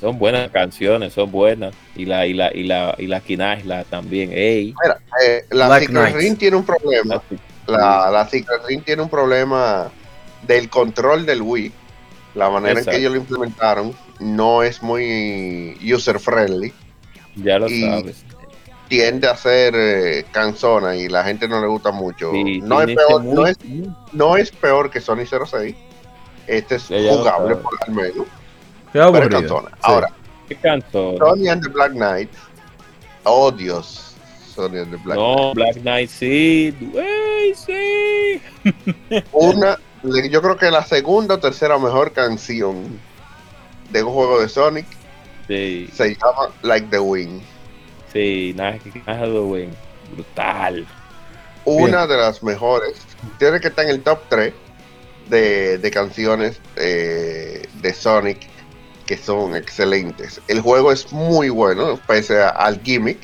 [0.00, 1.74] Son buenas canciones, son buenas.
[1.96, 4.30] Y la, y la, y la, y la Kinajla también.
[4.32, 4.74] Ey.
[4.82, 6.16] Mira, eh, la Black Secret Knights.
[6.18, 7.22] Ring tiene un problema.
[7.66, 9.90] La, la Secret Ring tiene un problema
[10.46, 11.72] del control del Wii.
[12.34, 12.90] La manera en Exacto.
[12.92, 16.72] que ellos lo implementaron no es muy user friendly.
[17.36, 18.24] Ya lo Y- sabes.
[18.88, 22.30] Tiende a ser eh, cansona y la gente no le gusta mucho.
[22.32, 25.74] Sí, no, es peor, ese no, es, muy- no es peor que Sonic 06.
[26.46, 28.26] Este es Ya, jugable por al menos.
[28.92, 29.68] Qué Pero es cansona.
[29.70, 29.76] Sí.
[29.82, 30.08] Ahora,
[30.48, 31.16] ¿Qué canto?
[31.16, 32.28] Sony and the Black Knight.
[33.24, 34.14] Oh Dios.
[34.54, 35.38] Sony and the Black Knight.
[35.38, 36.74] No, Black Knight sí.
[36.94, 38.42] Ey, sí.
[39.32, 42.98] Una, yo creo que la segunda o tercera mejor canción
[43.90, 44.86] de un juego de Sonic
[45.48, 47.42] Sí, se llama Like the Wind.
[48.12, 49.70] sí, nada, nada de buen.
[50.14, 50.86] Brutal.
[51.64, 52.94] Una de las mejores.
[53.38, 54.52] Tiene que estar en el top 3
[55.28, 58.38] de, de canciones eh, de Sonic
[59.06, 60.40] que son excelentes.
[60.48, 63.18] El juego es muy bueno, pese a- al gimmick.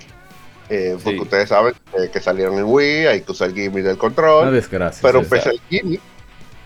[0.70, 1.22] eh, porque Sí.
[1.22, 4.52] ustedes saben eh, que salieron en Wii, hay que usar el gimmick del Una control.
[4.52, 5.00] desgracia.
[5.02, 6.00] Pero pese al gimmick,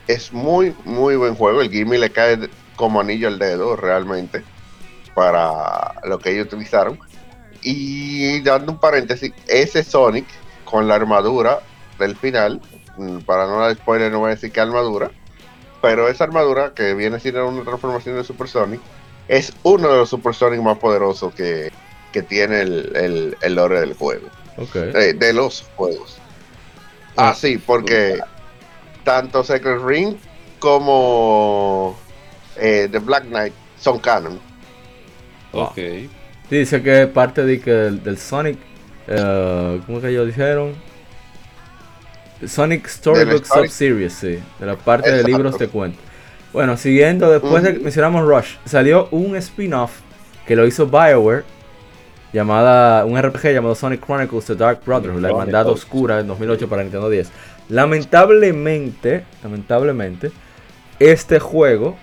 [0.06, 1.60] es muy, muy buen juego.
[1.60, 2.38] El gimmick le cae
[2.76, 4.42] como anillo al dedo realmente
[5.14, 6.98] para lo que ellos utilizaron.
[7.62, 10.26] Y dando un paréntesis, ese Sonic
[10.64, 11.60] con la armadura
[11.98, 12.60] del final,
[12.96, 15.10] mm, para no dar spoiler, no voy a decir qué armadura,
[15.80, 18.80] pero esa armadura que viene siendo una transformación de Super Sonic,
[19.28, 21.70] es uno de los Super Sonic más poderosos que,
[22.12, 24.74] que tiene el, el, el lore del juego Ok.
[24.76, 26.16] eh, de los juegos.
[27.16, 28.18] Ah, Ah, sí, porque
[29.04, 30.14] tanto Secret Ring
[30.58, 31.96] como
[32.56, 34.38] eh, The Black Knight son canon.
[35.52, 35.78] Ok.
[36.50, 38.58] Dice que parte de que del, del Sonic.
[39.08, 40.74] eh, ¿Cómo que ellos dijeron?
[42.46, 44.38] Sonic Storybook Story- Sub-Series, sí.
[44.58, 46.00] De la parte de libros de cuentos.
[46.52, 49.92] Bueno, siguiendo, después de que mencionamos Rush, salió un spin-off
[50.46, 51.44] que lo hizo BioWare.
[52.32, 56.82] Llamada, un RPG llamado Sonic Chronicles The Dark Brotherhood, la hermandad oscura en 2008 para
[56.82, 57.30] Nintendo 10.
[57.68, 60.30] Lamentablemente, lamentablemente,
[60.98, 61.96] este juego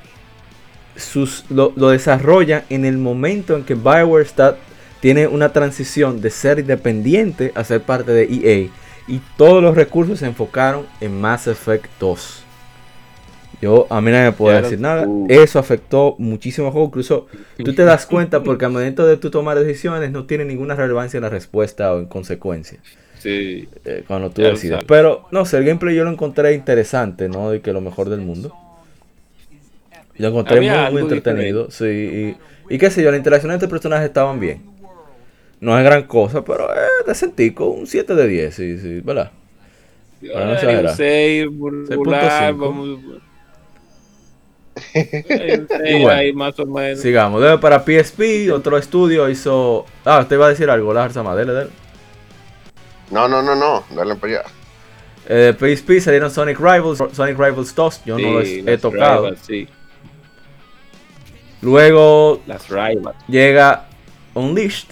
[0.96, 4.58] sus, lo, lo desarrollan en el momento en que BioWare está,
[5.00, 8.70] tiene una transición de ser independiente a ser parte de EA.
[9.08, 12.44] Y todos los recursos se enfocaron en Mass Effect 2.
[13.62, 15.06] Yo, a mí nadie me puede decir nada.
[15.08, 15.26] uh.
[15.30, 16.88] Eso afectó muchísimo al juego.
[16.88, 20.76] Incluso tú te das cuenta porque al momento de tú tomar decisiones no tiene ninguna
[20.76, 22.80] relevancia en la respuesta o en consecuencia
[23.20, 23.68] Sí.
[23.86, 24.84] eh, cuando tú sabes.
[24.88, 27.52] Pero no sé, el gameplay yo lo encontré interesante, ¿no?
[27.52, 28.56] De que lo mejor del mundo.
[30.18, 31.86] Lo encontré Había muy, entretenido, sí.
[32.70, 34.62] Y, y qué sé yo, las interacciones entre personajes estaban bien.
[35.62, 39.32] No es gran cosa, pero eh, decentico, un 7 de 10, sí, sí, ¿verdad?
[40.34, 40.86] Para no Ay, exagerar.
[40.86, 41.44] un seis,
[41.90, 42.58] regular, 6.5.
[42.58, 43.00] vamos.
[45.86, 47.00] Y bueno, ahí más o menos.
[47.00, 49.86] Sigamos, debe para PSP, otro estudio hizo...
[50.06, 51.70] Ah, usted iba a decir algo, la Sama, dele, dele.
[53.12, 54.44] No, no, no, no, dale para allá.
[55.28, 59.24] Eh, PSP salieron Sonic Rivals, Sonic Rivals 2, yo no los he las tocado.
[59.26, 59.68] Rivals, sí,
[61.62, 63.18] Luego las Rivals.
[63.28, 63.88] llega
[64.34, 64.88] Unleashed,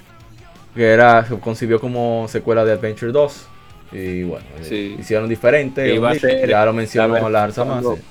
[0.76, 3.48] que era, se concibió como secuela de Adventure 2.
[3.94, 5.94] Y bueno, eh, hicieron diferente.
[5.94, 6.74] Iba a Unleashed, ser- ya lo
[7.14, 8.02] ver, la cuando- sí.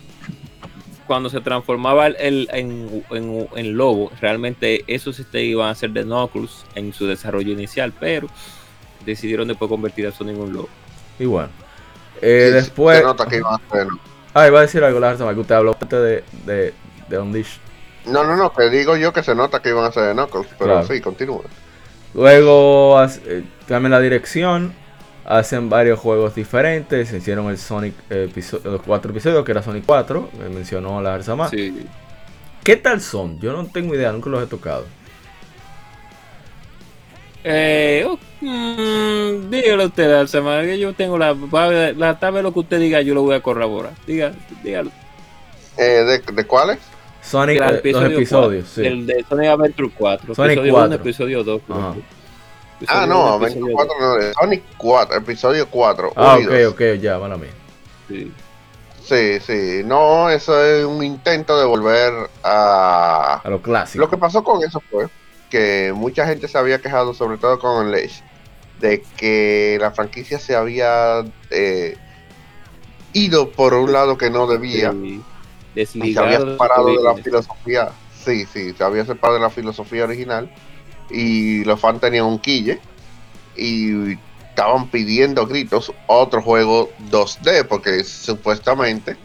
[1.07, 5.91] Cuando se transformaba el, el- en, en, en lobo, realmente esos este iban a ser
[5.91, 8.27] de Knuckles en su desarrollo inicial, pero
[9.07, 10.69] decidieron después convertir a Sonic en un lobo.
[11.19, 11.49] Y bueno.
[12.21, 12.99] Eh, Sí, después.
[12.99, 13.87] Se nota que iban a hacer.
[14.35, 16.75] Ah, iba a decir algo, la Arzama, que usted habló antes de, de,
[17.09, 17.61] de Unleashed.
[18.07, 20.47] No, no, no, que digo yo que se nota que iban a hacer de Knuckles,
[20.59, 20.87] pero Claro.
[20.87, 21.43] sí, continúa.
[22.15, 24.73] Luego hace- eh, cambian la dirección,
[25.25, 28.31] hacen varios juegos diferentes, hicieron el Sonic eh,
[28.65, 31.49] los cuatro episodios, que era Sonic 4, me mencionó la Arzama.
[31.49, 31.87] Sí.
[32.63, 33.39] ¿Qué tal son?
[33.41, 34.85] Yo no tengo idea, nunca los he tocado.
[37.49, 41.33] Eh, oh, mm, dígalo usted, Alzama, que yo tengo la,
[41.97, 43.93] la tal vez lo que usted diga, yo lo voy a corroborar.
[44.05, 44.33] Diga,
[44.65, 44.91] dígalo.
[45.77, 46.79] Eh, ¿de, ¿De cuáles?
[47.23, 48.89] Sonic, El eh, los episodio episodios, cuatro, sí.
[48.89, 50.35] El de Sonic Adventure 4.
[50.35, 50.87] Sonic episodio 4.
[50.87, 51.63] 1, episodio 2.
[51.67, 51.95] creo Ajá.
[51.95, 52.87] que.
[52.89, 56.13] Ah, no, 24 no, Sonic 4, episodio 4.
[56.17, 57.53] Ah, ok, ok, ya, mala mía.
[58.09, 58.33] Sí.
[59.05, 63.41] Sí, sí, no, eso es un intento de volver a...
[63.45, 64.05] A lo clásico.
[64.05, 65.07] Lo que pasó con eso fue
[65.57, 68.23] que mucha gente se había quejado, sobre todo con Unleashed,
[68.79, 71.97] de que la franquicia se había eh,
[73.15, 75.23] ido por un lado que no debía Sí.
[75.75, 77.89] y se había separado de la filosofía.
[78.23, 80.51] Sí, sí, se había separado de la filosofía original
[81.11, 82.81] y los fans tenían un quille
[83.57, 84.13] y
[84.51, 89.17] estaban pidiendo gritos otro juego 2D porque supuestamente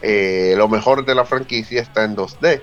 [0.00, 2.60] eh, lo mejor de la franquicia está en 2D.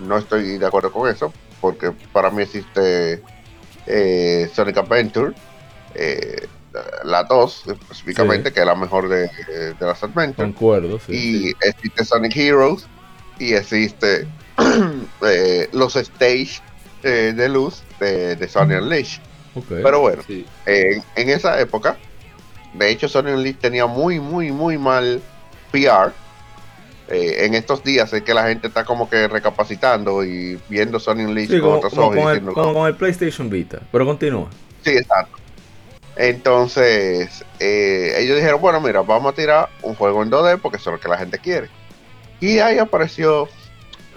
[0.00, 3.22] No estoy de acuerdo con eso porque para mí existe
[3.86, 5.32] eh, Sonic Adventure,
[5.94, 6.46] eh,
[7.04, 8.54] la 2 específicamente, Sí.
[8.54, 11.12] que es la mejor de, de las Adventures Concuerdo, sí.
[11.62, 12.86] y existe Sonic Heroes
[13.38, 14.26] y existe
[15.26, 16.60] eh, los stage
[17.02, 19.20] eh, de luz de, de Sonic Unleashed.
[19.54, 19.64] Ok.
[19.68, 20.44] Pero bueno, Sí.
[20.66, 21.96] en, en esa época,
[22.74, 25.22] de hecho Sonic Unleashed tenía muy, muy, muy mal
[25.72, 26.12] PR.
[27.08, 31.28] Eh, en estos días es que la gente está como que recapacitando y viendo Sonic
[31.28, 32.18] Unleashed Sí, con como, otros como ojos.
[32.18, 33.80] con el, como con el PlayStation Vita.
[33.92, 34.48] Pero continúa.
[34.84, 35.36] Sí, exacto.
[36.16, 40.90] Entonces, eh, ellos dijeron, bueno, mira, vamos a tirar un juego en 2D porque eso
[40.90, 41.68] es lo que la gente quiere.
[42.40, 43.48] Y ahí apareció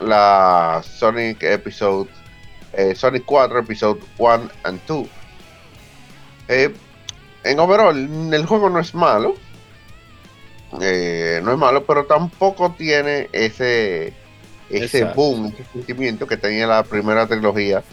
[0.01, 2.09] la Sonic Episode,
[2.73, 5.07] eh, Sonic 4 Episode 1 and 2.
[6.47, 6.73] Eh,
[7.43, 9.35] en overall, el juego no es malo.
[10.81, 14.13] Eh, no es malo, pero tampoco tiene ese,
[14.69, 15.15] ese Exacto.
[15.15, 17.83] boom, ese sentimiento que tenía la primera trilogía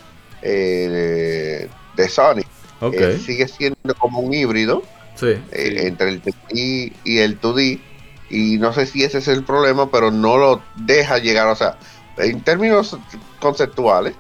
[0.42, 2.46] eh, de, Sonic.
[2.92, 4.82] Eh, sigue siendo como un híbrido
[5.14, 5.28] sí.
[5.28, 5.86] eh, Sí.
[5.86, 7.80] entre el 3D y el 2D.
[8.28, 11.46] Y no sé si ese es el problema, pero no lo deja llegar.
[11.46, 11.78] O sea,
[12.18, 12.96] en términos
[13.40, 14.14] conceptuales,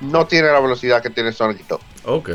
[0.00, 1.80] no tiene la velocidad que tiene Sonic y todo.
[2.04, 2.30] Ok.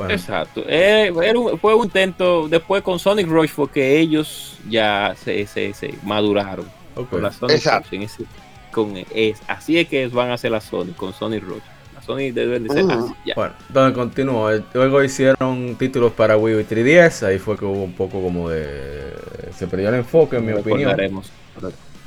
[0.00, 0.14] Bueno.
[0.14, 0.62] Exacto.
[0.66, 2.48] Eh, era un- fue un intento.
[2.48, 6.66] Después con Sonic Rush fue que ellos ya se, se, se maduraron.
[6.96, 7.10] ok.
[7.10, 7.88] Con la Sonic Exacto.
[7.92, 8.24] Rush, ese-
[8.72, 11.60] con, es, así es que van a hacer la Sonic, con Sonic Rush.
[11.94, 12.92] La Sonic deben de ser Ujú.
[13.04, 13.14] así.
[13.26, 13.34] Ya.
[13.34, 14.50] Bueno, entonces continuó.
[14.52, 17.26] Eh, Luego hicieron títulos para Wii U y 3DS.
[17.26, 19.12] Ahí fue que hubo un poco como de.
[19.54, 20.80] Se perdió el enfoque, en mi no opinión.
[20.90, 21.30] recordaremos.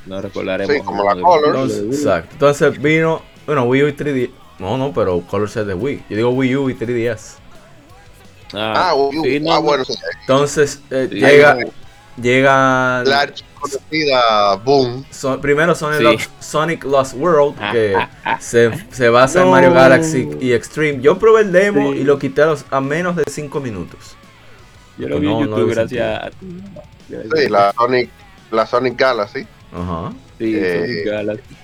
[0.08, 0.74] No recordaremos.
[0.76, 1.78] Sí, como la de- Colors.
[1.78, 2.30] Exacto.
[2.34, 3.22] Entonces vino.
[3.46, 4.30] Bueno, Wii U y 3DS.
[4.60, 6.04] No, no, pero Color es de Wii.
[6.10, 7.38] Yo digo Wii U y 3DS.
[8.54, 9.24] Ah, Ah, Wii U.
[9.24, 9.62] sí, no, Ah, no.
[9.64, 9.94] bueno, sí.
[10.22, 11.16] Entonces eh, Sí.
[11.20, 11.58] llega.
[12.22, 13.04] Llega.
[13.06, 13.28] La
[13.60, 15.04] conocida Boom.
[15.10, 16.04] Son- primero Sonic, Sí.
[16.04, 18.38] Lost, Sonic Lost World, que ah, ah.
[18.40, 19.50] se, se basa en.
[19.50, 21.02] Mario Galaxy y Extreme.
[21.02, 22.00] Yo probé el demo Sí.
[22.00, 24.16] y lo quité a, los- a menos de 5 minutos.
[24.98, 26.62] Yo lo vi No, en YouTube gracias a ti.
[27.10, 28.10] Sí, la Sonic,
[28.52, 29.48] la Sonic Galaxy.
[29.74, 30.12] Ajá.
[30.38, 31.56] Sí, Eh, Sonic Galaxy.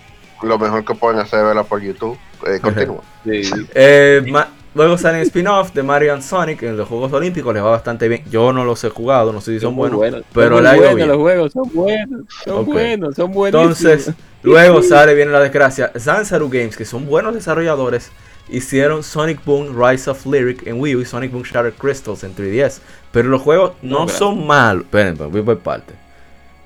[0.42, 2.18] Lo mejor que pueden hacer es verla por YouTube.
[2.48, 3.02] Eh, continúa.
[3.26, 3.52] Sí.
[3.76, 7.72] Eh, ma- luego salen spin-off de Mario and Sonic en los Juegos Olímpicos, les va
[7.72, 8.24] bastante bien.
[8.32, 10.00] Yo no los he jugado, no sé si son buenos,
[10.34, 11.08] pero buenos bien.
[11.10, 13.82] los juegos, son buenos, son buenos, son buenísimos.
[13.82, 15.92] Entonces, luego sale, viene la desgracia.
[16.00, 18.10] Zanzaru Games, que son buenos desarrolladores,
[18.48, 22.34] hicieron Sonic Boom Rise of Lyric en Wii U y Sonic Boom Shattered Crystals en
[22.34, 22.80] 3DS.
[23.12, 24.84] Pero los juegos no, No, son malos.
[24.84, 25.94] Esperen, voy por parte.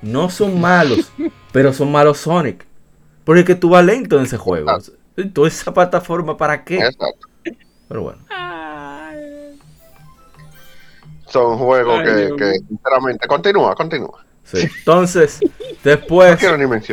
[0.02, 1.10] No son malos,
[1.52, 2.64] pero son malos Sonic.
[3.24, 4.70] Porque tú vas lento en ese juego.
[5.32, 6.76] Toda esa plataforma, ¿para qué?
[6.76, 7.33] Exacto.
[7.88, 8.18] Pero bueno.
[11.28, 14.24] Son juegos Ay, que, que, sinceramente, continúa, continúa.
[14.44, 14.68] Sí.
[14.78, 15.40] Entonces,
[15.84, 16.38] después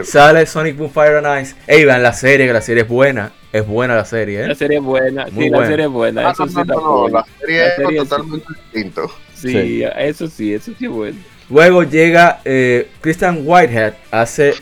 [0.04, 1.56] sale Sonic Boom Fire and Ice.
[1.68, 3.32] Ey, vean la serie, que la serie es buena.
[3.52, 4.56] Es buena la serie, La ¿eh?
[4.56, 5.60] serie es buena, Muy sí, buena.
[5.60, 7.20] la serie es buena, Ah, eso no, sí no, está no, no, buena.
[7.20, 7.96] la serie La es sí.
[7.98, 9.12] totalmente distinto.
[9.36, 9.84] Sí, Sí.
[9.98, 11.18] eso sí, eso sí es bueno.
[11.50, 14.54] Luego llega eh, Christian Whitehead, hace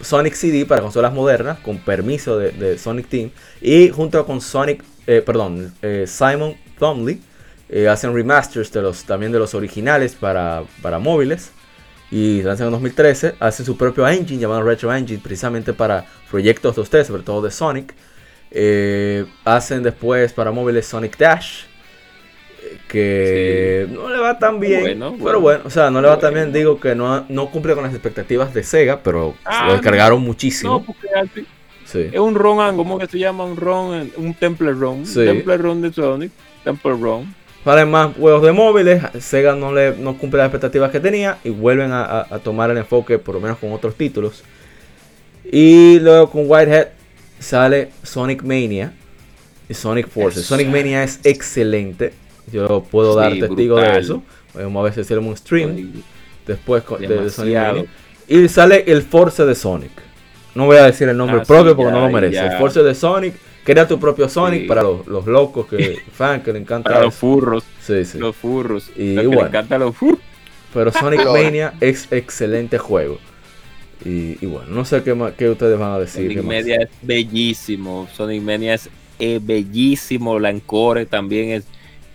[0.00, 3.30] Sonic CD para consolas modernas, con permiso de, de Sonic Team.
[3.60, 7.20] Y junto con Sonic, eh, perdón, eh, Simon Thomley,
[7.68, 11.50] eh, hacen remasters de los, también de los originales para, para móviles.
[12.10, 17.04] Y lanzan en 2013, hacen su propio engine llamado Retro Engine, precisamente para proyectos 2D,
[17.04, 17.94] sobre todo de Sonic.
[19.44, 21.64] Hacen después para móviles Sonic Dash,
[22.88, 25.40] que no le va tan bien, Bueno, pero bueno.
[25.40, 26.58] bueno, o sea, no le va tan bien, Bueno.
[26.58, 30.26] digo que no, no cumple con las expectativas de Sega, pero Ah, lo descargaron No,
[30.26, 30.84] muchísimo.
[30.84, 31.08] porque
[31.86, 32.08] sí.
[32.12, 33.44] es un run, ¿cómo que se llama?
[33.44, 35.06] Un run, un temple run.
[35.06, 35.24] Sí.
[35.24, 36.30] Temple run de Sonic.
[36.64, 37.34] Temple run.
[37.64, 41.50] Salen más juegos de móviles, Sega no, le, no cumple las expectativas que tenía y
[41.50, 44.44] vuelven a, a- a tomar el enfoque, por lo menos con otros títulos.
[45.50, 46.88] Y luego con Whitehead
[47.38, 48.92] sale Sonic Mania
[49.68, 50.44] y Sonic Forces.
[50.46, 52.12] Sonic Mania es excelente,
[52.52, 54.22] yo puedo dar testigo de eso.
[54.54, 55.92] Vamos a ver si hacemos un stream
[56.46, 57.54] después de, de Sonic.
[57.56, 57.84] Mania.
[58.28, 59.90] Y sale el Force de Sonic.
[60.56, 62.34] No voy a decir el nombre Ah, propio sí, porque no lo merece.
[62.34, 62.46] ya.
[62.52, 64.68] El Force de Sonic Crea tu propio Sonic Sí.
[64.68, 66.88] para los, los locos que fan que le encanta.
[66.90, 68.18] Para los furros, Sí, sí.
[68.18, 68.90] los furros.
[68.96, 69.42] Y Los que bueno.
[69.42, 70.20] le encantan los furros.
[70.72, 71.24] Pero Sonic.
[71.26, 73.18] Mania es excelente juego.
[74.04, 76.30] Y, y bueno, no sé qué, más, qué ustedes van a decir.
[76.30, 76.44] Sonic.
[76.44, 78.06] Mania es bellísimo.
[78.14, 80.38] Sonic Mania es eh, bellísimo.
[80.38, 81.64] La Encore también es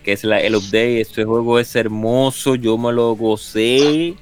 [0.03, 1.01] que es la, el update.
[1.01, 2.55] Este juego es hermoso.
[2.55, 4.13] Yo me lo gocé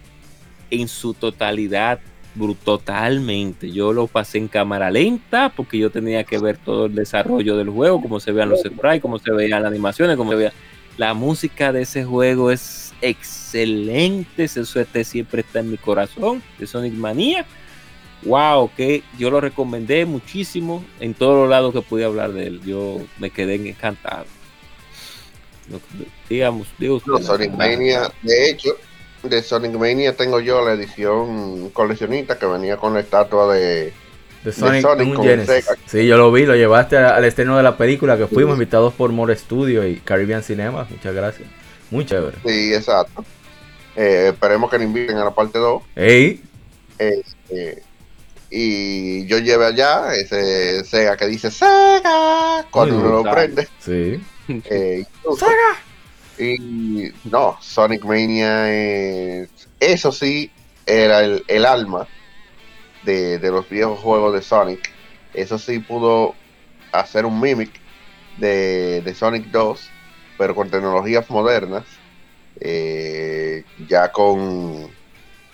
[0.71, 1.99] en su totalidad.
[2.35, 3.71] Bru- Totalmente.
[3.71, 7.69] Yo lo pasé en cámara lenta porque yo tenía que ver todo el desarrollo del
[7.69, 10.53] juego, cómo se vean los sprites, cómo se veían las animaciones, cómo se veía.
[10.97, 14.43] La música de ese juego es excelente.
[14.43, 17.45] Ese suerte siempre está en mi corazón de Sonic Mania
[18.23, 22.61] wow, que yo lo recomendé muchísimo en todos los lados que pude hablar de él.
[22.65, 24.25] Yo me quedé encantado.
[26.27, 28.75] Digamos, digo Sonic Mania, de hecho,
[29.23, 33.93] de Sonic Mania tengo yo la edición coleccionista que venía con la estatua de...
[34.43, 35.65] De Sonic, con Genesis.
[35.65, 35.77] Sega.
[35.85, 39.11] Sí, yo lo vi, lo llevaste al estreno de la película que fuimos invitados por
[39.11, 40.87] More Studio y Caribbean Cinema.
[40.89, 41.47] Muchas gracias.
[41.91, 42.37] Muy chévere.
[42.45, 43.25] Sí, exacto.
[43.97, 45.83] Eh, esperemos que nos inviten a la parte 2.
[45.97, 46.41] Ey,
[46.99, 47.81] Eh,
[48.49, 53.67] y yo llevé allá ese Sega que dice Sega cuando Muy uno lo prende.
[53.79, 54.19] sí.
[54.47, 55.45] Eh, incluso-
[56.39, 62.11] Y no, Sonic Mania es- eso sí era el, alma
[63.01, 64.99] de, de los viejos juegos de Sonic.
[65.33, 66.41] Eso sí pudo
[66.91, 67.83] hacer un mimic
[68.35, 69.97] de, de Sonic 2,
[70.37, 72.03] pero con tecnologías modernas,
[72.61, 74.97] eh, ya con,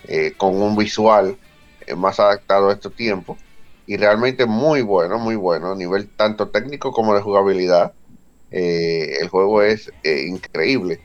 [0.04, 1.40] eh, con un visual
[1.82, 3.44] eh, más adaptado a estos tiempos.
[3.86, 7.96] Y realmente muy bueno, muy bueno, a nivel tanto técnico como de jugabilidad.
[8.52, 11.00] Eh, el juego es eh, increíble.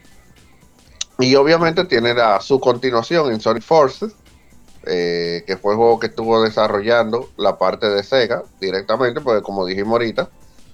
[1.18, 4.12] Y obviamente tiene la, su continuación en Sonic Forces,
[4.86, 9.66] eh, que fue el juego que estuvo desarrollando la parte de Sega directamente, porque como
[9.66, 10.30] dijimos ahorita,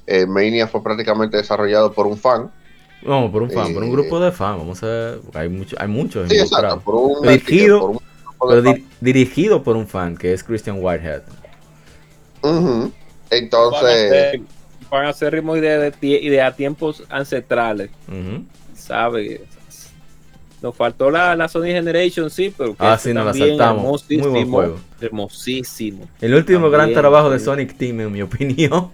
[0.07, 2.51] eh, Mania fue prácticamente desarrollado por un fan.
[3.03, 4.59] Vamos, por un fan, por un grupo de fans.
[4.59, 7.99] Vamos a ver, hay, mucho, hay muchos Sí, exacto, por un, Dirigido- por un
[8.49, 11.23] Pero di- dirigido por un fan que es Christian Whitehead.
[13.31, 14.41] Entonces,
[14.91, 18.45] van a hacer ritmo y de, de de a tiempos ancestrales, Ujú.
[18.75, 19.43] ¿sabe?
[20.63, 24.05] Nos faltó la, la Sony Generation, sí, pero que Ah, sí, nos la saltamos.
[24.09, 24.79] Muy buen hermosísimo, juego.
[25.01, 26.09] Hermosísimo.
[26.21, 27.39] El último gran trabajo de.
[27.39, 28.91] Sonic Team, en mi opinión.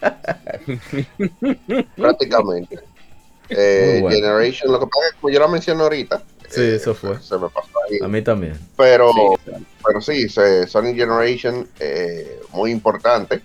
[1.96, 2.78] prácticamente.
[3.48, 4.14] Eh, bueno.
[4.16, 7.20] Generation, lo que pasa es que como yo la mencioné ahorita, Sí, eh, eso fue.
[7.20, 7.98] Se me pasó ahí.
[8.02, 8.54] A mí también.
[8.76, 9.10] Pero,
[9.44, 9.52] Sí,
[9.84, 13.40] pero sí, se- Sonic Generation, eh, muy importante.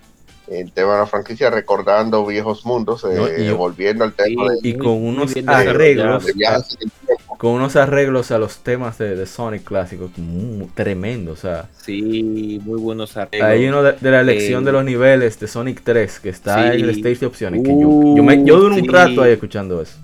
[0.48, 4.44] El tema de la franquicia, recordando viejos mundos, eh, No, y- volviendo al tema.
[4.62, 7.38] Y Muy- con muy unos arreglos, de, de viajes en el tiempo.
[7.38, 11.40] con unos arreglos a los temas de, de Sonic clásicos muy tremendos.
[11.40, 13.50] O sea, Sí, muy buenos arreglos.
[13.50, 16.72] hay uno de, de la elección Eh, de los niveles de Sonic 3 que está
[16.72, 16.78] sí.
[16.80, 17.64] en el stage de opciones.
[17.64, 19.98] Que yo, yo, me, yo duré un Uh, rato ahí escuchando eso.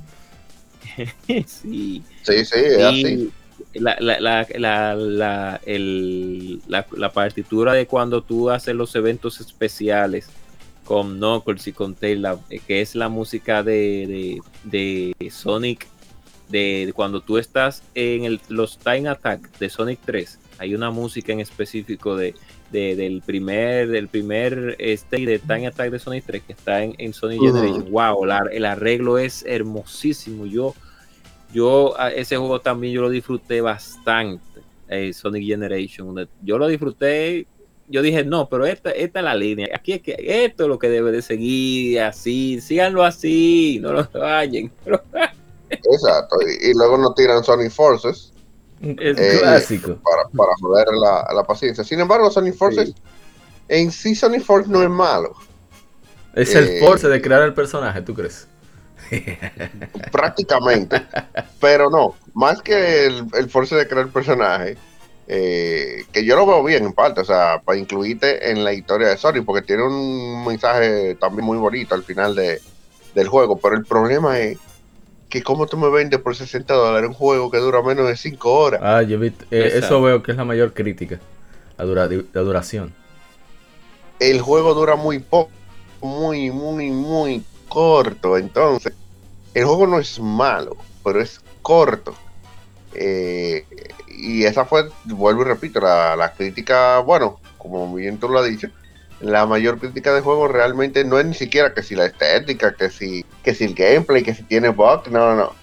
[1.45, 2.03] sí.
[2.23, 3.31] Sí, sí, es así.
[3.73, 10.29] La, la, la, la, la, el- la- partitura de cuando tú haces los eventos especiales
[10.83, 15.87] con Knuckles y con Tail, eh, que es la música de, de, de Sonic,
[16.49, 20.91] de, de cuando tú estás en el, los Time Attack de Sonic 3, hay una
[20.91, 22.35] música en específico de,
[22.71, 26.93] de- del primer del primer stage de Time Attack de Sonic 3 que está en,
[26.97, 27.47] en Sonic Ujú.
[27.53, 27.91] Generation.
[27.91, 30.45] Wow, el arreglo es hermosísimo.
[30.45, 30.75] Yo
[31.53, 36.27] yo a ese juego también yo lo disfruté bastante, eh, Sonic Generation.
[36.41, 37.47] Yo lo disfruté,
[37.87, 39.67] yo dije, no, pero esta, esta es la línea.
[39.75, 40.15] Aquí es que
[40.45, 44.71] esto es lo que debe de seguir así, síganlo así, no lo vayan.
[45.69, 46.35] Exacto.
[46.41, 48.33] Y, y luego nos tiran Sonic Forces
[48.81, 49.97] Es Eh, clásico.
[50.03, 51.83] para, para joder la, la paciencia.
[51.83, 52.95] Sin embargo, Sonic Forces, Sí.
[53.69, 55.33] en sí, Sonic Force no es malo.
[56.33, 58.47] Es el eh, force de crear el personaje, ¿tú crees?
[60.11, 61.01] prácticamente.
[61.59, 64.77] pero no, más que el, el force de crear el personaje,
[65.27, 69.09] eh, que yo lo veo bien en parte, o sea, para incluirte en la historia
[69.09, 72.59] de Sonic, porque tiene un mensaje también muy bonito al final de,
[73.15, 74.57] del juego, pero el problema es
[75.29, 78.53] que cómo tú me vendes por 60 dólares un juego que dura menos de 5
[78.53, 78.81] horas.
[78.83, 81.19] Ah, yo vi, eh, eso veo que es la mayor crítica.
[81.77, 82.93] La, dura- la duración.
[84.19, 85.49] El juego dura muy poco,
[86.01, 88.93] muy, muy, muy corto, entonces
[89.53, 92.15] el juego no es malo, pero es corto.
[92.93, 93.65] Eh,
[94.07, 98.45] y esa fue, vuelvo y repito, la, la crítica, bueno, como bien tú lo has
[98.45, 98.67] dicho,
[99.21, 102.89] la mayor crítica del juego realmente no es ni siquiera que si la estética, que
[102.89, 105.53] si, que si el gameplay, que si tiene bugs, no, no, no.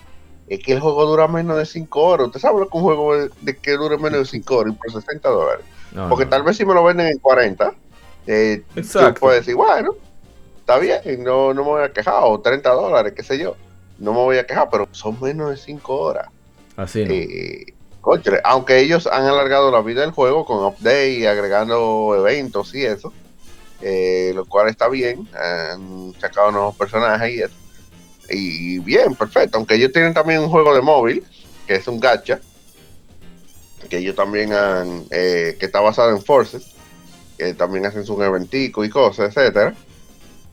[0.49, 2.27] Es que el juego dura menos de 5 horas.
[2.29, 5.29] ¿Usted sabe que un juego de, que dure menos de 5 horas y por 60
[5.29, 5.65] dólares?
[5.93, 6.31] No, Porque no.
[6.31, 7.75] tal vez si me lo venden en 40,
[8.27, 9.21] eh, tú Exacto.
[9.21, 9.91] puedes decir, bueno,
[10.61, 13.57] está bien, no, no me voy a quejar, o 30 dólares, qué sé yo,
[13.99, 16.29] no me voy a quejar, pero son menos de 5 horas.
[16.77, 17.13] Así no.
[17.13, 22.75] Eh, conchale, aunque ellos han alargado la vida del juego con update y agregando eventos
[22.75, 23.13] y eso,
[23.81, 27.55] eh, lo cual está bien, han sacado nuevos personajes y eso.
[28.31, 31.25] Y bien, perfecto, aunque ellos tienen también un juego de móvil,
[31.67, 32.41] que es un gacha,
[33.89, 36.75] que ellos también han, eh, que está basado en Forces,
[37.39, 39.75] que también hacen su eventico y cosas, etcétera.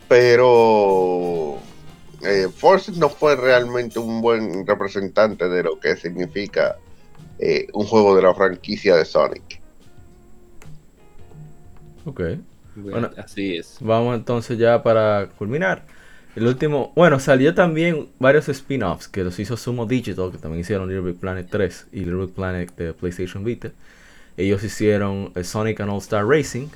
[0.07, 1.59] Pero
[2.25, 6.77] eh, Forces no fue realmente un buen representante de lo que significa
[7.39, 9.61] eh, un juego de la franquicia de Sonic.
[12.05, 12.19] Ok.
[12.21, 12.39] Bueno,
[12.75, 13.09] Bueno.
[13.17, 13.77] así es.
[13.79, 15.85] Vamos entonces ya para culminar.
[16.35, 20.89] El último, bueno, salió también varios spin-offs que los hizo Sumo Digital, que también hicieron
[20.89, 23.71] Little Big Planet 3 y Little Big Planet de PlayStation Vita.
[24.35, 26.67] Ellos hicieron el Sonic and All Star Racing,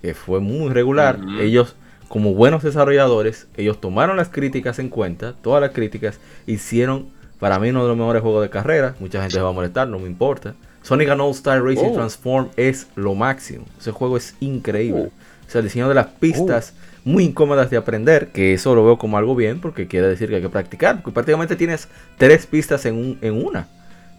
[0.00, 1.20] que fue muy regular.
[1.38, 1.76] Ellos,
[2.14, 7.08] como buenos desarrolladores, ellos tomaron las críticas en cuenta, todas las críticas, hicieron
[7.40, 8.94] para mí uno de los mejores juegos de carrera.
[9.00, 10.54] Mucha gente se va a molestar, no me importa.
[10.82, 11.94] Sonic and All Star Racing Oh.
[11.94, 13.64] Transform es lo máximo.
[13.80, 15.10] Ese juego es increíble.
[15.46, 18.96] O sea, el diseño de las pistas muy incómodas de aprender, que eso lo veo
[18.96, 22.86] como algo bien, porque quiere decir que hay que practicar, porque prácticamente tienes tres pistas
[22.86, 23.66] en, un- en una,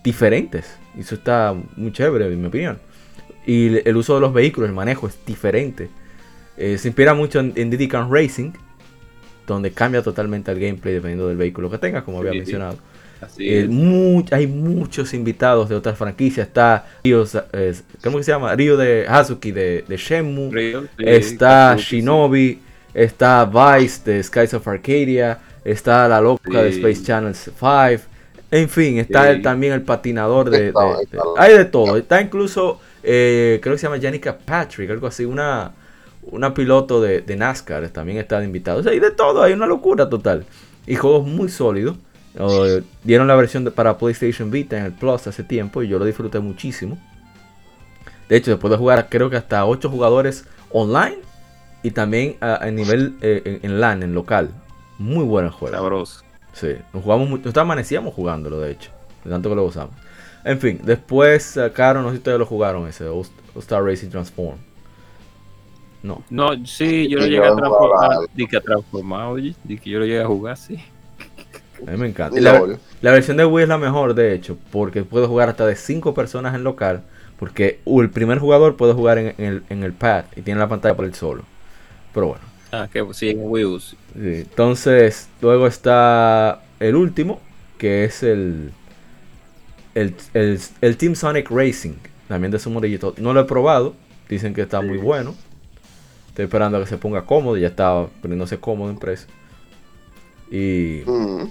[0.03, 0.65] diferentes.
[0.97, 2.77] Y eso está muy chévere, en mi opinión.
[3.45, 5.89] Y el- el uso de los vehículos, el manejo es diferente.
[6.57, 8.51] Eh, se inspira mucho en, en Diddy Kong Racing,
[9.47, 12.77] donde cambia totalmente el gameplay dependiendo del vehículo que tengas, como había Sí, mencionado.
[13.21, 13.69] Así Eh,
[14.31, 16.47] hay muchos invitados de otras franquicias.
[16.47, 18.55] Está Ryo, eh, ¿cómo que se llama?
[18.55, 20.51] Ryo de Hazuki de, de Shenmue.
[20.51, 21.97] Río, Está sí.
[21.97, 22.59] Shinobi,
[22.93, 26.69] está Vice de Skies of Arcadia, está la loca de.
[26.69, 28.03] Space Channel 5.
[28.51, 29.29] En fin, está Sí.
[29.31, 30.71] el- también el patinador de-
[31.37, 31.97] Hay de todo.
[31.97, 35.71] Está incluso, eh, creo que se llama Janica Patrick, algo así, una,
[36.31, 37.87] una piloto de, de NASCAR.
[37.89, 38.79] También está de invitado.
[38.79, 40.45] O sea, hay de todo, hay una locura total.
[40.87, 41.97] Y juegos muy sólidos.
[42.37, 45.97] Eh, dieron la versión de- para PlayStation Vita en el Plus hace tiempo y yo
[45.99, 46.97] lo disfruté muchísimo.
[48.27, 51.17] De hecho, después de jugar creo que hasta 8 jugadores online
[51.83, 54.49] y también a, a nivel eh, en, en LAN, en local.
[54.97, 55.75] Muy buen el juego.
[55.75, 56.23] Sabroso.
[56.53, 58.89] Sí, nos jugamos mucho, nosotros amanecíamos jugándolo de hecho,
[59.23, 59.93] de tanto que lo usamos.
[60.43, 63.25] En fin, después sacaron, no sé si ustedes lo jugaron ese, All
[63.57, 64.55] Star Racing Transform.
[66.05, 68.19] No, No, sí, yo lo llegué a transformar.
[68.35, 68.61] Di que
[69.11, 69.55] oye.
[69.63, 70.77] Di que yo lo llegué a jugar, sí.
[71.85, 72.39] a mí me encanta.
[72.39, 76.13] La, versión de Wii es la mejor, de hecho, porque puedes jugar hasta de 5
[76.13, 77.01] personas en local,
[77.39, 80.59] porque uh, el primer jugador puede jugar en, en el, en el pad y tiene
[80.59, 81.43] la pantalla por él solo.
[82.13, 82.43] Pero bueno.
[82.71, 83.79] Ah, que sí, en Wii U.
[83.79, 83.97] sí.
[84.15, 87.41] Entonces, luego está el último,
[87.79, 88.71] que es el,
[89.95, 91.95] el, el, el Team Sonic Racing,
[92.27, 93.13] también de Sumo Digital.
[93.17, 93.95] No lo he probado,
[94.29, 95.33] dicen que está muy bueno.
[96.35, 99.29] Estoy esperando a que se ponga cómodo, ya está poniéndose cómodo en precio.
[100.51, 101.47] Y Mm.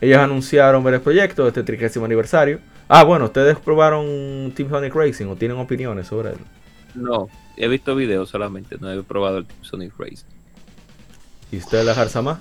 [0.00, 2.58] ellos anunciaron varios proyectos de este 30 aniversario.
[2.88, 6.38] Ah, bueno, ¿ustedes probaron Team Sonic Racing o tienen opiniones sobre él?
[6.96, 10.24] No, he visto videos solamente, no he probado el Sonic Race.
[11.52, 12.40] ¿Y usted la Harzama?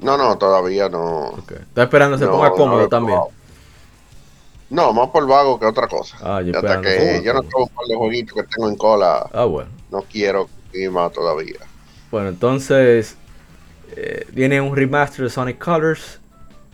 [0.00, 1.26] No, no, todavía no.
[1.28, 1.52] Ok.
[1.52, 3.16] Está esperando que se No, ponga cómodo también.
[3.16, 3.43] probado.
[4.74, 6.16] No, más por vago que otra cosa.
[6.20, 9.30] Ah, yo Hasta que yo no tengo un par de jueguitos que tengo en cola,
[9.32, 9.70] Ah, bueno.
[9.90, 11.58] no quiero ir más todavía.
[12.10, 13.16] Bueno, entonces
[13.96, 16.18] eh, viene un remaster de Sonic Colors,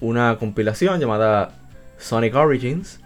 [0.00, 1.52] una compilación llamada
[1.98, 3.00] Sonic Origins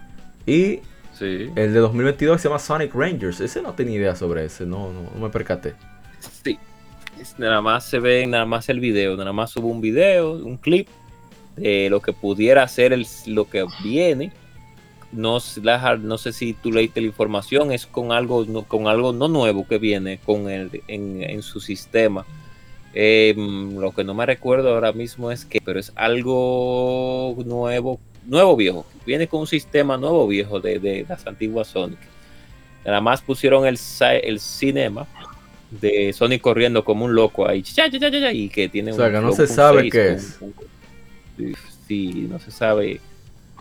[0.46, 0.80] y
[1.12, 1.50] Sí.
[1.56, 3.40] el de 2022 se llama Sonic Rangers.
[3.40, 5.74] Ese no tenía idea sobre ese, no, no, no me percaté.
[6.44, 6.58] Sí.
[7.38, 10.88] Nada más se ve, nada más el video, nada más subo un video, un clip
[11.56, 14.32] de lo que pudiera ser el, lo que viene.
[15.14, 15.38] No,
[16.00, 19.66] no sé si tú leíste la información, es con algo, no, con algo no nuevo
[19.66, 22.26] que viene con el, en, en su sistema.
[22.94, 28.00] Eh, mm, lo que no me recuerdo ahora mismo es que, pero es algo nuevo,
[28.26, 28.86] nuevo viejo.
[29.06, 31.98] Viene con un sistema nuevo viejo de, de las antiguas Sonic.
[32.84, 33.78] Nada más pusieron el,
[34.22, 35.06] el cinema
[35.70, 37.62] de Sonic corriendo como un loco ahí.
[38.32, 40.38] y que tiene O sea, un- que no un se sabe qué es.
[41.36, 41.52] Sí,
[41.88, 43.00] sí, no se sabe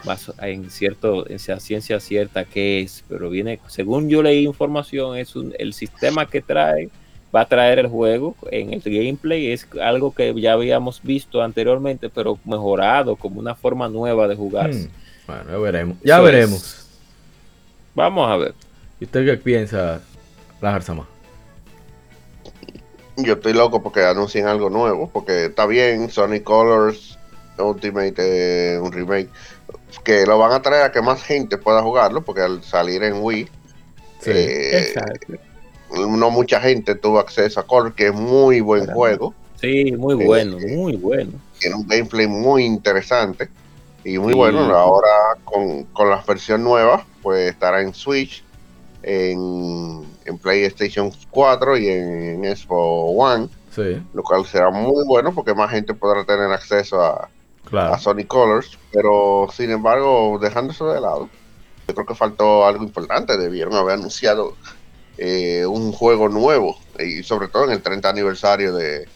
[0.03, 5.35] más en cierto, en ciencia cierta qué es, pero viene, según yo leí información, es
[5.35, 6.89] un, el sistema que trae,
[7.35, 12.09] va a traer el juego en el gameplay, es algo que ya habíamos visto anteriormente,
[12.09, 14.71] pero mejorado, como una forma nueva de jugar.
[14.71, 14.91] Hmm,
[15.27, 15.97] Bueno, ya veremos.
[16.03, 16.31] Ya Eso es.
[16.31, 16.77] veremos.
[17.95, 18.55] Vamos a ver.
[18.99, 20.01] ¿Y usted qué piensa,
[20.61, 21.07] la Harzama?
[23.15, 27.19] Yo estoy loco porque anuncien algo nuevo, porque está bien, Sonic Colors
[27.59, 29.29] Ultimate, eh, un remake,
[29.99, 33.21] que lo van a traer a que más gente pueda jugarlo, porque al salir en
[33.21, 33.47] Wii,
[34.19, 34.31] Sí.
[34.33, 34.93] eh,
[35.91, 39.33] no mucha gente tuvo acceso a Colors, que es muy buen juego.
[39.59, 40.75] Sí, muy Eh, bueno, eh.
[40.75, 41.31] muy bueno.
[41.59, 43.49] Tiene un gameplay muy interesante
[44.03, 44.37] y muy Sí.
[44.39, 44.59] bueno.
[44.75, 45.09] Ahora
[45.43, 48.43] con, con las versiones nuevas, pues estará en Switch,
[49.03, 55.33] en, en PlayStation 4 y en, en Xbox One, Sí, lo cual será muy bueno
[55.33, 57.29] porque más gente podrá tener acceso a,
[57.63, 57.93] claro.
[57.93, 61.29] a Sonic Colors, pero sin embargo, dejando eso de lado,
[61.87, 63.37] yo creo que faltó algo importante.
[63.37, 64.57] Debieron haber anunciado
[65.17, 69.09] eh, un juego nuevo y sobre todo en el 30 aniversario de,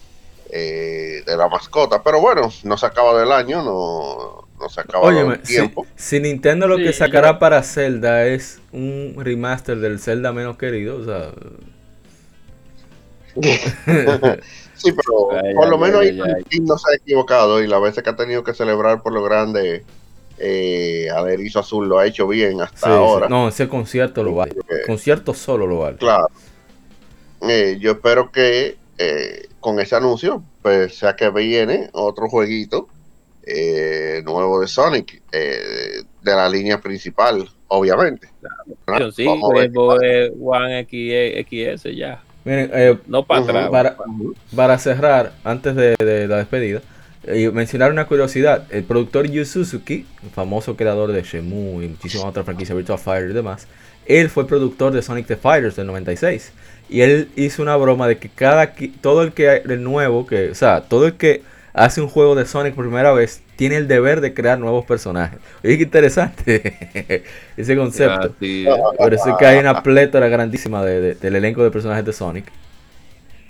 [0.52, 2.04] eh, de la mascota.
[2.04, 5.88] Pero bueno, no se acaba del año, no, no se acaba Óyeme, del si, tiempo.
[5.96, 10.98] si Nintendo lo Sí, que sacará para Zelda es un remaster del Zelda menos querido,
[10.98, 11.34] o sea,
[14.78, 17.80] Sí, pero Ay, por lo ay, menos ay, ahí no se ha equivocado y la
[17.80, 19.84] veces que ha tenido que celebrar por lo grande,
[20.38, 22.92] eh, Aderizo Azul lo ha hecho bien hasta sí, sí.
[22.92, 23.28] ahora.
[23.30, 24.54] no, ese concierto lo vale.
[24.54, 25.98] Porque- Concierto solo lo vale.
[25.98, 26.28] Claro.
[27.42, 32.88] Eh, yo espero que eh, con ese anuncio, pues sea que viene otro jueguito
[33.44, 38.30] eh, nuevo de Sonic, eh, de la línea principal, obviamente.
[38.86, 39.12] ¿verdad?
[39.12, 41.48] Sí, eh, One X,
[41.82, 42.22] XS ya.
[42.48, 43.70] Miren, eh, No para atrás.
[43.70, 44.04] para- pa-
[44.56, 46.82] para cerrar, antes de, de la despedida,
[47.24, 48.64] eh, mencionar una curiosidad.
[48.70, 53.32] El productor Yu Suzuki, el famoso creador de Shenmue y muchísimas otras franquicias, Virtua Fighter
[53.32, 53.68] y demás,
[54.06, 56.54] él fue productor de Sonic the Fighters del 96.
[56.90, 60.56] Y él hizo una broma de que cada todo el que el nuevo, que, o
[60.56, 61.42] sea, todo el que
[61.74, 65.40] hace un juego de Sonic por primera vez, tiene el deber de crear nuevos personajes.
[65.64, 67.24] Oye, qué interesante
[67.58, 68.34] ese concepto.
[68.98, 72.14] Por eso es que hay una plétora grandísima de- de- del elenco de personajes de
[72.14, 72.46] Sonic.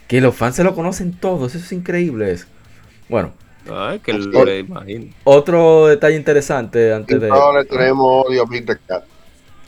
[0.08, 2.32] Que los fans se lo conocen todos, eso es increíble.
[2.32, 2.46] Eso.
[3.10, 3.34] Bueno,
[3.70, 4.20] Ay, que Sí.
[4.20, 5.08] lo le imagino.
[5.26, 7.30] otro detalle interesante antes de...
[7.30, 9.04] ahora le tenemos odio a the Cat.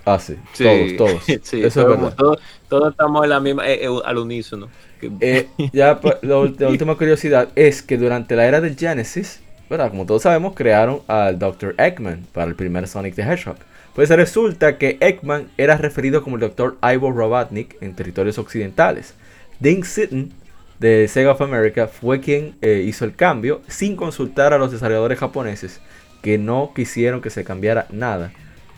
[0.05, 1.23] Ah, sí, Sí, todos, todos.
[1.43, 2.13] sí, eso es todo- verdad.
[2.17, 2.37] Todos,
[2.69, 4.69] todos estamos en la misma, eh, eh, al unísono.
[5.01, 9.89] Que- Eh, ya ult- la última curiosidad es que durante la era del Genesis, ¿verdad?
[9.89, 11.75] Como todos sabemos, crearon al Dr.
[11.77, 13.57] Eggman para el primer Sonic the Hedgehog.
[13.95, 16.77] Pues resulta que Eggman era referido como el Dr.
[16.81, 19.13] Ivor Robotnik en territorios occidentales.
[19.59, 20.31] Ding Sitten
[20.79, 25.19] de Sega of America fue quien eh, hizo el cambio sin consultar a los desarrolladores
[25.19, 25.81] japoneses
[26.21, 28.31] que no quisieron que se cambiara nada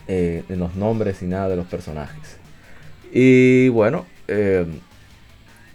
[0.07, 2.37] eh, en los nombres y nada de los personajes.
[3.11, 4.65] Y bueno, eh,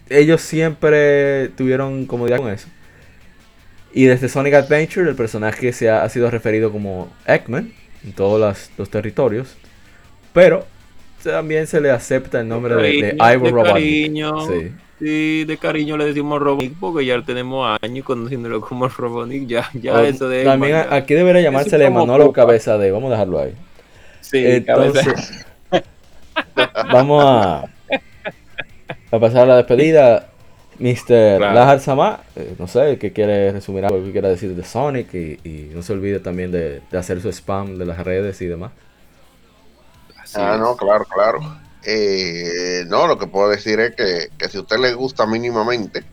[0.08, 2.68] ellos siempre tuvieron comodidad con eso.
[3.96, 7.72] Y desde Sonic Adventure el personaje se ha, ha sido referido como Eggman
[8.04, 9.56] en todos los territorios.
[10.34, 10.66] Pero
[11.24, 13.72] también se le acepta el nombre de, de Cariño, Ivor de Robotnik.
[13.72, 14.46] cariño.
[14.46, 14.72] Sí.
[14.98, 19.46] Sí, de cariño le decimos Robonic porque ya tenemos años conociéndolo como Robonic.
[19.46, 20.44] Ya, ya O- eso de.
[20.44, 22.32] también Eggman, aquí debería llamarse como Manolo.
[22.32, 22.90] Cabeza de.
[22.90, 23.54] Vamos a dejarlo ahí.
[24.20, 25.86] Sí, Entonces, cabeza.
[26.92, 27.64] vamos a,
[29.10, 30.28] a pasar a la despedida.
[30.78, 31.38] Mr.
[31.38, 31.52] Claro.
[31.52, 35.40] Lahar Sama, eh, no sé, que quiere resumir algo que quiera decir de Sonic y,
[35.44, 38.72] y no se olvide también de, de hacer su spam de las redes y demás.
[40.16, 40.58] Así Ah, es.
[40.58, 41.40] no, claro, claro.
[41.82, 46.04] Eh, no, lo que puedo decir es que, que si a usted le gusta mínimamente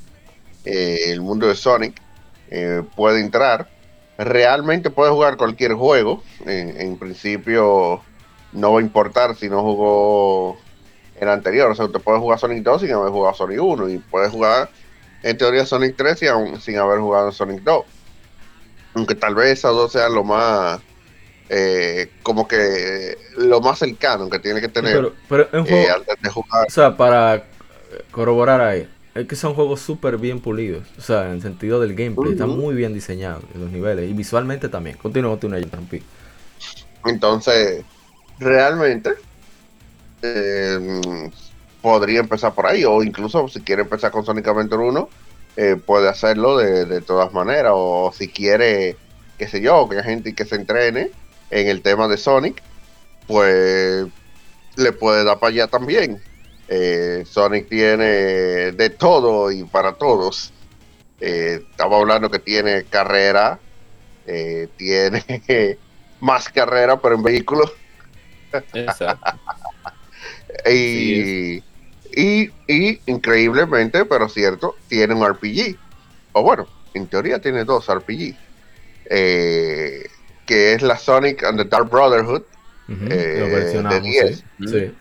[0.65, 2.01] eh, el mundo de Sonic,
[2.47, 3.71] eh, puede entrar.
[4.17, 6.27] Realmente puede jugar cualquier juego.
[6.39, 8.07] En, en principio
[8.51, 10.62] no va a importar si no jugó
[11.23, 11.71] el anterior.
[11.71, 14.71] O sea, usted puede jugar Sonic 2 sin haber jugado Sonic 1 y puede jugar
[15.23, 17.85] en teoría Sonic 3 y aún sin haber jugado Sonic 2.
[18.93, 20.81] Aunque tal vez esos dos sean lo más...
[21.49, 26.15] eh, como que lo más cercano que tiene que tener Pero, pero eh, juego, antes
[26.21, 26.67] de jugar.
[26.67, 27.51] o sea, para
[28.11, 30.93] corroborar ahí, es que son juegos súper bien pulidos.
[30.97, 32.57] O sea, en el sentido del gameplay, están Ujú.
[32.57, 34.97] muy bien diseñados en los niveles y visualmente también.
[34.97, 36.03] Continúa, continúa, interrumpí.
[37.05, 37.85] Entonces,
[38.37, 39.11] realmente
[40.23, 41.29] eh,
[41.81, 45.09] podría empezar por ahí, o incluso si quiere empezar con Sonic Adventure 1,
[45.57, 48.95] eh, puede hacerlo de, de todas maneras, o si quiere,
[49.37, 51.11] qué sé yo, que hay gente que se entrene
[51.51, 52.63] en el tema de Sonic,
[53.27, 54.07] pues
[54.77, 56.21] le puede dar para allá también.
[56.69, 58.05] Eh, Sonic tiene
[58.71, 60.53] de todo y para todos.
[61.19, 63.59] Eh, estamos hablando que tiene carrera,
[64.77, 65.77] tiene
[66.21, 67.73] más carrera, pero en vehículos.
[68.73, 69.37] Exacto.
[70.69, 71.63] Y,
[72.15, 75.77] y, y increíblemente, pero cierto, tiene un RPG.
[76.33, 78.35] O bueno, en teoría tiene dos RPG.
[79.09, 80.05] Eh,
[80.45, 82.43] que es la Sonic and the Dark Brotherhood.
[83.09, 84.37] Eh, lo de 10.
[84.37, 84.43] sí.
[84.67, 84.91] Sí.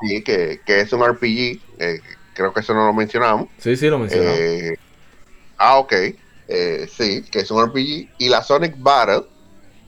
[0.00, 1.60] Sí, que, que es un RPG.
[1.78, 2.00] eh,
[2.34, 3.48] creo que eso no lo mencionamos.
[3.58, 4.38] sí, sí, lo mencionamos.
[5.56, 5.92] Ah, ok.
[6.96, 8.08] Sí, que es un RPG.
[8.18, 9.24] Y la Sonic Battle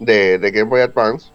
[0.00, 1.28] de, de Game Boy Advance,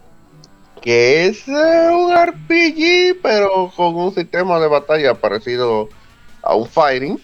[0.86, 5.88] que es eh, un RPG, pero con un sistema de batalla parecido
[6.42, 7.20] a un fighting.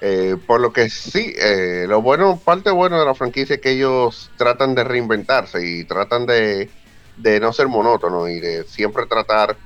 [0.00, 3.72] Eh, por lo que sí, eh, lo bueno, parte bueno de la franquicia es que
[3.72, 6.68] ellos tratan de reinventarse y tratan de,
[7.16, 9.56] de no ser monótonos y de siempre tratar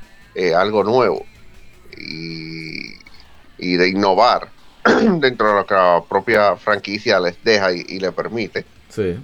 [0.54, 1.24] algo nuevo
[1.96, 2.94] y,
[3.56, 4.50] y, de innovar
[4.84, 8.66] dentro de lo que la propia franquicia les deja y, y le permite.
[8.90, 9.16] Sí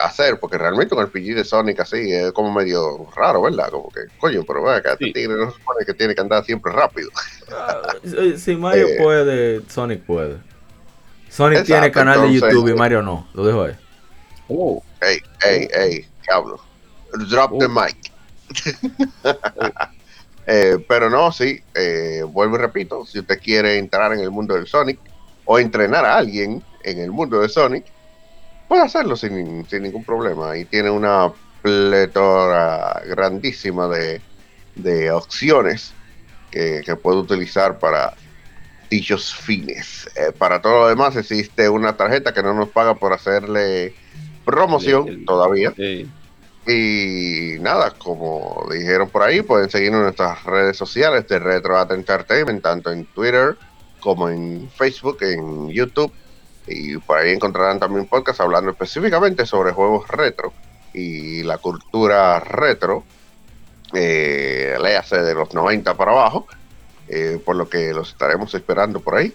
[0.00, 3.70] hacer, porque realmente un RPG de Sonic así es como medio raro, ¿verdad?
[3.70, 6.44] Como que, coño, pero vea que este tigre no se supone que tiene que andar
[6.44, 7.10] siempre rápido.
[7.52, 7.94] Ah,
[8.36, 10.38] si Mario eh, puede, Sonic puede.
[11.28, 13.76] Sonic tiene canal de YouTube y Mario no, lo dejo ahí.
[14.48, 14.82] Oh.
[15.00, 16.60] Ey, ey, ey, diablo.
[17.28, 17.68] Drop the oh.
[17.68, 17.96] mic.
[20.46, 24.54] eh, pero no, sí, eh, vuelvo y repito, si usted quiere entrar en el mundo
[24.54, 24.98] del Sonic
[25.44, 27.84] o entrenar a alguien en el mundo de Sonic,
[28.68, 31.32] puede hacerlo sin, ningún problema y tiene una
[31.62, 35.92] pletora grandísima de, opciones
[36.50, 38.14] que, puede utilizar para
[38.90, 40.08] dichos fines.
[40.14, 43.94] Eh, para todo lo demás existe una tarjeta que no nos paga por hacerle
[44.44, 45.74] promoción todavía.
[46.66, 52.62] Y nada, como dijeron por ahí, pueden seguirnos en nuestras redes sociales de Retro Entertainment,
[52.62, 53.56] tanto en Twitter
[54.00, 56.12] como en Facebook, en YouTube
[56.68, 60.52] y por ahí encontrarán también podcast hablando específicamente sobre juegos retro
[60.92, 63.04] y la cultura retro,
[63.94, 66.46] eh, léase de los 90 para abajo,
[67.08, 69.32] eh, por lo que los estaremos esperando por ahí.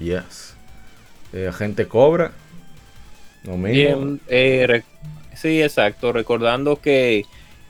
[0.00, 0.54] Yes.
[1.32, 2.32] Eh, Agente Cobra.
[3.44, 4.82] No Bien, eh,
[5.34, 6.12] sí, exacto.
[6.12, 7.26] Recordando que,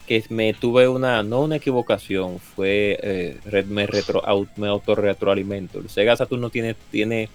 [0.06, 4.22] que me tuve una, no una equivocación, fue, me, retro,
[4.56, 5.80] me autorretroalimento.
[5.80, 7.28] El Sega Saturn tiene, tiene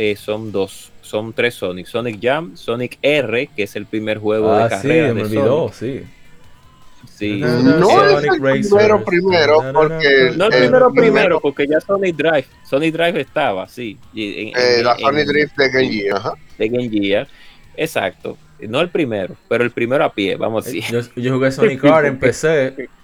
[0.00, 1.88] eh, son dos, son tres Sonic.
[1.88, 5.08] Sonic Jam, Sonic R, que es el primer juego de carrera.
[5.08, 6.02] Sí, me olvidó, sí.
[7.16, 7.40] Sí.
[7.40, 12.92] No es el primero primero porque no el primero primero porque ya Sonic Drive Sonic
[12.92, 16.32] Drive estaba sí en, eh, la Sonic Drive de Game Gear ajá.
[16.58, 17.28] de Game Gear
[17.76, 18.36] exacto
[18.68, 21.82] no el primero pero el primero a pie vamos a decir yo, yo jugué Sonic
[21.82, 22.88] R en PC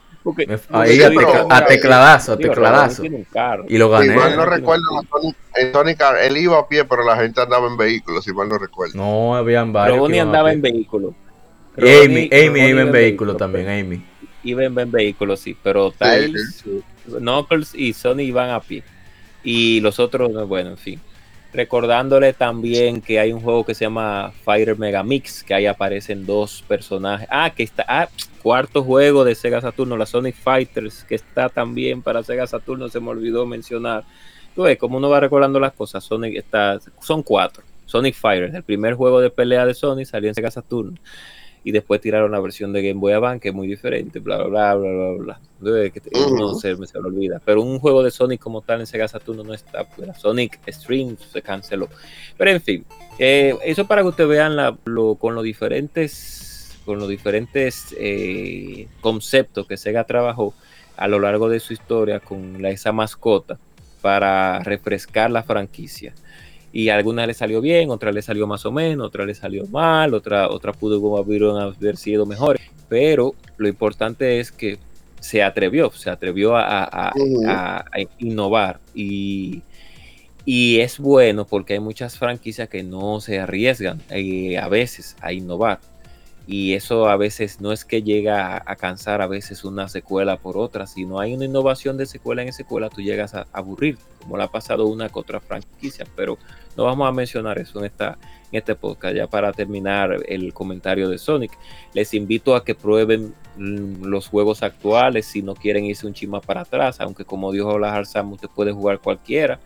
[0.70, 3.02] ahí a, tecladazo, a tecladazo.
[3.68, 4.12] Y lo gané.
[4.12, 4.84] Si mal no recuerdo,
[5.54, 8.58] en Sonic él iba a pie, pero la gente andaba en vehículo, si mal no
[8.58, 8.96] recuerdo.
[8.96, 9.94] No, habían varios.
[9.94, 11.14] Pero Bonnie andaba en vehículo.
[11.76, 14.04] Amy, Amy iba en vehículo también, Amy.
[14.42, 16.64] Iba en vehículo, sí, pero Tiles,
[17.06, 18.82] Knuckles y Sony iban a pie.
[19.42, 21.00] Y los otros, bueno, en fin.
[21.54, 26.26] Recordándole también que hay un juego que se llama Fire Mega Mix, que ahí aparecen
[26.26, 27.28] dos personajes.
[27.30, 27.84] Ah, que está.
[27.86, 28.08] Ah,
[28.42, 32.98] cuarto juego de Sega Saturno, la Sonic Fighters, que está también para Sega Saturno, se
[32.98, 34.02] me olvidó mencionar.
[34.56, 36.80] Tú ves, como uno va recordando las cosas, Sonic está.
[37.00, 37.62] Son cuatro.
[37.86, 40.98] Sonic Fighters, el primer juego de pelea de Sonic salió en Sega Saturno
[41.64, 44.74] y después tiraron la versión de Game Boy Advance que es muy diferente, bla, bla,
[44.74, 45.90] bla, bla, bla, bla.
[45.90, 46.02] Que
[46.38, 47.40] no sé, me se lo olvida.
[47.42, 49.84] Pero un juego de Sonic como tal en Sega Saturno no está.
[49.84, 51.88] Pues, Sonic Stream se canceló.
[52.36, 52.84] Pero en fin,
[53.18, 58.86] eh, eso para que ustedes vean la, lo, con los diferentes, con los diferentes eh,
[59.00, 60.52] conceptos que Sega trabajó
[60.98, 63.58] a lo largo de su historia con la, esa mascota
[64.02, 66.12] para refrescar la franquicia
[66.76, 69.64] y a algunas le salió bien, otra le salió más o menos, otra le salió
[69.68, 72.58] mal, otra, otra pudo haber sido mejor.
[72.88, 74.78] Pero lo importante es que
[75.20, 77.12] se atrevió, se atrevió a,
[78.18, 78.80] innovar.
[78.92, 79.62] Y,
[80.44, 85.32] y, es bueno porque hay muchas franquicias que no se arriesgan eh, a veces a
[85.32, 85.78] innovar
[86.46, 90.58] y eso a veces no es que llega a, cansar a veces una secuela por
[90.58, 94.36] otra, si no hay una innovación de secuela en secuela, tú llegas a, aburrir, como
[94.36, 96.38] le ha pasado una con otra franquicia, pero
[96.76, 98.18] no vamos a mencionar eso en, esta,
[98.52, 99.14] en este podcast.
[99.16, 101.52] Ya para terminar el comentario de Sonic,
[101.94, 106.40] les invito a que prueben mm, los juegos actuales si no quieren irse un chima
[106.40, 109.60] para atrás, aunque como dijo la Sam, usted puede jugar cualquiera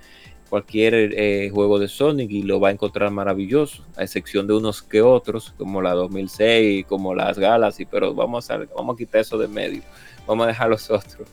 [0.48, 4.82] cualquier eh, juego de Sonic y lo va a encontrar maravilloso, a excepción de unos
[4.82, 9.38] que otros, como la 2006, como las Galaxy, pero vamos a, vamos a quitar eso
[9.38, 9.82] de medio,
[10.26, 11.28] vamos a dejar los otros.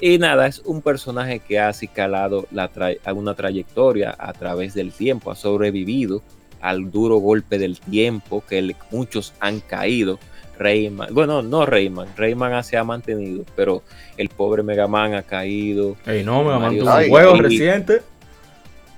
[0.00, 2.70] Y nada, es un personaje que ha calado la
[3.14, 6.22] una trayectoria a través del tiempo, ha sobrevivido
[6.60, 10.18] al duro golpe del tiempo que muchos han caído.
[10.58, 13.82] Rayman, bueno, no Rayman, Rayman se ha mantenido, pero
[14.16, 15.96] el pobre Mega Man ha caído.
[16.06, 18.00] Ey, no, Mega Man un juego reciente.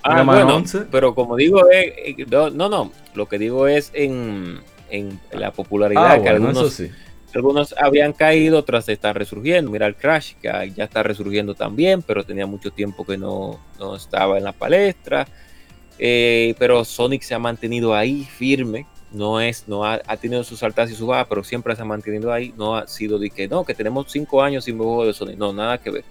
[0.09, 4.61] Ah, bueno, pero como digo, eh, eh, no, no, lo que digo es en,
[5.33, 6.83] la popularidad ah, que algunos,
[7.35, 9.71] algunos habían caído, otras están resurgiendo.
[9.71, 13.61] Mira el Crash, que ya está resurgiendo también, pero tenía mucho tiempo que no,
[13.97, 15.27] estaba en la palestra.
[15.99, 20.63] Eh, pero Sonic se ha mantenido ahí firme no es, no ha, ha tenido sus
[20.63, 22.53] altas y sus bajas, pero siempre se ha mantenido ahí.
[22.57, 25.37] No ha sido de que no, que tenemos cinco años sin juego de Sonic.
[25.37, 26.05] No, nada que ver.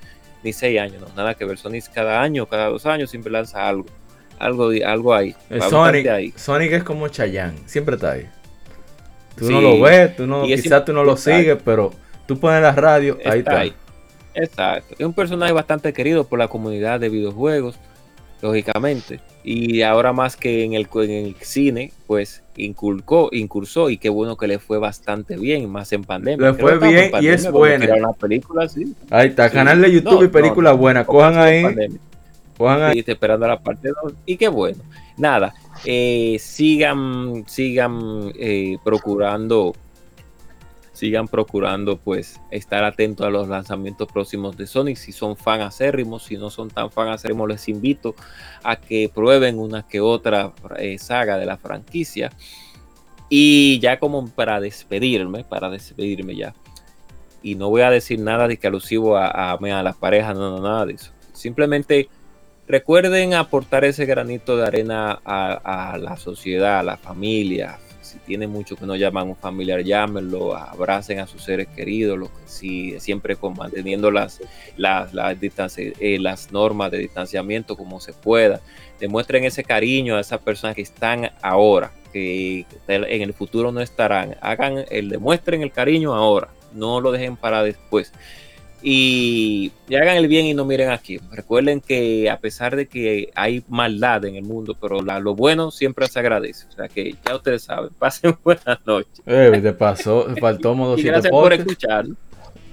[0.44, 1.58] Ni seis años, no, nada que ver.
[1.58, 3.86] Sonic cada año, cada dos años siempre lanza algo.
[4.40, 5.36] Algo, algo ahí.
[5.50, 6.34] Bastante Sonic, ahí.
[6.36, 8.30] Sonic es como Chayanne, siempre está ahí.
[9.36, 9.54] Tú Sí.
[9.54, 11.92] no lo ves, tú no, quizás tú no lo sigues, pero
[12.28, 13.76] tú pones la radio, ahí Está está.
[14.36, 14.96] Exacto.
[14.98, 17.80] Es un personaje bastante querido por la comunidad de videojuegos,
[18.42, 19.20] lógicamente.
[19.44, 24.36] Y ahora más que en el, en el cine, pues inculcó, incursó y qué bueno
[24.36, 26.52] que le fue bastante bien, más en pandemia.
[26.52, 28.12] Le fue bien y es buena.
[28.14, 28.94] película, sí.
[29.10, 29.56] Ahí está, Sí.
[29.56, 31.08] canal de YouTube No, y películas no, buenas.
[31.08, 31.64] no, Cojan ahí,
[32.58, 33.04] cojan ahí.
[33.06, 34.14] Esperando la parte 2.
[34.26, 34.80] Y qué bueno.
[35.18, 35.54] Nada,
[35.86, 39.74] eh, sigan, sigan eh, procurando,
[40.98, 44.98] sigan procurando pues estar atentos a los lanzamientos próximos de Sonic.
[44.98, 48.16] Si son fan acérrimos, si no son tan fan acérrimos, les invito
[48.64, 52.32] a que prueben una que otra eh, saga de la franquicia.
[53.30, 56.56] Y ya como para despedirme, para despedirme ya.
[57.44, 60.50] Y no voy a decir nada de que alusivo a, a, a la pareja, no,
[60.50, 61.12] no, nada de eso.
[61.34, 62.10] Simplemente
[62.68, 67.78] recuerden aportar ese granito de arena a, a, la sociedad, a la familia.
[68.18, 72.32] Si tienen mucho que no llaman un familiar, llámenlo, abracen a sus seres queridos, lo,
[72.46, 74.42] si, siempre con, manteniendo las,
[74.76, 78.60] las, las, distancia, eh, las normas de distanciamiento como se pueda.
[79.00, 84.36] Demuestren ese cariño a esas personas que están ahora, que en el futuro no estarán.
[84.42, 88.12] Hagan el, demuestren el cariño ahora, no lo dejen para después
[88.82, 91.20] y, y, hagan el bien y no miren aquí.
[91.32, 95.72] Recuerden que a pesar de que hay maldad en el mundo, pero la, lo bueno
[95.72, 96.68] siempre se agradece.
[96.68, 99.22] O sea que ya ustedes saben, pasen buenas noches.
[99.26, 102.06] Eh, te pasó, faltó modo y gracias por escuchar.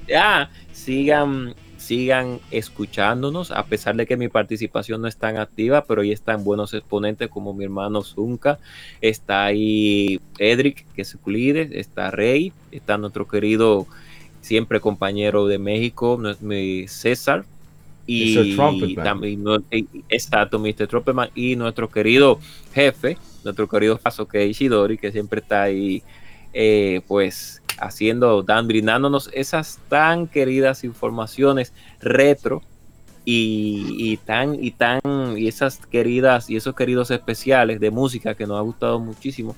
[0.06, 6.02] Ya, sigan, sigan escuchándonos, a pesar de que mi participación no es tan activa, pero
[6.02, 8.58] ahí están buenos exponentes como mi hermano Zunca,
[9.00, 13.86] está ahí Edric, que es Culides, está Rey, está nuestro querido
[14.44, 17.44] siempre compañero de México, mi César.
[18.06, 18.54] Y
[18.96, 19.42] también,
[20.10, 20.86] exacto, Mr.
[20.86, 22.38] Trumpetman y nuestro querido
[22.74, 26.02] jefe, nuestro querido es Ishidori, que siempre está ahí,
[26.52, 32.60] eh, pues haciendo, dan, brindándonos esas tan queridas informaciones retro
[33.24, 35.00] y, y, tan, y tan,
[35.38, 39.56] y esas queridas y esos queridos especiales de música que nos ha gustado muchísimo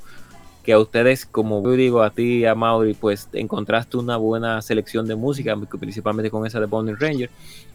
[0.67, 4.61] que a ustedes, como yo digo a ti y a Mauri, pues encontraste una buena
[4.61, 7.31] selección de música, principalmente con esa de Bonnie Ranger.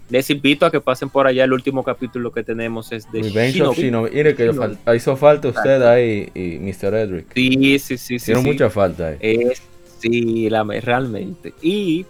[0.10, 1.46] Les invito a que pasen por allá.
[1.46, 3.82] El último capítulo que tenemos es de Shinobi.
[3.82, 4.12] Shinobi.
[4.12, 4.76] Mire que Shinobi.
[4.94, 6.94] hizo falta usted ahí y Mr.
[6.96, 7.34] Edric.
[7.34, 8.16] Sí, sí, sí.
[8.16, 9.54] Hicieron sí, mucha falta ahí.
[10.00, 11.54] Sí, la, realmente.
[11.62, 12.06] Y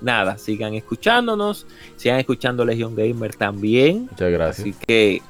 [0.00, 1.66] nada, sigan escuchándonos.
[1.96, 4.06] Sigan escuchando Legion Gamer también.
[4.08, 4.60] Muchas gracias.
[4.60, 5.20] Así que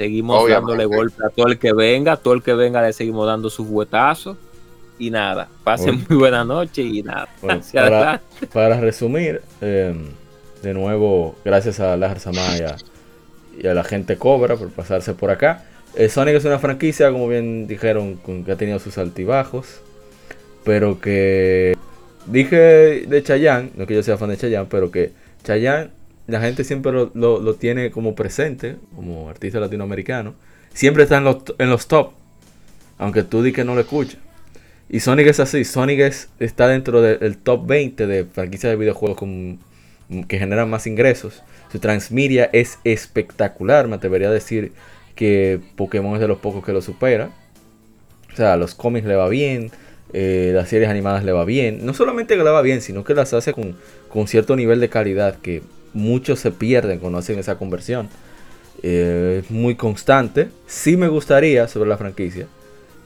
[0.00, 0.72] Seguimos Obviamente.
[0.72, 3.68] dándole golpe a todo el que venga, todo el que venga le seguimos dando sus
[3.68, 4.38] huetazos.
[4.98, 6.06] Y nada, pasen bueno.
[6.08, 7.28] muy buena noche y nada.
[7.42, 9.94] Bueno, para, para, resumir, eh,
[10.62, 12.76] de nuevo, gracias a Lajar Samaya
[13.62, 15.66] y a la gente Cobra por pasarse por acá.
[15.94, 19.82] Eh, Sonic es una franquicia, como bien dijeron, con, que ha tenido sus altibajos,
[20.64, 21.76] pero que
[22.24, 25.12] dije de Chayanne, no que yo sea fan de Chayanne, pero que
[25.44, 25.90] Chayanne
[26.26, 30.34] la gente siempre lo, tiene como presente, como artista latinoamericano.
[30.72, 31.24] Siempre está en
[31.70, 32.12] los, top,
[32.98, 34.18] aunque tú di que no lo escuchas.
[34.88, 38.76] Y Sonic es así, Sonic es, está dentro del de, top 20 de franquicias de
[38.76, 39.18] videojuegos
[40.26, 41.42] que generan más ingresos.
[41.70, 44.72] Su transmedia es espectacular, me atrevería a decir
[45.14, 47.30] que Pokémon es de los pocos que lo supera.
[48.32, 49.70] O sea, los cómics le va bien,
[50.12, 51.84] eh, las series animadas le va bien.
[51.84, 53.76] No solamente que le va bien, sino que las hace con,
[54.08, 55.62] con cierto nivel de calidad que
[55.92, 58.08] muchos se pierden cuando hacen esa conversión.
[58.82, 60.48] Eh, es muy constante.
[60.66, 62.46] Sí me gustaría sobre la franquicia.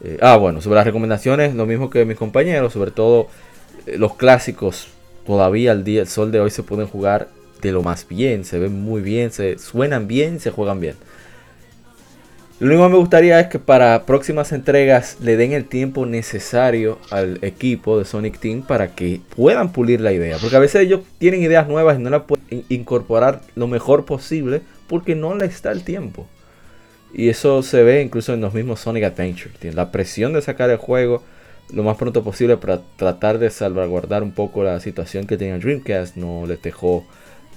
[0.02, 3.28] Eh, ah, bueno, sobre las recomendaciones, lo mismo que mis compañeros, sobre todo
[3.86, 4.88] eh, los clásicos,
[5.26, 7.28] todavía al día, el sol de hoy se pueden jugar
[7.62, 10.96] de lo más bien, se ven muy bien, se suenan bien, se juegan bien.
[12.64, 16.98] Lo único que me gustaría es que para próximas entregas le den el tiempo necesario
[17.10, 20.38] al equipo de Sonic Team para que puedan pulir la idea.
[20.40, 24.62] Porque a veces ellos tienen ideas nuevas y no las pueden incorporar lo mejor posible
[24.88, 26.26] porque no les está el tiempo.
[27.12, 29.52] Y eso se ve incluso en los mismos Sonic Adventure.
[29.74, 31.22] La presión de sacar el juego
[31.70, 36.16] lo más pronto posible para tratar de salvaguardar un poco la situación que tenía Dreamcast
[36.16, 37.04] no les dejó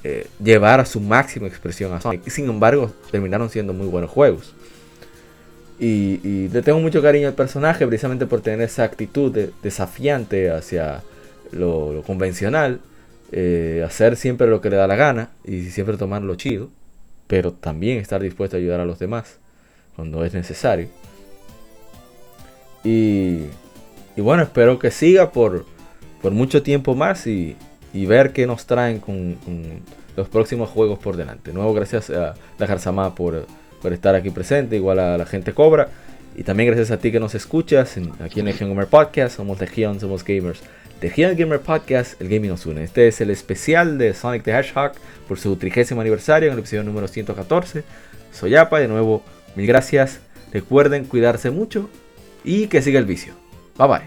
[0.04, 2.28] eh, llevar a su máxima expresión a Sonic.
[2.28, 4.54] Sin embargo terminaron siendo muy buenos juegos.
[5.80, 11.04] Y, le tengo mucho cariño al personaje precisamente por tener esa actitud de, desafiante hacia
[11.52, 12.80] lo, convencional.
[13.32, 16.70] Eh, hacer siempre lo que le da la gana y siempre tomar lo chido.
[17.28, 19.38] Pero también estar dispuesto a ayudar a los demás
[19.96, 20.88] cuando es necesario.
[22.84, 23.48] Y
[24.18, 25.64] y bueno, espero que siga por,
[26.24, 27.56] por mucho tiempo más y,
[27.94, 29.38] y ver qué nos traen con,
[30.18, 31.54] los próximos juegos por delante.
[31.54, 33.46] Nuevo gracias a la Jarzama por,
[33.82, 35.90] por estar aquí presente, igual a la gente Cobra.
[36.36, 39.38] Y también gracias a ti que nos escuchas aquí en Legion Gamer Podcast.
[39.38, 40.62] Somos Legion, somos gamers.
[41.02, 42.84] Legion Gamer Podcast, el gaming nos une.
[42.84, 44.94] Este es el especial de Sonic the Hedgehog
[45.28, 47.84] por su trigésimo aniversario en el episodio número 114.
[48.32, 49.24] Soy Apa, de nuevo,
[49.56, 50.20] mil gracias.
[50.52, 51.90] Recuerden cuidarse mucho
[52.44, 53.34] y que siga el vicio.
[53.78, 54.02] Bye bye.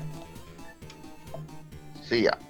[2.02, 2.49] Sí, ya.